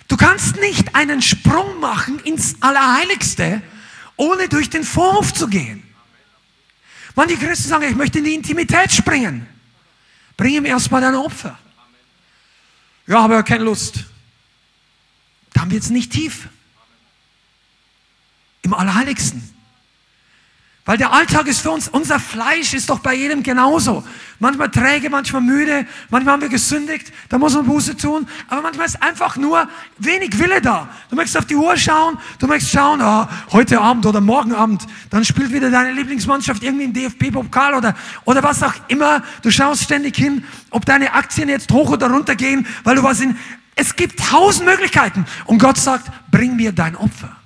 Du 0.09 0.17
kannst 0.17 0.57
nicht 0.57 0.97
einen 0.97 1.23
Sprung 1.23 1.79
machen 1.79 2.19
ins 2.25 2.57
Allerheiligste, 2.61 3.63
ohne 4.17 4.49
durch 4.49 4.69
den 4.69 4.83
Vorhof 4.83 5.33
zu 5.33 5.47
gehen. 5.47 5.85
Manche 7.15 7.37
Christen 7.37 7.69
sagen, 7.69 7.85
ich 7.85 7.95
möchte 7.95 8.19
in 8.19 8.25
die 8.25 8.35
Intimität 8.35 8.91
springen. 8.91 9.47
Bring 10.37 10.55
ihm 10.55 10.65
erstmal 10.65 11.03
dein 11.03 11.15
Opfer. 11.15 11.57
Ja, 13.07 13.21
aber 13.21 13.45
keine 13.45 13.63
Lust 13.63 14.07
dann 15.53 15.71
wird 15.71 15.83
es 15.83 15.91
nicht 15.91 16.13
tief. 16.13 16.49
Im 18.63 18.75
Allerheiligsten. 18.75 19.43
Weil 20.87 20.97
der 20.97 21.13
Alltag 21.13 21.47
ist 21.47 21.61
für 21.61 21.71
uns, 21.71 21.89
unser 21.89 22.19
Fleisch 22.19 22.73
ist 22.73 22.89
doch 22.89 23.01
bei 23.01 23.15
jedem 23.15 23.43
genauso. 23.43 24.03
Manchmal 24.39 24.71
träge, 24.71 25.11
manchmal 25.11 25.43
müde, 25.43 25.87
manchmal 26.09 26.33
haben 26.33 26.41
wir 26.41 26.49
gesündigt, 26.49 27.13
da 27.29 27.37
muss 27.37 27.55
man 27.55 27.67
Buße 27.67 27.99
tun, 27.99 28.27
aber 28.49 28.63
manchmal 28.63 28.87
ist 28.87 29.03
einfach 29.03 29.37
nur 29.37 29.69
wenig 29.99 30.39
Wille 30.39 30.63
da. 30.63 30.89
Du 31.11 31.17
möchtest 31.17 31.37
auf 31.37 31.45
die 31.45 31.55
Uhr 31.55 31.77
schauen, 31.77 32.17
du 32.39 32.47
möchtest 32.47 32.73
schauen, 32.73 33.01
oh, 33.03 33.27
heute 33.53 33.79
Abend 33.79 34.07
oder 34.07 34.23
morgen 34.23 34.55
Abend, 34.55 34.87
dann 35.11 35.23
spielt 35.27 35.53
wieder 35.53 35.71
deine 35.71 35.93
Lieblingsmannschaft 35.93 36.63
irgendwie 36.63 36.85
im 36.85 36.93
DFB-Pokal 36.95 37.75
oder, 37.75 37.95
oder 38.25 38.43
was 38.43 38.63
auch 38.63 38.75
immer. 38.89 39.23
Du 39.43 39.51
schaust 39.51 39.83
ständig 39.83 40.17
hin, 40.17 40.45
ob 40.71 40.87
deine 40.87 41.13
Aktien 41.13 41.51
jetzt 41.51 41.71
hoch 41.71 41.91
oder 41.91 42.11
runter 42.11 42.37
gehen, 42.37 42.67
weil 42.85 42.97
du 42.97 43.03
was 43.03 43.21
in, 43.21 43.37
es 43.75 43.95
gibt 43.95 44.19
tausend 44.19 44.65
Möglichkeiten. 44.65 45.27
Und 45.45 45.59
Gott 45.59 45.77
sagt, 45.77 46.11
bring 46.31 46.57
mir 46.57 46.73
dein 46.73 46.97
Opfer. 46.97 47.37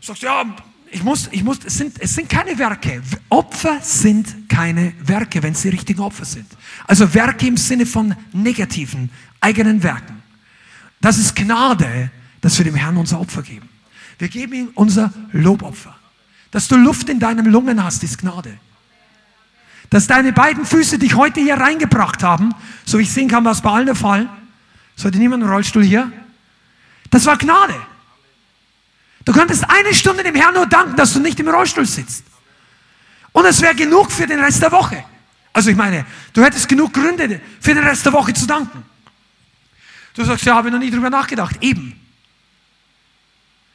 Du 0.00 0.06
sagst, 0.08 0.22
ja, 0.22 0.44
ich 0.92 1.02
muss, 1.02 1.28
ich 1.30 1.44
muss, 1.44 1.58
es 1.64 1.74
sind, 1.74 2.00
es 2.00 2.14
sind 2.14 2.28
keine 2.28 2.58
Werke. 2.58 3.02
Opfer 3.28 3.78
sind 3.80 4.48
keine 4.48 4.92
Werke, 5.00 5.42
wenn 5.42 5.52
es 5.52 5.62
die 5.62 5.68
richtigen 5.68 6.00
Opfer 6.00 6.24
sind. 6.24 6.46
Also 6.86 7.12
Werke 7.14 7.46
im 7.46 7.56
Sinne 7.56 7.86
von 7.86 8.14
negativen, 8.32 9.10
eigenen 9.40 9.82
Werken. 9.82 10.22
Das 11.00 11.16
ist 11.18 11.36
Gnade, 11.36 12.10
dass 12.40 12.58
wir 12.58 12.64
dem 12.64 12.74
Herrn 12.74 12.96
unser 12.96 13.20
Opfer 13.20 13.42
geben. 13.42 13.68
Wir 14.18 14.28
geben 14.28 14.52
ihm 14.52 14.68
unser 14.74 15.12
Lobopfer. 15.32 15.96
Dass 16.50 16.66
du 16.66 16.76
Luft 16.76 17.08
in 17.08 17.20
deinen 17.20 17.46
Lungen 17.46 17.82
hast, 17.82 18.02
ist 18.02 18.18
Gnade. 18.18 18.58
Dass 19.88 20.06
deine 20.06 20.32
beiden 20.32 20.64
Füße 20.64 20.98
dich 20.98 21.14
heute 21.14 21.40
hier 21.40 21.54
reingebracht 21.54 22.22
haben, 22.22 22.52
so 22.84 22.98
wie 22.98 23.02
ich 23.02 23.12
sehen 23.12 23.28
kann, 23.28 23.44
was 23.44 23.62
bei 23.62 23.70
allen 23.70 23.86
der 23.86 23.94
Fall, 23.94 24.28
heute 25.02 25.18
niemand 25.18 25.42
im 25.42 25.48
Rollstuhl 25.48 25.84
hier? 25.84 26.12
Das 27.10 27.24
war 27.26 27.38
Gnade. 27.38 27.74
Du 29.30 29.36
könntest 29.36 29.62
eine 29.70 29.94
Stunde 29.94 30.24
dem 30.24 30.34
Herrn 30.34 30.54
nur 30.54 30.66
danken, 30.66 30.96
dass 30.96 31.12
du 31.12 31.20
nicht 31.20 31.38
im 31.38 31.46
Rollstuhl 31.46 31.86
sitzt. 31.86 32.24
Und 33.30 33.44
es 33.44 33.60
wäre 33.60 33.76
genug 33.76 34.10
für 34.10 34.26
den 34.26 34.40
Rest 34.40 34.60
der 34.60 34.72
Woche. 34.72 35.04
Also 35.52 35.70
ich 35.70 35.76
meine, 35.76 36.04
du 36.32 36.42
hättest 36.42 36.68
genug 36.68 36.92
Gründe 36.92 37.40
für 37.60 37.72
den 37.72 37.84
Rest 37.84 38.04
der 38.04 38.12
Woche 38.12 38.34
zu 38.34 38.44
danken. 38.44 38.82
Du 40.14 40.24
sagst, 40.24 40.44
ja, 40.44 40.56
habe 40.56 40.66
ich 40.66 40.72
noch 40.72 40.80
nie 40.80 40.90
drüber 40.90 41.10
nachgedacht. 41.10 41.58
Eben. 41.60 41.94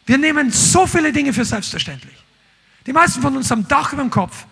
Wir 0.05 0.17
nehmen 0.17 0.51
so 0.51 0.85
viele 0.85 1.13
Dinge 1.13 1.31
für 1.31 1.45
selbstverständlich. 1.45 2.17
Die 2.85 2.91
meisten 2.91 3.21
von 3.21 3.37
uns 3.37 3.49
haben 3.49 3.65
Dach 3.65 3.93
über 3.93 4.01
dem 4.01 4.11
Kopf, 4.11 4.45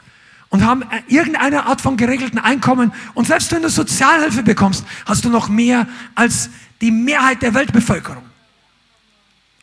und 0.47 0.63
haben 0.63 0.83
äh, 0.83 1.01
irgendeine 1.09 1.65
Art 1.65 1.81
von 1.81 1.97
geregelten 1.97 2.39
Einkommen. 2.39 2.93
Und 3.13 3.27
selbst 3.27 3.51
wenn 3.51 3.61
du 3.61 3.69
Sozialhilfe 3.69 4.41
bekommst, 4.43 4.85
hast 5.05 5.25
du 5.25 5.29
noch 5.29 5.49
mehr 5.49 5.85
als 6.15 6.49
die 6.79 6.91
Mehrheit 6.91 7.41
der 7.41 7.53
Weltbevölkerung. 7.55 8.22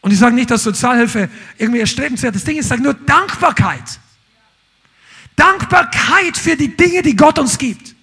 Und 0.01 0.13
ich 0.13 0.19
sage 0.19 0.35
nicht, 0.35 0.51
dass 0.51 0.63
Sozialhilfe 0.63 1.29
irgendwie 1.59 1.81
erstrebenswertes 1.81 2.45
Ding 2.45 2.57
ist, 2.57 2.67
ich 2.67 2.69
sage 2.69 2.83
nur 2.83 2.95
Dankbarkeit. 2.95 4.01
Dankbarkeit 5.37 6.37
für 6.37 6.57
die 6.57 6.77
Dinge, 6.77 7.03
die 7.03 7.17
Gott 7.17 7.39
uns 7.39 7.59
gibt. 7.59 7.95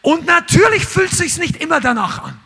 Und 0.00 0.26
natürlich 0.26 0.84
fühlt 0.84 1.12
es 1.12 1.18
sich 1.18 1.38
nicht 1.38 1.56
immer 1.56 1.80
danach 1.80 2.24
an. 2.24 2.38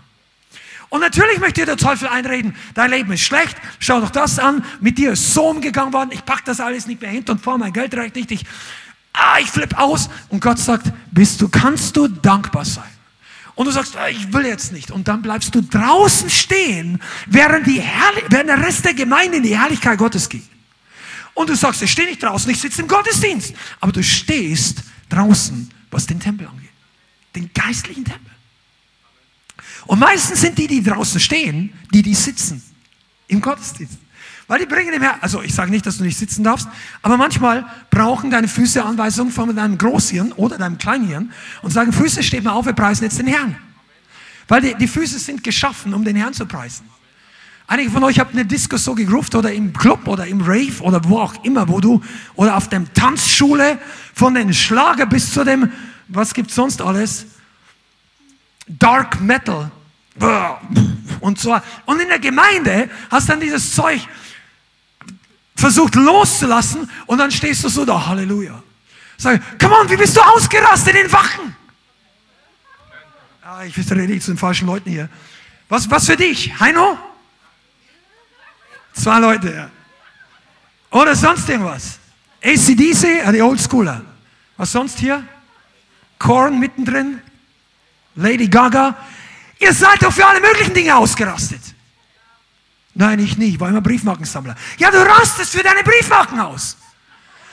Und 0.89 1.01
natürlich 1.01 1.39
möchte 1.41 1.63
dir 1.63 1.67
der 1.67 1.77
Teufel 1.77 2.09
einreden, 2.09 2.55
dein 2.75 2.91
Leben 2.91 3.13
ist 3.13 3.23
schlecht, 3.23 3.57
schau 3.81 4.01
doch 4.01 4.11
das 4.11 4.39
an, 4.39 4.65
mit 4.81 4.99
dir 4.99 5.13
ist 5.13 5.35
so 5.35 5.49
umgegangen 5.49 5.93
worden, 5.93 6.11
ich 6.13 6.25
pack 6.25 6.45
das 6.45 6.61
alles 6.61 6.87
nicht 6.87 7.01
mehr 7.01 7.11
hinter 7.11 7.33
und 7.33 7.43
vor, 7.43 7.59
mein 7.59 7.73
Geld 7.73 7.97
reicht 7.97 8.15
nicht, 8.15 8.31
ich 8.31 8.45
ah, 9.17 9.39
ich 9.41 9.51
flippe 9.51 9.79
aus. 9.79 10.09
Und 10.29 10.41
Gott 10.41 10.59
sagt, 10.59 10.93
bist 11.11 11.41
du, 11.41 11.49
kannst 11.49 11.97
du 11.97 12.09
dankbar 12.09 12.65
sein. 12.65 12.85
Und 13.57 13.65
du 13.67 13.73
sagst, 13.73 13.97
ah, 13.97 14.09
ich 14.09 14.33
will 14.33 14.45
jetzt 14.45 14.71
nicht. 14.71 14.91
Und 14.91 15.09
dann 15.09 15.23
bleibst 15.23 15.55
du 15.55 15.63
draußen 15.63 16.29
stehen, 16.29 17.01
während, 17.27 17.67
die 17.67 17.81
Herrlich 17.81 18.25
während 18.29 18.51
der 18.51 18.63
Rest 18.63 18.85
der 18.85 18.93
Gemeinde 18.93 19.39
in 19.39 19.43
die 19.43 19.59
Herrlichkeit 19.59 19.99
Gottes 19.99 20.29
geht. 20.29 20.45
Und 21.33 21.49
du 21.49 21.57
sagst, 21.57 21.83
ich 21.83 21.91
stehe 21.91 22.07
nicht 22.07 22.23
draußen, 22.23 22.51
ich 22.51 22.61
sitze 22.61 22.83
im 22.83 22.89
Gottesdienst. 22.89 23.55
Aber 23.81 23.93
du 23.93 24.03
stehst 24.03 24.83
draußen, 25.09 25.71
was 25.91 26.07
den 26.07 26.21
Tempel 26.21 26.47
angeht. 26.47 26.69
Den 27.35 27.51
geistlichen 27.55 28.05
Tempel. 28.05 28.31
Und 29.87 30.01
meistens 30.01 30.43
sind 30.43 30.59
die, 30.59 30.67
die 30.67 30.83
draußen 30.83 31.19
stehen, 31.19 31.73
die, 31.95 32.03
die 32.03 32.15
sitzen 32.15 32.63
im 33.29 33.41
Gottesdienst. 33.41 33.99
Weil 34.49 34.61
die 34.61 34.67
bringen 34.67 34.93
dem 34.93 35.03
Herrn, 35.03 35.19
also 35.21 35.43
ich 35.43 35.55
sage 35.55 35.71
nicht, 35.71 35.87
dass 35.87 35.99
du 35.99 36.05
nicht 36.05 36.17
sitzen 36.17 36.45
darfst, 36.45 36.69
aber 37.03 37.17
manchmal 37.17 37.67
brauchen 37.91 38.31
deine 38.31 38.47
Füße 38.47 38.85
Anweisungen 38.85 39.33
von 39.33 39.55
deinem 39.55 39.77
Großhirn 39.77 40.33
oder 40.33 40.57
deinem 40.57 40.79
Kleinhirn 40.79 41.33
und 41.63 41.73
sagen, 41.73 41.93
Füße, 41.93 42.23
steht 42.23 42.45
mal 42.45 42.53
auf, 42.53 42.67
wir 42.67 42.73
preisen 42.73 43.05
jetzt 43.05 43.19
den 43.19 43.27
Herrn. 43.27 43.57
Weil 44.47 44.61
die, 44.61 44.75
die 44.75 44.87
Füße 44.87 45.19
sind 45.19 45.43
geschaffen, 45.43 45.93
um 45.95 46.05
den 46.05 46.15
Herrn 46.15 46.33
zu 46.33 46.47
preisen. 46.47 46.89
Einige 47.69 47.91
von 47.91 48.05
euch 48.05 48.21
habt 48.21 48.33
eine 48.33 48.47
Disco 48.47 48.77
so 48.77 48.95
gegruft 48.95 49.35
oder 49.35 49.53
im 49.53 49.73
Club 49.73 50.07
oder 50.07 50.25
im 50.29 50.41
Rave 50.41 50.81
oder 50.81 51.03
wo 51.05 51.19
auch 51.19 51.43
immer, 51.43 51.69
wo 51.69 51.81
du, 51.81 52.01
oder 52.37 52.57
auf 52.57 52.69
dem 52.69 52.93
Tanzschule, 52.95 53.79
von 54.15 54.35
den 54.35 54.55
Schlager 54.55 55.07
bis 55.07 55.33
zu 55.33 55.43
dem, 55.43 55.73
was 56.07 56.33
gibt's 56.33 56.55
sonst 56.55 56.81
alles? 56.81 57.27
Dark 58.69 59.21
Metal. 59.21 59.73
Und 61.21 61.41
so. 61.41 61.59
Und 61.87 62.01
in 62.01 62.09
der 62.09 62.21
Gemeinde 62.21 62.89
hast 63.11 63.29
dann 63.29 63.41
dieses 63.41 63.75
Zeug 63.75 64.01
versucht 65.57 65.95
loszulassen 65.95 66.89
und 67.07 67.19
dann 67.19 67.31
stehst 67.31 67.65
du 67.65 67.69
so 67.69 67.85
da, 67.85 68.07
Halleluja. 68.07 68.63
Sag, 69.17 69.59
come 69.59 69.75
on, 69.75 69.91
wie 69.91 69.97
bist 69.97 70.17
du 70.17 70.21
ausgerastet 70.21 70.95
in 70.95 71.11
Wachen? 71.11 71.57
Ah, 73.43 73.65
ich 73.65 73.77
rede 73.77 74.03
nicht 74.03 74.23
zu 74.23 74.33
den 74.33 74.39
falschen 74.39 74.67
Leuten 74.67 74.91
hier. 74.91 75.09
Was, 75.69 75.91
was 75.91 76.07
für 76.07 76.17
dich? 76.17 76.59
Heino? 76.61 76.99
Zwei 78.93 79.19
Leute, 79.19 79.53
ja. 79.53 79.71
Oder 80.91 81.15
sonst 81.15 81.49
irgendwas. 81.49 81.99
ACDC, 82.43 83.33
die 83.33 83.43
Oldschooler. 83.43 84.03
Was 84.57 84.73
sonst 84.73 84.99
hier? 84.99 85.25
Korn 86.19 86.59
mittendrin. 86.59 87.21
Lady 88.15 88.49
Gaga. 88.49 88.97
Ihr 89.59 89.73
seid 89.73 90.03
doch 90.03 90.13
für 90.13 90.27
alle 90.27 90.41
möglichen 90.41 90.75
Dinge 90.75 90.97
ausgerastet. 90.97 91.61
Nein, 92.97 93.19
ich 93.19 93.37
nicht. 93.37 93.55
Ich 93.55 93.61
war 93.61 93.69
immer 93.69 93.83
Briefmarkensammler. 93.83 94.55
Ja, 94.79 94.91
du 94.91 94.99
rastest 94.99 95.53
für 95.53 95.63
deine 95.63 95.83
Briefmarken 95.83 96.41
aus. 96.41 96.79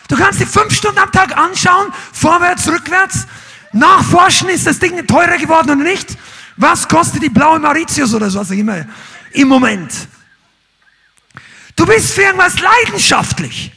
Du 0.08 0.16
kannst 0.16 0.40
sie 0.40 0.46
fünf 0.46 0.74
Stunden 0.74 1.00
am 1.00 1.12
Tag 1.12 1.38
anschauen, 1.38 1.92
vorwärts, 2.14 2.68
rückwärts, 2.70 3.28
nachforschen, 3.74 4.50
ist 4.50 4.66
das 4.66 4.80
Ding 4.80 5.06
teurer 5.06 5.38
geworden 5.38 5.72
oder 5.72 5.84
nicht? 5.84 6.18
Was 6.56 6.88
kostet 6.88 7.24
die 7.24 7.30
blaue 7.30 7.60
Mauritius 7.60 8.14
oder 8.14 8.30
so, 8.30 8.40
was 8.40 8.52
auch 8.52 8.56
immer 8.56 8.86
im 9.32 9.48
Moment? 9.50 9.92
Du 11.76 11.86
bist 11.86 12.14
für 12.14 12.22
irgendwas 12.22 12.56
leidenschaftlich. 12.60 13.72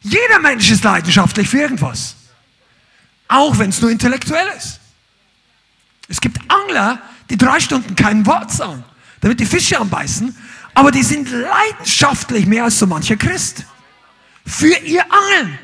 Jeder 0.00 0.38
Mensch 0.38 0.70
ist 0.70 0.84
leidenschaftlich 0.84 1.48
für 1.48 1.58
irgendwas. 1.58 2.16
Auch 3.28 3.58
wenn 3.58 3.70
es 3.70 3.80
nur 3.80 3.90
intellektuell 3.90 4.46
ist. 4.56 4.80
Es 6.08 6.20
gibt 6.20 6.38
Angler, 6.48 7.00
die 7.28 7.36
drei 7.36 7.60
Stunden 7.60 7.94
kein 7.96 8.24
Wort 8.24 8.50
sagen, 8.52 8.84
damit 9.24 9.40
die 9.40 9.46
Fische 9.46 9.80
anbeißen, 9.80 10.36
aber 10.74 10.90
die 10.90 11.02
sind 11.02 11.30
leidenschaftlich 11.30 12.44
mehr 12.44 12.64
als 12.64 12.78
so 12.78 12.86
mancher 12.86 13.16
Christ. 13.16 13.64
Für 14.44 14.76
ihr 14.80 15.02
Angeln. 15.10 15.58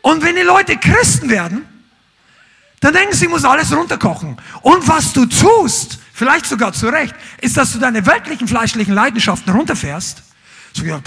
Und 0.00 0.22
wenn 0.22 0.34
die 0.34 0.40
Leute 0.42 0.78
Christen 0.78 1.28
werden, 1.28 1.66
dann 2.80 2.94
denken 2.94 3.14
sie, 3.14 3.28
muss 3.28 3.44
alles 3.44 3.76
runterkochen. 3.76 4.38
Und 4.62 4.88
was 4.88 5.12
du 5.12 5.26
tust, 5.26 5.98
vielleicht 6.14 6.46
sogar 6.46 6.72
zu 6.72 6.88
Recht, 6.88 7.14
ist, 7.42 7.58
dass 7.58 7.74
du 7.74 7.78
deine 7.78 8.06
weltlichen, 8.06 8.48
fleischlichen 8.48 8.94
Leidenschaften 8.94 9.52
runterfährst. 9.52 10.22
So, 10.72 10.86
ja, 10.86 11.02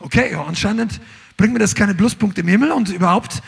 okay, 0.00 0.32
ja, 0.32 0.44
anscheinend 0.44 1.00
bringt 1.36 1.52
mir 1.52 1.60
das 1.60 1.76
keine 1.76 1.94
Pluspunkte 1.94 2.40
im 2.40 2.48
Himmel 2.48 2.72
und 2.72 2.88
überhaupt, 2.88 3.42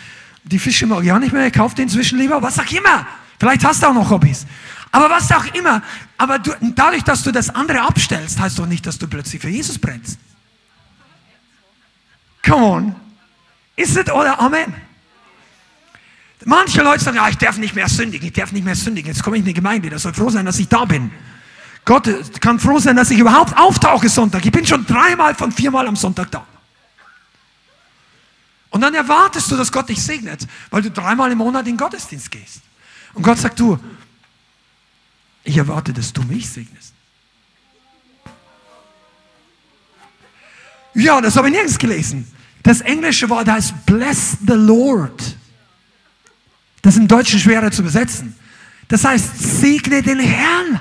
die 0.45 0.61
Fische 0.61 0.87
mag 0.87 1.03
ich 1.03 1.11
auch 1.11 1.19
nicht 1.19 1.33
mehr, 1.33 1.49
ich 1.49 1.53
kaufe 1.53 1.75
den 1.75 1.85
inzwischen 1.85 2.21
lieber, 2.21 2.41
was 2.41 2.57
auch 2.61 2.71
immer. 2.71 3.05
Vielleicht 3.41 3.65
hast 3.65 3.83
du 3.83 3.89
auch 3.89 3.95
noch 3.95 4.11
Hobbys. 4.11 4.47
Aber 4.91 5.11
was 5.11 5.31
auch 5.33 5.45
immer. 5.55 5.83
Aber 6.17 6.39
du, 6.39 6.53
dadurch, 6.61 7.05
dass 7.05 7.23
du 7.23 7.33
das 7.33 7.51
andere 7.51 7.83
abstellst, 7.83 8.39
heißt 8.39 8.59
doch 8.59 8.67
nicht, 8.67 8.87
dass 8.87 8.99
du 8.99 9.07
plötzlich 9.07 9.43
für 9.43 9.49
Jesus 9.49 9.79
brennst. 9.79 10.19
Come 12.45 12.65
on. 12.65 12.97
Ist 13.77 13.97
es 13.97 14.11
oder 14.11 14.41
Amen? 14.41 14.75
Manche 16.45 16.83
Leute 16.83 17.05
sagen, 17.05 17.17
ja, 17.17 17.29
ich 17.29 17.37
darf 17.37 17.59
nicht 17.59 17.75
mehr 17.75 17.89
sündigen, 17.89 18.27
ich 18.29 18.33
darf 18.33 18.53
nicht 18.53 18.65
mehr 18.65 18.77
sündigen. 18.77 19.13
Jetzt 19.13 19.23
komme 19.23 19.37
ich 19.37 19.41
in 19.41 19.47
die 19.47 19.55
Gemeinde, 19.55 19.91
das 19.91 20.03
soll 20.03 20.15
froh 20.15 20.31
sein, 20.31 20.47
dass 20.47 20.59
ich 20.59 20.69
da 20.69 20.85
bin. 20.85 21.11
Gott 21.85 22.09
kann 22.41 22.61
froh 22.61 22.79
sein, 22.79 22.97
dass 22.97 23.11
ich 23.11 23.19
überhaupt 23.19 23.57
auftauche 23.57 24.09
Sonntag. 24.09 24.45
Ich 24.45 24.53
bin 24.53 24.67
schon 24.67 24.87
dreimal 24.87 25.35
von 25.35 25.51
viermal 25.51 25.87
am 25.87 25.97
Sonntag 25.97 26.31
da. 26.31 26.47
Und 28.71 28.83
dann 28.83 28.95
erwartest 28.95 29.51
du, 29.51 29.57
dass 29.57 29.73
Gott 29.73 29.89
dich 29.89 30.03
segnet, 30.03 30.47
weil 30.71 30.83
du 30.83 30.91
dreimal 30.91 31.33
im 31.33 31.39
Monat 31.39 31.67
in 31.67 31.73
den 31.73 31.77
Gottesdienst 31.79 32.31
gehst. 32.31 32.61
Und 33.15 33.23
Gott 33.23 33.39
sagt 33.39 33.59
du, 33.59 33.79
ich 35.45 35.57
erwarte, 35.57 35.93
dass 35.93 36.13
du 36.13 36.23
mich 36.23 36.49
segnest. 36.49 36.95
Ja, 40.95 41.21
das 41.21 41.37
habe 41.37 41.49
ich 41.49 41.55
nirgends 41.55 41.79
gelesen. 41.79 42.27
Das 42.63 42.81
englische 42.81 43.29
Wort 43.31 43.49
heißt 43.49 43.87
bless 43.87 44.37
the 44.47 44.55
Lord. 44.55 45.37
Das 46.83 46.95
ist 46.95 47.01
im 47.01 47.09
Deutschen 47.09 47.39
schwerer 47.39 47.71
zu 47.71 47.83
übersetzen. 47.83 48.35
Das 48.89 49.05
heißt, 49.05 49.61
segne 49.61 50.03
den 50.03 50.19
Herrn. 50.19 50.81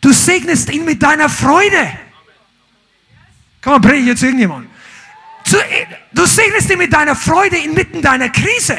Du 0.00 0.12
segnest 0.12 0.70
ihn 0.70 0.84
mit 0.84 1.02
deiner 1.02 1.28
Freude. 1.28 1.92
Kann 3.60 3.74
man 3.74 3.82
predige 3.82 4.10
jetzt 4.10 4.22
irgendjemand? 4.22 4.68
Du 6.12 6.26
segnest 6.26 6.70
ihn 6.70 6.78
mit 6.78 6.92
deiner 6.92 7.14
Freude 7.14 7.56
inmitten 7.56 8.02
deiner 8.02 8.28
Krise. 8.28 8.78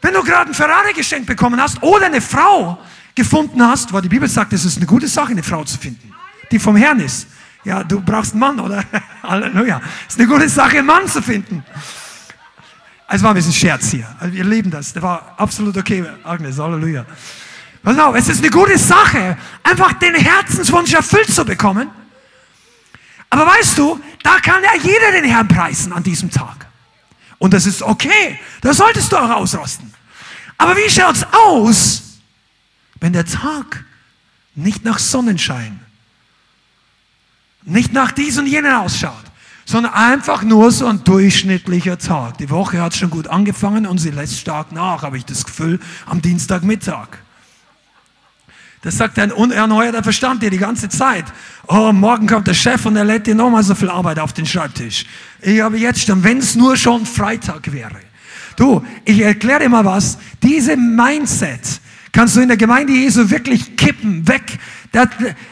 Wenn 0.00 0.14
du 0.14 0.22
gerade 0.22 0.50
ein 0.50 0.54
Ferrari 0.54 0.92
geschenkt 0.92 1.26
bekommen 1.26 1.60
hast 1.60 1.82
oder 1.82 2.06
eine 2.06 2.20
Frau 2.20 2.78
gefunden 3.14 3.62
hast, 3.62 3.92
weil 3.92 4.02
die 4.02 4.08
Bibel 4.08 4.28
sagt, 4.28 4.52
es 4.52 4.64
ist 4.64 4.76
eine 4.76 4.86
gute 4.86 5.08
Sache, 5.08 5.32
eine 5.32 5.42
Frau 5.42 5.64
zu 5.64 5.76
finden, 5.76 6.14
die 6.50 6.58
vom 6.58 6.76
Herrn 6.76 7.00
ist. 7.00 7.26
Ja, 7.64 7.82
du 7.82 8.00
brauchst 8.00 8.32
einen 8.32 8.40
Mann, 8.40 8.60
oder? 8.60 8.84
Halleluja. 9.22 9.80
Es 10.06 10.14
ist 10.14 10.20
eine 10.20 10.28
gute 10.28 10.48
Sache, 10.48 10.78
einen 10.78 10.86
Mann 10.86 11.08
zu 11.08 11.20
finden. 11.20 11.64
Es 13.08 13.22
war 13.22 13.30
ein 13.30 13.34
bisschen 13.34 13.52
Scherz 13.52 13.90
hier. 13.90 14.06
Also 14.20 14.34
wir 14.34 14.44
lieben 14.44 14.70
das. 14.70 14.92
Das 14.92 15.02
war 15.02 15.34
absolut 15.36 15.76
okay, 15.76 16.04
Agnes. 16.22 16.58
Halleluja. 16.58 17.04
Pass 17.82 17.98
auf, 17.98 18.14
es 18.14 18.28
ist 18.28 18.42
eine 18.42 18.50
gute 18.50 18.78
Sache, 18.78 19.36
einfach 19.62 19.94
den 19.94 20.14
Herzenswunsch 20.14 20.92
erfüllt 20.92 21.32
zu 21.32 21.44
bekommen. 21.44 21.90
Aber 23.30 23.46
weißt 23.46 23.76
du, 23.78 24.00
da 24.22 24.38
kann 24.40 24.62
ja 24.62 24.80
jeder 24.80 25.12
den 25.12 25.24
Herrn 25.24 25.48
preisen 25.48 25.92
an 25.92 26.02
diesem 26.02 26.30
Tag. 26.30 26.67
Und 27.38 27.54
das 27.54 27.66
ist 27.66 27.82
okay. 27.82 28.38
Da 28.60 28.74
solltest 28.74 29.12
du 29.12 29.16
auch 29.16 29.30
ausrasten. 29.30 29.92
Aber 30.56 30.76
wie 30.76 30.90
schaut's 30.90 31.24
aus, 31.32 32.02
wenn 33.00 33.12
der 33.12 33.24
Tag 33.24 33.84
nicht 34.54 34.84
nach 34.84 34.98
Sonnenschein, 34.98 35.80
nicht 37.62 37.92
nach 37.92 38.10
dies 38.10 38.38
und 38.38 38.46
jenen 38.46 38.72
ausschaut, 38.72 39.24
sondern 39.64 39.92
einfach 39.92 40.42
nur 40.42 40.70
so 40.72 40.86
ein 40.86 41.04
durchschnittlicher 41.04 41.98
Tag. 41.98 42.38
Die 42.38 42.50
Woche 42.50 42.80
hat 42.80 42.96
schon 42.96 43.10
gut 43.10 43.28
angefangen 43.28 43.86
und 43.86 43.98
sie 43.98 44.10
lässt 44.10 44.38
stark 44.40 44.72
nach, 44.72 45.02
habe 45.02 45.18
ich 45.18 45.26
das 45.26 45.44
Gefühl, 45.44 45.78
am 46.06 46.22
Dienstagmittag. 46.22 47.18
Das 48.88 48.96
sagt 48.96 49.18
ein 49.18 49.32
unerneuerter 49.32 50.02
Verstand 50.02 50.42
dir 50.42 50.48
die 50.48 50.56
ganze 50.56 50.88
Zeit. 50.88 51.26
Oh, 51.66 51.92
morgen 51.92 52.26
kommt 52.26 52.46
der 52.46 52.54
Chef 52.54 52.86
und 52.86 52.96
er 52.96 53.04
lädt 53.04 53.26
dir 53.26 53.34
nochmal 53.34 53.62
so 53.62 53.74
viel 53.74 53.90
Arbeit 53.90 54.18
auf 54.18 54.32
den 54.32 54.46
Schreibtisch. 54.46 55.04
Ich 55.42 55.60
habe 55.60 55.76
jetzt 55.76 56.06
schon, 56.06 56.24
wenn 56.24 56.38
es 56.38 56.54
nur 56.54 56.74
schon 56.74 57.04
Freitag 57.04 57.70
wäre. 57.70 57.98
Du, 58.56 58.82
ich 59.04 59.20
erkläre 59.20 59.60
dir 59.60 59.68
mal 59.68 59.84
was. 59.84 60.16
Diese 60.42 60.74
Mindset 60.74 61.60
kannst 62.12 62.36
du 62.36 62.40
in 62.40 62.48
der 62.48 62.56
Gemeinde 62.56 62.94
Jesu 62.94 63.28
wirklich 63.28 63.76
kippen, 63.76 64.26
weg. 64.26 64.58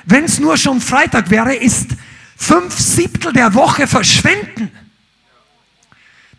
Wenn 0.07 0.25
es 0.25 0.41
nur 0.41 0.57
schon 0.57 0.81
Freitag 0.81 1.29
wäre, 1.29 1.55
ist 1.55 1.91
fünf 2.39 2.73
Siebtel 2.79 3.35
der 3.35 3.53
Woche 3.53 3.87
verschwenden. 3.87 4.71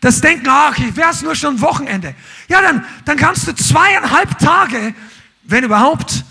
Das 0.00 0.20
Denken, 0.20 0.48
ach, 0.50 0.76
ich 0.76 0.96
wäre 0.96 1.10
es 1.10 1.22
nur 1.22 1.36
schon 1.36 1.60
Wochenende. 1.60 2.16
Ja, 2.48 2.60
dann, 2.60 2.84
dann 3.04 3.16
kannst 3.16 3.46
du 3.46 3.54
zweieinhalb 3.54 4.36
Tage, 4.40 4.94
wenn 5.44 5.62
überhaupt, 5.62 6.24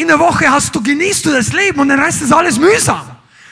in 0.00 0.08
der 0.08 0.18
Woche 0.18 0.50
hast 0.50 0.74
du, 0.74 0.82
genießt 0.82 1.26
du 1.26 1.30
das 1.30 1.52
Leben 1.52 1.80
und 1.80 1.88
den 1.88 2.00
Rest 2.00 2.22
ist 2.22 2.32
alles 2.32 2.58
mühsam. 2.58 3.06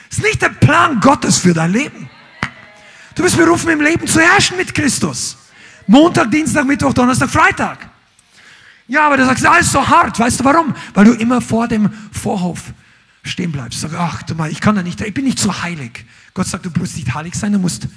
Das 0.09 0.19
ist 0.19 0.25
nicht 0.25 0.41
der 0.41 0.51
Plan 0.51 1.01
Gottes 1.01 1.39
für 1.39 1.53
dein 1.53 1.73
Leben. 1.73 2.09
Du 3.15 3.23
bist 3.23 3.37
berufen, 3.37 3.69
im 3.71 3.81
Leben 3.81 4.07
zu 4.07 4.21
herrschen 4.21 4.57
mit 4.57 4.75
Christus. 4.75 5.37
Montag, 5.87 6.31
Dienstag, 6.31 6.67
Mittwoch, 6.67 6.93
Donnerstag, 6.93 7.29
Freitag. 7.31 7.89
Ja, 8.87 9.07
aber 9.07 9.17
du 9.17 9.27
sagst, 9.27 9.45
alles 9.45 9.71
so 9.71 9.87
hart. 9.87 10.19
Weißt 10.19 10.41
du 10.41 10.45
warum? 10.45 10.75
Weil 10.95 11.05
du 11.05 11.13
immer 11.13 11.41
vor 11.41 11.69
dem 11.69 11.91
Vorhof 12.13 12.73
stehen 13.23 13.53
bleibst. 13.53 13.81
Sag, 13.81 13.93
ach 13.95 14.23
du 14.23 14.35
mal, 14.35 14.51
ich 14.51 14.61
kann 14.61 14.77
da 14.77 14.83
nicht, 14.83 15.01
ich 15.01 15.13
bin 15.13 15.25
nicht 15.25 15.39
so 15.39 15.63
heilig. 15.63 16.05
Gott 16.33 16.47
sagt, 16.47 16.65
du 16.65 16.71
musst 16.79 16.97
nicht 16.97 17.13
heilig 17.15 17.35
sein, 17.35 17.53
du 17.53 17.59
musst 17.59 17.89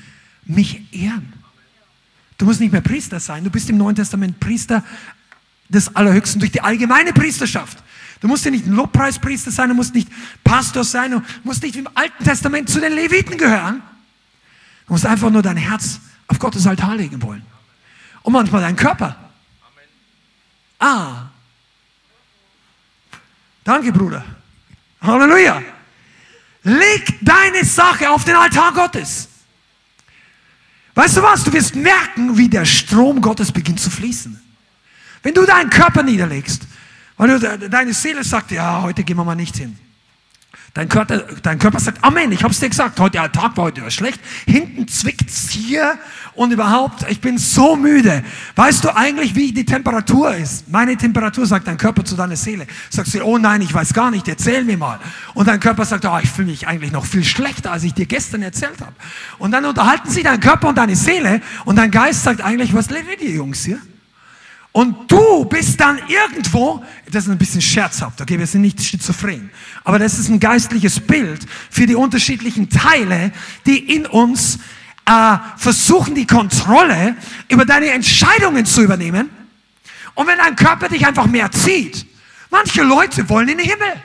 mich 0.46 0.82
ehren. 0.92 1.34
Du 2.38 2.46
musst 2.46 2.60
nicht 2.60 2.72
mehr 2.72 2.82
Priester 2.82 3.20
sein. 3.20 3.44
Du 3.44 3.50
bist 3.50 3.70
im 3.70 3.78
Neuen 3.78 3.96
Testament 3.96 4.40
Priester 4.40 4.84
des 5.70 5.96
Allerhöchsten 5.96 6.40
durch 6.40 6.52
die 6.52 6.62
allgemeine 6.62 7.14
Priesterschaft. 7.14 7.78
Du 8.22 8.28
musst 8.28 8.46
ja 8.46 8.52
nicht 8.52 8.68
ein 8.68 8.74
Lobpreispriester 8.74 9.52
sein, 9.52 9.70
du 9.70 9.76
musst 9.76 9.96
nicht 9.96 10.08
Pastor 10.44 10.84
sein, 10.84 11.12
du 11.12 11.22
musst 11.44 11.64
nicht 11.64 11.76
im 11.76 11.90
Alten 11.96 12.24
Testament 12.24 12.70
zu 12.70 12.80
den 12.80 12.94
Leviten 12.94 13.38
gehören. 13.38 13.82
Du 14.86 14.94
musst 14.94 15.06
einfach 15.06 15.32
nur 15.32 15.42
dein 15.42 15.58
Herz 15.58 16.00
auf 16.28 16.38
Gottes 16.38 16.68
Altar 16.68 16.96
legen 16.96 17.22
wollen. 17.22 17.44
Und 18.22 18.34
manchmal 18.34 18.62
deinen 18.62 18.76
Körper. 18.76 19.18
Ah. 20.80 21.30
Danke, 23.64 23.92
Bruder. 23.92 24.24
Halleluja. 25.02 25.64
Leg 26.64 27.18
deine 27.22 27.66
Sache 27.66 28.08
auf 28.10 28.24
den 28.24 28.36
Altar 28.36 28.72
Gottes. 28.72 29.30
Weißt 30.94 31.18
du 31.18 31.24
was? 31.24 31.44
Du 31.44 31.52
wirst 31.54 31.76
merken, 31.76 32.38
wie 32.38 32.50
der 32.50 32.66
Strom 32.66 33.20
Gottes 33.22 33.52
beginnt 33.52 33.80
zu 33.80 33.90
fließen. 33.90 34.40
Wenn 35.24 35.34
du 35.34 35.46
deinen 35.46 35.70
Körper 35.72 36.04
niederlegst, 36.04 36.64
Du, 37.28 37.40
deine 37.70 37.94
Seele 37.94 38.24
sagt, 38.24 38.52
ja, 38.52 38.82
heute 38.82 39.04
gehen 39.04 39.16
wir 39.16 39.24
mal 39.24 39.36
nicht 39.36 39.56
hin. 39.56 39.78
Dein 40.74 40.88
Körper, 40.88 41.18
dein 41.44 41.60
Körper 41.60 41.80
sagt, 41.82 42.02
Amen, 42.02 42.32
ich 42.32 42.44
hab's 42.44 42.60
dir 42.60 42.70
gesagt, 42.70 42.98
heute 43.00 43.20
der 43.20 43.32
Tag 43.32 43.58
war 43.58 43.66
heute 43.66 43.92
schlecht. 43.92 44.22
Hinten 44.46 44.88
zwickt's 44.88 45.50
hier 45.50 46.00
und 46.34 46.52
überhaupt, 46.52 47.06
ich 47.10 47.20
bin 47.20 47.38
so 47.38 47.76
müde. 47.76 48.24
Weißt 48.56 48.86
du 48.86 48.96
eigentlich, 48.96 49.36
wie 49.36 49.52
die 49.52 49.66
Temperatur 49.66 50.34
ist? 50.34 50.70
Meine 50.70 50.96
Temperatur 50.96 51.46
sagt 51.46 51.68
dein 51.68 51.78
Körper 51.78 52.06
zu 52.06 52.16
deiner 52.16 52.38
Seele. 52.38 52.68
Sagst 52.90 53.14
du, 53.14 53.22
oh 53.22 53.38
nein, 53.38 53.62
ich 53.62 53.74
weiß 53.74 53.94
gar 53.94 54.12
nicht, 54.12 54.28
erzähl 54.30 54.64
mir 54.64 54.78
mal. 54.78 55.00
Und 55.34 55.50
dein 55.50 55.60
Körper 55.60 55.84
sagt, 55.84 56.06
oh, 56.06 56.18
ich 56.24 56.30
fühle 56.30 56.48
mich 56.48 56.68
eigentlich 56.68 56.94
noch 56.94 57.06
viel 57.06 57.26
schlechter, 57.26 57.74
als 57.74 57.84
ich 57.84 57.94
dir 57.94 58.06
gestern 58.06 58.42
erzählt 58.42 58.80
habe. 58.80 58.94
Und 59.40 59.52
dann 59.52 59.66
unterhalten 59.66 60.10
sich 60.10 60.24
dein 60.24 60.40
Körper 60.40 60.70
und 60.70 60.78
deine 60.78 60.96
Seele 60.96 61.42
und 61.66 61.76
dein 61.76 61.92
Geist 61.92 62.24
sagt 62.24 62.42
eigentlich, 62.42 62.74
was 62.74 62.90
lebt 62.90 63.22
ihr 63.22 63.32
Jungs 63.32 63.66
hier? 63.66 63.80
Und 64.74 65.12
du 65.12 65.44
bist 65.46 65.80
dann 65.82 66.00
irgendwo, 66.08 66.84
das 67.12 67.26
ist 67.26 67.30
ein 67.30 67.38
bisschen 67.38 67.62
scherzhaft, 67.62 68.22
okay, 68.22 68.40
wir 68.40 68.48
sind 68.48 68.62
nicht 68.62 68.82
schizophren, 68.82 69.52
aber 69.84 70.00
das 70.00 70.18
ist 70.18 70.30
ein 70.30 70.40
geistliches 70.40 71.00
Bild 71.00 71.46
für 71.70 71.86
die 71.86 71.96
unterschiedlichen 71.96 72.70
Teile, 72.70 73.34
die 73.66 73.94
in 73.94 74.06
uns 74.06 74.60
äh, 75.06 75.38
versuchen, 75.58 76.16
die 76.16 76.26
Kontrolle 76.26 77.18
über 77.50 77.66
deine 77.66 77.90
Entscheidungen 77.90 78.66
zu 78.66 78.82
übernehmen. 78.82 79.30
Und 80.16 80.28
wenn 80.28 80.38
dein 80.38 80.56
Körper 80.56 80.88
dich 80.88 81.06
einfach 81.06 81.26
mehr 81.26 81.52
zieht, 81.52 82.06
manche 82.50 82.84
Leute 82.84 83.28
wollen 83.28 83.50
in 83.50 83.58
den 83.58 83.68
Himmel. 83.68 84.02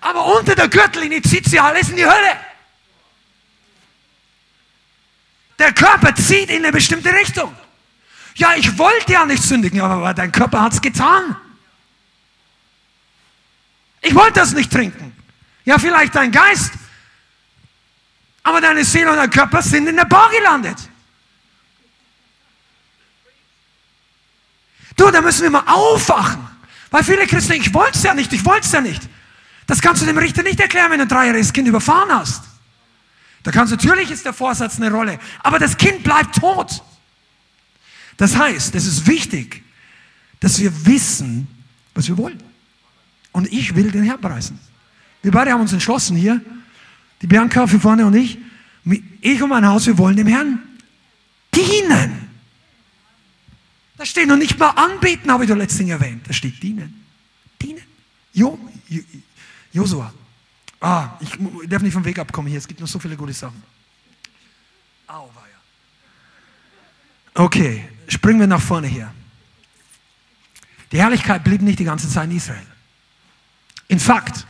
Aber 0.00 0.36
unter 0.36 0.56
der 0.56 0.68
Gürtellinie 0.68 1.22
zieht 1.22 1.46
sie 1.46 1.60
alles 1.60 1.88
in 1.88 1.96
die 1.96 2.04
Hölle. 2.04 2.51
Der 5.62 5.72
Körper 5.72 6.12
zieht 6.16 6.50
in 6.50 6.64
eine 6.64 6.72
bestimmte 6.72 7.12
Richtung. 7.12 7.56
Ja, 8.34 8.54
ich 8.56 8.76
wollte 8.78 9.12
ja 9.12 9.24
nicht 9.24 9.44
sündigen, 9.44 9.80
aber 9.80 10.12
dein 10.12 10.32
Körper 10.32 10.60
hat 10.60 10.72
es 10.72 10.80
getan. 10.80 11.36
Ich 14.00 14.12
wollte 14.12 14.40
das 14.40 14.54
nicht 14.54 14.72
trinken. 14.72 15.16
Ja, 15.64 15.78
vielleicht 15.78 16.16
dein 16.16 16.32
Geist, 16.32 16.72
aber 18.42 18.60
deine 18.60 18.84
Seele 18.84 19.12
und 19.12 19.18
dein 19.18 19.30
Körper 19.30 19.62
sind 19.62 19.86
in 19.86 19.94
der 19.94 20.04
Bar 20.04 20.30
gelandet. 20.30 20.78
Du, 24.96 25.12
da 25.12 25.20
müssen 25.20 25.42
wir 25.44 25.50
mal 25.50 25.64
aufwachen. 25.68 26.44
Weil 26.90 27.04
viele 27.04 27.24
Christen, 27.28 27.52
ich 27.52 27.72
wollte 27.72 27.98
es 27.98 28.02
ja 28.02 28.14
nicht, 28.14 28.32
ich 28.32 28.44
wollte 28.44 28.66
es 28.66 28.72
ja 28.72 28.80
nicht. 28.80 29.08
Das 29.68 29.80
kannst 29.80 30.02
du 30.02 30.06
dem 30.06 30.18
Richter 30.18 30.42
nicht 30.42 30.58
erklären, 30.58 30.90
wenn 30.90 30.98
du 30.98 31.04
ein 31.04 31.08
dreijähriges 31.08 31.52
Kind 31.52 31.68
überfahren 31.68 32.10
hast. 32.12 32.51
Da 33.42 33.50
kannst 33.50 33.72
natürlich 33.72 34.10
ist 34.10 34.24
der 34.24 34.32
Vorsatz 34.32 34.76
eine 34.76 34.90
Rolle, 34.90 35.18
aber 35.40 35.58
das 35.58 35.76
Kind 35.76 36.02
bleibt 36.04 36.36
tot. 36.36 36.82
Das 38.16 38.36
heißt, 38.36 38.74
es 38.74 38.86
ist 38.86 39.06
wichtig, 39.06 39.62
dass 40.40 40.60
wir 40.60 40.86
wissen, 40.86 41.48
was 41.94 42.08
wir 42.08 42.16
wollen. 42.16 42.42
Und 43.32 43.52
ich 43.52 43.74
will 43.74 43.90
den 43.90 44.04
Herrn 44.04 44.20
preisen. 44.20 44.60
Wir 45.22 45.32
beide 45.32 45.52
haben 45.52 45.60
uns 45.60 45.72
entschlossen 45.72 46.16
hier, 46.16 46.40
die 47.20 47.26
Bianca 47.26 47.66
für 47.66 47.80
vorne 47.80 48.06
und 48.06 48.14
ich, 48.14 48.38
ich 49.20 49.42
und 49.42 49.48
mein 49.48 49.66
Haus, 49.66 49.86
wir 49.86 49.96
wollen 49.98 50.16
dem 50.16 50.26
Herrn 50.26 50.58
dienen. 51.54 52.28
Da 53.96 54.04
steht 54.04 54.26
noch 54.26 54.36
nicht 54.36 54.58
mal 54.58 54.70
anbeten, 54.70 55.30
habe 55.30 55.44
ich 55.44 55.50
doch 55.50 55.56
letztens 55.56 55.90
erwähnt. 55.90 56.28
Da 56.28 56.32
steht 56.32 56.62
dienen. 56.62 57.04
Dienen. 57.60 57.82
Jo, 58.32 58.58
Josua. 59.72 60.12
Ah, 60.82 61.10
ich 61.20 61.30
darf 61.68 61.80
nicht 61.80 61.92
vom 61.92 62.04
Weg 62.04 62.18
abkommen 62.18 62.48
hier. 62.48 62.58
Es 62.58 62.66
gibt 62.66 62.80
noch 62.80 62.88
so 62.88 62.98
viele 62.98 63.16
gute 63.16 63.32
Sachen. 63.32 63.62
Auweia. 65.06 65.30
Okay, 67.34 67.88
springen 68.08 68.40
wir 68.40 68.48
nach 68.48 68.60
vorne 68.60 68.88
hier. 68.88 69.14
Die 70.90 70.98
Herrlichkeit 70.98 71.44
blieb 71.44 71.62
nicht 71.62 71.78
die 71.78 71.84
ganze 71.84 72.08
Zeit 72.08 72.28
in 72.28 72.36
Israel. 72.36 72.66
In 73.86 74.00
fact, 74.00 74.44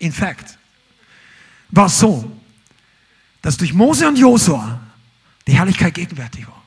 in 0.00 0.12
fact, 0.12 0.58
war 1.70 1.86
es 1.86 1.98
so, 1.98 2.30
dass 3.40 3.56
durch 3.56 3.72
Mose 3.72 4.06
und 4.06 4.18
Josua 4.18 4.80
die 5.46 5.54
Herrlichkeit 5.54 5.94
gegenwärtig 5.94 6.46
war. 6.46 6.62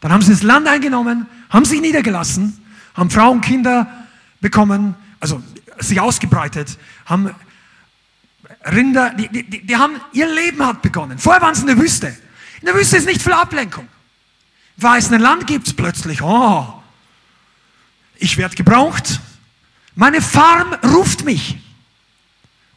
Dann 0.00 0.12
haben 0.12 0.22
sie 0.22 0.30
das 0.30 0.42
Land 0.42 0.68
eingenommen, 0.68 1.26
haben 1.50 1.64
sich 1.64 1.80
niedergelassen, 1.80 2.62
haben 2.94 3.10
Frauen, 3.10 3.40
Kinder 3.40 4.06
bekommen, 4.40 4.94
also 5.18 5.42
sich 5.80 5.98
ausgebreitet, 5.98 6.78
haben 7.06 7.34
Rinder, 8.64 9.10
die, 9.10 9.28
die, 9.28 9.66
die 9.66 9.76
haben, 9.76 10.00
ihr 10.12 10.32
Leben 10.32 10.64
hat 10.64 10.82
begonnen. 10.82 11.18
Vorher 11.18 11.42
waren 11.42 11.54
sie 11.54 11.62
in 11.62 11.66
der 11.68 11.78
Wüste. 11.78 12.08
In 12.60 12.66
der 12.66 12.74
Wüste 12.74 12.96
ist 12.96 13.06
nicht 13.06 13.22
viel 13.22 13.32
Ablenkung. 13.32 13.88
Weil 14.76 14.98
es 14.98 15.12
ein 15.12 15.20
Land 15.20 15.46
gibt, 15.46 15.76
plötzlich, 15.76 16.22
oh, 16.22 16.82
ich 18.16 18.36
werde 18.36 18.54
gebraucht. 18.54 19.20
Meine 19.94 20.20
Farm 20.20 20.74
ruft 20.84 21.24
mich. 21.24 21.58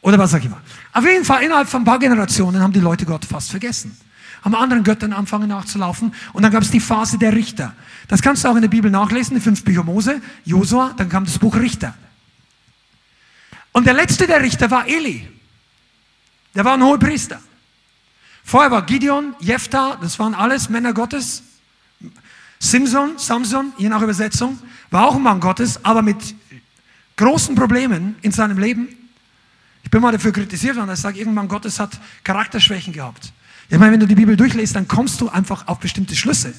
Oder 0.00 0.18
was 0.18 0.30
sag 0.30 0.44
ich 0.44 0.50
mal. 0.50 0.60
Auf 0.92 1.04
jeden 1.04 1.24
Fall, 1.24 1.42
innerhalb 1.42 1.68
von 1.68 1.82
ein 1.82 1.84
paar 1.84 1.98
Generationen 1.98 2.60
haben 2.60 2.72
die 2.72 2.80
Leute 2.80 3.04
Gott 3.04 3.24
fast 3.24 3.50
vergessen. 3.50 3.96
Haben 4.42 4.54
anderen 4.54 4.84
Göttern 4.84 5.12
angefangen 5.12 5.48
nachzulaufen. 5.48 6.14
Und 6.32 6.42
dann 6.42 6.52
gab 6.52 6.62
es 6.62 6.70
die 6.70 6.80
Phase 6.80 7.18
der 7.18 7.32
Richter. 7.32 7.74
Das 8.06 8.22
kannst 8.22 8.44
du 8.44 8.48
auch 8.48 8.54
in 8.54 8.62
der 8.62 8.68
Bibel 8.68 8.90
nachlesen, 8.90 9.34
die 9.34 9.40
fünf 9.40 9.64
Bücher 9.64 9.82
Mose, 9.82 10.20
Josua, 10.44 10.94
dann 10.96 11.08
kam 11.08 11.24
das 11.24 11.38
Buch 11.38 11.56
Richter. 11.56 11.94
Und 13.72 13.86
der 13.86 13.94
letzte 13.94 14.26
der 14.26 14.40
Richter 14.40 14.70
war 14.70 14.86
Eli. 14.86 15.28
Der 16.54 16.64
war 16.64 16.74
ein 16.74 16.82
hoher 16.82 16.98
Priester. 16.98 17.40
Vorher 18.44 18.70
war 18.70 18.86
Gideon, 18.86 19.34
Jephthah, 19.40 19.98
das 20.00 20.18
waren 20.18 20.34
alles 20.34 20.68
Männer 20.68 20.94
Gottes. 20.94 21.42
Simson, 22.58 23.18
Samson, 23.18 23.72
je 23.76 23.88
nach 23.88 24.02
Übersetzung, 24.02 24.58
war 24.90 25.06
auch 25.06 25.16
ein 25.16 25.22
Mann 25.22 25.40
Gottes, 25.40 25.84
aber 25.84 26.02
mit 26.02 26.34
großen 27.16 27.54
Problemen 27.54 28.16
in 28.22 28.32
seinem 28.32 28.58
Leben. 28.58 28.88
Ich 29.82 29.90
bin 29.90 30.00
mal 30.00 30.12
dafür 30.12 30.32
kritisiert 30.32 30.76
worden, 30.76 30.88
dass 30.88 31.00
ich 31.00 31.02
sage, 31.02 31.18
irgendwann 31.18 31.48
Gottes 31.48 31.78
hat 31.78 31.98
Charakterschwächen 32.24 32.92
gehabt. 32.92 33.32
Ich 33.68 33.78
meine, 33.78 33.92
wenn 33.92 34.00
du 34.00 34.06
die 34.06 34.14
Bibel 34.14 34.36
durchliest, 34.36 34.76
dann 34.76 34.88
kommst 34.88 35.20
du 35.20 35.28
einfach 35.28 35.68
auf 35.68 35.78
bestimmte 35.78 36.16
Schlüsse. 36.16 36.54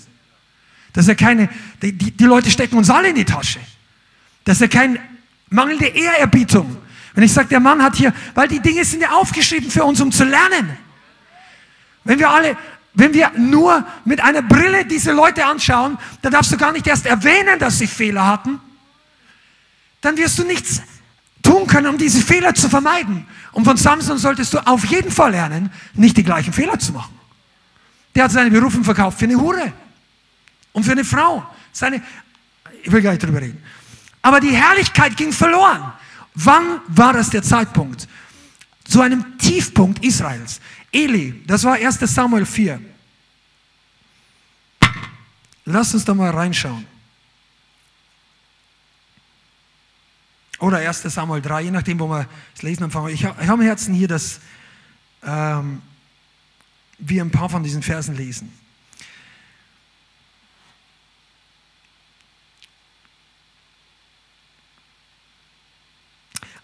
Dass 0.93 1.07
er 1.07 1.15
keine, 1.15 1.49
die, 1.81 1.91
die, 1.91 2.11
die 2.11 2.23
Leute 2.23 2.51
stecken 2.51 2.77
uns 2.77 2.89
alle 2.89 3.09
in 3.09 3.15
die 3.15 3.25
Tasche. 3.25 3.59
Dass 4.43 4.61
er 4.61 4.67
keine 4.67 4.99
mangelnde 5.49 5.87
Ehrerbietung 5.87 6.77
wenn 7.19 7.25
ich 7.25 7.33
sage, 7.33 7.49
der 7.49 7.59
Mann 7.59 7.83
hat 7.83 7.97
hier, 7.97 8.13
weil 8.33 8.47
die 8.47 8.61
Dinge 8.61 8.85
sind 8.85 9.01
ja 9.01 9.09
aufgeschrieben 9.09 9.69
für 9.69 9.83
uns, 9.83 9.99
um 9.99 10.09
zu 10.09 10.23
lernen. 10.23 10.77
Wenn 12.05 12.17
wir 12.17 12.29
alle, 12.29 12.55
wenn 12.93 13.13
wir 13.13 13.33
nur 13.35 13.85
mit 14.05 14.21
einer 14.21 14.41
Brille 14.41 14.85
diese 14.85 15.11
Leute 15.11 15.45
anschauen, 15.45 15.97
dann 16.21 16.31
darfst 16.31 16.49
du 16.53 16.55
gar 16.55 16.71
nicht 16.71 16.87
erst 16.87 17.05
erwähnen, 17.05 17.59
dass 17.59 17.77
sie 17.77 17.87
Fehler 17.87 18.25
hatten. 18.25 18.61
Dann 19.99 20.15
wirst 20.15 20.39
du 20.39 20.45
nichts 20.45 20.81
tun 21.43 21.67
können, 21.67 21.87
um 21.87 21.97
diese 21.97 22.21
Fehler 22.21 22.53
zu 22.53 22.69
vermeiden. 22.69 23.27
Und 23.51 23.65
von 23.65 23.75
Samson 23.75 24.17
solltest 24.17 24.53
du 24.53 24.65
auf 24.65 24.85
jeden 24.85 25.11
Fall 25.11 25.31
lernen, 25.31 25.71
nicht 25.95 26.15
die 26.15 26.23
gleichen 26.23 26.53
Fehler 26.53 26.79
zu 26.79 26.93
machen. 26.93 27.19
Der 28.15 28.23
hat 28.23 28.31
seine 28.31 28.49
Berufung 28.49 28.85
verkauft 28.85 29.19
für 29.19 29.25
eine 29.25 29.35
Hure 29.35 29.73
und 30.71 30.85
für 30.85 30.93
eine 30.93 31.03
Frau. 31.03 31.45
Seine, 31.73 32.01
ich 32.81 32.89
will 32.89 33.01
gar 33.01 33.11
nicht 33.11 33.23
drüber 33.23 33.41
reden. 33.41 33.61
Aber 34.21 34.39
die 34.39 34.55
Herrlichkeit 34.55 35.17
ging 35.17 35.33
verloren. 35.33 35.91
Wann 36.41 36.79
war 36.87 37.11
das 37.11 37.29
der 37.29 37.43
Zeitpunkt? 37.43 38.07
Zu 38.85 39.01
einem 39.01 39.37
Tiefpunkt 39.37 40.03
Israels. 40.05 40.61
Eli, 40.91 41.43
das 41.45 41.65
war 41.65 41.73
1 41.73 41.99
Samuel 41.99 42.45
4. 42.45 42.79
Lass 45.65 45.93
uns 45.93 46.05
da 46.05 46.13
mal 46.13 46.31
reinschauen. 46.31 46.85
Oder 50.59 50.77
1 50.77 51.03
Samuel 51.03 51.41
3, 51.41 51.61
je 51.63 51.71
nachdem, 51.71 51.99
wo 51.99 52.07
wir 52.07 52.27
das 52.53 52.63
Lesen 52.63 52.83
anfangen. 52.83 53.13
Ich 53.13 53.25
habe 53.25 53.43
im 53.43 53.61
Herzen 53.61 53.93
hier, 53.93 54.07
dass 54.07 54.39
ähm, 55.23 55.81
wir 56.99 57.21
ein 57.21 57.31
paar 57.31 57.49
von 57.49 57.63
diesen 57.63 57.83
Versen 57.83 58.15
lesen. 58.15 58.51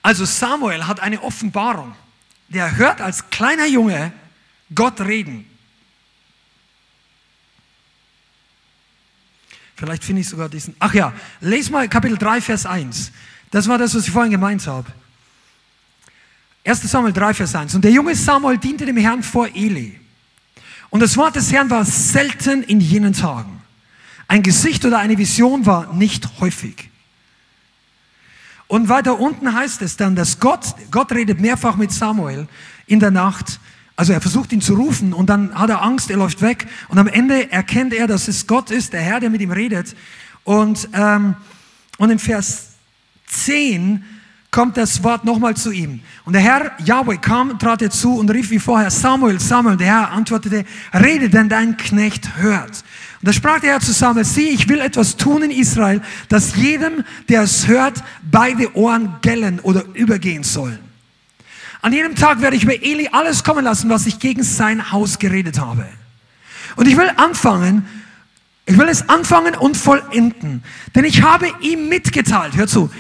Also 0.06 0.24
Samuel 0.24 0.86
hat 0.86 1.00
eine 1.00 1.24
Offenbarung. 1.24 1.96
Der 2.50 2.78
hört 2.78 3.02
als 3.02 3.28
kleiner 3.32 3.66
Junge 3.66 4.14
Gott 4.76 5.02
reden. 5.02 5.48
Vielleicht 9.76 10.04
finde 10.04 10.22
ich 10.22 10.30
sogar 10.30 10.48
diesen. 10.48 10.76
Ach 10.78 10.94
ja, 10.94 11.12
les 11.42 11.72
mal 11.72 11.90
Kapitel 11.90 12.20
3, 12.20 12.40
Vers 12.40 12.68
1. 12.68 13.12
Das 13.50 13.68
war 13.68 13.80
das, 13.80 13.96
was 13.96 14.06
ich 14.06 14.12
vorhin 14.12 14.32
gemeint 14.32 14.68
habe. 14.68 14.86
1 16.66 16.84
Samuel 16.84 17.12
3, 17.12 17.34
Vers 17.34 17.56
1. 17.56 17.74
Und 17.74 17.84
der 17.84 17.92
junge 17.92 18.14
Samuel 18.14 18.60
diente 18.60 18.86
dem 18.86 18.98
Herrn 18.98 19.24
vor 19.24 19.48
Eli. 19.56 20.00
Und 20.92 21.00
das 21.00 21.18
Wort 21.18 21.36
des 21.36 21.52
Herrn 21.52 21.72
war 21.72 21.84
selten 21.84 22.62
in 22.62 22.80
jenen 22.80 23.14
Tagen. 23.14 23.60
Ein 24.28 24.44
Gesicht 24.44 24.86
oder 24.86 25.00
eine 25.00 25.18
Vision 25.18 25.66
war 25.66 25.92
nicht 25.96 26.30
häufig. 26.40 26.92
Und 28.68 28.90
weiter 28.90 29.20
unten 29.20 29.54
heißt 29.54 29.82
es 29.82 29.98
dann, 29.98 30.16
dass 30.16 30.40
Gott, 30.40 30.76
Gott 30.92 31.12
redet 31.12 31.40
mehrfach 31.40 31.76
mit 31.76 31.92
Samuel 31.92 32.48
in 32.88 33.00
der 33.00 33.12
Nacht 33.12 33.60
Also 33.98 34.12
er 34.12 34.20
versucht 34.20 34.52
ihn 34.52 34.62
zu 34.62 34.76
rufen 34.76 35.14
und 35.14 35.30
dann 35.30 35.58
hat 35.58 35.70
er 35.70 35.82
Angst, 35.82 36.10
er 36.10 36.18
läuft 36.18 36.42
weg 36.42 36.68
und 36.90 36.98
am 36.98 37.08
Ende 37.08 37.50
erkennt 37.52 37.94
er, 37.94 38.08
dass 38.08 38.28
es 38.28 38.46
Gott 38.46 38.70
ist, 38.70 38.92
der 38.92 39.02
Herr, 39.02 39.22
der 39.22 39.30
mit 39.30 39.42
ihm 39.42 39.52
redet. 39.52 39.96
Und, 40.44 40.90
ähm, 40.94 41.36
und 41.98 42.10
im 42.10 42.20
Vers 42.20 42.74
10 43.28 44.04
kommt 44.52 44.76
das 44.78 45.04
Wort 45.04 45.24
nochmal 45.24 45.56
zu 45.56 45.72
ihm. 45.72 46.02
Und 46.26 46.34
der 46.34 46.42
Herr, 46.42 46.72
Yahweh, 46.84 47.18
kam, 47.18 47.58
trat 47.58 47.82
er 47.82 47.90
zu 47.90 48.18
und 48.18 48.30
rief 48.32 48.50
wie 48.52 48.60
vorher, 48.60 48.90
Samuel, 48.90 49.40
Samuel. 49.40 49.78
Der 49.78 49.88
Herr 49.88 50.12
antwortete, 50.12 50.66
rede, 50.94 51.30
denn 51.30 51.50
dein 51.50 51.78
Knecht 51.78 52.38
hört. 52.38 52.84
Und 53.26 53.30
da 53.30 53.34
sprach 53.34 53.60
der 53.60 53.72
Herr 53.72 53.80
zu 53.80 53.92
Samuel, 53.92 54.24
sieh, 54.24 54.50
ich 54.50 54.70
will 54.70 54.80
etwas 54.80 55.18
tun 55.18 55.42
in 55.42 55.50
Israel, 55.50 56.00
dass 56.30 56.56
jedem, 56.56 57.04
der 57.28 57.42
es 57.42 57.68
hört, 57.68 58.04
beide 58.22 58.78
Ohren 58.78 59.16
gellen 59.24 59.60
oder 59.62 59.84
übergehen 59.96 60.44
sollen. 60.44 60.78
An 61.82 61.92
jedem 61.92 62.14
Tag 62.14 62.42
werde 62.42 62.56
ich 62.56 62.66
über 62.66 62.76
Eli 62.84 63.10
alles 63.12 63.44
kommen 63.44 63.64
lassen, 63.64 63.90
was 63.90 64.06
ich 64.06 64.20
gegen 64.20 64.44
sein 64.44 64.92
Haus 64.92 65.18
geredet 65.18 65.60
habe. 65.60 65.88
Und 66.76 66.88
ich 66.88 66.96
will 66.98 67.10
anfangen, 67.16 67.88
ich 68.68 68.78
will 68.78 68.90
es 68.90 69.10
anfangen 69.10 69.56
und 69.56 69.76
vollenden. 69.76 70.64
Denn 70.94 71.04
ich 71.04 71.24
habe 71.24 71.52
ihm 71.62 71.90
mitgeteilt, 71.90 72.56
hör 72.56 72.68
zu, 72.68 72.92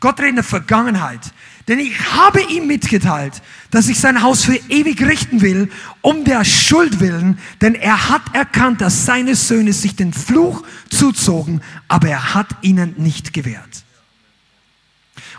Gott 0.00 0.18
redet 0.18 0.28
in 0.28 0.36
der 0.36 0.44
Vergangenheit. 0.44 1.32
Denn 1.68 1.78
ich 1.78 1.98
habe 2.12 2.42
ihm 2.42 2.66
mitgeteilt, 2.66 3.40
dass 3.70 3.88
ich 3.88 4.00
sein 4.00 4.22
Haus 4.22 4.44
für 4.44 4.58
ewig 4.68 5.00
richten 5.02 5.40
will, 5.42 5.70
um 6.00 6.24
der 6.24 6.44
Schuld 6.44 7.00
willen, 7.00 7.38
denn 7.60 7.74
er 7.74 8.08
hat 8.08 8.34
erkannt, 8.34 8.80
dass 8.80 9.06
seine 9.06 9.36
Söhne 9.36 9.72
sich 9.72 9.94
den 9.94 10.12
Fluch 10.12 10.64
zuzogen, 10.90 11.60
aber 11.86 12.08
er 12.08 12.34
hat 12.34 12.48
ihnen 12.62 12.94
nicht 12.98 13.32
gewährt. 13.32 13.84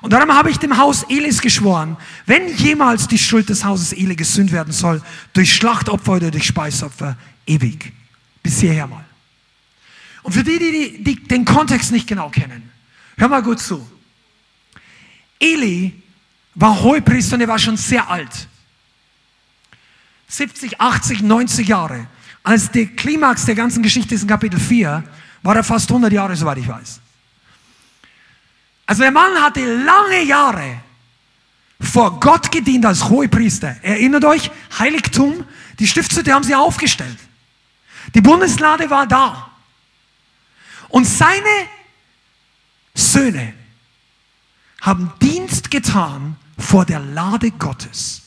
Und 0.01 0.11
darum 0.11 0.33
habe 0.33 0.49
ich 0.49 0.57
dem 0.57 0.77
Haus 0.77 1.03
Elis 1.09 1.41
geschworen, 1.41 1.97
wenn 2.25 2.53
jemals 2.57 3.07
die 3.07 3.17
Schuld 3.17 3.49
des 3.49 3.63
Hauses 3.63 3.93
Eli 3.93 4.15
gesünd 4.15 4.51
werden 4.51 4.73
soll, 4.73 5.01
durch 5.33 5.53
Schlachtopfer 5.53 6.13
oder 6.13 6.31
durch 6.31 6.45
Speisopfer, 6.45 7.17
ewig. 7.47 7.93
Bis 8.41 8.59
hierher 8.59 8.87
mal. 8.87 9.05
Und 10.23 10.33
für 10.33 10.43
die, 10.43 10.59
die, 10.59 11.03
die 11.03 11.23
den 11.23 11.45
Kontext 11.45 11.91
nicht 11.91 12.07
genau 12.07 12.29
kennen, 12.29 12.69
hör 13.17 13.29
mal 13.29 13.43
gut 13.43 13.59
zu. 13.59 13.85
Eli 15.39 16.02
war 16.55 16.81
Hohepriester 16.81 17.35
und 17.35 17.41
er 17.41 17.47
war 17.47 17.59
schon 17.59 17.77
sehr 17.77 18.09
alt. 18.09 18.47
70, 20.27 20.79
80, 20.79 21.21
90 21.21 21.67
Jahre. 21.67 22.07
Als 22.43 22.71
der 22.71 22.87
Klimax 22.87 23.45
der 23.45 23.55
ganzen 23.55 23.83
Geschichte 23.83 24.15
ist 24.15 24.23
in 24.23 24.27
Kapitel 24.27 24.59
4, 24.59 25.03
war 25.43 25.55
er 25.55 25.63
fast 25.63 25.89
100 25.89 26.11
Jahre, 26.11 26.35
soweit 26.35 26.57
ich 26.57 26.67
weiß. 26.67 26.99
Also 28.85 29.01
der 29.03 29.11
Mann 29.11 29.33
hatte 29.41 29.61
lange 29.61 30.23
Jahre 30.23 30.81
vor 31.79 32.19
Gott 32.19 32.51
gedient 32.51 32.85
als 32.85 33.09
Hohepriester. 33.09 33.77
Erinnert 33.81 34.25
euch, 34.25 34.51
Heiligtum, 34.77 35.45
die 35.79 35.87
Stiftshütte 35.87 36.33
haben 36.33 36.43
sie 36.43 36.55
aufgestellt. 36.55 37.17
Die 38.13 38.21
Bundeslade 38.21 38.89
war 38.89 39.07
da. 39.07 39.51
Und 40.89 41.05
seine 41.05 41.67
Söhne 42.93 43.53
haben 44.81 45.11
Dienst 45.21 45.71
getan 45.71 46.35
vor 46.63 46.85
der 46.85 46.99
Lade 46.99 47.51
Gottes. 47.51 48.21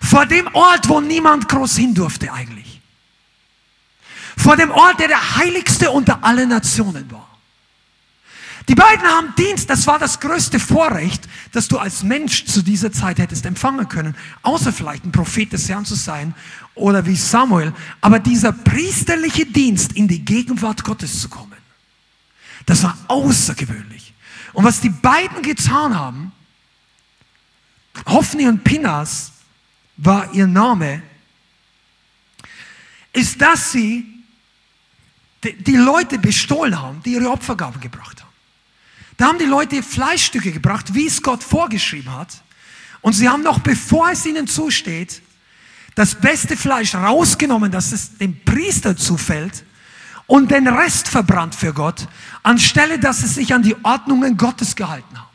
Vor 0.00 0.24
dem 0.24 0.46
Ort, 0.54 0.88
wo 0.88 1.00
niemand 1.00 1.48
groß 1.48 1.76
hin 1.76 1.94
durfte 1.94 2.32
eigentlich. 2.32 2.80
Vor 4.36 4.56
dem 4.56 4.70
Ort, 4.70 5.00
der 5.00 5.08
der 5.08 5.36
heiligste 5.36 5.90
unter 5.90 6.24
allen 6.24 6.48
Nationen 6.48 7.10
war. 7.10 7.28
Die 8.68 8.74
beiden 8.74 9.06
haben 9.06 9.34
Dienst, 9.36 9.68
das 9.70 9.86
war 9.86 9.98
das 9.98 10.20
größte 10.20 10.60
Vorrecht, 10.60 11.26
das 11.52 11.68
du 11.68 11.78
als 11.78 12.02
Mensch 12.02 12.44
zu 12.44 12.62
dieser 12.62 12.92
Zeit 12.92 13.18
hättest 13.18 13.46
empfangen 13.46 13.88
können, 13.88 14.14
außer 14.42 14.72
vielleicht 14.72 15.04
ein 15.06 15.12
Prophet 15.12 15.52
des 15.52 15.68
Herrn 15.68 15.86
zu 15.86 15.94
sein 15.94 16.34
oder 16.74 17.06
wie 17.06 17.16
Samuel, 17.16 17.72
aber 18.02 18.18
dieser 18.18 18.52
priesterliche 18.52 19.46
Dienst 19.46 19.92
in 19.92 20.06
die 20.06 20.22
Gegenwart 20.22 20.84
Gottes 20.84 21.22
zu 21.22 21.30
kommen, 21.30 21.56
das 22.66 22.82
war 22.82 22.96
außergewöhnlich. 23.08 23.97
Und 24.52 24.64
was 24.64 24.80
die 24.80 24.90
beiden 24.90 25.42
getan 25.42 25.98
haben, 25.98 26.32
Hoffni 28.06 28.46
und 28.46 28.64
Pinas 28.64 29.32
war 29.96 30.32
ihr 30.32 30.46
Name, 30.46 31.02
ist, 33.12 33.40
dass 33.40 33.72
sie 33.72 34.06
die 35.42 35.76
Leute 35.76 36.18
bestohlen 36.18 36.80
haben, 36.80 37.02
die 37.02 37.12
ihre 37.12 37.30
Opfergaben 37.30 37.80
gebracht 37.80 38.20
haben. 38.22 38.32
Da 39.16 39.26
haben 39.26 39.38
die 39.38 39.44
Leute 39.44 39.82
Fleischstücke 39.82 40.52
gebracht, 40.52 40.94
wie 40.94 41.06
es 41.06 41.22
Gott 41.22 41.42
vorgeschrieben 41.42 42.12
hat. 42.12 42.42
Und 43.00 43.12
sie 43.14 43.28
haben 43.28 43.42
noch, 43.42 43.58
bevor 43.60 44.10
es 44.10 44.24
ihnen 44.26 44.46
zusteht, 44.46 45.22
das 45.94 46.14
beste 46.14 46.56
Fleisch 46.56 46.94
rausgenommen, 46.94 47.72
dass 47.72 47.92
es 47.92 48.16
dem 48.18 48.44
Priester 48.44 48.96
zufällt 48.96 49.64
und 50.28 50.50
den 50.50 50.68
Rest 50.68 51.08
verbrannt 51.08 51.54
für 51.54 51.72
Gott, 51.72 52.06
anstelle 52.42 53.00
dass 53.00 53.20
sie 53.20 53.26
sich 53.26 53.54
an 53.54 53.62
die 53.62 53.74
Ordnungen 53.82 54.36
Gottes 54.36 54.76
gehalten 54.76 55.18
haben. 55.18 55.26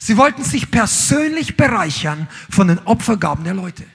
Sie 0.00 0.16
wollten 0.16 0.44
sich 0.44 0.70
persönlich 0.70 1.56
bereichern 1.56 2.28
von 2.50 2.66
den 2.66 2.80
Opfergaben 2.80 3.44
der 3.44 3.54
Leute. 3.54 3.86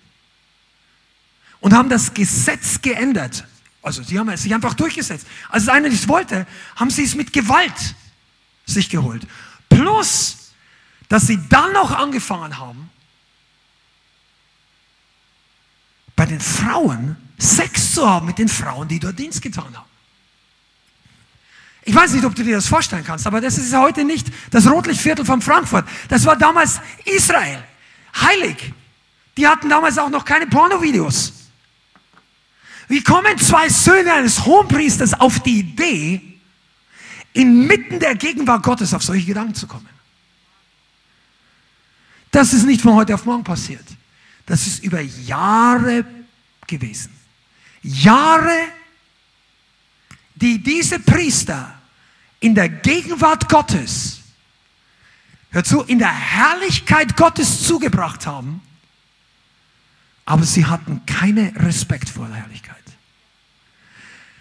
Und 1.60 1.74
haben 1.74 1.89
das 1.89 2.14
Gesetz 2.14 2.82
geändert. 2.82 3.45
Also 3.82 4.02
sie 4.04 4.18
haben 4.18 4.30
es 4.30 4.43
sich 4.43 4.54
einfach 4.54 4.74
durchgesetzt. 4.74 5.28
Als 5.50 5.64
es 5.64 5.70
einer 5.70 5.89
nicht 5.89 6.08
wollte, 6.08 6.48
haben 6.78 6.91
sie 6.91 7.04
es 7.04 7.14
mit 7.14 7.34
Gewalt 7.34 7.95
sich 8.66 8.89
geholt. 8.89 9.28
Plus, 9.68 10.54
dass 11.10 11.28
sie 11.28 11.39
dann 11.50 11.74
noch 11.74 11.91
angefangen 11.91 12.58
haben, 12.58 12.89
bei 16.16 16.26
den 16.26 16.39
Frauen 16.39 17.18
Sex 17.38 17.93
zu 17.93 18.10
haben 18.10 18.28
mit 18.28 18.38
den 18.38 18.48
Frauen, 18.48 18.88
die 18.88 19.00
dort 19.00 19.20
Dienst 19.20 19.41
getan 19.41 19.76
haben. 19.76 19.97
Ich 21.88 21.96
weiß 21.96 22.12
nicht, 22.12 22.26
ob 22.26 22.36
du 22.36 22.44
dir 22.44 22.58
das 22.58 22.68
vorstellen 22.68 23.06
kannst, 23.06 23.26
aber 23.28 23.40
das 23.40 23.58
ist 23.58 23.74
heute 23.74 24.04
nicht 24.04 24.28
das 24.52 24.70
Rotlichtviertel 24.70 25.24
von 25.24 25.42
Frankfurt. 25.42 25.88
Das 26.10 26.26
war 26.26 26.36
damals 26.36 26.82
Israel. 27.06 27.64
Heilig. 28.14 28.74
Die 29.38 29.48
hatten 29.48 29.70
damals 29.70 29.98
auch 29.98 30.10
noch 30.10 30.26
keine 30.26 30.48
Pornovideos. 30.48 31.32
Wie 32.90 33.02
kommen 33.02 33.38
zwei 33.38 33.70
Söhne 33.70 34.12
eines 34.12 34.46
Hohenpriesters 34.46 35.14
auf 35.14 35.40
die 35.40 35.60
Idee, 35.60 36.22
inmitten 37.32 38.02
der 38.02 38.16
Gegenwart 38.16 38.64
Gottes 38.64 38.94
auf 38.94 39.02
solche 39.04 39.26
Gedanken 39.26 39.56
zu 39.56 39.66
kommen. 39.66 39.88
Das 42.32 42.52
ist 42.52 42.66
nicht 42.66 42.82
von 42.82 42.96
heute 42.96 43.14
auf 43.14 43.24
morgen 43.24 43.46
passiert. 43.46 43.86
Das 44.46 44.68
ist 44.68 44.84
über 44.84 45.00
Jahre 45.00 46.04
gewesen. 46.68 47.14
Jahre, 47.82 48.60
die 50.36 50.62
diese 50.62 51.00
Priester 51.00 51.77
in 52.40 52.56
der 52.56 52.70
Gegenwart 52.70 53.50
Gottes, 53.50 54.22
hör 55.50 55.64
zu, 55.64 55.84
in 55.84 56.00
der 56.00 56.14
Herrlichkeit 56.14 57.16
Gottes 57.18 57.64
zugebracht 57.64 58.28
haben, 58.28 58.62
aber 60.26 60.44
sie 60.44 60.66
hatten 60.66 61.06
keinen 61.06 61.56
Respekt 61.58 62.10
vor 62.10 62.28
der 62.28 62.36
Herrlichkeit. 62.38 62.76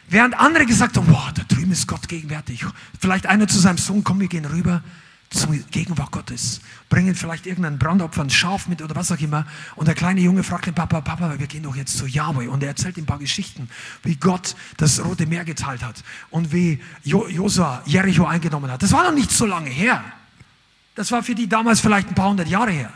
Während 0.08 0.38
andere 0.38 0.66
gesagt 0.66 0.96
haben, 0.96 1.06
boah, 1.06 1.32
da 1.34 1.42
drüben 1.44 1.72
ist 1.72 1.88
Gott 1.88 2.08
gegenwärtig. 2.08 2.64
Vielleicht 3.00 3.26
einer 3.26 3.48
zu 3.48 3.58
seinem 3.58 3.78
Sohn, 3.78 4.04
komm, 4.04 4.20
wir 4.20 4.28
gehen 4.28 4.44
rüber 4.44 4.82
zum 5.30 5.64
Gegenwart 5.70 6.12
Gottes. 6.12 6.60
Bringen 6.88 7.14
vielleicht 7.14 7.46
irgendein 7.46 7.78
Brandopfer, 7.78 8.22
ein 8.22 8.30
Schaf 8.30 8.68
mit 8.68 8.82
oder 8.82 8.94
was 8.94 9.10
auch 9.12 9.18
immer. 9.18 9.46
Und 9.74 9.86
der 9.88 9.94
kleine 9.94 10.20
Junge 10.20 10.42
fragt 10.42 10.66
den 10.66 10.74
Papa, 10.74 11.00
Papa, 11.00 11.38
wir 11.38 11.46
gehen 11.46 11.62
doch 11.62 11.76
jetzt 11.76 11.96
zu 11.96 12.06
Yahweh. 12.06 12.48
Und 12.48 12.62
er 12.62 12.70
erzählt 12.70 12.96
ihm 12.96 13.04
ein 13.04 13.06
paar 13.06 13.18
Geschichten, 13.18 13.68
wie 14.02 14.16
Gott 14.16 14.54
das 14.76 15.04
Rote 15.04 15.26
Meer 15.26 15.44
geteilt 15.44 15.82
hat 15.82 16.02
und 16.30 16.52
wie 16.52 16.80
Josua 17.04 17.82
Jericho 17.86 18.24
eingenommen 18.24 18.70
hat. 18.70 18.82
Das 18.82 18.92
war 18.92 19.04
noch 19.04 19.14
nicht 19.14 19.30
so 19.30 19.46
lange 19.46 19.70
her. 19.70 20.02
Das 20.94 21.10
war 21.12 21.22
für 21.22 21.34
die 21.34 21.48
damals 21.48 21.80
vielleicht 21.80 22.08
ein 22.08 22.14
paar 22.14 22.30
hundert 22.30 22.48
Jahre 22.48 22.70
her. 22.70 22.92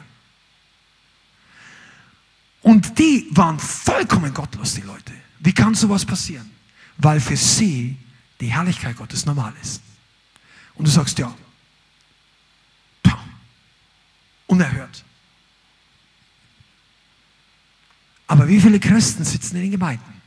Und 2.62 2.98
die 2.98 3.26
waren 3.32 3.58
vollkommen 3.58 4.32
gottlos, 4.32 4.74
die 4.74 4.82
Leute. 4.82 5.12
Wie 5.38 5.52
kann 5.52 5.74
sowas 5.74 6.04
passieren? 6.04 6.50
weil 7.02 7.20
für 7.20 7.36
sie 7.36 7.96
die 8.40 8.52
Herrlichkeit 8.52 8.96
Gottes 8.96 9.26
normal 9.26 9.52
ist. 9.62 9.82
Und 10.74 10.86
du 10.86 10.90
sagst, 10.90 11.18
ja, 11.18 11.34
unerhört. 14.50 15.04
Aber 18.26 18.48
wie 18.48 18.60
viele 18.60 18.78
Christen 18.78 19.24
sitzen 19.24 19.56
in 19.56 19.62
den 19.62 19.70
Gemeinden 19.72 20.20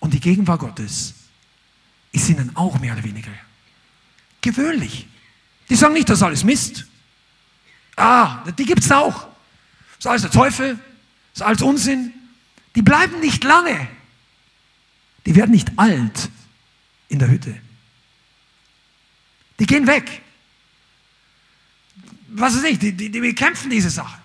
und 0.00 0.14
die 0.14 0.20
Gegenwart 0.20 0.60
Gottes 0.60 1.14
ist 2.12 2.28
ihnen 2.28 2.54
auch 2.56 2.78
mehr 2.78 2.92
oder 2.92 3.04
weniger 3.04 3.32
gewöhnlich. 4.40 5.06
Die 5.68 5.76
sagen 5.76 5.94
nicht, 5.94 6.08
das 6.08 6.18
ist 6.18 6.22
alles 6.22 6.44
Mist. 6.44 6.86
Ah, 7.96 8.44
die 8.58 8.64
gibt 8.64 8.82
es 8.82 8.90
auch. 8.90 9.28
Das 9.96 9.98
ist 10.00 10.06
alles 10.06 10.22
der 10.22 10.30
Teufel, 10.30 10.74
das 11.32 11.40
ist 11.40 11.42
alles 11.42 11.62
Unsinn. 11.62 12.12
Die 12.74 12.82
bleiben 12.82 13.20
nicht 13.20 13.44
lange. 13.44 13.88
Die 15.24 15.34
werden 15.36 15.52
nicht 15.52 15.70
alt 15.76 16.30
in 17.08 17.18
der 17.18 17.28
Hütte. 17.28 17.54
Die 19.58 19.66
gehen 19.66 19.86
weg. 19.86 20.21
Was 22.34 22.56
weiß 22.56 22.64
ich, 22.64 22.78
die, 22.78 22.92
die, 22.92 23.10
die 23.10 23.20
bekämpfen 23.20 23.70
diese 23.70 23.90
Sache. 23.90 24.18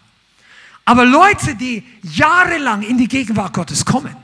Aber 0.86 1.06
Leute, 1.06 1.56
die 1.56 1.84
jahrelang 2.02 2.82
in 2.82 2.98
die 2.98 3.08
Gegenwart 3.08 3.54
Gottes 3.54 3.84
kommen, 3.84 4.16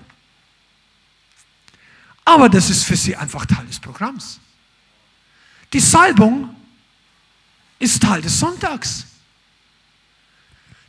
aber 2.26 2.48
das 2.48 2.70
ist 2.70 2.84
für 2.84 2.96
sie 2.96 3.16
einfach 3.16 3.46
Teil 3.46 3.66
des 3.66 3.80
Programms. 3.80 4.40
Die 5.74 5.80
Salbung 5.80 6.56
ist 7.80 8.02
Teil 8.02 8.22
des 8.22 8.40
Sonntags. 8.40 9.06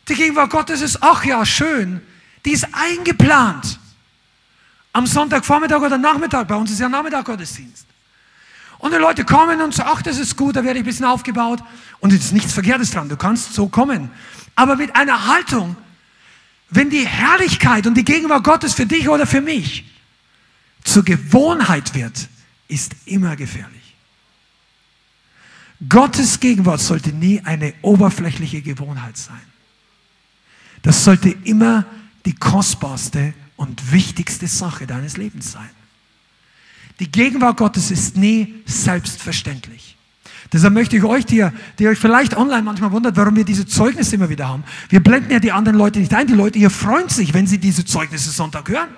Die 0.09 0.15
Gegenwart 0.15 0.51
Gottes 0.51 0.81
ist, 0.81 1.03
ach 1.03 1.25
ja, 1.25 1.45
schön, 1.45 2.01
die 2.45 2.53
ist 2.53 2.67
eingeplant. 2.73 3.81
Am 4.93 5.07
Sonntagvormittag 5.07 5.81
oder 5.81 5.99
Nachmittag, 5.99 6.47
bei 6.47 6.55
uns 6.55 6.71
ist 6.71 6.79
ja 6.79 6.89
Nachmittag 6.89 7.25
Gottesdienst. 7.25 7.87
Und 8.79 8.93
die 8.93 8.99
Leute 8.99 9.25
kommen 9.25 9.61
und 9.61 9.75
sagen, 9.75 9.91
ach, 9.93 10.03
das 10.03 10.19
ist 10.19 10.37
gut, 10.37 10.57
da 10.57 10.65
werde 10.65 10.79
ich 10.79 10.85
ein 10.85 10.87
bisschen 10.87 11.07
aufgebaut. 11.07 11.61
Und 12.01 12.13
es 12.13 12.27
ist 12.27 12.33
nichts 12.33 12.53
Verkehrtes 12.53 12.91
dran, 12.91 13.09
du 13.09 13.17
kannst 13.17 13.55
so 13.55 13.69
kommen. 13.69 14.11
Aber 14.55 14.77
mit 14.77 14.95
einer 14.95 15.27
Haltung, 15.27 15.77
wenn 16.71 16.91
die 16.91 17.07
Herrlichkeit 17.07 17.87
und 17.87 17.95
die 17.95 18.05
Gegenwart 18.05 18.45
Gottes 18.45 18.75
für 18.75 18.87
dich 18.87 19.09
oder 19.09 19.27
für 19.27 19.41
mich 19.41 19.85
zur 20.83 21.05
Gewohnheit 21.05 21.95
wird, 21.95 22.29
ist 22.69 22.95
immer 23.07 23.37
gefährlich. 23.37 23.97
Gottes 25.89 26.41
Gegenwart 26.41 26.81
sollte 26.81 27.11
nie 27.11 27.41
eine 27.45 27.75
oberflächliche 27.83 28.63
Gewohnheit 28.63 29.17
sein. 29.17 29.41
Das 30.83 31.05
sollte 31.05 31.31
immer 31.31 31.85
die 32.25 32.35
kostbarste 32.35 33.35
und 33.57 33.93
wichtigste 33.93 34.47
Sache 34.47 34.87
deines 34.87 35.17
Lebens 35.17 35.53
sein. 35.53 35.71
Die 37.01 37.11
Gegenwart 37.11 37.57
Gottes 37.57 37.91
ist 37.91 38.17
nie 38.17 38.55
selbstverständlich. 38.67 39.97
Deshalb 40.53 40.75
möchte 40.75 40.97
ich 40.97 41.03
euch, 41.03 41.27
die, 41.27 41.45
die 41.79 41.89
euch 41.89 41.99
vielleicht 41.99 42.37
online 42.37 42.63
manchmal 42.63 42.93
wundert, 42.93 43.17
warum 43.17 43.35
wir 43.35 43.45
diese 43.45 43.67
Zeugnisse 43.67 44.15
immer 44.15 44.29
wieder 44.29 44.49
haben. 44.49 44.63
Wir 44.89 45.03
blenden 45.03 45.33
ja 45.33 45.41
die 45.41 45.51
anderen 45.51 45.77
Leute 45.77 45.99
nicht 45.99 46.15
ein. 46.15 46.29
Die 46.29 46.35
Leute 46.35 46.59
hier 46.59 46.71
freuen 46.71 47.09
sich, 47.09 47.35
wenn 47.35 47.47
sie 47.47 47.59
diese 47.59 47.85
Zeugnisse 47.85 48.31
Sonntag 48.31 48.69
hören. 48.69 48.89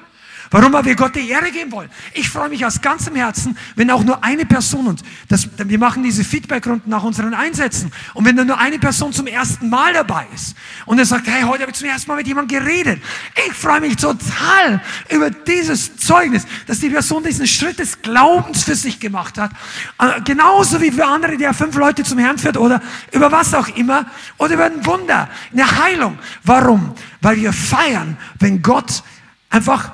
Warum? 0.51 0.73
Weil 0.73 0.85
wir 0.85 0.97
Gott 0.97 1.15
die 1.15 1.29
Ehre 1.29 1.51
geben 1.51 1.73
wollen. 1.73 1.91
Ich 2.15 2.29
freue 2.29 2.49
mich 2.49 2.65
aus 2.65 2.81
ganzem 2.81 3.15
Herzen, 3.17 3.57
wenn 3.75 3.91
auch 3.91 4.05
nur 4.05 4.23
eine 4.23 4.47
Person, 4.47 4.87
und 4.87 5.03
das, 5.29 5.49
wir 5.57 5.79
machen 5.79 6.03
diese 6.03 6.25
Feedbackrunden 6.25 6.91
nach 6.91 7.03
unseren 7.03 7.35
Einsätzen, 7.35 7.93
und 8.15 8.25
wenn 8.25 8.37
nur 8.47 8.59
eine 8.59 8.79
Person 8.79 9.13
zum 9.13 9.27
ersten 9.27 9.69
Mal 9.69 9.93
dabei 9.93 10.27
ist 10.35 10.57
und 10.85 10.99
er 10.99 11.05
sagt, 11.05 11.27
hey, 11.27 11.43
heute 11.43 11.63
habe 11.63 11.73
ich 11.73 11.79
zum 11.79 11.89
ersten 11.89 12.09
Mal 12.09 12.17
mit 12.17 12.27
jemandem 12.27 12.59
geredet. 12.59 13.03
Ich 13.47 13.53
freue 13.53 13.81
mich 13.81 13.97
total 13.97 14.81
über 15.11 15.31
dieses 15.31 15.97
Zeugnis, 15.97 16.47
dass 16.67 16.81
die 16.81 16.91
Person 16.91 17.25
diesen 17.25 17.47
Schritt 17.47 17.79
des 17.79 18.01
Glaubens 18.03 18.63
für 18.63 18.75
sich 18.75 19.01
gemacht 19.01 19.39
hat. 19.39 19.51
Äh, 19.99 20.21
genauso 20.23 20.81
wie 20.81 20.91
für 20.91 21.07
andere, 21.07 21.37
der 21.37 21.55
fünf 21.55 21.77
Leute 21.77 22.05
zum 22.05 22.19
Herrn 22.19 22.39
führt 22.39 22.57
oder 22.57 22.81
über 23.13 23.33
was 23.33 23.55
auch 23.55 23.69
immer 23.77 24.07
oder 24.39 24.55
über 24.55 24.65
ein 24.67 24.85
Wunder, 24.87 25.29
eine 25.53 25.79
Heilung. 25.83 26.19
Warum? 26.45 26.95
Weil 27.21 27.37
wir 27.37 27.53
feiern, 27.53 28.17
wenn 28.39 28.63
Gott 28.63 29.03
einfach 29.51 29.93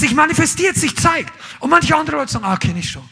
sich 0.00 0.14
manifestiert, 0.14 0.76
sich 0.76 0.96
zeigt. 0.96 1.32
Und 1.60 1.70
manche 1.70 1.96
andere 1.96 2.16
Leute 2.16 2.32
sagen, 2.32 2.44
ah, 2.44 2.56
kenne 2.56 2.78
ich 2.78 2.90
schon. 2.90 3.02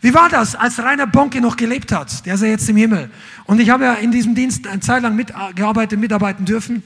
Wie 0.00 0.14
war 0.14 0.28
das, 0.30 0.54
als 0.54 0.78
Rainer 0.78 1.06
Bonke 1.06 1.40
noch 1.40 1.56
gelebt 1.56 1.92
hat? 1.92 2.24
Der 2.24 2.34
ist 2.34 2.40
ja 2.40 2.48
jetzt 2.48 2.68
im 2.68 2.76
Himmel. 2.76 3.10
Und 3.44 3.60
ich 3.60 3.68
habe 3.68 3.84
ja 3.84 3.94
in 3.94 4.10
diesem 4.10 4.34
Dienst 4.34 4.66
eine 4.66 4.80
Zeit 4.80 5.02
lang 5.02 5.14
mitgearbeitet, 5.14 5.98
mitarbeiten 5.98 6.46
dürfen. 6.46 6.82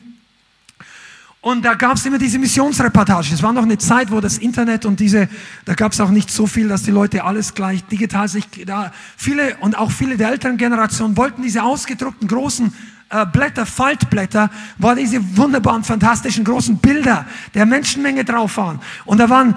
Und 1.40 1.62
da 1.62 1.74
gab 1.74 1.96
es 1.96 2.06
immer 2.06 2.16
diese 2.16 2.38
Missionsreportagen. 2.38 3.32
Es 3.32 3.42
war 3.42 3.52
noch 3.52 3.64
eine 3.64 3.76
Zeit, 3.76 4.10
wo 4.10 4.20
das 4.20 4.38
Internet 4.38 4.86
und 4.86 4.98
diese, 4.98 5.28
da 5.66 5.74
gab 5.74 5.92
es 5.92 6.00
auch 6.00 6.08
nicht 6.08 6.30
so 6.30 6.46
viel, 6.46 6.68
dass 6.68 6.84
die 6.84 6.90
Leute 6.90 7.22
alles 7.22 7.54
gleich 7.54 7.84
digital 7.84 8.28
sich, 8.28 8.46
da 8.64 8.92
viele 9.16 9.58
und 9.58 9.76
auch 9.76 9.90
viele 9.90 10.16
der 10.16 10.30
älteren 10.30 10.56
Generationen 10.56 11.18
wollten 11.18 11.42
diese 11.42 11.62
ausgedruckten 11.62 12.28
großen 12.28 12.72
äh, 13.10 13.26
Blätter, 13.26 13.66
Faltblätter, 13.66 14.50
wo 14.78 14.94
diese 14.94 15.36
wunderbaren, 15.36 15.84
fantastischen 15.84 16.44
großen 16.44 16.78
Bilder 16.78 17.26
der 17.54 17.66
Menschenmenge 17.66 18.24
drauf 18.24 18.56
waren. 18.56 18.80
Und 19.04 19.18
da 19.18 19.28
waren 19.28 19.56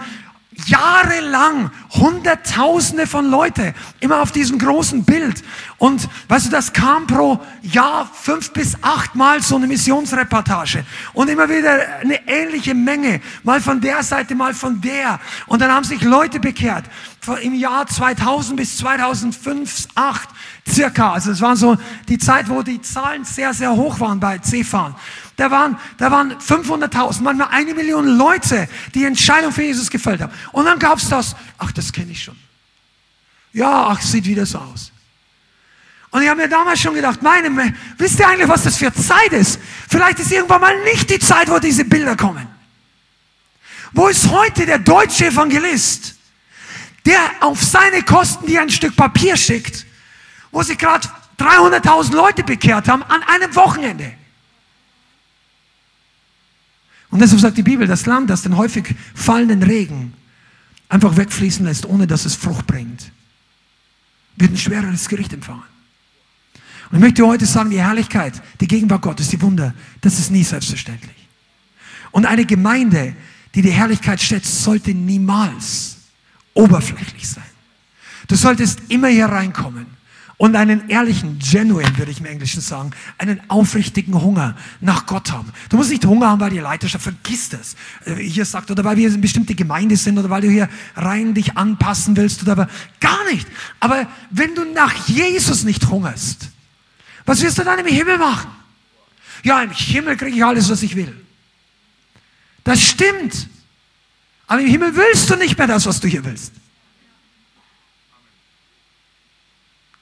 jahrelang 0.65 1.71
Hunderttausende 1.91 3.05
von 3.05 3.29
Leute 3.29 3.73
immer 3.99 4.21
auf 4.21 4.31
diesem 4.31 4.57
großen 4.57 5.03
Bild. 5.03 5.43
Und 5.77 6.09
weißt 6.27 6.47
du, 6.47 6.49
das 6.49 6.73
kam 6.73 7.05
pro 7.05 7.39
Jahr 7.61 8.09
fünf 8.11 8.51
bis 8.51 8.75
acht 8.81 9.15
Mal 9.15 9.41
so 9.41 9.55
eine 9.55 9.67
Missionsreportage. 9.67 10.83
Und 11.13 11.29
immer 11.29 11.47
wieder 11.47 11.99
eine 12.01 12.27
ähnliche 12.27 12.73
Menge. 12.73 13.21
Mal 13.43 13.61
von 13.61 13.79
der 13.81 14.01
Seite, 14.03 14.35
mal 14.35 14.53
von 14.53 14.81
der. 14.81 15.19
Und 15.45 15.61
dann 15.61 15.71
haben 15.71 15.83
sich 15.83 16.01
Leute 16.01 16.39
bekehrt. 16.39 16.85
Im 17.41 17.53
Jahr 17.53 17.85
2000 17.85 18.57
bis 18.57 18.77
2005, 18.77 19.87
2008 19.93 20.29
circa. 20.67 21.13
Also 21.13 21.31
es 21.31 21.41
war 21.41 21.55
so 21.55 21.77
die 22.07 22.17
Zeit, 22.17 22.49
wo 22.49 22.61
die 22.61 22.81
Zahlen 22.81 23.23
sehr, 23.23 23.53
sehr 23.53 23.71
hoch 23.71 23.99
waren 23.99 24.19
bei 24.19 24.37
C-Fahren. 24.37 24.95
Da 25.35 25.51
waren, 25.51 25.77
da 25.97 26.11
waren 26.11 26.33
500.000, 26.33 27.21
manchmal 27.21 27.49
eine 27.51 27.73
Million 27.73 28.17
Leute, 28.17 28.67
die 28.93 29.05
Entscheidung 29.05 29.51
für 29.51 29.63
Jesus 29.63 29.89
gefällt 29.89 30.21
haben. 30.21 30.33
Und 30.51 30.65
dann 30.65 30.79
gab 30.79 30.97
es 30.97 31.09
das, 31.09 31.35
ach, 31.57 31.71
das 31.71 31.91
kenne 31.93 32.11
ich 32.11 32.23
schon. 32.23 32.35
Ja, 33.53 33.87
ach, 33.87 34.01
sieht 34.01 34.25
wieder 34.25 34.45
so 34.45 34.59
aus. 34.59 34.91
Und 36.11 36.21
ich 36.23 36.29
habe 36.29 36.41
mir 36.41 36.47
damals 36.47 36.79
schon 36.79 36.93
gedacht, 36.93 37.21
meine, 37.21 37.73
wisst 37.97 38.19
ihr 38.19 38.27
eigentlich, 38.27 38.47
was 38.47 38.63
das 38.63 38.77
für 38.77 38.93
Zeit 38.93 39.31
ist? 39.31 39.59
Vielleicht 39.89 40.19
ist 40.19 40.31
irgendwann 40.31 40.61
mal 40.61 40.83
nicht 40.83 41.09
die 41.09 41.19
Zeit, 41.19 41.49
wo 41.49 41.59
diese 41.59 41.85
Bilder 41.85 42.15
kommen. 42.15 42.47
Wo 43.93 44.07
ist 44.07 44.29
heute 44.29 44.65
der 44.65 44.79
deutsche 44.79 45.27
Evangelist, 45.27 46.15
der 47.05 47.19
auf 47.39 47.63
seine 47.63 48.03
Kosten 48.03 48.45
dir 48.45 48.61
ein 48.61 48.69
Stück 48.69 48.95
Papier 48.95 49.35
schickt, 49.35 49.86
wo 50.51 50.63
sich 50.63 50.77
gerade 50.77 51.07
300.000 51.37 52.13
Leute 52.13 52.43
bekehrt 52.43 52.87
haben 52.87 53.03
an 53.03 53.21
einem 53.23 53.55
Wochenende? 53.55 54.13
Und 57.09 57.19
deshalb 57.19 57.41
sagt 57.41 57.57
die 57.57 57.63
Bibel, 57.63 57.87
das 57.87 58.05
Land, 58.05 58.29
das 58.29 58.41
den 58.41 58.57
häufig 58.57 58.95
fallenden 59.15 59.63
Regen 59.63 60.13
einfach 60.89 61.15
wegfließen 61.15 61.65
lässt, 61.65 61.85
ohne 61.85 62.07
dass 62.07 62.25
es 62.25 62.35
Frucht 62.35 62.67
bringt, 62.67 63.11
wird 64.35 64.51
ein 64.51 64.57
schwereres 64.57 65.07
Gericht 65.07 65.33
empfangen. 65.33 65.63
Und 66.89 66.97
ich 66.97 67.01
möchte 67.01 67.25
heute 67.25 67.45
sagen, 67.45 67.69
die 67.69 67.81
Herrlichkeit, 67.81 68.41
die 68.61 68.67
Gegenwart 68.67 69.01
Gottes, 69.01 69.29
die 69.29 69.41
Wunder, 69.41 69.73
das 70.01 70.19
ist 70.19 70.31
nie 70.31 70.43
selbstverständlich. 70.43 71.15
Und 72.11 72.25
eine 72.25 72.45
Gemeinde, 72.45 73.15
die 73.55 73.61
die 73.61 73.71
Herrlichkeit 73.71 74.21
schätzt, 74.21 74.63
sollte 74.63 74.93
niemals 74.93 75.97
oberflächlich 76.53 77.27
sein. 77.27 77.43
Du 78.27 78.35
solltest 78.35 78.81
immer 78.89 79.07
hier 79.07 79.25
reinkommen 79.25 79.96
und 80.37 80.55
einen 80.55 80.87
ehrlichen, 80.87 81.39
genuine, 81.39 81.97
würde 81.97 82.11
ich 82.11 82.19
im 82.19 82.27
Englischen 82.27 82.61
sagen, 82.61 82.91
einen 83.17 83.41
aufrichtigen 83.49 84.21
Hunger 84.21 84.55
nach 84.81 85.07
Gott 85.07 85.31
haben. 85.31 85.51
Du 85.69 85.77
musst 85.77 85.89
nicht 85.89 86.05
Hunger 86.05 86.29
haben, 86.29 86.39
weil 86.39 86.51
die 86.51 86.59
Leiterschaft 86.59 87.03
vergisst 87.03 87.55
es. 87.55 87.75
Äh, 88.05 88.21
hier 88.21 88.45
sagt, 88.45 88.69
oder 88.69 88.83
weil 88.83 88.97
wir 88.97 89.09
eine 89.09 89.17
bestimmte 89.17 89.55
Gemeinde 89.55 89.97
sind, 89.97 90.17
oder 90.17 90.29
weil 90.29 90.41
du 90.41 90.49
hier 90.49 90.69
rein 90.95 91.33
dich 91.33 91.57
anpassen 91.57 92.15
willst, 92.15 92.43
oder 92.43 92.51
aber 92.51 92.69
gar 92.99 93.25
nicht. 93.31 93.47
Aber 93.79 94.07
wenn 94.29 94.53
du 94.53 94.63
nach 94.63 95.07
Jesus 95.07 95.63
nicht 95.63 95.87
hungerst, 95.89 96.49
was 97.25 97.41
wirst 97.41 97.57
du 97.57 97.63
dann 97.63 97.79
im 97.79 97.87
Himmel 97.87 98.19
machen? 98.19 98.51
Ja, 99.43 99.61
im 99.63 99.71
Himmel 99.71 100.17
kriege 100.17 100.37
ich 100.37 100.45
alles, 100.45 100.69
was 100.69 100.83
ich 100.83 100.95
will. 100.95 101.15
Das 102.63 102.81
stimmt. 102.81 103.47
Aber 104.45 104.61
im 104.61 104.67
Himmel 104.67 104.95
willst 104.95 105.29
du 105.29 105.35
nicht 105.35 105.57
mehr 105.57 105.67
das, 105.67 105.85
was 105.87 105.99
du 105.99 106.07
hier 106.07 106.23
willst. 106.23 106.53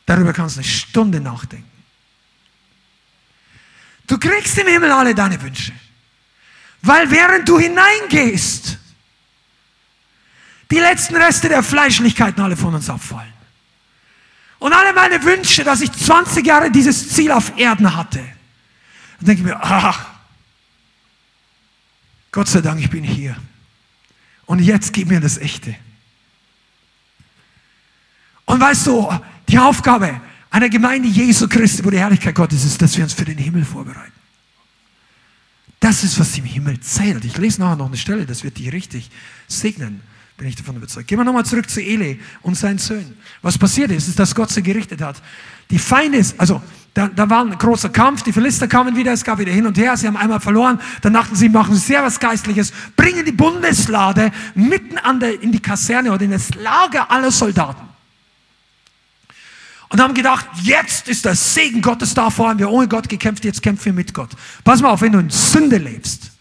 Darüber 0.05 0.33
kannst 0.33 0.55
du 0.55 0.59
eine 0.59 0.67
Stunde 0.67 1.19
nachdenken. 1.19 1.69
Du 4.07 4.19
kriegst 4.19 4.57
im 4.57 4.67
Himmel 4.67 4.91
alle 4.91 5.15
deine 5.15 5.41
Wünsche. 5.41 5.73
Weil 6.81 7.09
während 7.09 7.49
du 7.49 7.59
hineingehst, 7.59 8.77
die 10.69 10.79
letzten 10.79 11.15
Reste 11.15 11.49
der 11.49 11.63
Fleischlichkeiten 11.63 12.43
alle 12.43 12.55
von 12.55 12.75
uns 12.75 12.89
abfallen. 12.89 13.33
Und 14.59 14.73
alle 14.73 14.93
meine 14.93 15.23
Wünsche, 15.23 15.63
dass 15.63 15.81
ich 15.81 15.91
20 15.91 16.45
Jahre 16.45 16.71
dieses 16.71 17.09
Ziel 17.09 17.31
auf 17.31 17.57
Erden 17.57 17.95
hatte, 17.95 18.19
dann 19.17 19.25
denke 19.27 19.41
ich 19.41 19.47
mir, 19.47 19.59
ach, 19.61 20.05
Gott 22.31 22.47
sei 22.47 22.61
Dank, 22.61 22.79
ich 22.79 22.89
bin 22.89 23.03
hier. 23.03 23.35
Und 24.45 24.59
jetzt 24.59 24.93
gib 24.93 25.07
mir 25.07 25.19
das 25.19 25.37
Echte. 25.37 25.75
Und 28.45 28.59
weißt 28.59 28.87
du, 28.87 29.09
die 29.47 29.59
Aufgabe 29.59 30.21
einer 30.49 30.69
Gemeinde 30.69 31.07
Jesu 31.07 31.47
Christi, 31.47 31.83
wo 31.83 31.89
die 31.89 31.99
Herrlichkeit 31.99 32.35
Gottes 32.35 32.63
ist, 32.63 32.81
dass 32.81 32.95
wir 32.95 33.03
uns 33.03 33.13
für 33.13 33.25
den 33.25 33.37
Himmel 33.37 33.65
vorbereiten. 33.65 34.13
Das 35.79 36.03
ist, 36.03 36.19
was 36.19 36.37
im 36.37 36.45
Himmel 36.45 36.79
zählt. 36.79 37.25
Ich 37.25 37.37
lese 37.37 37.61
nachher 37.61 37.75
noch 37.75 37.87
eine 37.87 37.97
Stelle, 37.97 38.25
das 38.25 38.43
wird 38.43 38.57
dich 38.57 38.71
richtig 38.71 39.11
segnen, 39.47 40.01
bin 40.37 40.47
ich 40.47 40.55
davon 40.55 40.77
überzeugt. 40.77 41.07
Gehen 41.07 41.19
wir 41.19 41.25
nochmal 41.25 41.45
zurück 41.45 41.69
zu 41.69 41.81
Eli 41.81 42.19
und 42.41 42.55
seinen 42.55 42.79
Söhnen. 42.79 43.17
Was 43.41 43.57
passiert 43.57 43.91
ist, 43.91 44.07
ist, 44.07 44.17
dass 44.17 44.33
Gott 44.33 44.49
sie 44.49 44.63
gerichtet 44.63 45.01
hat. 45.01 45.21
Die 45.69 45.77
Feinde, 45.77 46.25
also 46.37 46.61
da, 46.93 47.07
da 47.07 47.29
war 47.29 47.43
ein 47.43 47.57
großer 47.57 47.89
Kampf, 47.89 48.23
die 48.23 48.31
Philister 48.31 48.67
kamen 48.67 48.95
wieder, 48.95 49.11
es 49.11 49.23
gab 49.23 49.37
wieder 49.37 49.51
hin 49.51 49.67
und 49.67 49.77
her, 49.77 49.97
sie 49.97 50.07
haben 50.07 50.17
einmal 50.17 50.39
verloren, 50.39 50.79
dann 51.01 51.13
dachten 51.13 51.35
sie, 51.35 51.49
machen 51.49 51.75
sehr 51.75 52.01
was 52.01 52.19
Geistliches, 52.19 52.71
bringen 52.95 53.25
die 53.25 53.33
Bundeslade 53.33 54.31
mitten 54.55 54.97
an 54.97 55.19
der, 55.19 55.41
in 55.41 55.51
die 55.51 55.61
Kaserne 55.61 56.13
oder 56.13 56.23
in 56.23 56.31
das 56.31 56.55
Lager 56.55 57.11
aller 57.11 57.31
Soldaten. 57.31 57.84
Und 59.95 60.01
haben 60.01 60.13
gedacht, 60.13 60.45
jetzt 60.61 61.07
ist 61.07 61.23
der 61.23 61.35
Segen 61.35 61.81
Gottes 61.81 62.13
da, 62.13 62.29
vorher 62.29 62.51
haben 62.51 62.59
wir 62.59 62.69
ohne 62.69 62.85
Gott 62.85 63.07
gekämpft, 63.07 63.45
jetzt 63.45 63.61
kämpfen 63.61 63.85
wir 63.85 63.93
mit 63.93 64.13
Gott. 64.13 64.29
Pass 64.61 64.81
mal 64.81 64.89
auf, 64.89 64.99
wenn 64.99 65.13
du 65.13 65.19
in 65.19 65.29
Sünde 65.29 65.77
lebst, 65.77 66.31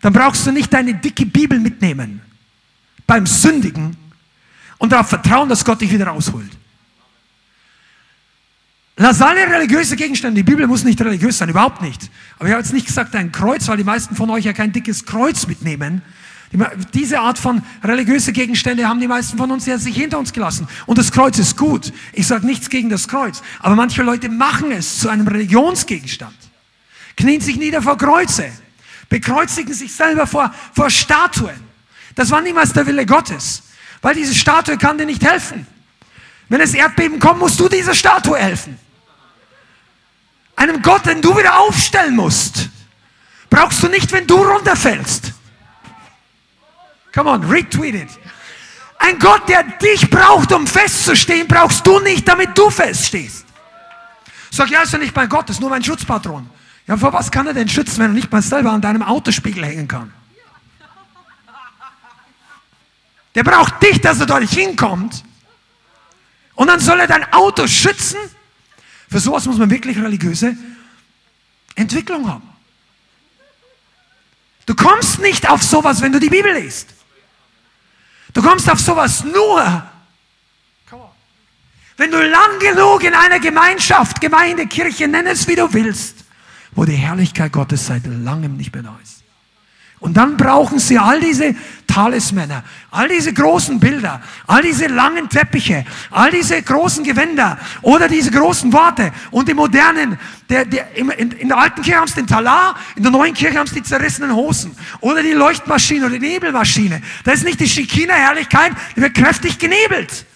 dann 0.00 0.14
brauchst 0.14 0.46
du 0.46 0.52
nicht 0.52 0.72
deine 0.72 0.94
dicke 0.94 1.26
Bibel 1.26 1.60
mitnehmen 1.60 2.22
beim 3.06 3.26
Sündigen 3.26 3.94
und 4.78 4.90
darauf 4.90 5.06
vertrauen, 5.06 5.50
dass 5.50 5.66
Gott 5.66 5.82
dich 5.82 5.92
wieder 5.92 6.06
rausholt. 6.06 6.50
Lass 8.96 9.20
alle 9.20 9.46
religiöse 9.50 9.94
Gegenstände, 9.94 10.42
die 10.42 10.50
Bibel 10.50 10.66
muss 10.66 10.82
nicht 10.82 10.98
religiös 11.02 11.36
sein, 11.36 11.50
überhaupt 11.50 11.82
nicht. 11.82 12.10
Aber 12.38 12.48
ich 12.48 12.52
habe 12.54 12.62
jetzt 12.62 12.72
nicht 12.72 12.86
gesagt 12.86 13.14
ein 13.16 13.32
Kreuz, 13.32 13.68
weil 13.68 13.76
die 13.76 13.84
meisten 13.84 14.16
von 14.16 14.30
euch 14.30 14.46
ja 14.46 14.54
kein 14.54 14.72
dickes 14.72 15.04
Kreuz 15.04 15.46
mitnehmen. 15.46 16.00
Diese 16.94 17.20
Art 17.20 17.38
von 17.38 17.62
religiöse 17.82 18.32
Gegenstände 18.32 18.88
haben 18.88 19.00
die 19.00 19.08
meisten 19.08 19.36
von 19.36 19.50
uns 19.50 19.66
ja 19.66 19.78
sich 19.78 19.96
hinter 19.96 20.18
uns 20.18 20.32
gelassen. 20.32 20.68
Und 20.86 20.96
das 20.98 21.10
Kreuz 21.10 21.38
ist 21.38 21.56
gut. 21.56 21.92
Ich 22.12 22.26
sage 22.26 22.46
nichts 22.46 22.70
gegen 22.70 22.88
das 22.88 23.08
Kreuz. 23.08 23.42
Aber 23.60 23.74
manche 23.74 24.02
Leute 24.02 24.28
machen 24.28 24.70
es 24.70 25.00
zu 25.00 25.08
einem 25.08 25.26
Religionsgegenstand. 25.26 26.36
Knien 27.16 27.40
sich 27.40 27.56
nieder 27.56 27.82
vor 27.82 27.98
Kreuze. 27.98 28.50
Bekreuzigen 29.08 29.74
sich 29.74 29.92
selber 29.94 30.26
vor, 30.26 30.52
vor 30.72 30.88
Statuen. 30.90 31.56
Das 32.14 32.30
war 32.30 32.40
niemals 32.40 32.72
der 32.72 32.86
Wille 32.86 33.06
Gottes. 33.06 33.62
Weil 34.00 34.14
diese 34.14 34.34
Statue 34.34 34.78
kann 34.78 34.98
dir 34.98 35.06
nicht 35.06 35.24
helfen. 35.24 35.66
Wenn 36.48 36.60
es 36.60 36.74
Erdbeben 36.74 37.18
kommt, 37.18 37.40
musst 37.40 37.58
du 37.58 37.68
dieser 37.68 37.94
Statue 37.94 38.38
helfen. 38.38 38.78
Einem 40.54 40.80
Gott, 40.80 41.06
den 41.06 41.20
du 41.20 41.36
wieder 41.36 41.58
aufstellen 41.58 42.14
musst, 42.16 42.70
brauchst 43.50 43.82
du 43.82 43.88
nicht, 43.88 44.12
wenn 44.12 44.26
du 44.26 44.36
runterfällst. 44.36 45.32
Come 47.16 47.30
on, 47.30 47.42
retweet 47.44 47.94
it. 47.94 48.10
Ein 48.98 49.18
Gott, 49.18 49.48
der 49.48 49.62
dich 49.62 50.10
braucht, 50.10 50.52
um 50.52 50.66
festzustehen, 50.66 51.48
brauchst 51.48 51.86
du 51.86 51.98
nicht, 52.00 52.28
damit 52.28 52.56
du 52.56 52.68
feststehst. 52.68 53.46
Sag, 54.50 54.70
ja, 54.70 54.82
ist 54.82 54.92
ja 54.92 54.98
nicht 54.98 55.16
mein 55.16 55.28
Gott, 55.28 55.48
ist 55.48 55.60
nur 55.60 55.70
mein 55.70 55.82
Schutzpatron. 55.82 56.48
Ja, 56.86 56.96
vor 56.98 57.14
was 57.14 57.30
kann 57.30 57.46
er 57.46 57.54
denn 57.54 57.70
schützen, 57.70 57.98
wenn 57.98 58.10
er 58.10 58.14
nicht 58.14 58.30
mal 58.30 58.42
selber 58.42 58.70
an 58.70 58.82
deinem 58.82 59.02
Autospiegel 59.02 59.64
hängen 59.64 59.88
kann? 59.88 60.12
Der 63.34 63.44
braucht 63.44 63.82
dich, 63.82 63.98
dass 64.00 64.20
er 64.20 64.26
dort 64.26 64.48
hinkommt. 64.50 65.24
Und 66.54 66.68
dann 66.68 66.80
soll 66.80 67.00
er 67.00 67.06
dein 67.06 67.32
Auto 67.32 67.66
schützen? 67.66 68.18
Für 69.10 69.20
sowas 69.20 69.46
muss 69.46 69.56
man 69.56 69.70
wirklich 69.70 69.96
religiöse 69.96 70.54
Entwicklung 71.76 72.28
haben. 72.28 72.48
Du 74.66 74.74
kommst 74.74 75.20
nicht 75.20 75.48
auf 75.48 75.62
sowas, 75.62 76.02
wenn 76.02 76.12
du 76.12 76.20
die 76.20 76.28
Bibel 76.28 76.52
liest. 76.52 76.95
Du 78.36 78.42
kommst 78.42 78.70
auf 78.70 78.78
sowas 78.78 79.24
nur, 79.24 79.82
wenn 81.96 82.10
du 82.10 82.18
lang 82.22 82.58
genug 82.60 83.02
in 83.02 83.14
einer 83.14 83.40
Gemeinschaft, 83.40 84.20
Gemeinde, 84.20 84.66
Kirche, 84.66 85.08
nenn 85.08 85.26
es 85.26 85.48
wie 85.48 85.54
du 85.54 85.72
willst, 85.72 86.22
wo 86.72 86.84
die 86.84 86.92
Herrlichkeit 86.92 87.50
Gottes 87.50 87.86
seit 87.86 88.02
langem 88.04 88.58
nicht 88.58 88.74
mehr 88.74 88.82
da 88.82 88.98
ist. 89.02 89.22
Und 89.98 90.16
dann 90.16 90.36
brauchen 90.36 90.78
sie 90.78 90.98
all 90.98 91.20
diese 91.20 91.54
Talismänner, 91.86 92.62
all 92.90 93.08
diese 93.08 93.32
großen 93.32 93.80
Bilder, 93.80 94.20
all 94.46 94.60
diese 94.60 94.88
langen 94.88 95.28
Teppiche, 95.30 95.86
all 96.10 96.30
diese 96.30 96.60
großen 96.60 97.02
Gewänder 97.02 97.58
oder 97.80 98.06
diese 98.06 98.30
großen 98.30 98.70
Worte 98.74 99.10
und 99.30 99.48
die 99.48 99.54
modernen, 99.54 100.18
der, 100.50 100.66
der, 100.66 100.94
in, 100.94 101.10
in, 101.10 101.48
der 101.48 101.56
alten 101.56 101.80
Kirche 101.80 101.98
haben 101.98 102.08
sie 102.08 102.16
den 102.16 102.26
Talar, 102.26 102.76
in 102.94 103.02
der 103.02 103.10
neuen 103.10 103.32
Kirche 103.32 103.58
haben 103.58 103.66
sie 103.66 103.76
die 103.76 103.82
zerrissenen 103.82 104.34
Hosen 104.34 104.76
oder 105.00 105.22
die 105.22 105.32
Leuchtmaschine 105.32 106.06
oder 106.06 106.18
die 106.18 106.26
Nebelmaschine. 106.26 107.00
Das 107.24 107.36
ist 107.36 107.44
nicht 107.44 107.60
die 107.60 107.68
Schikina-Herrlichkeit, 107.68 108.72
die 108.94 109.00
wird 109.00 109.14
kräftig 109.14 109.58
genebelt. 109.58 110.26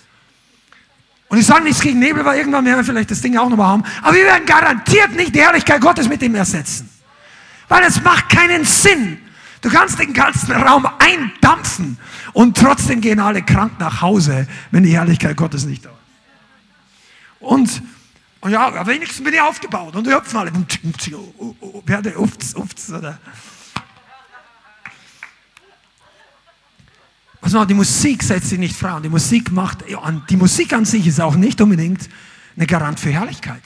Und 1.29 1.39
ich 1.39 1.47
sage 1.47 1.63
nichts 1.63 1.81
gegen 1.81 1.99
Nebel, 2.01 2.25
weil 2.25 2.39
irgendwann 2.39 2.65
werden 2.65 2.79
wir 2.79 2.85
vielleicht 2.85 3.11
das 3.11 3.21
Ding 3.21 3.37
auch 3.37 3.49
nochmal 3.49 3.69
haben. 3.69 3.85
Aber 4.03 4.15
wir 4.15 4.25
werden 4.25 4.47
garantiert 4.47 5.15
nicht 5.15 5.33
die 5.35 5.41
Herrlichkeit 5.41 5.81
Gottes 5.81 6.09
mit 6.09 6.21
dem 6.23 6.35
ersetzen. 6.35 6.91
Weil 7.69 7.85
es 7.85 8.03
macht 8.03 8.29
keinen 8.31 8.65
Sinn. 8.65 9.19
Du 9.61 9.69
kannst 9.69 9.99
den 9.99 10.15
ganzen 10.15 10.53
Raum 10.53 10.87
eindampfen 10.99 11.99
und 12.33 12.57
trotzdem 12.57 13.01
gehen 13.01 13.21
alle 13.21 13.43
krank 13.43 13.79
nach 13.79 14.01
Hause, 14.01 14.47
wenn 14.71 14.83
die 14.83 14.93
Herrlichkeit 14.93 15.37
Gottes 15.37 15.65
nicht 15.65 15.85
da 15.85 15.91
ist. 15.91 15.97
Und, 17.41 17.83
und 18.41 18.51
ja, 18.51 18.87
wenigstens 18.87 19.25
bin 19.25 19.35
ich 19.35 19.41
aufgebaut 19.41 19.97
und 19.97 20.07
die 20.07 20.13
hüpfen 20.13 20.39
alle. 20.39 20.53
Werde 21.87 22.19
ufts, 22.19 22.55
ufts, 22.55 22.91
oder. 22.91 23.19
Was 27.41 27.53
noch, 27.53 27.65
die 27.65 27.75
Musik 27.75 28.23
setzt 28.23 28.51
sich 28.51 28.59
nicht 28.59 28.77
frei 28.77 28.93
und 28.93 29.03
die 29.03 29.09
Musik 29.09 29.51
macht, 29.51 29.85
die 30.29 30.37
Musik 30.37 30.75
an 30.75 30.85
sich 30.85 31.07
ist 31.07 31.21
auch 31.21 31.37
nicht 31.37 31.61
unbedingt 31.61 32.09
eine 32.57 32.67
Garant 32.67 33.01
für 33.01 33.11
Herrlichkeit. 33.11 33.63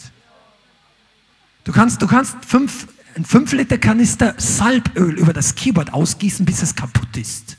Du 1.64 1.72
kannst, 1.72 2.01
du 2.01 2.07
kannst 2.07 2.36
fünf 2.47 2.86
ein 3.16 3.24
5 3.24 3.52
Liter 3.52 3.78
Kanister 3.78 4.34
Salböl 4.38 5.18
über 5.18 5.32
das 5.32 5.54
Keyboard 5.54 5.92
ausgießen, 5.92 6.44
bis 6.44 6.62
es 6.62 6.74
kaputt 6.74 7.16
ist. 7.16 7.56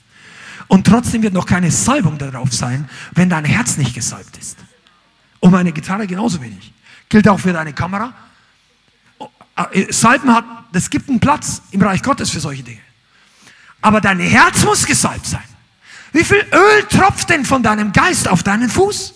Und 0.68 0.88
trotzdem 0.88 1.22
wird 1.22 1.34
noch 1.34 1.46
keine 1.46 1.72
Salbung 1.72 2.18
darauf 2.18 2.52
sein, 2.52 2.90
wenn 3.14 3.30
dein 3.30 3.46
Herz 3.46 3.78
nicht 3.78 3.94
gesalbt 3.94 4.38
ist. 4.38 4.58
Und 5.40 5.52
meine 5.52 5.72
Gitarre 5.72 6.08
genauso 6.08 6.42
wenig. 6.42 6.74
Gilt 7.08 7.28
auch 7.28 7.40
für 7.40 7.54
deine 7.54 7.74
Kamera. 7.74 8.14
Äh, 9.72 9.92
Salben 9.94 10.34
hat, 10.34 10.44
es 10.74 10.90
gibt 10.90 11.08
einen 11.08 11.20
Platz 11.20 11.62
im 11.72 11.82
Reich 11.82 12.02
Gottes 12.02 12.32
für 12.32 12.40
solche 12.40 12.64
Dinge. 12.64 12.82
Aber 13.82 14.02
dein 14.02 14.20
Herz 14.20 14.64
muss 14.66 14.86
gesalbt 14.86 15.28
sein. 15.28 15.44
Wie 16.12 16.24
viel 16.24 16.44
Öl 16.52 16.84
tropft 16.90 17.30
denn 17.30 17.46
von 17.46 17.62
deinem 17.62 17.94
Geist 17.94 18.28
auf 18.28 18.42
deinen 18.42 18.70
Fuß? 18.70 19.14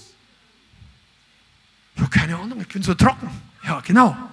Ja, 1.95 2.05
keine 2.07 2.37
Ahnung, 2.37 2.61
ich 2.61 2.67
bin 2.67 2.83
so 2.83 2.93
trocken. 2.93 3.29
Ja, 3.65 3.81
genau 3.81 4.28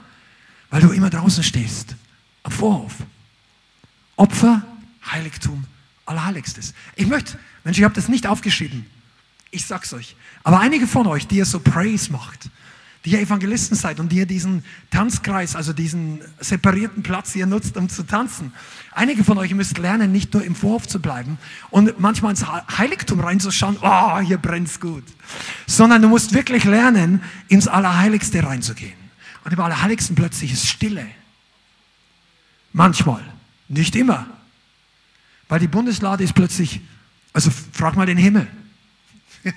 weil 0.77 0.83
du 0.83 0.91
immer 0.91 1.09
draußen 1.09 1.43
stehst, 1.43 1.97
am 2.43 2.53
Vorhof. 2.53 2.93
Opfer, 4.17 4.61
Heiligtum, 5.11 5.65
Allerheiligstes. 6.05 6.75
Ich 6.97 7.07
möchte, 7.07 7.39
Mensch, 7.65 7.79
ich 7.79 7.85
habe 7.85 7.95
das 7.95 8.09
nicht 8.09 8.27
aufgeschrieben. 8.27 8.85
Ich 9.51 9.65
sag's 9.65 9.95
euch. 9.95 10.17
Aber 10.45 10.61
einige 10.61 10.87
von 10.87 11.07
euch, 11.07 11.27
die 11.27 11.37
ihr 11.37 11.47
so 11.47 11.61
Praise 11.61 12.13
macht, 12.13 12.51
die 13.07 13.13
ihr 13.13 13.21
Evangelisten 13.21 13.75
seid 13.75 14.01
und 14.01 14.13
die 14.13 14.17
ihr 14.17 14.27
diesen 14.27 14.65
Tanzkreis, 14.91 15.57
also 15.57 15.73
diesen 15.73 16.21
separierten 16.41 17.03
Platz 17.03 17.33
hier 17.33 17.47
nutzt, 17.47 17.79
um 17.79 17.89
zu 17.89 18.03
tanzen. 18.03 18.53
Einige 18.93 19.25
von 19.25 19.39
euch 19.39 19.55
müsst 19.55 19.79
lernen, 19.79 20.13
nicht 20.13 20.35
nur 20.35 20.45
im 20.45 20.55
Vorhof 20.55 20.87
zu 20.87 21.01
bleiben 21.01 21.39
und 21.71 21.99
manchmal 22.01 22.33
ins 22.33 22.45
Heiligtum 22.47 23.21
reinzuschauen, 23.21 23.79
oh, 23.81 24.19
hier 24.19 24.37
brennt's 24.37 24.79
gut. 24.79 25.05
Sondern 25.67 26.03
du 26.03 26.09
musst 26.09 26.35
wirklich 26.35 26.65
lernen, 26.65 27.23
ins 27.49 27.67
Allerheiligste 27.67 28.45
reinzugehen. 28.45 28.96
Und 29.47 29.53
im 29.53 29.61
Allerheiligsten 29.61 30.17
plötzlich 30.17 30.53
ist 30.53 30.67
Stille. 30.67 31.07
Manchmal, 32.73 33.23
nicht 33.69 33.95
immer. 33.95 34.27
Weil 35.49 35.61
die 35.61 35.69
Bundeslade 35.69 36.25
ist 36.25 36.35
plötzlich, 36.35 36.81
also 37.33 37.53
frag 37.73 37.95
mal 37.95 38.07
den 38.07 38.19
Himmel. 38.19 38.49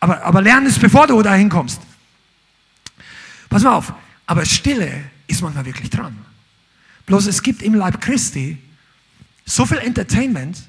aber, 0.00 0.22
aber 0.22 0.42
lernen 0.42 0.66
es, 0.66 0.78
bevor 0.78 1.06
du 1.06 1.22
da 1.22 1.32
hinkommst. 1.32 1.80
Pass 3.48 3.62
mal 3.62 3.72
auf, 3.72 3.94
aber 4.26 4.44
Stille 4.44 5.10
ist 5.26 5.40
manchmal 5.40 5.64
wirklich 5.64 5.88
dran. 5.88 6.14
Bloß 7.06 7.24
es 7.24 7.42
gibt 7.42 7.62
im 7.62 7.72
Leib 7.72 8.02
Christi 8.02 8.58
so 9.46 9.64
viel 9.64 9.78
Entertainment, 9.78 10.62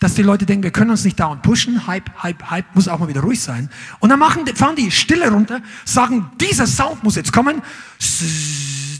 dass 0.00 0.14
die 0.14 0.22
Leute 0.22 0.46
denken, 0.46 0.64
wir 0.64 0.70
können 0.70 0.90
uns 0.90 1.04
nicht 1.04 1.20
dauernd 1.20 1.42
pushen, 1.42 1.86
Hype, 1.86 2.10
Hype, 2.22 2.50
Hype, 2.50 2.74
muss 2.74 2.88
auch 2.88 2.98
mal 2.98 3.08
wieder 3.08 3.20
ruhig 3.20 3.40
sein. 3.40 3.70
Und 4.00 4.08
dann 4.08 4.18
machen, 4.18 4.46
fahren 4.56 4.74
die 4.74 4.90
Stille 4.90 5.30
runter, 5.30 5.60
sagen, 5.84 6.32
dieser 6.40 6.66
Sound 6.66 7.04
muss 7.04 7.16
jetzt 7.16 7.32
kommen, 7.32 7.62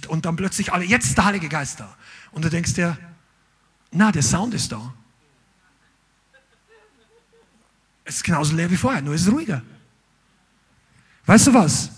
und 0.08 0.26
dann 0.26 0.36
plötzlich 0.36 0.72
alle, 0.72 0.84
jetzt 0.84 1.06
ist 1.06 1.16
der 1.16 1.24
Heilige 1.24 1.48
Geist 1.48 1.80
da. 1.80 1.96
Und 2.32 2.44
du 2.44 2.50
denkst 2.50 2.74
dir, 2.74 2.98
na, 3.92 4.12
der 4.12 4.22
Sound 4.22 4.52
ist 4.52 4.70
da. 4.70 4.92
Es 8.04 8.16
ist 8.16 8.24
genauso 8.24 8.54
leer 8.54 8.70
wie 8.70 8.76
vorher, 8.76 9.00
nur 9.00 9.14
ist 9.14 9.22
es 9.22 9.32
ruhiger. 9.32 9.62
Weißt 11.24 11.46
du 11.46 11.54
was? 11.54 11.90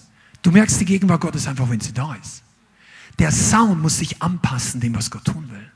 Du 0.43 0.53
merkst 0.53 0.81
die 0.81 0.85
Gegenwart 0.85 1.21
Gottes 1.21 1.47
einfach, 1.49 1.69
wenn 1.69 1.81
sie 1.81 1.93
da 1.93 2.15
ist. 2.15 2.43
Der 3.19 3.33
Sound 3.33 3.83
muss 3.83 3.99
sich 3.99 4.23
anpassen 4.23 4.81
dem, 4.81 4.95
was 4.95 5.11
Gott 5.11 5.25
tun 5.25 5.51
will. 5.51 5.72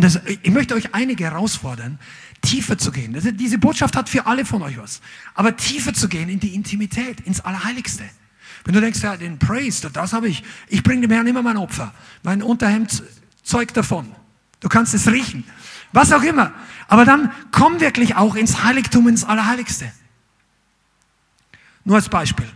Und 0.00 0.04
das, 0.04 0.18
ich 0.24 0.50
möchte 0.50 0.74
euch 0.74 0.94
einige 0.94 1.24
herausfordern, 1.24 1.98
tiefer 2.40 2.78
zu 2.78 2.90
gehen. 2.90 3.12
Das, 3.12 3.24
diese 3.34 3.58
Botschaft 3.58 3.96
hat 3.96 4.08
für 4.08 4.24
alle 4.24 4.46
von 4.46 4.62
euch 4.62 4.78
was. 4.78 5.02
Aber 5.34 5.58
tiefer 5.58 5.92
zu 5.92 6.08
gehen 6.08 6.30
in 6.30 6.40
die 6.40 6.54
Intimität, 6.54 7.20
ins 7.20 7.42
Allerheiligste. 7.42 8.04
Wenn 8.64 8.72
du 8.72 8.80
denkst, 8.80 9.02
ja, 9.02 9.18
den 9.18 9.38
Praise, 9.38 9.90
das 9.92 10.14
habe 10.14 10.28
ich. 10.28 10.42
Ich 10.68 10.82
bringe 10.82 11.02
dem 11.02 11.10
Herrn 11.10 11.26
immer 11.26 11.42
mein 11.42 11.58
Opfer. 11.58 11.92
Mein 12.22 12.42
Unterhemd 12.42 13.02
zeugt 13.42 13.76
davon. 13.76 14.10
Du 14.60 14.70
kannst 14.70 14.94
es 14.94 15.06
riechen. 15.06 15.44
Was 15.92 16.14
auch 16.14 16.22
immer. 16.22 16.54
Aber 16.88 17.04
dann 17.04 17.30
komm 17.52 17.80
wirklich 17.80 18.16
auch 18.16 18.36
ins 18.36 18.64
Heiligtum, 18.64 19.06
ins 19.06 19.24
Allerheiligste. 19.24 19.92
Nur 21.84 21.96
als 21.96 22.08
Beispiel. 22.08 22.48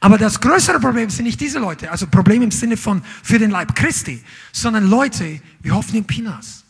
Aber 0.00 0.18
das 0.18 0.38
größere 0.38 0.80
Problem 0.80 1.08
sind 1.08 1.24
nicht 1.24 1.40
diese 1.40 1.60
Leute, 1.60 1.90
also 1.90 2.06
Problem 2.08 2.42
im 2.42 2.50
Sinne 2.50 2.76
von 2.76 3.02
für 3.22 3.38
den 3.38 3.50
Leib 3.50 3.74
Christi, 3.74 4.22
sondern 4.52 4.86
Leute 4.86 5.40
wie 5.62 5.70
Hoffnung 5.70 6.04
Pinas 6.04 6.64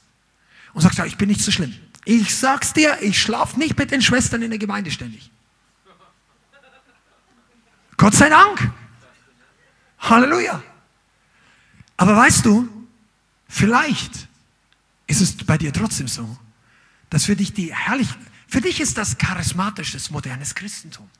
und 0.72 0.82
sagst, 0.82 0.98
ja, 0.98 1.04
ich 1.04 1.16
bin 1.16 1.28
nicht 1.28 1.40
so 1.40 1.50
schlimm. 1.50 1.74
Ich 2.04 2.34
sag's 2.34 2.72
dir, 2.72 2.98
ich 3.02 3.20
schlafe 3.20 3.58
nicht 3.58 3.78
mit 3.78 3.90
den 3.90 4.02
Schwestern 4.02 4.42
in 4.42 4.50
der 4.50 4.58
Gemeinde 4.58 4.90
ständig. 4.90 5.30
Gott 7.96 8.14
sei 8.14 8.28
Dank. 8.30 8.70
Halleluja. 9.98 10.62
Aber 11.98 12.16
weißt 12.16 12.46
du, 12.46 12.68
vielleicht 13.46 14.28
ist 15.06 15.20
es 15.20 15.36
bei 15.36 15.58
dir 15.58 15.72
trotzdem 15.72 16.08
so, 16.08 16.38
dass 17.10 17.26
für 17.26 17.36
dich 17.36 17.52
die 17.52 17.74
herrlich, 17.74 18.08
für 18.46 18.62
dich 18.62 18.80
ist 18.80 18.96
das 18.96 19.18
charismatisches, 19.18 20.10
modernes 20.10 20.54
Christentum. 20.54 21.10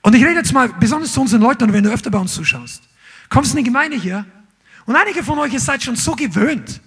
Und 0.00 0.14
ich 0.14 0.24
rede 0.24 0.36
jetzt 0.36 0.52
mal 0.52 0.68
besonders 0.68 1.12
zu 1.12 1.20
unseren 1.20 1.42
Leuten, 1.42 1.72
wenn 1.72 1.84
du 1.84 1.92
öfter 1.92 2.10
bei 2.10 2.18
uns 2.18 2.34
zuschaust. 2.34 2.82
Kommst 3.28 3.52
in 3.52 3.58
die 3.58 3.64
Gemeinde 3.64 3.96
hier 3.96 4.24
und 4.86 4.96
einige 4.96 5.22
von 5.22 5.38
euch, 5.38 5.52
ihr 5.52 5.60
seid 5.60 5.82
schon 5.82 5.96
so 5.96 6.16
gewöhnt, 6.16 6.80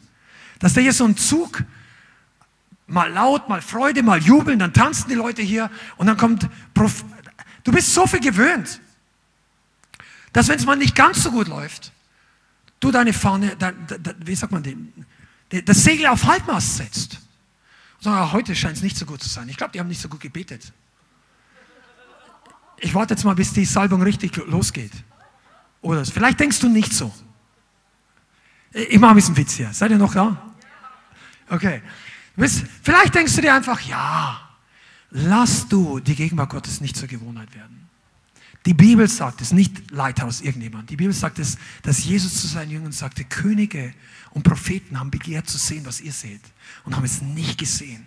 dass 0.59 0.73
da 0.73 0.81
hier 0.81 0.93
so 0.93 1.05
ein 1.05 1.17
Zug 1.17 1.63
mal 2.87 3.11
laut, 3.11 3.49
mal 3.49 3.61
Freude, 3.61 4.03
mal 4.03 4.21
jubeln, 4.21 4.59
dann 4.59 4.73
tanzen 4.73 5.09
die 5.09 5.15
Leute 5.15 5.41
hier 5.41 5.69
und 5.97 6.07
dann 6.07 6.17
kommt, 6.17 6.47
Prof 6.73 7.03
du 7.63 7.71
bist 7.71 7.93
so 7.93 8.05
viel 8.05 8.19
gewöhnt, 8.19 8.79
dass 10.33 10.47
wenn 10.47 10.59
es 10.59 10.65
mal 10.65 10.75
nicht 10.75 10.95
ganz 10.95 11.23
so 11.23 11.31
gut 11.31 11.47
läuft, 11.47 11.91
du 12.79 12.91
deine 12.91 13.13
Fahne, 13.13 13.55
dein, 13.57 13.75
wie 14.19 14.35
sagt 14.35 14.51
man 14.51 14.63
den, 14.63 15.05
das 15.49 15.83
Segel 15.83 16.07
auf 16.07 16.25
Halbmast 16.25 16.77
setzt. 16.77 17.19
Sagst, 17.99 18.33
heute 18.33 18.55
scheint 18.55 18.77
es 18.77 18.83
nicht 18.83 18.97
so 18.97 19.05
gut 19.05 19.23
zu 19.23 19.29
sein. 19.29 19.49
Ich 19.49 19.57
glaube, 19.57 19.71
die 19.71 19.79
haben 19.79 19.87
nicht 19.87 20.01
so 20.01 20.09
gut 20.09 20.19
gebetet. 20.19 20.73
Ich 22.77 22.93
warte 22.93 23.13
jetzt 23.13 23.23
mal, 23.23 23.35
bis 23.35 23.53
die 23.53 23.65
Salbung 23.65 24.01
richtig 24.01 24.35
losgeht. 24.47 24.91
Oder 25.81 26.05
vielleicht 26.05 26.39
denkst 26.39 26.59
du 26.59 26.67
nicht 26.67 26.93
so. 26.93 27.13
Ich 28.75 28.99
mache 28.99 29.11
ein 29.11 29.15
bisschen 29.15 29.37
Witz 29.37 29.53
hier. 29.53 29.71
Seid 29.71 29.91
ihr 29.91 29.97
noch 29.97 30.13
da? 30.13 30.53
Okay. 31.49 31.81
Vielleicht 32.35 33.15
denkst 33.15 33.33
du 33.33 33.41
dir 33.41 33.53
einfach, 33.53 33.79
ja, 33.81 34.49
lass 35.11 35.69
du 35.69 36.01
die 36.01 36.15
Gegenwart 36.15 36.49
Gottes 36.49 36.81
nicht 36.81 36.97
zur 36.97 37.07
Gewohnheit 37.07 37.55
werden. 37.55 37.87
Die 38.65 38.73
Bibel 38.73 39.07
sagt 39.07 39.39
es, 39.39 39.53
nicht 39.53 39.91
Leithaus 39.91 40.41
irgendjemand. 40.41 40.89
Die 40.89 40.97
Bibel 40.97 41.13
sagt 41.13 41.39
es, 41.39 41.57
dass 41.83 42.03
Jesus 42.03 42.41
zu 42.41 42.47
seinen 42.47 42.71
Jüngern 42.71 42.91
sagte, 42.91 43.23
Könige 43.23 43.93
und 44.31 44.43
Propheten 44.43 44.99
haben 44.99 45.09
begehrt 45.11 45.47
zu 45.47 45.57
sehen, 45.57 45.85
was 45.85 46.01
ihr 46.01 46.11
seht 46.11 46.41
und 46.83 46.97
haben 46.97 47.05
es 47.05 47.21
nicht 47.21 47.57
gesehen. 47.57 48.05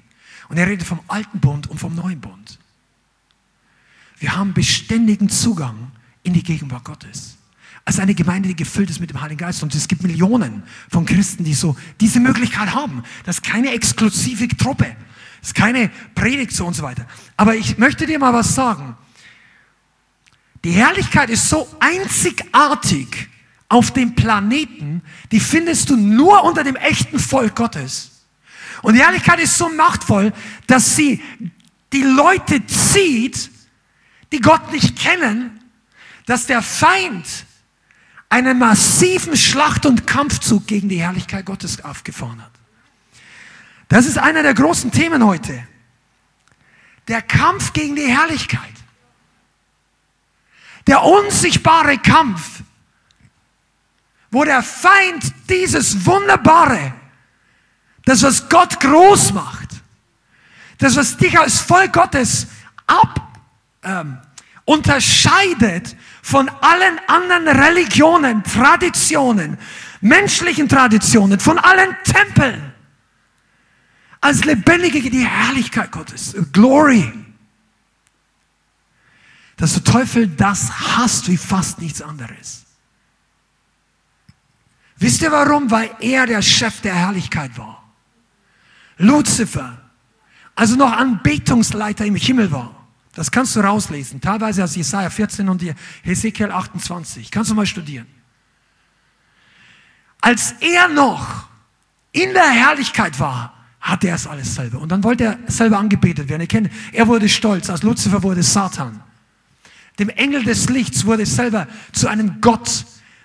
Und 0.50 0.58
er 0.58 0.66
redet 0.66 0.86
vom 0.86 1.00
alten 1.08 1.40
Bund 1.40 1.66
und 1.68 1.78
vom 1.78 1.94
neuen 1.94 2.20
Bund. 2.20 2.58
Wir 4.18 4.36
haben 4.36 4.52
beständigen 4.52 5.30
Zugang 5.30 5.92
in 6.24 6.34
die 6.34 6.42
Gegenwart 6.42 6.84
Gottes. 6.84 7.37
Als 7.88 7.98
eine 7.98 8.14
Gemeinde, 8.14 8.50
die 8.50 8.54
gefüllt 8.54 8.90
ist 8.90 9.00
mit 9.00 9.08
dem 9.08 9.22
Heiligen 9.22 9.38
Geist. 9.38 9.62
Und 9.62 9.74
es 9.74 9.88
gibt 9.88 10.02
Millionen 10.02 10.62
von 10.90 11.06
Christen, 11.06 11.42
die 11.42 11.54
so 11.54 11.74
diese 12.02 12.20
Möglichkeit 12.20 12.74
haben. 12.74 13.02
Das 13.24 13.36
ist 13.36 13.42
keine 13.42 13.72
exklusive 13.72 14.46
Truppe. 14.58 14.94
Das 15.40 15.48
ist 15.48 15.54
keine 15.54 15.90
Predigt 16.14 16.52
so 16.52 16.66
und 16.66 16.74
so 16.74 16.82
weiter. 16.82 17.06
Aber 17.38 17.56
ich 17.56 17.78
möchte 17.78 18.04
dir 18.04 18.18
mal 18.18 18.34
was 18.34 18.54
sagen. 18.54 18.94
Die 20.64 20.72
Herrlichkeit 20.72 21.30
ist 21.30 21.48
so 21.48 21.66
einzigartig 21.80 23.30
auf 23.70 23.90
dem 23.90 24.14
Planeten, 24.14 25.00
die 25.32 25.40
findest 25.40 25.88
du 25.88 25.96
nur 25.96 26.44
unter 26.44 26.64
dem 26.64 26.76
echten 26.76 27.18
Volk 27.18 27.56
Gottes. 27.56 28.26
Und 28.82 28.96
die 28.96 29.00
Herrlichkeit 29.00 29.40
ist 29.40 29.56
so 29.56 29.70
machtvoll, 29.70 30.34
dass 30.66 30.94
sie 30.94 31.22
die 31.94 32.02
Leute 32.02 32.66
zieht, 32.66 33.50
die 34.30 34.42
Gott 34.42 34.72
nicht 34.72 34.98
kennen, 34.98 35.58
dass 36.26 36.44
der 36.44 36.60
Feind 36.60 37.24
einen 38.28 38.58
massiven 38.58 39.36
Schlacht- 39.36 39.86
und 39.86 40.06
Kampfzug 40.06 40.66
gegen 40.66 40.88
die 40.88 41.00
Herrlichkeit 41.00 41.46
Gottes 41.46 41.82
aufgefahren 41.82 42.42
hat. 42.42 42.52
Das 43.88 44.04
ist 44.06 44.18
einer 44.18 44.42
der 44.42 44.54
großen 44.54 44.90
Themen 44.90 45.24
heute. 45.24 45.66
Der 47.08 47.22
Kampf 47.22 47.72
gegen 47.72 47.96
die 47.96 48.06
Herrlichkeit. 48.06 48.60
Der 50.86 51.02
unsichtbare 51.02 51.98
Kampf, 51.98 52.62
wo 54.30 54.44
der 54.44 54.62
Feind 54.62 55.32
dieses 55.48 56.04
Wunderbare, 56.04 56.94
das 58.04 58.22
was 58.22 58.48
Gott 58.48 58.78
groß 58.80 59.32
macht, 59.32 59.68
das 60.78 60.96
was 60.96 61.16
dich 61.16 61.38
als 61.38 61.60
Volk 61.60 61.92
Gottes 61.94 62.46
ab, 62.86 63.38
ähm, 63.82 64.18
unterscheidet 64.68 65.96
von 66.20 66.46
allen 66.60 67.00
anderen 67.06 67.48
Religionen, 67.48 68.44
Traditionen, 68.44 69.56
menschlichen 70.02 70.68
Traditionen, 70.68 71.40
von 71.40 71.58
allen 71.58 71.96
Tempeln. 72.04 72.74
Als 74.20 74.44
lebendige, 74.44 75.08
die 75.08 75.26
Herrlichkeit 75.26 75.90
Gottes, 75.90 76.36
Glory. 76.52 77.10
Dass 79.56 79.72
der 79.72 79.84
Teufel 79.84 80.28
das 80.28 80.70
hasst 80.70 81.28
wie 81.28 81.38
fast 81.38 81.78
nichts 81.78 82.02
anderes. 82.02 82.66
Wisst 84.98 85.22
ihr 85.22 85.32
warum? 85.32 85.70
Weil 85.70 85.96
er 86.00 86.26
der 86.26 86.42
Chef 86.42 86.82
der 86.82 86.94
Herrlichkeit 86.94 87.56
war. 87.56 87.90
Luzifer, 88.98 89.78
also 90.54 90.76
noch 90.76 90.92
Anbetungsleiter 90.92 92.04
im 92.04 92.16
Himmel 92.16 92.52
war. 92.52 92.77
Das 93.14 93.30
kannst 93.30 93.56
du 93.56 93.60
rauslesen, 93.60 94.20
teilweise 94.20 94.62
aus 94.64 94.76
Jesaja 94.76 95.10
14 95.10 95.48
und 95.48 95.62
Hesekiel 96.02 96.50
28. 96.50 97.30
Kannst 97.30 97.50
du 97.50 97.54
mal 97.54 97.66
studieren. 97.66 98.06
Als 100.20 100.54
er 100.60 100.88
noch 100.88 101.48
in 102.12 102.32
der 102.32 102.50
Herrlichkeit 102.50 103.18
war, 103.18 103.54
hatte 103.80 104.08
er 104.08 104.16
es 104.16 104.26
alles 104.26 104.54
selber. 104.54 104.80
Und 104.80 104.90
dann 104.90 105.04
wollte 105.04 105.24
er 105.24 105.38
selber 105.46 105.78
angebetet 105.78 106.28
werden. 106.28 106.42
Ihr 106.42 106.48
kennt, 106.48 106.70
er 106.92 107.06
wurde 107.06 107.28
stolz, 107.28 107.70
als 107.70 107.82
Luzifer 107.82 108.22
wurde 108.22 108.42
Satan. 108.42 109.00
Dem 109.98 110.08
Engel 110.10 110.44
des 110.44 110.68
Lichts 110.68 111.04
wurde 111.04 111.26
selber 111.26 111.66
zu 111.92 112.08
einem 112.08 112.40
Gott. 112.40 112.84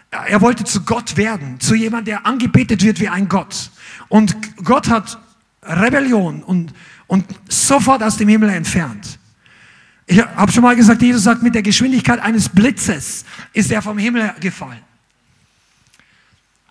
Er 0.09 0.41
wollte 0.41 0.63
zu 0.63 0.83
Gott 0.83 1.17
werden, 1.17 1.59
zu 1.59 1.75
jemand, 1.75 2.07
der 2.07 2.25
angebetet 2.25 2.83
wird 2.83 2.99
wie 2.99 3.09
ein 3.09 3.27
Gott. 3.27 3.71
Und 4.09 4.35
Gott 4.63 4.89
hat 4.89 5.19
Rebellion 5.63 6.43
und, 6.43 6.73
und 7.07 7.25
sofort 7.49 8.03
aus 8.03 8.17
dem 8.17 8.29
Himmel 8.29 8.49
entfernt. 8.49 9.19
Ich 10.05 10.19
habe 10.19 10.51
schon 10.51 10.63
mal 10.63 10.75
gesagt, 10.75 11.01
Jesus 11.01 11.23
sagt, 11.23 11.43
mit 11.43 11.55
der 11.55 11.61
Geschwindigkeit 11.61 12.19
eines 12.19 12.49
Blitzes 12.49 13.25
ist 13.53 13.71
er 13.71 13.81
vom 13.81 13.97
Himmel 13.97 14.33
gefallen. 14.39 14.81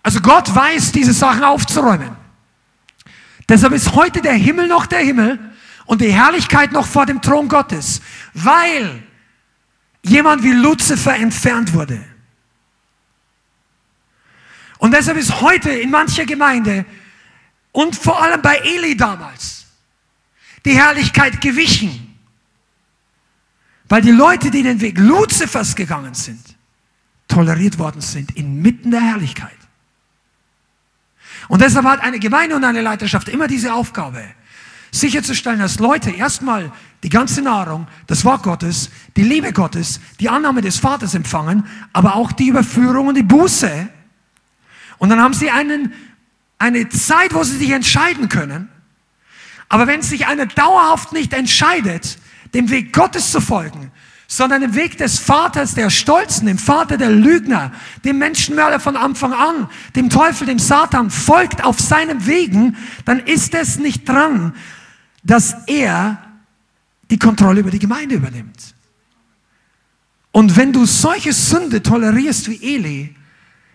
Also 0.03 0.19
Gott 0.19 0.53
weiß, 0.53 0.91
diese 0.91 1.13
Sachen 1.13 1.43
aufzuräumen. 1.43 2.15
Deshalb 3.49 3.73
ist 3.73 3.93
heute 3.93 4.21
der 4.21 4.33
Himmel 4.33 4.67
noch 4.67 4.85
der 4.85 4.99
Himmel 4.99 5.39
und 5.85 6.01
die 6.01 6.11
Herrlichkeit 6.11 6.71
noch 6.71 6.85
vor 6.85 7.05
dem 7.05 7.21
Thron 7.21 7.47
Gottes, 7.47 8.01
weil 8.33 9.03
jemand 10.03 10.43
wie 10.43 10.51
Luzifer 10.51 11.15
entfernt 11.15 11.73
wurde. 11.73 12.03
Und 14.77 14.91
deshalb 14.91 15.17
ist 15.17 15.41
heute 15.41 15.71
in 15.71 15.89
mancher 15.89 16.25
Gemeinde 16.25 16.85
und 17.71 17.95
vor 17.95 18.21
allem 18.21 18.41
bei 18.41 18.57
Eli 18.57 18.97
damals 18.97 19.65
die 20.65 20.77
Herrlichkeit 20.77 21.39
gewichen. 21.41 22.12
Weil 23.93 24.01
die 24.01 24.09
Leute, 24.09 24.49
die 24.49 24.63
den 24.63 24.81
Weg 24.81 24.97
Luzifers 24.97 25.75
gegangen 25.75 26.15
sind, 26.15 26.43
toleriert 27.27 27.77
worden 27.77 28.01
sind 28.01 28.35
inmitten 28.35 28.89
der 28.89 29.01
Herrlichkeit. 29.01 29.55
Und 31.47 31.61
deshalb 31.61 31.85
hat 31.85 32.01
eine 32.01 32.17
Gemeinde 32.17 32.55
und 32.55 32.63
eine 32.63 32.81
Leiterschaft 32.81 33.29
immer 33.29 33.47
diese 33.47 33.71
Aufgabe, 33.71 34.23
sicherzustellen, 34.89 35.59
dass 35.59 35.77
Leute 35.77 36.09
erstmal 36.09 36.71
die 37.03 37.09
ganze 37.09 37.43
Nahrung, 37.43 37.87
das 38.07 38.25
Wort 38.25 38.41
Gottes, 38.41 38.89
die 39.15 39.21
Liebe 39.21 39.53
Gottes, 39.53 39.99
die 40.19 40.27
Annahme 40.27 40.61
des 40.63 40.79
Vaters 40.79 41.13
empfangen, 41.13 41.63
aber 41.93 42.15
auch 42.15 42.31
die 42.31 42.47
Überführung 42.47 43.09
und 43.09 43.15
die 43.15 43.21
Buße. 43.21 43.89
Und 44.97 45.09
dann 45.09 45.21
haben 45.21 45.35
sie 45.35 45.51
einen, 45.51 45.93
eine 46.57 46.89
Zeit, 46.89 47.35
wo 47.35 47.43
sie 47.43 47.57
sich 47.57 47.69
entscheiden 47.69 48.27
können. 48.27 48.69
Aber 49.69 49.85
wenn 49.85 50.01
sich 50.01 50.25
einer 50.25 50.47
dauerhaft 50.47 51.13
nicht 51.13 51.31
entscheidet, 51.31 52.17
dem 52.53 52.69
Weg 52.69 52.93
Gottes 52.93 53.31
zu 53.31 53.41
folgen, 53.41 53.91
sondern 54.27 54.61
dem 54.61 54.75
Weg 54.75 54.97
des 54.97 55.19
Vaters 55.19 55.75
der 55.75 55.89
Stolzen, 55.89 56.47
dem 56.47 56.57
Vater 56.57 56.97
der 56.97 57.11
Lügner, 57.11 57.71
dem 58.03 58.17
Menschenmörder 58.17 58.79
von 58.79 58.95
Anfang 58.95 59.33
an, 59.33 59.69
dem 59.95 60.09
Teufel, 60.09 60.47
dem 60.47 60.59
Satan, 60.59 61.11
folgt 61.11 61.63
auf 61.63 61.79
seinem 61.79 62.25
Wegen, 62.25 62.77
dann 63.05 63.19
ist 63.19 63.53
es 63.53 63.77
nicht 63.77 64.07
dran, 64.07 64.53
dass 65.23 65.55
er 65.67 66.17
die 67.09 67.19
Kontrolle 67.19 67.59
über 67.59 67.71
die 67.71 67.79
Gemeinde 67.79 68.15
übernimmt. 68.15 68.73
Und 70.31 70.57
wenn 70.57 70.73
du 70.73 70.85
solche 70.85 71.31
Sünde 71.31 71.83
tolerierst 71.83 72.49
wie 72.49 72.75
Eli 72.75 73.15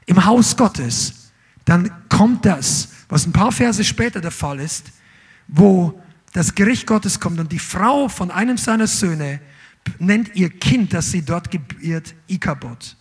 im 0.06 0.24
Haus 0.24 0.56
Gottes, 0.56 1.30
dann 1.64 1.90
kommt 2.08 2.44
das, 2.44 2.88
was 3.08 3.26
ein 3.26 3.32
paar 3.32 3.52
Verse 3.52 3.84
später 3.84 4.20
der 4.20 4.32
Fall 4.32 4.58
ist, 4.58 4.86
wo 5.46 6.02
das 6.32 6.54
Gericht 6.54 6.86
Gottes 6.86 7.20
kommt 7.20 7.40
und 7.40 7.52
die 7.52 7.58
Frau 7.58 8.08
von 8.08 8.30
einem 8.30 8.58
seiner 8.58 8.86
Söhne 8.86 9.40
nennt 9.98 10.34
ihr 10.34 10.50
Kind, 10.50 10.92
das 10.92 11.10
sie 11.10 11.22
dort 11.22 11.50
gebiert, 11.50 12.14
Ikabod. 12.26 12.96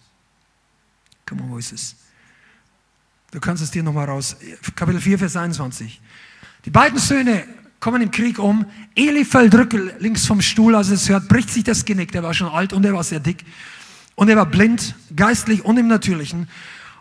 Komm 1.25 1.39
mal, 1.39 1.49
wo 1.49 1.57
ist 1.57 1.73
es? 1.73 1.95
Du 3.31 3.39
kannst 3.39 3.61
es 3.61 3.71
dir 3.71 3.83
nochmal 3.83 4.05
raus. 4.05 4.37
Kapitel 4.75 5.01
4, 5.01 5.19
Vers 5.19 5.35
21. 5.35 6.01
Die 6.63 6.69
beiden 6.69 6.97
Söhne 6.97 7.43
kommen 7.79 8.01
im 8.01 8.11
Krieg 8.11 8.39
um. 8.39 8.65
Eli 8.95 9.25
fällt 9.25 9.53
links 9.99 10.25
vom 10.25 10.41
Stuhl, 10.41 10.75
als 10.75 10.87
er 10.87 10.95
es 10.95 11.09
hört, 11.09 11.27
bricht 11.27 11.49
sich 11.49 11.63
das 11.63 11.83
Genick. 11.83 12.11
Der 12.13 12.23
war 12.23 12.33
schon 12.33 12.49
alt 12.49 12.71
und 12.73 12.85
er 12.85 12.93
war 12.93 13.03
sehr 13.03 13.19
dick. 13.19 13.43
Und 14.15 14.29
er 14.29 14.37
war 14.37 14.45
blind, 14.45 14.95
geistlich 15.15 15.63
und 15.63 15.77
im 15.77 15.87
Natürlichen. 15.87 16.47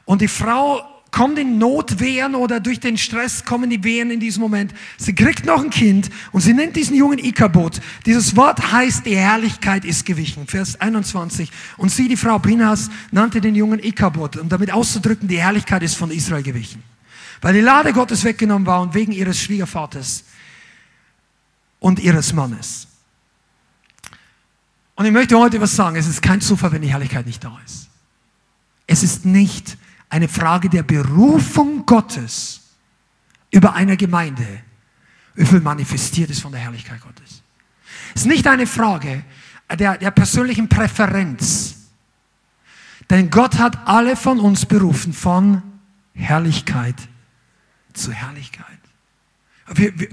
Und 0.04 0.20
die 0.20 0.28
Frau 0.28 0.95
kommt 1.10 1.38
in 1.38 1.58
Notwehren 1.58 2.34
oder 2.34 2.60
durch 2.60 2.80
den 2.80 2.98
Stress 2.98 3.44
kommen 3.44 3.70
die 3.70 3.82
Wehen 3.84 4.10
in 4.10 4.20
diesem 4.20 4.42
Moment. 4.42 4.74
Sie 4.98 5.14
kriegt 5.14 5.46
noch 5.46 5.62
ein 5.62 5.70
Kind 5.70 6.10
und 6.32 6.40
sie 6.42 6.52
nennt 6.52 6.76
diesen 6.76 6.94
Jungen 6.94 7.18
Ikabot. 7.18 7.80
Dieses 8.04 8.36
Wort 8.36 8.72
heißt, 8.72 9.06
die 9.06 9.16
Herrlichkeit 9.16 9.84
ist 9.84 10.04
gewichen. 10.04 10.46
Vers 10.46 10.80
21. 10.80 11.50
Und 11.76 11.90
sie, 11.90 12.08
die 12.08 12.16
Frau 12.16 12.38
Pinas, 12.38 12.90
nannte 13.12 13.40
den 13.40 13.54
Jungen 13.54 13.82
Ikabot, 13.82 14.36
um 14.36 14.48
damit 14.48 14.70
auszudrücken, 14.70 15.28
die 15.28 15.38
Herrlichkeit 15.38 15.82
ist 15.82 15.94
von 15.94 16.10
Israel 16.10 16.42
gewichen. 16.42 16.82
Weil 17.40 17.54
die 17.54 17.60
Lade 17.60 17.92
Gottes 17.92 18.24
weggenommen 18.24 18.66
war 18.66 18.82
und 18.82 18.94
wegen 18.94 19.12
ihres 19.12 19.40
Schwiegervaters 19.40 20.24
und 21.78 21.98
ihres 21.98 22.32
Mannes. 22.32 22.88
Und 24.96 25.04
ich 25.04 25.12
möchte 25.12 25.38
heute 25.38 25.60
was 25.60 25.76
sagen. 25.76 25.96
Es 25.96 26.08
ist 26.08 26.22
kein 26.22 26.40
Zufall, 26.40 26.72
wenn 26.72 26.82
die 26.82 26.88
Herrlichkeit 26.88 27.26
nicht 27.26 27.44
da 27.44 27.58
ist. 27.64 27.88
Es 28.86 29.02
ist 29.02 29.24
nicht 29.24 29.76
eine 30.08 30.28
Frage 30.28 30.68
der 30.68 30.82
Berufung 30.82 31.84
Gottes 31.84 32.60
über 33.50 33.74
einer 33.74 33.96
Gemeinde, 33.96 34.62
wie 35.34 35.46
viel 35.46 35.60
manifestiert 35.60 36.30
ist 36.30 36.40
von 36.40 36.52
der 36.52 36.60
Herrlichkeit 36.60 37.00
Gottes. 37.00 37.42
Es 38.14 38.22
ist 38.22 38.26
nicht 38.26 38.46
eine 38.46 38.66
Frage 38.66 39.24
der, 39.74 39.98
der 39.98 40.10
persönlichen 40.10 40.68
Präferenz. 40.68 41.74
Denn 43.10 43.30
Gott 43.30 43.58
hat 43.58 43.86
alle 43.86 44.16
von 44.16 44.40
uns 44.40 44.66
berufen 44.66 45.12
von 45.12 45.62
Herrlichkeit 46.14 46.96
zu 47.92 48.12
Herrlichkeit. 48.12 48.64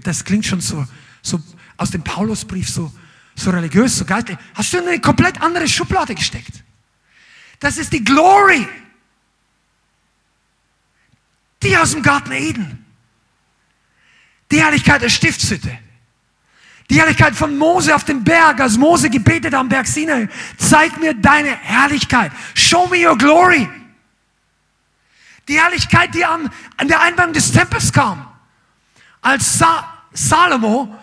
Das 0.04 0.24
klingt 0.24 0.46
schon 0.46 0.62
so, 0.62 0.86
so 1.22 1.42
aus 1.78 1.92
dem 1.92 2.04
Paulusbrief 2.04 2.70
so, 2.70 2.92
so 3.36 3.52
religiös, 3.52 3.98
so 3.98 4.06
geistlich. 4.06 4.38
Hast 4.54 4.74
du 4.74 4.78
in 4.78 4.88
eine 4.88 5.02
komplett 5.02 5.42
andere 5.42 5.68
Schublade 5.68 6.16
gesteckt? 6.16 6.64
Das 7.60 7.78
ist 7.78 7.94
die 7.94 8.04
Glory. 8.04 8.68
Die 11.64 11.78
aus 11.78 11.92
dem 11.92 12.04
Garten 12.04 12.32
Eden. 12.32 12.86
Die 14.52 14.62
Herrlichkeit 14.62 15.02
der 15.02 15.10
Stiftshütte. 15.10 15.80
Die 16.90 17.00
Herrlichkeit 17.00 17.34
von 17.34 17.58
Mose 17.58 17.96
auf 17.96 18.04
dem 18.04 18.24
Berg, 18.24 18.60
als 18.60 18.78
Mose 18.78 19.10
gebetet 19.10 19.54
am 19.54 19.70
Berg 19.70 19.88
Sinai. 19.88 20.28
Zeig 20.58 21.00
mir 21.00 21.14
deine 21.14 21.56
Herrlichkeit. 21.56 22.32
Show 22.54 22.88
me 22.88 23.08
your 23.08 23.18
glory. 23.18 23.70
Die 25.48 25.60
Herrlichkeit, 25.60 26.14
die 26.14 26.26
an, 26.26 26.52
an 26.78 26.88
der 26.88 27.02
Einwand 27.02 27.36
des 27.36 27.52
Tempels 27.52 27.92
kam. 27.92 28.28
Als 29.22 29.58
Sa 29.58 29.90
Salomo 30.12 30.94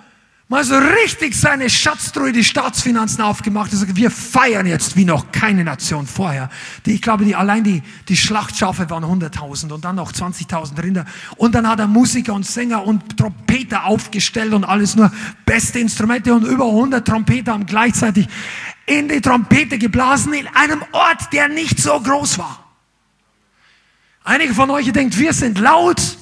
mal 0.51 0.64
so 0.64 0.77
richtig 0.77 1.36
seine 1.36 1.70
Schatztruhe, 1.70 2.32
die 2.32 2.43
Staatsfinanzen 2.43 3.22
aufgemacht 3.22 3.70
hat. 3.70 3.97
Wir 3.97 4.10
feiern 4.10 4.66
jetzt 4.66 4.97
wie 4.97 5.05
noch 5.05 5.31
keine 5.31 5.62
Nation 5.62 6.09
vorher. 6.09 6.51
Die, 6.85 6.94
ich 6.94 7.02
glaube, 7.02 7.24
die, 7.24 7.36
allein 7.36 7.62
die, 7.62 7.85
die 8.09 8.16
Schlachtschafe 8.16 8.90
waren 8.90 9.05
100.000 9.05 9.72
und 9.72 9.85
dann 9.85 9.94
noch 9.94 10.12
20.000 10.12 10.82
Rinder. 10.82 11.06
Und 11.36 11.55
dann 11.55 11.68
hat 11.68 11.78
er 11.78 11.86
Musiker 11.86 12.35
und 12.35 12.44
Sänger 12.44 12.85
und 12.85 13.16
Trompeter 13.16 13.85
aufgestellt 13.85 14.52
und 14.52 14.64
alles 14.64 14.97
nur 14.97 15.12
beste 15.47 15.78
Instrumente 15.78 16.35
und 16.35 16.44
über 16.44 16.66
100 16.66 17.06
Trompeter 17.06 17.52
haben 17.52 17.66
gleichzeitig 17.66 18.27
in 18.86 19.09
die 19.09 19.20
Trompete 19.20 19.78
geblasen 19.78 20.35
in 20.35 20.48
einem 20.48 20.82
Ort, 20.90 21.32
der 21.32 21.47
nicht 21.47 21.78
so 21.78 22.01
groß 22.01 22.39
war. 22.39 22.64
Einige 24.24 24.52
von 24.52 24.68
euch 24.70 24.90
denken, 24.90 25.16
wir 25.16 25.32
sind 25.32 25.60
laut. 25.60 26.18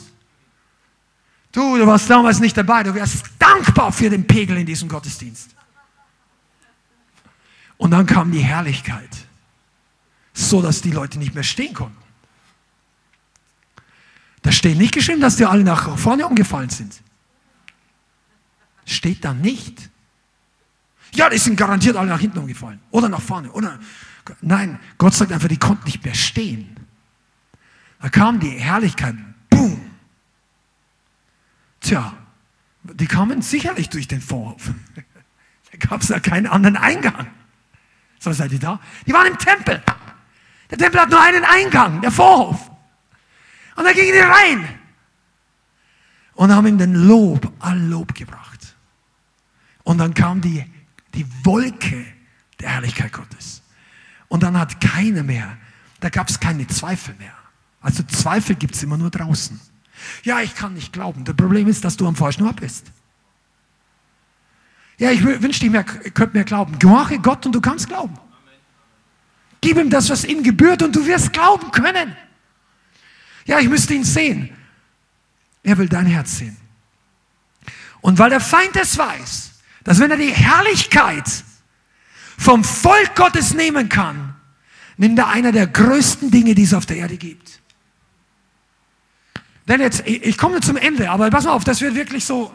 Du, 1.59 1.77
du 1.77 1.85
warst 1.89 2.09
damals 2.09 2.39
nicht 2.39 2.57
dabei. 2.57 2.85
Du 2.85 2.95
wärst 2.95 3.25
dankbar 3.37 3.91
für 3.91 4.09
den 4.09 4.25
Pegel 4.25 4.59
in 4.59 4.65
diesem 4.65 4.89
Gottesdienst. 4.89 5.57
Und 7.79 7.91
dann 7.91 8.07
kam 8.07 8.31
die 8.31 8.39
Herrlichkeit, 8.39 9.11
so 10.33 10.63
dass 10.63 10.83
die 10.83 10.93
Leute 10.93 11.19
nicht 11.19 11.35
mehr 11.35 11.43
stehen 11.43 11.75
konnten. 11.75 11.97
Da 14.43 14.53
steht 14.53 14.79
nicht 14.79 14.95
geschrieben, 14.95 15.21
dass 15.21 15.35
die 15.35 15.47
alle 15.47 15.65
nach 15.65 15.99
vorne 15.99 16.29
umgefallen 16.29 16.71
sind. 16.71 17.03
Steht 18.85 19.25
da 19.25 19.35
nicht. 19.35 19.91
Ja, 21.13 21.29
die 21.29 21.39
sind 21.39 21.57
garantiert 21.57 21.97
alle 21.97 22.11
nach 22.11 22.21
hinten 22.21 22.39
umgefallen. 22.39 22.79
Oder 22.93 23.09
nach 23.09 23.21
vorne. 23.21 23.51
Oder 23.51 23.81
Nein, 24.43 24.79
Gott 24.97 25.15
sagt 25.15 25.33
einfach, 25.33 25.49
die 25.49 25.57
konnten 25.57 25.87
nicht 25.87 26.05
mehr 26.05 26.15
stehen. 26.15 26.77
Da 28.01 28.11
kam 28.11 28.39
die 28.39 28.51
Herrlichkeit. 28.51 29.17
Boom. 29.51 29.88
Tja, 31.89 32.13
die 32.83 33.07
kamen 33.07 33.41
sicherlich 33.41 33.89
durch 33.89 34.07
den 34.07 34.21
Vorhof. 34.21 34.73
Da 35.73 35.79
gab 35.89 36.03
es 36.03 36.09
ja 36.09 36.21
keinen 36.21 36.47
anderen 36.47 36.77
Eingang. 36.77 37.29
So 38.19 38.31
seid 38.31 38.53
ihr 38.53 38.59
da? 38.59 38.79
Die 39.07 39.13
waren 39.15 39.27
im 39.27 39.39
Tempel. 39.39 39.83
Der 40.71 40.77
Tempel 40.77 41.01
hat 41.01 41.09
nur 41.09 41.23
einen 41.23 41.45
Eingang, 41.47 42.03
der 42.03 42.11
Vorhof. 42.11 42.71
Und 43.75 43.85
da 43.85 43.93
gingen 43.93 44.13
die 44.13 44.19
rein 44.19 44.69
und 46.35 46.53
haben 46.53 46.67
ihm 46.67 46.77
den 46.77 46.95
Lob, 46.95 47.51
all 47.59 47.81
Lob 47.81 48.15
gebracht. 48.15 48.77
Und 49.83 49.97
dann 49.97 50.13
kam 50.13 50.43
die, 50.43 50.67
die 51.15 51.25
Wolke 51.43 52.05
der 52.61 52.69
Herrlichkeit 52.69 53.15
Gottes. 53.15 53.63
Und 54.29 54.43
dann 54.43 54.59
hat 54.59 54.79
keiner 54.79 55.23
mehr, 55.23 55.57
da 56.01 56.11
gab 56.11 56.29
es 56.29 56.39
keine 56.39 56.67
Zweifel 56.67 57.15
mehr. 57.15 57.33
Also 57.81 58.03
Zweifel 58.03 58.57
gibt 58.57 58.75
es 58.75 58.83
immer 58.83 58.99
nur 58.99 59.09
draußen. 59.09 59.59
Ja, 60.23 60.41
ich 60.41 60.55
kann 60.55 60.75
nicht 60.75 60.93
glauben. 60.93 61.25
Das 61.25 61.37
Problem 61.37 61.69
ist, 61.69 61.85
dass 61.85 61.97
du 61.97 62.07
am 62.07 62.17
falschen 62.17 62.45
Ort 62.45 62.61
bist. 62.61 62.93
Ja, 64.99 65.11
ich 65.11 65.23
wünschte, 65.23 65.67
ich, 65.67 65.71
mehr, 65.71 65.85
ich 66.05 66.13
könnte 66.13 66.37
mehr 66.37 66.45
glauben. 66.45 66.79
Gehorche 66.79 67.19
Gott 67.19 67.47
und 67.47 67.53
du 67.53 67.61
kannst 67.61 67.89
glauben. 67.89 68.19
Gib 69.61 69.77
ihm 69.77 69.91
das, 69.91 70.11
was 70.11 70.25
ihm 70.25 70.43
gebührt 70.43 70.83
und 70.83 70.95
du 70.95 71.07
wirst 71.07 71.33
glauben 71.33 71.71
können. 71.71 72.17
Ja, 73.47 73.59
ich 73.61 73.69
müsste 73.69 73.95
ihn 73.95 74.05
sehen. 74.05 74.51
Er 75.63 75.79
will 75.79 75.89
dein 75.89 76.07
Herz 76.07 76.39
sehen. 76.39 76.57
Und 78.01 78.19
weil 78.19 78.31
der 78.31 78.41
Feind 78.41 78.77
es 78.77 78.97
weiß, 78.97 79.53
dass 79.85 79.99
wenn 79.99 80.11
er 80.11 80.17
die 80.17 80.33
Herrlichkeit 80.33 81.45
vom 82.37 82.63
Volk 82.63 83.15
Gottes 83.17 83.55
nehmen 83.55 83.89
kann, 83.89 84.37
nimmt 84.97 85.19
er 85.19 85.29
einer 85.29 85.53
der 85.53 85.67
größten 85.67 86.31
Dinge, 86.31 86.55
die 86.55 86.63
es 86.63 86.75
auf 86.75 86.87
der 86.87 86.99
Erde 86.99 87.17
gibt. 87.17 87.61
Denn 89.69 89.81
jetzt, 89.81 90.07
ich 90.07 90.39
komme 90.39 90.61
zum 90.61 90.79
Ende, 90.79 91.11
aber 91.11 91.29
pass 91.29 91.45
mal 91.45 91.53
auf, 91.53 91.63
das 91.63 91.83
wird 91.83 91.95
wirklich 91.95 92.25
so. 92.25 92.53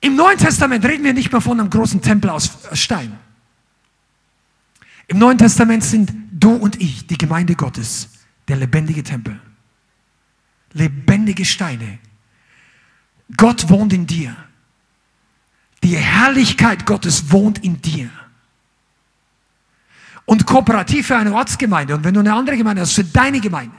Im 0.00 0.14
Neuen 0.14 0.38
Testament 0.38 0.84
reden 0.84 1.02
wir 1.02 1.12
nicht 1.12 1.32
mehr 1.32 1.40
von 1.40 1.58
einem 1.58 1.70
großen 1.70 2.00
Tempel 2.00 2.30
aus 2.30 2.50
Stein. 2.72 3.18
Im 5.08 5.18
Neuen 5.18 5.38
Testament 5.38 5.82
sind 5.82 6.12
du 6.30 6.54
und 6.54 6.80
ich, 6.80 7.06
die 7.08 7.18
Gemeinde 7.18 7.56
Gottes, 7.56 8.10
der 8.46 8.56
lebendige 8.56 9.02
Tempel. 9.02 9.40
Lebendige 10.72 11.44
Steine. 11.44 11.98
Gott 13.36 13.68
wohnt 13.68 13.92
in 13.92 14.06
dir. 14.06 14.36
Die 15.82 15.96
Herrlichkeit 15.96 16.86
Gottes 16.86 17.32
wohnt 17.32 17.64
in 17.64 17.80
dir. 17.82 18.10
Und 20.26 20.46
kooperativ 20.46 21.08
für 21.08 21.16
eine 21.16 21.32
Ortsgemeinde. 21.32 21.94
Und 21.94 22.04
wenn 22.04 22.14
du 22.14 22.20
eine 22.20 22.34
andere 22.34 22.56
Gemeinde 22.56 22.82
hast, 22.82 22.92
für 22.92 23.04
deine 23.04 23.40
Gemeinde. 23.40 23.74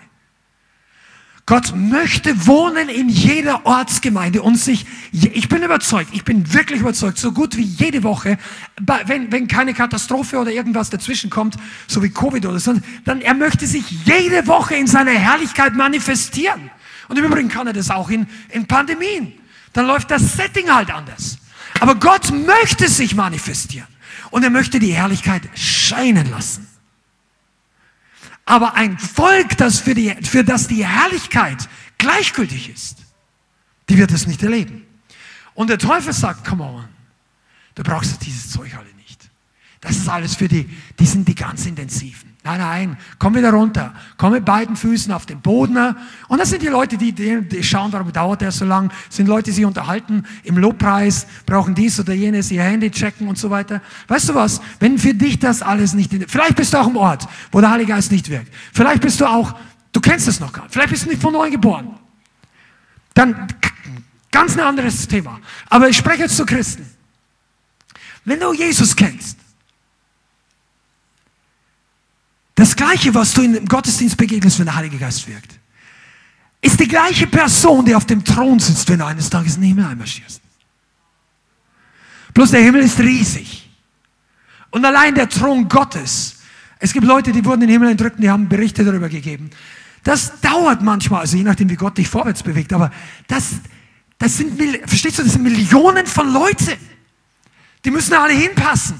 Gott 1.49 1.75
möchte 1.75 2.45
wohnen 2.45 2.89
in 2.89 3.09
jeder 3.09 3.65
Ortsgemeinde 3.65 4.43
und 4.43 4.55
sich, 4.55 4.85
ich 5.11 5.49
bin 5.49 5.63
überzeugt, 5.63 6.11
ich 6.13 6.23
bin 6.23 6.53
wirklich 6.53 6.81
überzeugt, 6.81 7.17
so 7.17 7.31
gut 7.31 7.57
wie 7.57 7.63
jede 7.63 8.03
Woche, 8.03 8.37
wenn, 9.07 9.31
wenn 9.31 9.47
keine 9.47 9.73
Katastrophe 9.73 10.37
oder 10.37 10.51
irgendwas 10.51 10.91
dazwischen 10.91 11.31
kommt, 11.31 11.55
so 11.87 12.03
wie 12.03 12.11
Covid 12.11 12.45
oder 12.45 12.59
so, 12.59 12.75
dann 13.03 13.21
er 13.21 13.33
möchte 13.33 13.65
sich 13.65 13.83
jede 14.05 14.45
Woche 14.45 14.75
in 14.75 14.85
seiner 14.85 15.09
Herrlichkeit 15.09 15.73
manifestieren. 15.73 16.69
Und 17.07 17.17
im 17.17 17.25
Übrigen 17.25 17.49
kann 17.49 17.65
er 17.65 17.73
das 17.73 17.89
auch 17.89 18.11
in, 18.11 18.27
in 18.49 18.67
Pandemien. 18.67 19.33
Dann 19.73 19.87
läuft 19.87 20.11
das 20.11 20.35
Setting 20.35 20.69
halt 20.69 20.91
anders. 20.91 21.39
Aber 21.79 21.95
Gott 21.95 22.31
möchte 22.31 22.87
sich 22.87 23.15
manifestieren 23.15 23.87
und 24.29 24.43
er 24.43 24.51
möchte 24.51 24.77
die 24.77 24.93
Herrlichkeit 24.93 25.41
scheinen 25.55 26.29
lassen. 26.29 26.68
Aber 28.49 28.73
ein 28.73 28.97
Volk, 28.97 29.57
das 29.57 29.79
für, 29.79 29.93
die, 29.93 30.09
für 30.23 30.43
das 30.43 30.67
die 30.67 30.83
Herrlichkeit 30.83 31.69
gleichgültig 31.99 32.67
ist, 32.67 32.97
die 33.89 33.97
wird 33.99 34.11
es 34.11 34.25
nicht 34.25 34.41
erleben. 34.41 34.87
Und 35.53 35.69
der 35.69 35.77
Teufel 35.77 36.13
sagt, 36.13 36.47
come 36.47 36.63
on, 36.63 36.87
du 37.75 37.83
brauchst 37.83 38.25
dieses 38.25 38.49
Zeug 38.49 38.75
alle 38.75 38.91
nicht. 38.95 39.29
Das 39.81 39.97
ist 39.97 40.09
alles 40.09 40.35
für 40.35 40.47
die, 40.47 40.67
die 40.97 41.05
sind 41.05 41.27
die 41.27 41.35
ganz 41.35 41.67
intensiven. 41.67 42.28
Nein, 42.57 42.59
nein, 42.59 42.97
komm 43.17 43.35
wieder 43.35 43.51
runter. 43.51 43.93
Komm 44.17 44.33
mit 44.33 44.45
beiden 44.45 44.75
Füßen 44.75 45.11
auf 45.13 45.25
den 45.25 45.41
Boden. 45.41 45.95
Und 46.27 46.39
das 46.39 46.49
sind 46.49 46.61
die 46.61 46.67
Leute, 46.67 46.97
die, 46.97 47.11
die, 47.11 47.63
schauen, 47.63 47.91
warum 47.91 48.11
dauert 48.11 48.41
der 48.41 48.51
so 48.51 48.65
lang. 48.65 48.91
Das 49.07 49.17
sind 49.17 49.27
Leute, 49.27 49.45
die 49.45 49.51
sich 49.51 49.65
unterhalten 49.65 50.23
im 50.43 50.57
Lobpreis, 50.57 51.27
brauchen 51.45 51.75
dies 51.75 51.99
oder 51.99 52.13
jenes, 52.13 52.51
ihr 52.51 52.63
Handy 52.63 52.89
checken 52.89 53.27
und 53.27 53.37
so 53.37 53.49
weiter. 53.49 53.81
Weißt 54.07 54.29
du 54.29 54.35
was? 54.35 54.61
Wenn 54.79 54.97
für 54.97 55.13
dich 55.13 55.39
das 55.39 55.61
alles 55.61 55.93
nicht, 55.93 56.11
vielleicht 56.27 56.55
bist 56.55 56.73
du 56.73 56.77
auch 56.77 56.87
im 56.87 56.97
Ort, 56.97 57.27
wo 57.51 57.61
der 57.61 57.71
Heilige 57.71 57.93
Geist 57.93 58.11
nicht 58.11 58.29
wirkt. 58.29 58.53
Vielleicht 58.73 59.01
bist 59.01 59.21
du 59.21 59.25
auch, 59.25 59.55
du 59.91 59.99
kennst 60.01 60.27
es 60.27 60.39
noch 60.39 60.51
gar 60.51 60.63
nicht. 60.63 60.73
Vielleicht 60.73 60.89
bist 60.89 61.05
du 61.05 61.09
nicht 61.09 61.21
von 61.21 61.33
neu 61.33 61.49
geboren. 61.49 61.95
Dann 63.13 63.47
Ganz 64.31 64.53
ein 64.55 64.61
anderes 64.61 65.07
Thema. 65.07 65.39
Aber 65.69 65.89
ich 65.89 65.97
spreche 65.97 66.23
jetzt 66.23 66.37
zu 66.37 66.45
Christen. 66.45 66.85
Wenn 68.25 68.39
du 68.39 68.53
Jesus 68.53 68.95
kennst, 68.95 69.37
das 72.59 72.75
Gleiche, 72.75 73.13
was 73.13 73.33
du 73.33 73.41
im 73.41 73.65
Gottesdienst 73.65 74.17
begegnest, 74.17 74.59
wenn 74.59 74.65
der 74.65 74.75
Heilige 74.75 74.97
Geist 74.97 75.25
wirkt, 75.29 75.57
ist 76.59 76.77
die 76.77 76.89
gleiche 76.89 77.25
Person, 77.25 77.85
die 77.85 77.95
auf 77.95 78.05
dem 78.05 78.21
Thron 78.21 78.59
sitzt, 78.59 78.89
wenn 78.89 78.99
du 78.99 79.05
eines 79.05 79.29
Tages 79.29 79.55
in 79.55 79.61
den 79.61 79.69
Himmel 79.69 79.85
einmarschierst. 79.85 80.41
Bloß 82.33 82.51
der 82.51 82.59
Himmel 82.59 82.81
ist 82.81 82.99
riesig. 82.99 83.69
Und 84.71 84.83
allein 84.83 85.15
der 85.15 85.29
Thron 85.29 85.69
Gottes, 85.69 86.39
es 86.79 86.91
gibt 86.91 87.05
Leute, 87.05 87.31
die 87.31 87.45
wurden 87.45 87.61
in 87.61 87.69
den 87.69 87.75
Himmel 87.75 87.91
entrückt, 87.91 88.21
die 88.21 88.29
haben 88.29 88.49
Berichte 88.49 88.83
darüber 88.83 89.07
gegeben. 89.07 89.49
Das 90.03 90.41
dauert 90.41 90.81
manchmal, 90.81 91.21
also 91.21 91.37
je 91.37 91.43
nachdem, 91.43 91.69
wie 91.69 91.77
Gott 91.77 91.97
dich 91.97 92.09
vorwärts 92.09 92.43
bewegt, 92.43 92.73
aber 92.73 92.91
das, 93.27 93.51
das 94.17 94.35
sind, 94.35 94.61
verstehst 94.85 95.19
du, 95.19 95.23
das 95.23 95.31
sind 95.31 95.43
Millionen 95.43 96.05
von 96.05 96.31
Leuten. 96.33 96.77
Die 97.85 97.91
müssen 97.91 98.15
alle 98.15 98.33
hinpassen. 98.33 98.99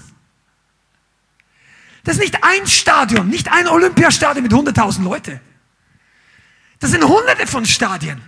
Das 2.04 2.16
ist 2.16 2.22
nicht 2.22 2.44
ein 2.44 2.66
Stadion, 2.66 3.28
nicht 3.28 3.52
ein 3.52 3.68
Olympiastadion 3.68 4.44
mit 4.44 4.54
100.000 4.54 5.04
Leuten. 5.04 5.40
Das 6.80 6.92
sind 6.92 7.04
hunderte 7.04 7.46
von 7.46 7.66
Stadien. 7.66 8.22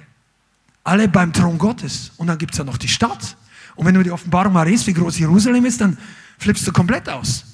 Alle 0.84 1.08
beim 1.08 1.32
Thron 1.32 1.58
Gottes. 1.58 2.12
Und 2.18 2.28
dann 2.28 2.38
gibt 2.38 2.54
es 2.54 2.58
ja 2.58 2.64
noch 2.64 2.78
die 2.78 2.88
Stadt. 2.88 3.38
Und 3.76 3.86
wenn 3.86 3.96
du 3.96 4.04
die 4.04 4.12
Offenbarung 4.12 4.54
mal 4.54 4.68
liest, 4.68 4.88
wie 4.88 4.94
groß 4.94 5.20
Jerusalem 5.20 5.66
ist, 5.66 5.80
dann 5.80 5.98
flippst 6.38 6.68
du 6.68 6.72
komplett 6.72 7.08
aus. 7.08 7.46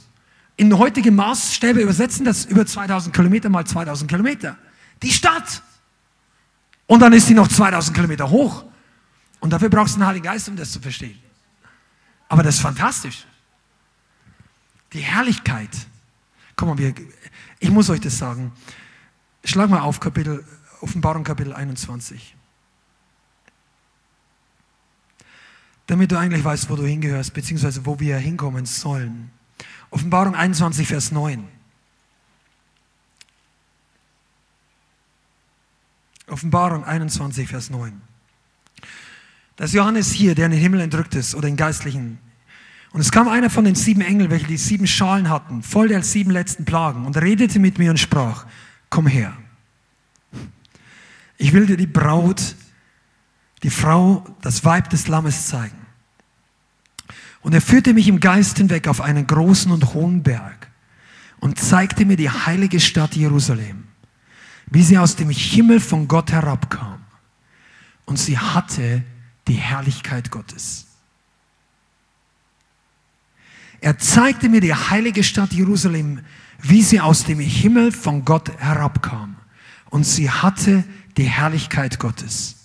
In 0.56 0.76
heutige 0.76 1.12
Maßstäbe 1.12 1.82
übersetzen 1.82 2.26
das 2.26 2.46
über 2.46 2.66
2000 2.66 3.16
Kilometer 3.16 3.50
mal 3.50 3.66
2000 3.66 4.10
Kilometer. 4.10 4.58
Die 5.04 5.12
Stadt. 5.12 5.62
Und 6.88 7.02
dann 7.02 7.14
ist 7.14 7.30
die 7.30 7.36
noch 7.36 7.48
2000 7.48 7.96
Kilometer 7.96 8.30
hoch. 8.30 8.64
Und 9.40 9.52
dafür 9.52 9.70
brauchst 9.70 9.96
du 9.96 10.00
einen 10.00 10.08
Heiligen 10.08 10.26
Geist, 10.26 10.50
um 10.50 10.56
das 10.56 10.72
zu 10.72 10.80
verstehen. 10.80 11.20
Aber 12.28 12.42
das 12.42 12.56
ist 12.56 12.62
fantastisch. 12.62 13.26
Die 14.94 15.00
Herrlichkeit. 15.00 15.70
Komm 16.58 16.70
mal, 16.70 16.94
ich 17.60 17.70
muss 17.70 17.90
euch 17.90 18.02
das 18.02 18.18
sagen. 18.18 18.52
Schlag 19.46 19.70
mal 19.70 19.82
auf 19.82 20.00
Kapitel, 20.02 20.44
Offenbarung 20.82 21.24
Kapitel 21.24 21.54
21. 21.54 22.36
Damit 25.86 26.12
du 26.12 26.18
eigentlich 26.18 26.44
weißt, 26.44 26.70
wo 26.70 26.76
du 26.76 26.84
hingehörst, 26.84 27.34
beziehungsweise 27.34 27.86
wo 27.86 28.00
wir 28.00 28.18
hinkommen 28.18 28.66
sollen. 28.66 29.32
Offenbarung 29.92 30.36
21, 30.36 30.86
Vers 30.88 31.12
9. 31.12 31.48
Offenbarung 36.26 36.84
21, 36.84 37.48
Vers 37.48 37.70
9. 37.70 38.02
Das 39.56 39.74
Johannes 39.74 40.12
hier, 40.12 40.36
der 40.36 40.48
in 40.48 40.52
den 40.52 40.60
Himmel 40.60 40.82
entrückt 40.82 41.16
ist, 41.16 41.36
oder 41.36 41.48
den 41.48 41.56
Geistlichen. 41.56 42.20
Und 42.92 43.02
es 43.02 43.12
kam 43.12 43.28
einer 43.28 43.50
von 43.50 43.66
den 43.66 43.76
sieben 43.76 44.02
Engeln, 44.02 44.30
welche 44.30 44.48
die 44.48 44.58
sieben 44.58 44.88
Schalen 44.88 45.30
hatten, 45.30 45.62
voll 45.62 45.90
der 45.90 46.04
sieben 46.04 46.32
letzten 46.32 46.66
Plagen, 46.66 47.06
und 47.06 47.18
redete 47.18 47.60
mit 47.60 47.78
mir 47.80 47.92
und 47.92 47.98
sprach, 47.98 48.46
komm 48.90 49.08
her. 49.08 49.34
Ich 51.38 51.54
will 51.54 51.66
dir 51.66 51.78
die 51.78 51.88
Braut, 51.88 52.56
die 53.64 53.70
Frau, 53.70 54.26
das 54.42 54.66
Weib 54.66 54.90
des 54.90 55.08
Lammes 55.08 55.48
zeigen. 55.48 55.78
Und 57.42 57.54
er 57.54 57.62
führte 57.62 57.94
mich 57.94 58.08
im 58.08 58.20
Geist 58.20 58.58
hinweg 58.58 58.88
auf 58.88 59.02
einen 59.02 59.28
großen 59.28 59.72
und 59.72 59.94
hohen 59.94 60.24
Berg 60.24 60.70
und 61.40 61.60
zeigte 61.60 62.06
mir 62.06 62.18
die 62.18 62.30
heilige 62.30 62.80
Stadt 62.80 63.16
Jerusalem, 63.16 63.86
wie 64.66 64.84
sie 64.84 64.98
aus 64.98 65.16
dem 65.16 65.30
Himmel 65.30 65.80
von 65.80 66.08
Gott 66.08 66.32
herabkam. 66.32 67.00
Und 68.06 68.18
sie 68.18 68.38
hatte 68.38 69.04
die 69.48 69.54
Herrlichkeit 69.54 70.32
Gottes. 70.32 70.87
Er 73.82 73.98
zeigte 73.98 74.50
mir 74.50 74.62
die 74.62 74.74
heilige 74.74 75.24
Stadt 75.24 75.54
Jerusalem, 75.54 76.22
wie 76.62 76.82
sie 76.82 77.00
aus 77.00 77.24
dem 77.24 77.40
Himmel 77.40 77.92
von 77.92 78.26
Gott 78.26 78.52
herabkam. 78.58 79.36
Und 79.90 80.04
sie 80.04 80.30
hatte 80.30 80.84
die 81.16 81.24
Herrlichkeit 81.24 82.00
Gottes. 82.00 82.56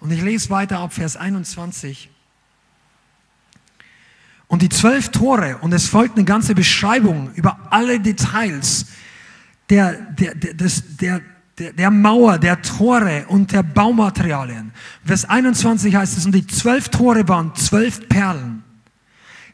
Und 0.00 0.12
ich 0.12 0.22
lese 0.22 0.50
weiter 0.50 0.78
ab 0.78 0.92
Vers 0.92 1.16
21. 1.16 2.10
Und 4.48 4.62
die 4.62 4.68
zwölf 4.68 5.10
Tore, 5.10 5.58
und 5.58 5.72
es 5.72 5.88
folgt 5.88 6.16
eine 6.16 6.24
ganze 6.24 6.54
Beschreibung 6.54 7.32
über 7.34 7.58
alle 7.70 7.98
Details 7.98 8.86
der, 9.68 9.94
der, 9.94 10.34
der, 10.34 10.54
des, 10.54 10.96
der, 10.96 11.20
der, 11.58 11.72
der 11.72 11.90
Mauer, 11.90 12.38
der 12.38 12.60
Tore 12.60 13.24
und 13.28 13.52
der 13.52 13.62
Baumaterialien. 13.62 14.72
Vers 15.04 15.24
21 15.24 15.94
heißt 15.94 16.18
es, 16.18 16.26
und 16.26 16.32
die 16.32 16.46
zwölf 16.46 16.88
Tore 16.88 17.26
waren 17.28 17.54
zwölf 17.54 18.08
Perlen. 18.08 18.62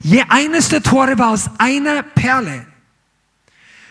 Je 0.00 0.22
eines 0.28 0.68
der 0.68 0.82
Tore 0.82 1.18
war 1.18 1.30
aus 1.30 1.48
einer 1.58 2.02
Perle. 2.02 2.66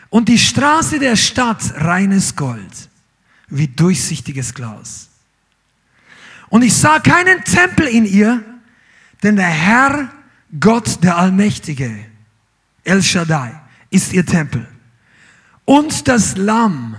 Und 0.09 0.27
die 0.27 0.37
Straße 0.37 0.99
der 0.99 1.15
Stadt 1.15 1.73
reines 1.77 2.35
Gold, 2.35 2.89
wie 3.47 3.69
durchsichtiges 3.69 4.53
Glas. 4.53 5.09
Und 6.49 6.63
ich 6.63 6.73
sah 6.73 6.99
keinen 6.99 7.41
Tempel 7.45 7.87
in 7.87 8.03
ihr, 8.03 8.43
denn 9.23 9.37
der 9.37 9.45
Herr, 9.45 10.11
Gott, 10.59 11.01
der 11.01 11.17
Allmächtige, 11.17 12.07
El 12.83 13.01
Shaddai, 13.01 13.53
ist 13.89 14.11
ihr 14.11 14.25
Tempel. 14.25 14.67
Und 15.63 16.09
das 16.09 16.35
Lamm, 16.35 16.97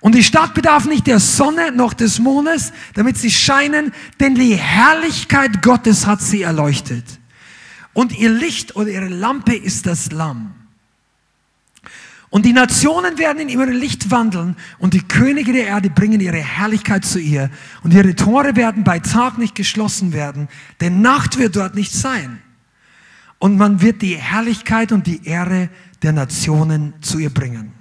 und 0.00 0.14
die 0.14 0.24
Stadt 0.24 0.54
bedarf 0.54 0.86
nicht 0.86 1.06
der 1.06 1.20
Sonne 1.20 1.72
noch 1.72 1.94
des 1.94 2.18
Mondes, 2.18 2.72
damit 2.94 3.16
sie 3.16 3.30
scheinen, 3.30 3.92
denn 4.20 4.34
die 4.34 4.54
Herrlichkeit 4.54 5.62
Gottes 5.62 6.06
hat 6.06 6.20
sie 6.20 6.42
erleuchtet. 6.42 7.04
Und 7.92 8.16
ihr 8.18 8.30
Licht 8.30 8.76
oder 8.76 8.88
ihre 8.88 9.08
Lampe 9.08 9.54
ist 9.54 9.86
das 9.86 10.12
Lamm. 10.12 10.54
Und 12.28 12.44
die 12.44 12.52
Nationen 12.52 13.18
werden 13.18 13.40
in 13.40 13.48
ihrem 13.48 13.70
Licht 13.70 14.10
wandeln 14.10 14.56
und 14.78 14.92
die 14.92 15.00
Könige 15.00 15.52
der 15.52 15.68
Erde 15.68 15.88
bringen 15.88 16.20
ihre 16.20 16.36
Herrlichkeit 16.36 17.04
zu 17.04 17.18
ihr. 17.18 17.50
Und 17.82 17.94
ihre 17.94 18.14
Tore 18.14 18.56
werden 18.56 18.84
bei 18.84 18.98
Tag 18.98 19.38
nicht 19.38 19.54
geschlossen 19.54 20.12
werden, 20.12 20.48
denn 20.80 21.00
Nacht 21.00 21.38
wird 21.38 21.56
dort 21.56 21.74
nicht 21.74 21.94
sein. 21.94 22.40
Und 23.38 23.56
man 23.56 23.80
wird 23.80 24.02
die 24.02 24.16
Herrlichkeit 24.16 24.92
und 24.92 25.06
die 25.06 25.24
Ehre 25.24 25.70
der 26.02 26.12
Nationen 26.12 26.94
zu 27.00 27.18
ihr 27.18 27.30
bringen. 27.30 27.75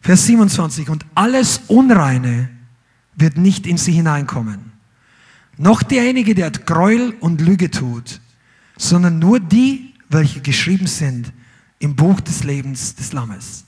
Vers 0.00 0.26
27, 0.26 0.88
und 0.90 1.04
alles 1.14 1.62
Unreine 1.68 2.48
wird 3.16 3.36
nicht 3.36 3.66
in 3.66 3.78
sie 3.78 3.92
hineinkommen. 3.92 4.72
Noch 5.56 5.82
derjenige, 5.82 6.34
der 6.34 6.50
Gräuel 6.50 7.14
und 7.20 7.40
Lüge 7.40 7.70
tut, 7.70 8.20
sondern 8.76 9.18
nur 9.18 9.40
die, 9.40 9.94
welche 10.08 10.40
geschrieben 10.40 10.86
sind 10.86 11.32
im 11.80 11.96
Buch 11.96 12.20
des 12.20 12.44
Lebens 12.44 12.94
des 12.94 13.12
Lammes. 13.12 13.64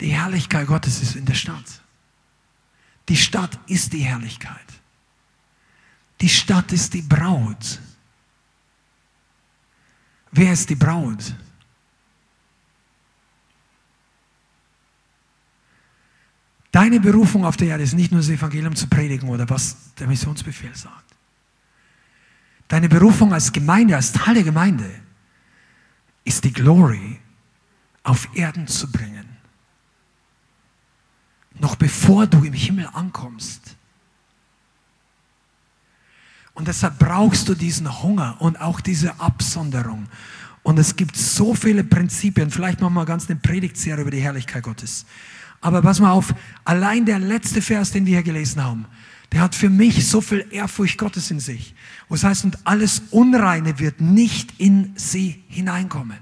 Die 0.00 0.08
Herrlichkeit 0.08 0.66
Gottes 0.66 1.00
ist 1.00 1.16
in 1.16 1.24
der 1.24 1.34
Stadt. 1.34 1.82
Die 3.08 3.16
Stadt 3.16 3.58
ist 3.66 3.92
die 3.92 4.00
Herrlichkeit. 4.00 4.66
Die 6.20 6.28
Stadt 6.28 6.72
ist 6.72 6.92
die 6.92 7.02
Braut. 7.02 7.80
Wer 10.32 10.52
ist 10.52 10.68
die 10.68 10.74
Braut? 10.74 11.34
Deine 16.72 17.00
Berufung 17.00 17.44
auf 17.46 17.56
der 17.56 17.68
Erde 17.68 17.84
ist 17.84 17.94
nicht 17.94 18.12
nur 18.12 18.20
das 18.20 18.28
Evangelium 18.28 18.76
zu 18.76 18.86
predigen 18.86 19.30
oder 19.30 19.48
was 19.48 19.94
der 19.94 20.06
Missionsbefehl 20.06 20.74
sagt. 20.74 21.14
Deine 22.68 22.88
Berufung 22.88 23.32
als 23.32 23.52
Gemeinde, 23.52 23.96
als 23.96 24.12
Teil 24.12 24.34
der 24.34 24.42
Gemeinde, 24.42 24.90
ist 26.24 26.44
die 26.44 26.52
Glory 26.52 27.18
auf 28.02 28.28
Erden 28.34 28.66
zu 28.66 28.90
bringen. 28.90 29.36
Noch 31.58 31.76
bevor 31.76 32.26
du 32.26 32.44
im 32.44 32.52
Himmel 32.52 32.88
ankommst. 32.92 33.75
Und 36.56 36.68
deshalb 36.68 36.98
brauchst 36.98 37.50
du 37.50 37.54
diesen 37.54 38.02
Hunger 38.02 38.36
und 38.38 38.58
auch 38.62 38.80
diese 38.80 39.20
Absonderung. 39.20 40.08
Und 40.62 40.78
es 40.78 40.96
gibt 40.96 41.14
so 41.14 41.54
viele 41.54 41.84
Prinzipien. 41.84 42.50
Vielleicht 42.50 42.80
machen 42.80 42.94
wir 42.94 43.04
ganz 43.04 43.28
eine 43.28 43.38
Predigtserie 43.38 44.00
über 44.00 44.10
die 44.10 44.22
Herrlichkeit 44.22 44.62
Gottes. 44.62 45.04
Aber 45.60 45.82
pass 45.82 46.00
mal 46.00 46.12
auf, 46.12 46.34
allein 46.64 47.04
der 47.04 47.18
letzte 47.18 47.60
Vers, 47.60 47.92
den 47.92 48.06
wir 48.06 48.14
hier 48.14 48.22
gelesen 48.22 48.64
haben, 48.64 48.86
der 49.32 49.42
hat 49.42 49.54
für 49.54 49.68
mich 49.68 50.08
so 50.08 50.22
viel 50.22 50.46
Ehrfurcht 50.50 50.96
Gottes 50.96 51.30
in 51.30 51.40
sich. 51.40 51.74
Wo 52.08 52.14
es 52.14 52.24
heißt, 52.24 52.44
und 52.46 52.66
alles 52.66 53.02
Unreine 53.10 53.78
wird 53.78 54.00
nicht 54.00 54.54
in 54.56 54.94
sie 54.96 55.44
hineinkommen. 55.48 56.16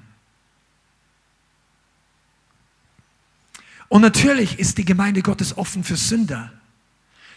Und 3.87 4.03
natürlich 4.03 4.59
ist 4.59 4.79
die 4.79 4.85
Gemeinde 4.85 5.23
Gottes 5.23 5.57
offen 5.57 5.85
für 5.85 5.97
Sünder, 5.97 6.53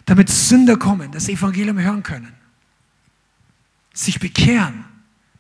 damit 0.06 0.30
Sünder 0.30 0.78
kommen, 0.78 1.12
das 1.12 1.30
Evangelium 1.30 1.78
hören 1.78 2.02
können 2.02 2.34
sich 3.98 4.20
bekehren, 4.20 4.86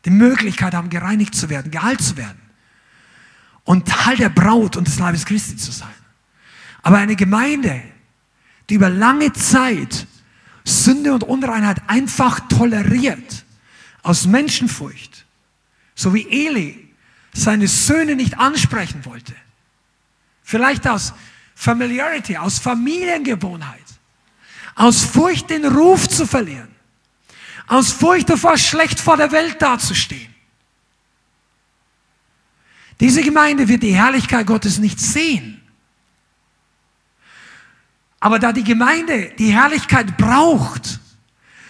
die 0.05 0.09
Möglichkeit 0.09 0.73
haben, 0.73 0.89
gereinigt 0.89 1.35
zu 1.35 1.49
werden, 1.49 1.71
geheilt 1.71 2.01
zu 2.01 2.17
werden. 2.17 2.41
und 3.63 3.85
Teil 3.85 4.15
der 4.15 4.29
Braut 4.29 4.77
und 4.77 4.87
des 4.87 4.97
Leibes 4.97 5.25
Christi 5.25 5.57
zu 5.57 5.73
sein. 5.73 5.93
Aber 6.83 6.99
eine 6.99 7.17
Gemeinde, 7.17 7.81
die 8.69 8.75
über 8.75 8.89
lange 8.89 9.33
Zeit 9.33 10.07
Sünde 10.63 11.13
und 11.13 11.25
Unreinheit 11.25 11.81
einfach 11.87 12.39
toleriert, 12.47 13.43
aus 14.03 14.25
Menschenfurcht, 14.25 15.25
so 15.95 16.13
wie 16.13 16.29
Eli 16.29 16.93
seine 17.33 17.67
Söhne 17.67 18.15
nicht 18.15 18.39
ansprechen 18.39 19.03
wollte, 19.03 19.35
vielleicht 20.43 20.87
aus 20.87 21.13
Familiarity, 21.53 22.37
aus 22.37 22.59
Familiengewohnheit, 22.59 23.83
aus 24.75 25.03
Furcht 25.03 25.49
den 25.49 25.65
Ruf 25.65 26.07
zu 26.07 26.25
verlieren, 26.25 26.73
aus 27.67 27.91
Furcht 27.91 28.29
davor 28.29 28.57
schlecht 28.57 28.99
vor 28.99 29.17
der 29.17 29.31
Welt 29.31 29.61
dazustehen. 29.61 30.33
Diese 32.99 33.21
Gemeinde 33.21 33.67
wird 33.67 33.83
die 33.83 33.93
Herrlichkeit 33.93 34.47
Gottes 34.47 34.79
nicht 34.79 34.99
sehen. 34.99 35.61
Aber 38.19 38.39
da 38.39 38.51
die 38.51 38.63
Gemeinde 38.63 39.31
die 39.37 39.53
Herrlichkeit 39.53 40.17
braucht, 40.17 40.99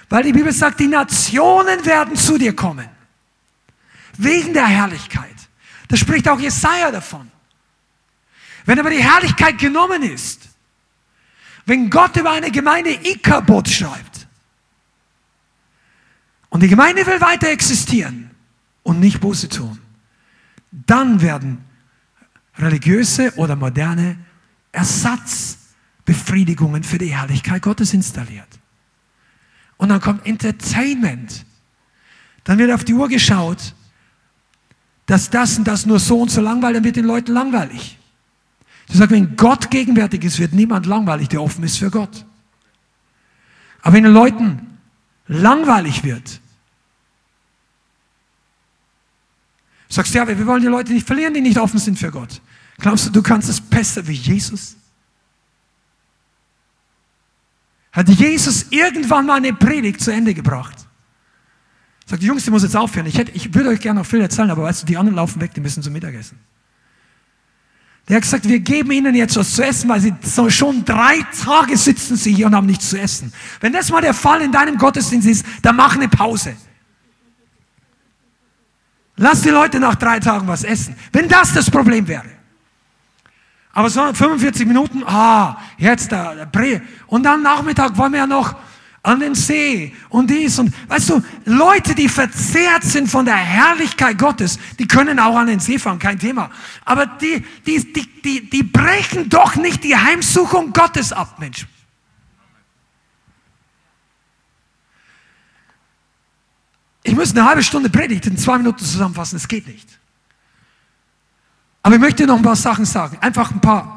weil 0.08 0.24
die 0.24 0.32
Bibel 0.32 0.54
sagt, 0.54 0.80
die 0.80 0.88
Nationen 0.88 1.84
werden 1.86 2.16
zu 2.16 2.38
dir 2.38 2.56
kommen, 2.56 2.88
wegen 4.18 4.54
der 4.54 4.68
Herrlichkeit. 4.68 5.36
Da 5.90 5.98
spricht 5.98 6.30
auch 6.30 6.40
Jesaja 6.40 6.92
davon. 6.92 7.30
Wenn 8.66 8.80
aber 8.80 8.90
die 8.90 9.04
Herrlichkeit 9.04 9.58
genommen 9.58 10.04
ist, 10.04 10.48
wenn 11.66 11.90
Gott 11.90 12.16
über 12.16 12.32
eine 12.32 12.52
Gemeinde 12.52 12.92
Ikabot 12.92 13.68
schreibt 13.68 14.17
und 16.50 16.64
die 16.64 16.68
Gemeinde 16.68 17.06
will 17.06 17.22
weiter 17.22 17.50
existieren 17.50 18.32
und 18.84 19.00
nicht 19.00 19.20
Buße 19.20 19.50
tun, 19.50 19.80
dann 20.72 21.22
werden 21.22 21.60
religiöse 22.58 23.34
oder 23.36 23.56
moderne 23.56 24.18
Ersatzbefriedigungen 24.72 26.84
für 26.84 26.98
die 26.98 27.16
Herrlichkeit 27.16 27.62
Gottes 27.62 27.94
installiert. 27.94 28.48
Und 29.78 29.90
dann 29.90 30.02
kommt 30.02 30.26
Entertainment. 30.26 31.46
Dann 32.44 32.58
wird 32.58 32.72
auf 32.72 32.84
die 32.84 32.94
Uhr 32.94 33.10
geschaut, 33.10 33.76
dass 35.06 35.30
das 35.30 35.58
und 35.58 35.68
das 35.68 35.86
nur 35.86 36.00
so 36.00 36.22
und 36.22 36.32
so 36.32 36.42
langweilig, 36.42 36.78
dann 36.78 36.84
wird 36.84 36.96
den 36.96 37.06
Leuten 37.06 37.34
langweilig. 37.34 38.00
Du 38.90 38.98
sagst, 38.98 39.12
wenn 39.12 39.36
Gott 39.36 39.70
gegenwärtig 39.70 40.24
ist, 40.24 40.40
wird 40.40 40.54
niemand 40.54 40.86
langweilig, 40.86 41.28
der 41.30 41.42
offen 41.42 41.64
ist 41.64 41.78
für 41.78 41.92
Gott. 41.92 42.26
Aber 43.82 43.94
wenn 43.94 44.04
den 44.04 44.14
Leuten 44.14 44.77
langweilig 45.28 46.04
wird, 46.04 46.40
sagst 49.90 50.14
du, 50.14 50.18
ja, 50.18 50.28
wir 50.28 50.46
wollen 50.46 50.62
die 50.62 50.68
Leute 50.68 50.94
nicht 50.94 51.08
verlieren, 51.08 51.34
die 51.34 51.42
nicht 51.42 51.58
offen 51.58 51.80
sind 51.80 51.98
für 51.98 52.12
Gott. 52.12 52.42
Glaubst 52.78 53.08
du, 53.08 53.10
du 53.10 53.22
kannst 53.22 53.50
es 53.50 53.60
besser 53.60 54.08
wie 54.08 54.14
Jesus? 54.14 54.76
Hat 57.92 58.08
Jesus 58.10 58.68
irgendwann 58.70 59.26
mal 59.26 59.36
eine 59.36 59.54
Predigt 59.54 60.02
zu 60.02 60.12
Ende 60.12 60.34
gebracht? 60.34 60.88
Sagt, 62.06 62.22
die 62.22 62.28
Jungs, 62.28 62.44
die 62.44 62.52
muss 62.52 62.64
jetzt 62.64 62.76
aufhören. 62.76 63.08
Ich, 63.08 63.18
hätte, 63.18 63.32
ich 63.32 63.54
würde 63.54 63.70
euch 63.70 63.82
gerne 63.82 64.00
noch 64.00 64.06
viel 64.06 64.22
erzählen, 64.22 64.52
aber 64.52 64.64
weißt 64.64 64.84
du, 64.84 64.86
die 64.86 64.98
anderen 64.98 65.16
laufen 65.16 65.42
weg, 65.42 65.54
die 65.54 65.62
müssen 65.62 65.82
zum 65.82 65.94
Mittagessen. 65.94 66.40
Der 68.08 68.16
hat 68.16 68.24
gesagt, 68.24 68.48
wir 68.48 68.60
geben 68.60 68.92
ihnen 68.92 69.16
jetzt 69.16 69.36
was 69.36 69.54
zu 69.54 69.66
essen, 69.66 69.90
weil 69.90 70.00
sie 70.00 70.14
schon 70.50 70.86
drei 70.86 71.26
Tage 71.44 71.76
sitzen 71.76 72.16
sie 72.16 72.34
hier 72.34 72.48
und 72.48 72.56
haben 72.56 72.68
nichts 72.68 72.90
zu 72.90 73.00
essen. 73.00 73.34
Wenn 73.60 73.74
das 73.74 73.92
mal 73.92 74.02
der 74.02 74.14
Fall 74.14 74.42
in 74.42 74.52
deinem 74.52 74.78
Gottesdienst 74.78 75.28
ist, 75.28 75.46
dann 75.62 75.76
mach 75.76 75.96
eine 75.96 76.08
Pause. 76.08 76.56
Lass 79.18 79.42
die 79.42 79.50
Leute 79.50 79.80
nach 79.80 79.96
drei 79.96 80.20
Tagen 80.20 80.48
was 80.48 80.64
essen. 80.64 80.96
Wenn 81.12 81.28
das 81.28 81.52
das 81.54 81.70
Problem 81.70 82.08
wäre. 82.08 82.38
Aber 83.74 83.90
so 83.90 84.02
45 84.14 84.66
Minuten, 84.66 85.04
ah, 85.06 85.58
jetzt 85.78 86.12
der, 86.12 86.34
der 86.34 86.46
Bre. 86.46 86.82
Und 87.08 87.24
dann 87.24 87.44
Nachmittag 87.44 87.98
wollen 87.98 88.14
wir 88.14 88.20
ja 88.20 88.28
noch 88.28 88.56
an 89.08 89.22
den 89.22 89.36
See 89.36 89.94
und 90.10 90.30
dies 90.30 90.60
und 90.60 90.74
weißt 90.90 91.10
du, 91.12 91.24
Leute, 91.46 91.96
die 91.96 92.10
verzehrt 92.10 92.84
sind 92.84 93.10
von 93.10 93.24
der 93.24 93.38
Herrlichkeit 93.38 94.18
Gottes, 94.18 94.60
die 94.78 94.86
können 94.86 95.18
auch 95.18 95.38
an 95.38 95.48
den 95.48 95.62
See 95.62 95.80
fahren, 95.80 95.98
kein 95.98 96.20
Thema. 96.20 96.52
Aber 96.84 97.06
die, 97.06 97.42
die, 97.66 97.94
die, 97.94 98.22
die, 98.22 98.50
die 98.50 98.64
brechen 98.64 99.30
doch 99.30 99.56
nicht 99.56 99.86
die 99.86 99.96
Heimsuchung 99.96 100.74
Gottes 100.74 101.14
ab, 101.14 101.40
Mensch. 101.40 101.66
Ich 107.04 107.16
muss 107.16 107.32
eine 107.32 107.46
halbe 107.46 107.64
Stunde 107.64 107.90
Predigt 107.90 108.26
in 108.28 108.38
zwei 108.38 108.58
Minuten 108.58 108.84
zusammenfassen, 108.84 109.38
es 109.38 109.48
geht 109.48 109.68
nicht. 109.68 109.88
Aber 111.82 111.96
ich 111.96 112.02
möchte 112.02 112.28
noch 112.28 112.36
ein 112.36 112.42
paar 112.42 112.58
Sachen 112.58 112.84
sagen, 112.84 113.18
einfach 113.22 113.52
ein 113.52 113.62
paar. 113.62 113.97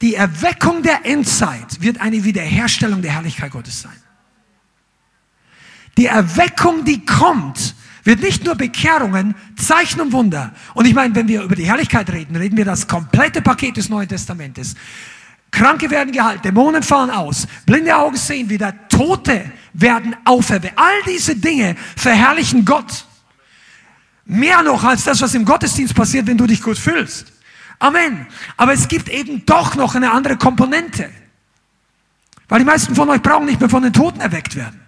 Die 0.00 0.14
Erweckung 0.14 0.82
der 0.82 1.04
Endzeit 1.04 1.80
wird 1.80 2.00
eine 2.00 2.22
Wiederherstellung 2.22 3.02
der 3.02 3.12
Herrlichkeit 3.12 3.50
Gottes 3.50 3.82
sein. 3.82 3.96
Die 5.96 6.06
Erweckung, 6.06 6.84
die 6.84 7.04
kommt, 7.04 7.74
wird 8.04 8.20
nicht 8.20 8.44
nur 8.44 8.54
Bekehrungen, 8.54 9.34
Zeichen 9.56 10.00
und 10.00 10.12
Wunder. 10.12 10.54
Und 10.74 10.86
ich 10.86 10.94
meine, 10.94 11.14
wenn 11.16 11.26
wir 11.26 11.42
über 11.42 11.56
die 11.56 11.66
Herrlichkeit 11.66 12.08
reden, 12.10 12.36
reden 12.36 12.56
wir 12.56 12.64
das 12.64 12.86
komplette 12.86 13.42
Paket 13.42 13.76
des 13.76 13.88
Neuen 13.88 14.08
Testamentes. 14.08 14.76
Kranke 15.50 15.90
werden 15.90 16.12
geheilt, 16.12 16.44
Dämonen 16.44 16.82
fahren 16.82 17.10
aus, 17.10 17.46
blinde 17.66 17.96
Augen 17.96 18.16
sehen 18.16 18.48
wieder, 18.48 18.88
Tote 18.88 19.50
werden 19.72 20.14
auferweckt. 20.24 20.78
All 20.78 21.02
diese 21.06 21.34
Dinge 21.34 21.74
verherrlichen 21.96 22.64
Gott. 22.64 23.06
Mehr 24.24 24.62
noch 24.62 24.84
als 24.84 25.04
das, 25.04 25.20
was 25.20 25.34
im 25.34 25.44
Gottesdienst 25.44 25.94
passiert, 25.94 26.26
wenn 26.26 26.36
du 26.36 26.46
dich 26.46 26.62
gut 26.62 26.78
fühlst. 26.78 27.32
Amen. 27.78 28.26
Aber 28.56 28.72
es 28.72 28.88
gibt 28.88 29.08
eben 29.08 29.46
doch 29.46 29.76
noch 29.76 29.94
eine 29.94 30.10
andere 30.10 30.36
Komponente. 30.36 31.10
Weil 32.48 32.60
die 32.60 32.64
meisten 32.64 32.94
von 32.94 33.08
euch 33.10 33.22
brauchen 33.22 33.46
nicht 33.46 33.60
mehr 33.60 33.68
von 33.68 33.82
den 33.82 33.92
Toten 33.92 34.20
erweckt 34.20 34.56
werden. 34.56 34.80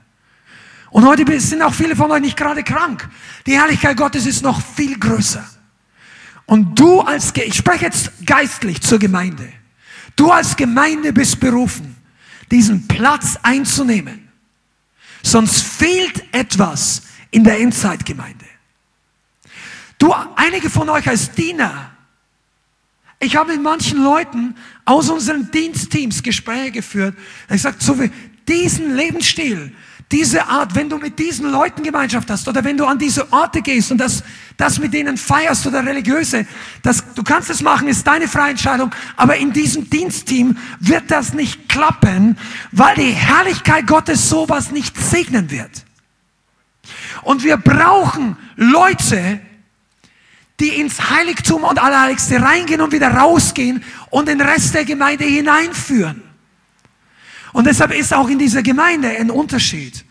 Und 0.91 1.07
heute 1.07 1.41
sind 1.41 1.63
auch 1.63 1.75
viele 1.75 1.95
von 1.95 2.11
euch 2.11 2.21
nicht 2.21 2.37
gerade 2.37 2.65
krank. 2.65 3.09
Die 3.47 3.59
Herrlichkeit 3.59 3.97
Gottes 3.97 4.27
ist 4.27 4.43
noch 4.43 4.61
viel 4.61 4.99
größer. 4.99 5.45
Und 6.47 6.79
du 6.79 7.01
als, 7.01 7.33
ich 7.37 7.55
spreche 7.55 7.85
jetzt 7.85 8.11
geistlich 8.27 8.81
zur 8.81 8.99
Gemeinde. 8.99 9.53
Du 10.17 10.33
als 10.33 10.57
Gemeinde 10.57 11.13
bist 11.13 11.39
berufen, 11.39 11.97
diesen 12.51 12.89
Platz 12.89 13.39
einzunehmen. 13.43 14.29
Sonst 15.23 15.63
fehlt 15.63 16.25
etwas 16.35 17.03
in 17.31 17.45
der 17.45 17.61
Endzeitgemeinde. 17.61 18.45
Du, 19.99 20.13
einige 20.35 20.71
von 20.71 20.89
euch 20.89 21.07
als 21.07 21.31
Diener, 21.31 21.90
ich 23.21 23.37
habe 23.37 23.53
mit 23.53 23.63
manchen 23.63 24.03
Leuten 24.03 24.57
aus 24.87 25.11
unseren 25.11 25.51
Dienstteams 25.51 26.23
Gespräche 26.23 26.73
geführt. 26.73 27.15
Ich 27.51 27.63
sage, 27.63 27.77
so 27.79 28.01
wie 28.01 28.11
diesen 28.49 28.97
Lebensstil, 28.97 29.73
diese 30.11 30.47
Art, 30.49 30.75
wenn 30.75 30.89
du 30.89 30.97
mit 30.97 31.19
diesen 31.19 31.51
Leuten 31.53 31.83
Gemeinschaft 31.83 32.31
hast 32.31 32.49
oder 32.49 32.65
wenn 32.65 32.77
du 32.77 32.85
an 32.87 32.99
diese 32.99 33.31
Orte 33.33 33.61
gehst 33.63 33.93
und 33.93 33.99
das, 33.99 34.25
das 34.57 34.81
mit 34.81 34.93
denen 34.93 35.17
feierst 35.19 35.67
oder 35.67 35.85
religiöse, 35.85 36.47
das, 36.83 37.05
du 37.15 37.23
kannst 37.23 37.51
es 37.51 37.63
machen, 37.63 37.87
ist 37.87 38.07
deine 38.07 38.27
freie 38.27 38.51
Entscheidung, 38.51 38.91
aber 39.17 39.37
in 39.37 39.53
diesem 39.53 39.89
Dienstteam 39.89 40.57
wird 40.81 41.11
das 41.11 41.35
nicht 41.35 41.69
klappen, 41.69 42.37
weil 42.73 42.97
die 42.97 43.13
Herrlichkeit 43.13 43.87
Gottes 43.87 44.29
sowas 44.29 44.73
nicht 44.73 44.97
segnen 44.97 45.51
wird. 45.51 45.85
Und 47.23 47.45
wir 47.45 47.59
brauchen 47.59 48.37
Leute, 48.57 49.41
die 50.61 50.69
ins 50.69 51.11
Heiligtum 51.11 51.65
und 51.65 51.83
Allerheiligste 51.83 52.41
reingehen 52.41 52.81
und 52.81 52.93
wieder 52.93 53.09
rausgehen 53.09 53.83
und 54.11 54.29
den 54.29 54.41
Rest 54.41 54.75
der 54.75 54.85
Gemeinde 54.85 55.25
hineinführen. 55.25 56.23
Und 57.53 57.67
deshalb 57.67 57.93
ist 57.93 58.15
auch 58.15 58.29
in 58.29 58.39
dieser 58.39 58.63
Gemeinde 58.63 59.09
ein 59.09 59.31
Unterschied, 59.31 60.05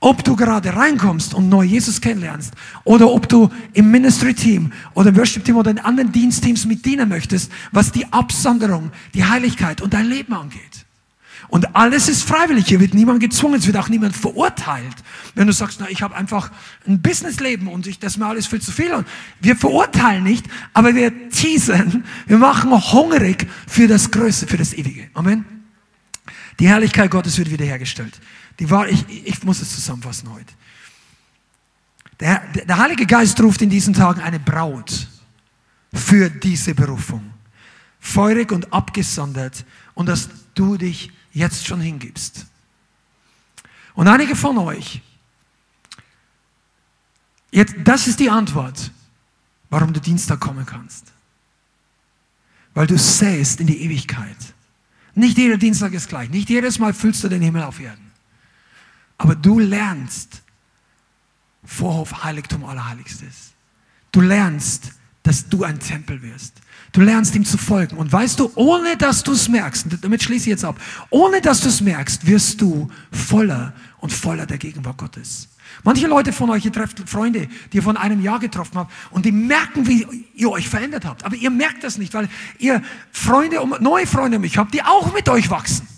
ob 0.00 0.24
du 0.24 0.34
gerade 0.34 0.74
reinkommst 0.74 1.32
und 1.32 1.48
neu 1.48 1.62
Jesus 1.62 2.00
kennenlernst 2.00 2.54
oder 2.82 3.08
ob 3.08 3.28
du 3.28 3.50
im 3.72 3.90
Ministry-Team 3.90 4.72
oder 4.94 5.10
im 5.10 5.16
Worship-Team 5.16 5.56
oder 5.56 5.70
in 5.70 5.78
anderen 5.78 6.10
Dienstteams 6.10 6.66
mit 6.66 6.84
dienen 6.84 7.08
möchtest, 7.08 7.52
was 7.70 7.92
die 7.92 8.12
Absonderung, 8.12 8.90
die 9.14 9.24
Heiligkeit 9.24 9.80
und 9.80 9.94
dein 9.94 10.06
Leben 10.06 10.32
angeht. 10.32 10.86
Und 11.52 11.76
alles 11.76 12.08
ist 12.08 12.22
freiwillig. 12.22 12.66
Hier 12.66 12.80
wird 12.80 12.94
niemand 12.94 13.20
gezwungen, 13.20 13.56
es 13.56 13.66
wird 13.66 13.76
auch 13.76 13.90
niemand 13.90 14.16
verurteilt. 14.16 14.96
Wenn 15.34 15.46
du 15.46 15.52
sagst, 15.52 15.80
na, 15.80 15.90
ich 15.90 16.00
habe 16.00 16.16
einfach 16.16 16.50
ein 16.88 17.02
Businessleben 17.02 17.68
und 17.68 17.86
ich, 17.86 17.98
das 17.98 18.14
ist 18.14 18.18
mir 18.18 18.24
alles 18.24 18.46
viel 18.46 18.62
zu 18.62 18.72
viel. 18.72 18.90
Und 18.94 19.06
wir 19.38 19.54
verurteilen 19.54 20.24
nicht, 20.24 20.46
aber 20.72 20.94
wir 20.94 21.28
teasen, 21.28 22.04
wir 22.26 22.38
machen 22.38 22.72
hungrig 22.72 23.46
für 23.66 23.86
das 23.86 24.10
Größte, 24.10 24.46
für 24.46 24.56
das 24.56 24.72
Ewige. 24.72 25.10
Amen. 25.12 25.44
Die 26.58 26.68
Herrlichkeit 26.68 27.10
Gottes 27.10 27.36
wird 27.36 27.50
wiederhergestellt. 27.50 28.18
Die 28.58 28.70
war, 28.70 28.88
ich, 28.88 29.04
ich 29.10 29.44
muss 29.44 29.60
es 29.60 29.74
zusammenfassen 29.74 30.32
heute. 30.32 30.54
Der, 32.18 32.40
der 32.66 32.78
Heilige 32.78 33.04
Geist 33.04 33.38
ruft 33.42 33.60
in 33.60 33.68
diesen 33.68 33.92
Tagen 33.92 34.22
eine 34.22 34.40
Braut 34.40 35.06
für 35.92 36.30
diese 36.30 36.74
Berufung. 36.74 37.34
Feurig 38.00 38.52
und 38.52 38.72
abgesondert 38.72 39.66
und 39.92 40.08
dass 40.08 40.30
du 40.54 40.78
dich 40.78 41.12
jetzt 41.32 41.66
schon 41.66 41.80
hingibst. 41.80 42.46
Und 43.94 44.08
einige 44.08 44.36
von 44.36 44.58
euch, 44.58 45.02
jetzt, 47.50 47.74
das 47.84 48.06
ist 48.06 48.20
die 48.20 48.30
Antwort. 48.30 48.90
warum 49.72 49.94
du 49.94 50.00
Dienstag 50.00 50.38
kommen 50.38 50.66
kannst. 50.66 51.12
Weil 52.74 52.86
du 52.86 52.98
sähst 52.98 53.58
in 53.58 53.66
die 53.66 53.82
Ewigkeit. 53.82 54.36
Nicht 55.14 55.38
jeder 55.38 55.56
Dienstag 55.56 55.94
ist 55.94 56.10
gleich. 56.10 56.28
Nicht 56.28 56.50
jedes 56.50 56.78
Mal 56.78 56.92
füllst 56.92 57.24
du 57.24 57.28
den 57.28 57.40
Himmel 57.40 57.62
auf 57.62 57.80
Erden. 57.80 58.12
Aber 59.16 59.34
du 59.34 59.58
lernst 59.58 60.42
Vorhof 61.64 62.22
Heiligtum 62.22 62.66
Allerheiligstes. 62.66 63.52
Du 64.10 64.20
lernst, 64.20 64.92
dass 65.22 65.48
du 65.48 65.64
ein 65.64 65.80
Tempel 65.80 66.20
wirst. 66.20 66.60
Du 66.92 67.00
lernst 67.00 67.34
ihm 67.34 67.44
zu 67.44 67.56
folgen. 67.56 67.96
Und 67.96 68.12
weißt 68.12 68.38
du, 68.38 68.52
ohne 68.54 68.96
dass 68.98 69.22
du 69.22 69.32
es 69.32 69.48
merkst, 69.48 69.86
damit 70.02 70.22
schließe 70.22 70.44
ich 70.44 70.50
jetzt 70.50 70.64
ab, 70.64 70.78
ohne 71.08 71.40
dass 71.40 71.62
du 71.62 71.68
es 71.68 71.80
merkst, 71.80 72.26
wirst 72.26 72.60
du 72.60 72.90
voller 73.10 73.72
und 73.98 74.12
voller 74.12 74.46
der 74.46 74.58
Gegenwart 74.58 74.98
Gottes. 74.98 75.48
Manche 75.84 76.06
Leute 76.06 76.32
von 76.32 76.50
euch, 76.50 76.66
ihr 76.66 76.72
trefft 76.72 77.08
Freunde, 77.08 77.48
die 77.72 77.78
ihr 77.78 77.82
von 77.82 77.96
einem 77.96 78.20
Jahr 78.20 78.38
getroffen 78.38 78.76
habt 78.76 78.92
und 79.10 79.24
die 79.24 79.32
merken, 79.32 79.86
wie 79.86 80.06
ihr 80.34 80.50
euch 80.50 80.68
verändert 80.68 81.06
habt. 81.06 81.24
Aber 81.24 81.34
ihr 81.34 81.50
merkt 81.50 81.82
das 81.82 81.96
nicht, 81.96 82.12
weil 82.12 82.28
ihr 82.58 82.82
Freunde, 83.10 83.58
neue 83.80 84.06
Freunde 84.06 84.36
um 84.36 84.42
mich 84.42 84.58
habt, 84.58 84.74
die 84.74 84.82
auch 84.82 85.14
mit 85.14 85.28
euch 85.30 85.48
wachsen. 85.48 85.88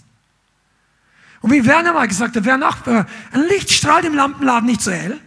Und 1.41 1.53
wie 1.53 1.67
Werner 1.67 1.93
mal 1.93 2.07
gesagt 2.07 2.37
hat, 2.37 2.45
wer 2.45 2.57
nach, 2.57 2.87
ein 2.87 3.09
Licht 3.49 3.71
strahlt 3.73 4.05
im 4.05 4.15
Lampenladen 4.15 4.67
nicht 4.67 4.81
so 4.81 4.93
hell, 4.93 5.21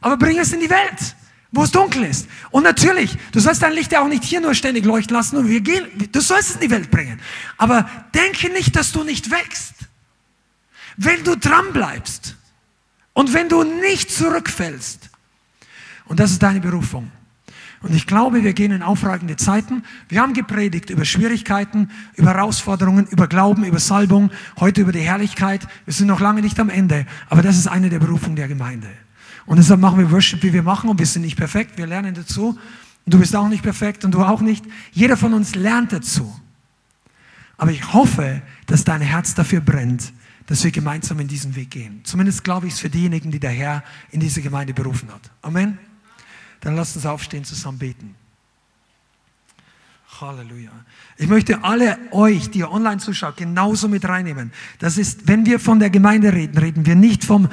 aber 0.00 0.16
bring 0.16 0.38
es 0.38 0.52
in 0.52 0.60
die 0.60 0.70
Welt, 0.70 1.16
wo 1.52 1.62
es 1.62 1.70
dunkel 1.70 2.04
ist. 2.04 2.28
Und 2.50 2.62
natürlich, 2.62 3.16
du 3.32 3.40
sollst 3.40 3.62
dein 3.62 3.72
Licht 3.72 3.92
ja 3.92 4.00
auch 4.00 4.08
nicht 4.08 4.24
hier 4.24 4.40
nur 4.40 4.54
ständig 4.54 4.84
leuchten 4.84 5.16
lassen 5.16 5.36
und 5.36 5.48
wir 5.48 5.60
gehen, 5.60 5.86
du 6.12 6.20
sollst 6.20 6.50
es 6.50 6.54
in 6.56 6.62
die 6.62 6.70
Welt 6.70 6.90
bringen. 6.90 7.20
Aber 7.56 7.88
denke 8.14 8.50
nicht, 8.52 8.76
dass 8.76 8.92
du 8.92 9.02
nicht 9.04 9.30
wächst. 9.30 9.74
Wenn 10.96 11.24
du 11.24 11.36
dran 11.36 11.72
bleibst, 11.72 12.34
und 13.18 13.34
wenn 13.34 13.48
du 13.48 13.64
nicht 13.64 14.12
zurückfällst, 14.12 15.10
und 16.06 16.20
das 16.20 16.30
ist 16.30 16.40
deine 16.40 16.60
Berufung. 16.60 17.10
Und 17.80 17.92
ich 17.92 18.06
glaube, 18.06 18.44
wir 18.44 18.52
gehen 18.52 18.70
in 18.70 18.80
aufragende 18.80 19.34
Zeiten. 19.34 19.82
Wir 20.08 20.20
haben 20.20 20.34
gepredigt 20.34 20.88
über 20.90 21.04
Schwierigkeiten, 21.04 21.90
über 22.14 22.34
Herausforderungen, 22.34 23.08
über 23.08 23.26
Glauben, 23.26 23.64
über 23.64 23.80
Salbung, 23.80 24.30
heute 24.60 24.82
über 24.82 24.92
die 24.92 25.00
Herrlichkeit. 25.00 25.66
Wir 25.84 25.94
sind 25.94 26.06
noch 26.06 26.20
lange 26.20 26.42
nicht 26.42 26.60
am 26.60 26.70
Ende, 26.70 27.06
aber 27.28 27.42
das 27.42 27.56
ist 27.56 27.66
eine 27.66 27.90
der 27.90 27.98
Berufungen 27.98 28.36
der 28.36 28.46
Gemeinde. 28.46 28.88
Und 29.48 29.56
deshalb 29.56 29.80
machen 29.80 29.98
wir 29.98 30.10
Worship, 30.10 30.42
wie 30.42 30.52
wir 30.52 30.62
machen, 30.62 30.90
und 30.90 30.98
wir 30.98 31.06
sind 31.06 31.22
nicht 31.22 31.36
perfekt, 31.36 31.78
wir 31.78 31.86
lernen 31.86 32.14
dazu. 32.14 32.58
Und 33.06 33.14
du 33.14 33.18
bist 33.18 33.34
auch 33.34 33.48
nicht 33.48 33.62
perfekt 33.62 34.04
und 34.04 34.12
du 34.12 34.22
auch 34.22 34.42
nicht. 34.42 34.62
Jeder 34.92 35.16
von 35.16 35.32
uns 35.32 35.54
lernt 35.54 35.90
dazu. 35.90 36.38
Aber 37.56 37.70
ich 37.70 37.94
hoffe, 37.94 38.42
dass 38.66 38.84
dein 38.84 39.00
Herz 39.00 39.34
dafür 39.34 39.62
brennt, 39.62 40.12
dass 40.46 40.62
wir 40.64 40.70
gemeinsam 40.70 41.18
in 41.20 41.28
diesen 41.28 41.56
Weg 41.56 41.70
gehen. 41.70 42.02
Zumindest 42.04 42.44
glaube 42.44 42.66
ich 42.66 42.74
es 42.74 42.80
für 42.80 42.90
diejenigen, 42.90 43.30
die 43.30 43.40
der 43.40 43.50
Herr 43.50 43.82
in 44.10 44.20
diese 44.20 44.42
Gemeinde 44.42 44.74
berufen 44.74 45.10
hat. 45.10 45.30
Amen. 45.40 45.78
Dann 46.60 46.76
lasst 46.76 46.96
uns 46.96 47.06
aufstehen, 47.06 47.44
zusammen 47.44 47.78
beten. 47.78 48.14
Halleluja. 50.20 50.72
Ich 51.16 51.28
möchte 51.28 51.64
alle 51.64 51.96
euch, 52.10 52.50
die 52.50 52.58
ihr 52.58 52.70
online 52.70 52.98
zuschaut, 52.98 53.38
genauso 53.38 53.88
mit 53.88 54.06
reinnehmen. 54.06 54.52
Das 54.78 54.98
ist, 54.98 55.26
wenn 55.26 55.46
wir 55.46 55.58
von 55.58 55.78
der 55.78 55.88
Gemeinde 55.88 56.34
reden, 56.34 56.58
reden 56.58 56.84
wir 56.84 56.96
nicht 56.96 57.24
vom 57.24 57.48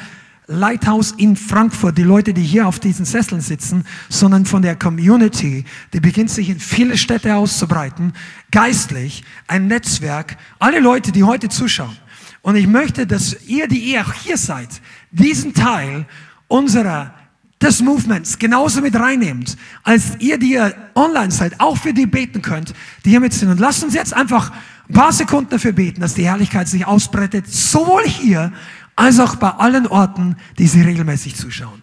Lighthouse 0.48 1.14
in 1.18 1.36
Frankfurt, 1.36 1.98
die 1.98 2.04
Leute, 2.04 2.34
die 2.34 2.44
hier 2.44 2.68
auf 2.68 2.80
diesen 2.80 3.06
Sesseln 3.06 3.42
sitzen, 3.42 3.86
sondern 4.10 4.46
von 4.46 4.62
der 4.62 4.76
Community, 4.76 5.66
die 5.94 6.00
beginnt 6.00 6.30
sich 6.30 6.50
in 6.50 6.60
viele 6.60 6.98
Städte 6.98 7.36
auszubreiten, 7.36 8.14
geistlich, 8.52 9.24
ein 9.48 9.68
Netzwerk, 9.68 10.38
alle 10.60 10.80
Leute, 10.80 11.12
die 11.12 11.24
heute 11.24 11.50
zuschauen. 11.50 11.98
Und 12.42 12.56
ich 12.56 12.68
möchte, 12.68 13.08
dass 13.08 13.48
ihr, 13.48 13.68
die 13.68 13.80
ihr 13.80 14.02
auch 14.02 14.14
hier 14.14 14.38
seid, 14.38 14.70
diesen 15.12 15.54
Teil 15.54 16.06
unserer 16.48 17.14
des 17.62 17.82
Movements 17.82 18.38
genauso 18.38 18.82
mit 18.82 18.96
reinnehmt, 18.96 19.58
als 19.84 20.18
ihr, 20.20 20.38
die 20.38 20.52
ihr 20.52 20.76
online 20.94 21.32
seid, 21.32 21.60
auch 21.60 21.78
für 21.78 21.94
die 21.94 22.06
beten 22.06 22.42
könnt, 22.42 22.74
die 23.04 23.12
hier 23.12 23.20
mit 23.20 23.34
sind. 23.34 23.50
Und 23.50 23.60
lasst 23.60 23.84
uns 23.84 23.94
jetzt 23.94 24.14
einfach 24.14 24.52
ein 24.88 24.94
paar 24.94 25.12
Sekunden 25.12 25.50
dafür 25.50 25.72
beten, 25.72 26.02
dass 26.02 26.14
die 26.14 26.26
Herrlichkeit 26.26 26.68
sich 26.68 26.86
ausbreitet, 26.86 27.48
sowohl 27.48 28.04
hier 28.04 28.52
als 28.96 29.20
auch 29.20 29.36
bei 29.36 29.50
allen 29.50 29.88
Orten, 29.88 30.38
die 30.58 30.68
sie 30.68 30.82
regelmäßig 30.82 31.36
zuschauen. 31.36 31.82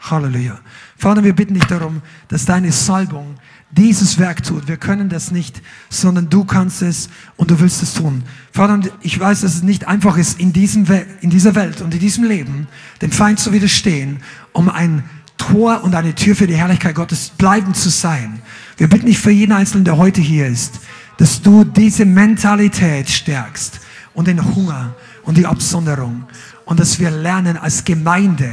Halleluja. 0.00 0.58
Vater, 0.96 1.22
wir 1.24 1.34
bitten 1.34 1.54
dich 1.54 1.64
darum, 1.64 2.00
dass 2.28 2.46
deine 2.46 2.72
Salbung 2.72 3.36
dieses 3.70 4.18
Werk 4.18 4.42
tut. 4.42 4.66
Wir 4.66 4.76
können 4.76 5.08
das 5.08 5.30
nicht, 5.30 5.60
sondern 5.88 6.28
du 6.28 6.44
kannst 6.44 6.82
es 6.82 7.10
und 7.36 7.50
du 7.50 7.60
willst 7.60 7.82
es 7.82 7.94
tun. 7.94 8.24
Vater, 8.52 8.80
ich 9.02 9.20
weiß, 9.20 9.42
dass 9.42 9.54
es 9.54 9.62
nicht 9.62 9.86
einfach 9.86 10.16
ist, 10.16 10.40
in, 10.40 10.52
diesem 10.52 10.86
in 11.20 11.30
dieser 11.30 11.54
Welt 11.54 11.80
und 11.82 11.92
in 11.92 12.00
diesem 12.00 12.24
Leben 12.24 12.66
dem 13.02 13.12
Feind 13.12 13.38
zu 13.38 13.52
widerstehen, 13.52 14.22
um 14.52 14.68
ein 14.68 15.04
Tor 15.36 15.84
und 15.84 15.94
eine 15.94 16.14
Tür 16.14 16.34
für 16.34 16.46
die 16.46 16.56
Herrlichkeit 16.56 16.94
Gottes 16.94 17.30
bleiben 17.30 17.74
zu 17.74 17.90
sein. 17.90 18.42
Wir 18.76 18.88
bitten 18.88 19.06
dich 19.06 19.18
für 19.18 19.30
jeden 19.30 19.52
Einzelnen, 19.52 19.84
der 19.84 19.96
heute 19.96 20.20
hier 20.20 20.46
ist, 20.46 20.80
dass 21.18 21.42
du 21.42 21.64
diese 21.64 22.04
Mentalität 22.04 23.08
stärkst 23.08 23.80
und 24.14 24.26
den 24.26 24.54
Hunger 24.54 24.94
und 25.22 25.36
die 25.36 25.46
Absonderung 25.46 26.24
und 26.70 26.80
dass 26.80 26.98
wir 26.98 27.10
lernen 27.10 27.58
als 27.58 27.84
Gemeinde 27.84 28.50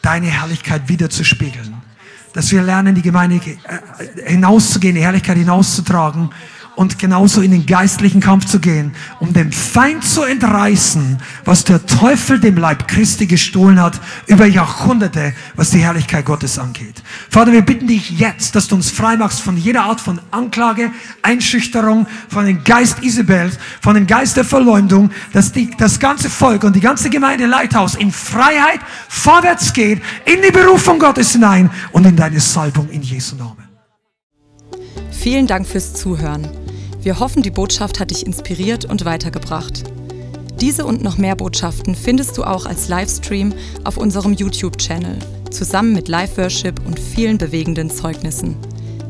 deine 0.00 0.28
Herrlichkeit 0.28 0.88
wieder 0.88 1.10
zu 1.10 1.22
spiegeln 1.22 1.82
dass 2.34 2.50
wir 2.50 2.62
lernen, 2.62 2.94
die 2.94 3.02
Gemeinde 3.02 3.36
äh, 3.36 4.28
hinauszugehen, 4.28 4.96
die 4.96 5.02
Herrlichkeit 5.02 5.38
hinauszutragen 5.38 6.30
und 6.76 6.98
genauso 6.98 7.40
in 7.40 7.50
den 7.50 7.66
geistlichen 7.66 8.20
Kampf 8.20 8.46
zu 8.46 8.60
gehen, 8.60 8.92
um 9.20 9.32
dem 9.32 9.52
Feind 9.52 10.04
zu 10.04 10.22
entreißen, 10.22 11.18
was 11.44 11.64
der 11.64 11.84
Teufel 11.86 12.40
dem 12.40 12.56
Leib 12.56 12.88
Christi 12.88 13.26
gestohlen 13.26 13.80
hat 13.80 14.00
über 14.26 14.46
Jahrhunderte, 14.46 15.34
was 15.54 15.70
die 15.70 15.78
Herrlichkeit 15.78 16.24
Gottes 16.24 16.58
angeht. 16.58 17.02
Vater, 17.30 17.52
wir 17.52 17.62
bitten 17.62 17.86
dich 17.86 18.18
jetzt, 18.18 18.54
dass 18.54 18.68
du 18.68 18.74
uns 18.74 18.90
frei 18.90 19.16
machst 19.16 19.40
von 19.40 19.56
jeder 19.56 19.84
Art 19.84 20.00
von 20.00 20.20
Anklage, 20.30 20.90
Einschüchterung, 21.22 22.06
von 22.28 22.46
dem 22.46 22.64
Geist 22.64 23.02
Isabels, 23.02 23.58
von 23.80 23.94
dem 23.94 24.06
Geist 24.06 24.36
der 24.36 24.44
Verleumdung, 24.44 25.10
dass 25.32 25.52
die, 25.52 25.70
das 25.78 25.98
ganze 26.00 26.30
Volk 26.30 26.64
und 26.64 26.74
die 26.76 26.80
ganze 26.80 27.10
Gemeinde 27.10 27.46
Leithaus 27.46 27.94
in 27.94 28.10
Freiheit 28.10 28.80
vorwärts 29.08 29.72
geht, 29.72 30.02
in 30.24 30.42
die 30.42 30.50
Berufung 30.52 30.98
Gottes 30.98 31.32
hinein 31.32 31.70
und 31.92 32.04
in 32.06 32.16
deine 32.16 32.40
Salbung 32.40 32.88
in 32.90 33.02
Jesu 33.02 33.36
Namen. 33.36 33.64
Vielen 35.10 35.46
Dank 35.46 35.66
fürs 35.66 35.94
Zuhören. 35.94 36.63
Wir 37.04 37.20
hoffen, 37.20 37.42
die 37.42 37.50
Botschaft 37.50 38.00
hat 38.00 38.10
dich 38.10 38.24
inspiriert 38.24 38.86
und 38.86 39.04
weitergebracht. 39.04 39.82
Diese 40.58 40.86
und 40.86 41.02
noch 41.02 41.18
mehr 41.18 41.36
Botschaften 41.36 41.94
findest 41.94 42.38
du 42.38 42.44
auch 42.44 42.64
als 42.64 42.88
Livestream 42.88 43.52
auf 43.84 43.98
unserem 43.98 44.32
YouTube-Channel, 44.32 45.18
zusammen 45.50 45.92
mit 45.92 46.08
Live-Worship 46.08 46.80
und 46.86 46.98
vielen 46.98 47.36
bewegenden 47.36 47.90
Zeugnissen. 47.90 48.56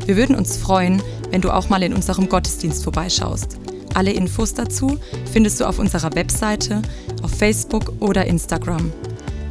Wir 0.06 0.16
würden 0.16 0.34
uns 0.34 0.56
freuen, 0.56 1.04
wenn 1.30 1.40
du 1.40 1.54
auch 1.54 1.68
mal 1.68 1.84
in 1.84 1.94
unserem 1.94 2.28
Gottesdienst 2.28 2.82
vorbeischaust. 2.82 3.58
Alle 3.94 4.10
Infos 4.10 4.54
dazu 4.54 4.98
findest 5.32 5.60
du 5.60 5.64
auf 5.64 5.78
unserer 5.78 6.12
Webseite, 6.16 6.82
auf 7.22 7.30
Facebook 7.30 7.92
oder 8.00 8.26
Instagram. 8.26 8.92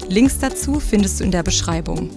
Links 0.09 0.39
dazu 0.39 0.81
findest 0.81 1.21
du 1.21 1.23
in 1.23 1.31
der 1.31 1.43
Beschreibung. 1.43 2.09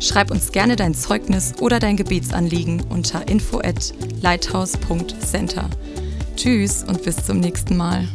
Schreib 0.00 0.30
uns 0.30 0.50
gerne 0.50 0.76
dein 0.76 0.94
Zeugnis 0.94 1.52
oder 1.60 1.78
dein 1.78 1.96
Gebetsanliegen 1.96 2.82
unter 2.88 3.28
info 3.28 3.58
at 3.58 3.92
lighthouse.center. 4.22 5.68
Tschüss 6.36 6.82
und 6.82 7.02
bis 7.04 7.16
zum 7.16 7.38
nächsten 7.38 7.76
Mal. 7.76 8.08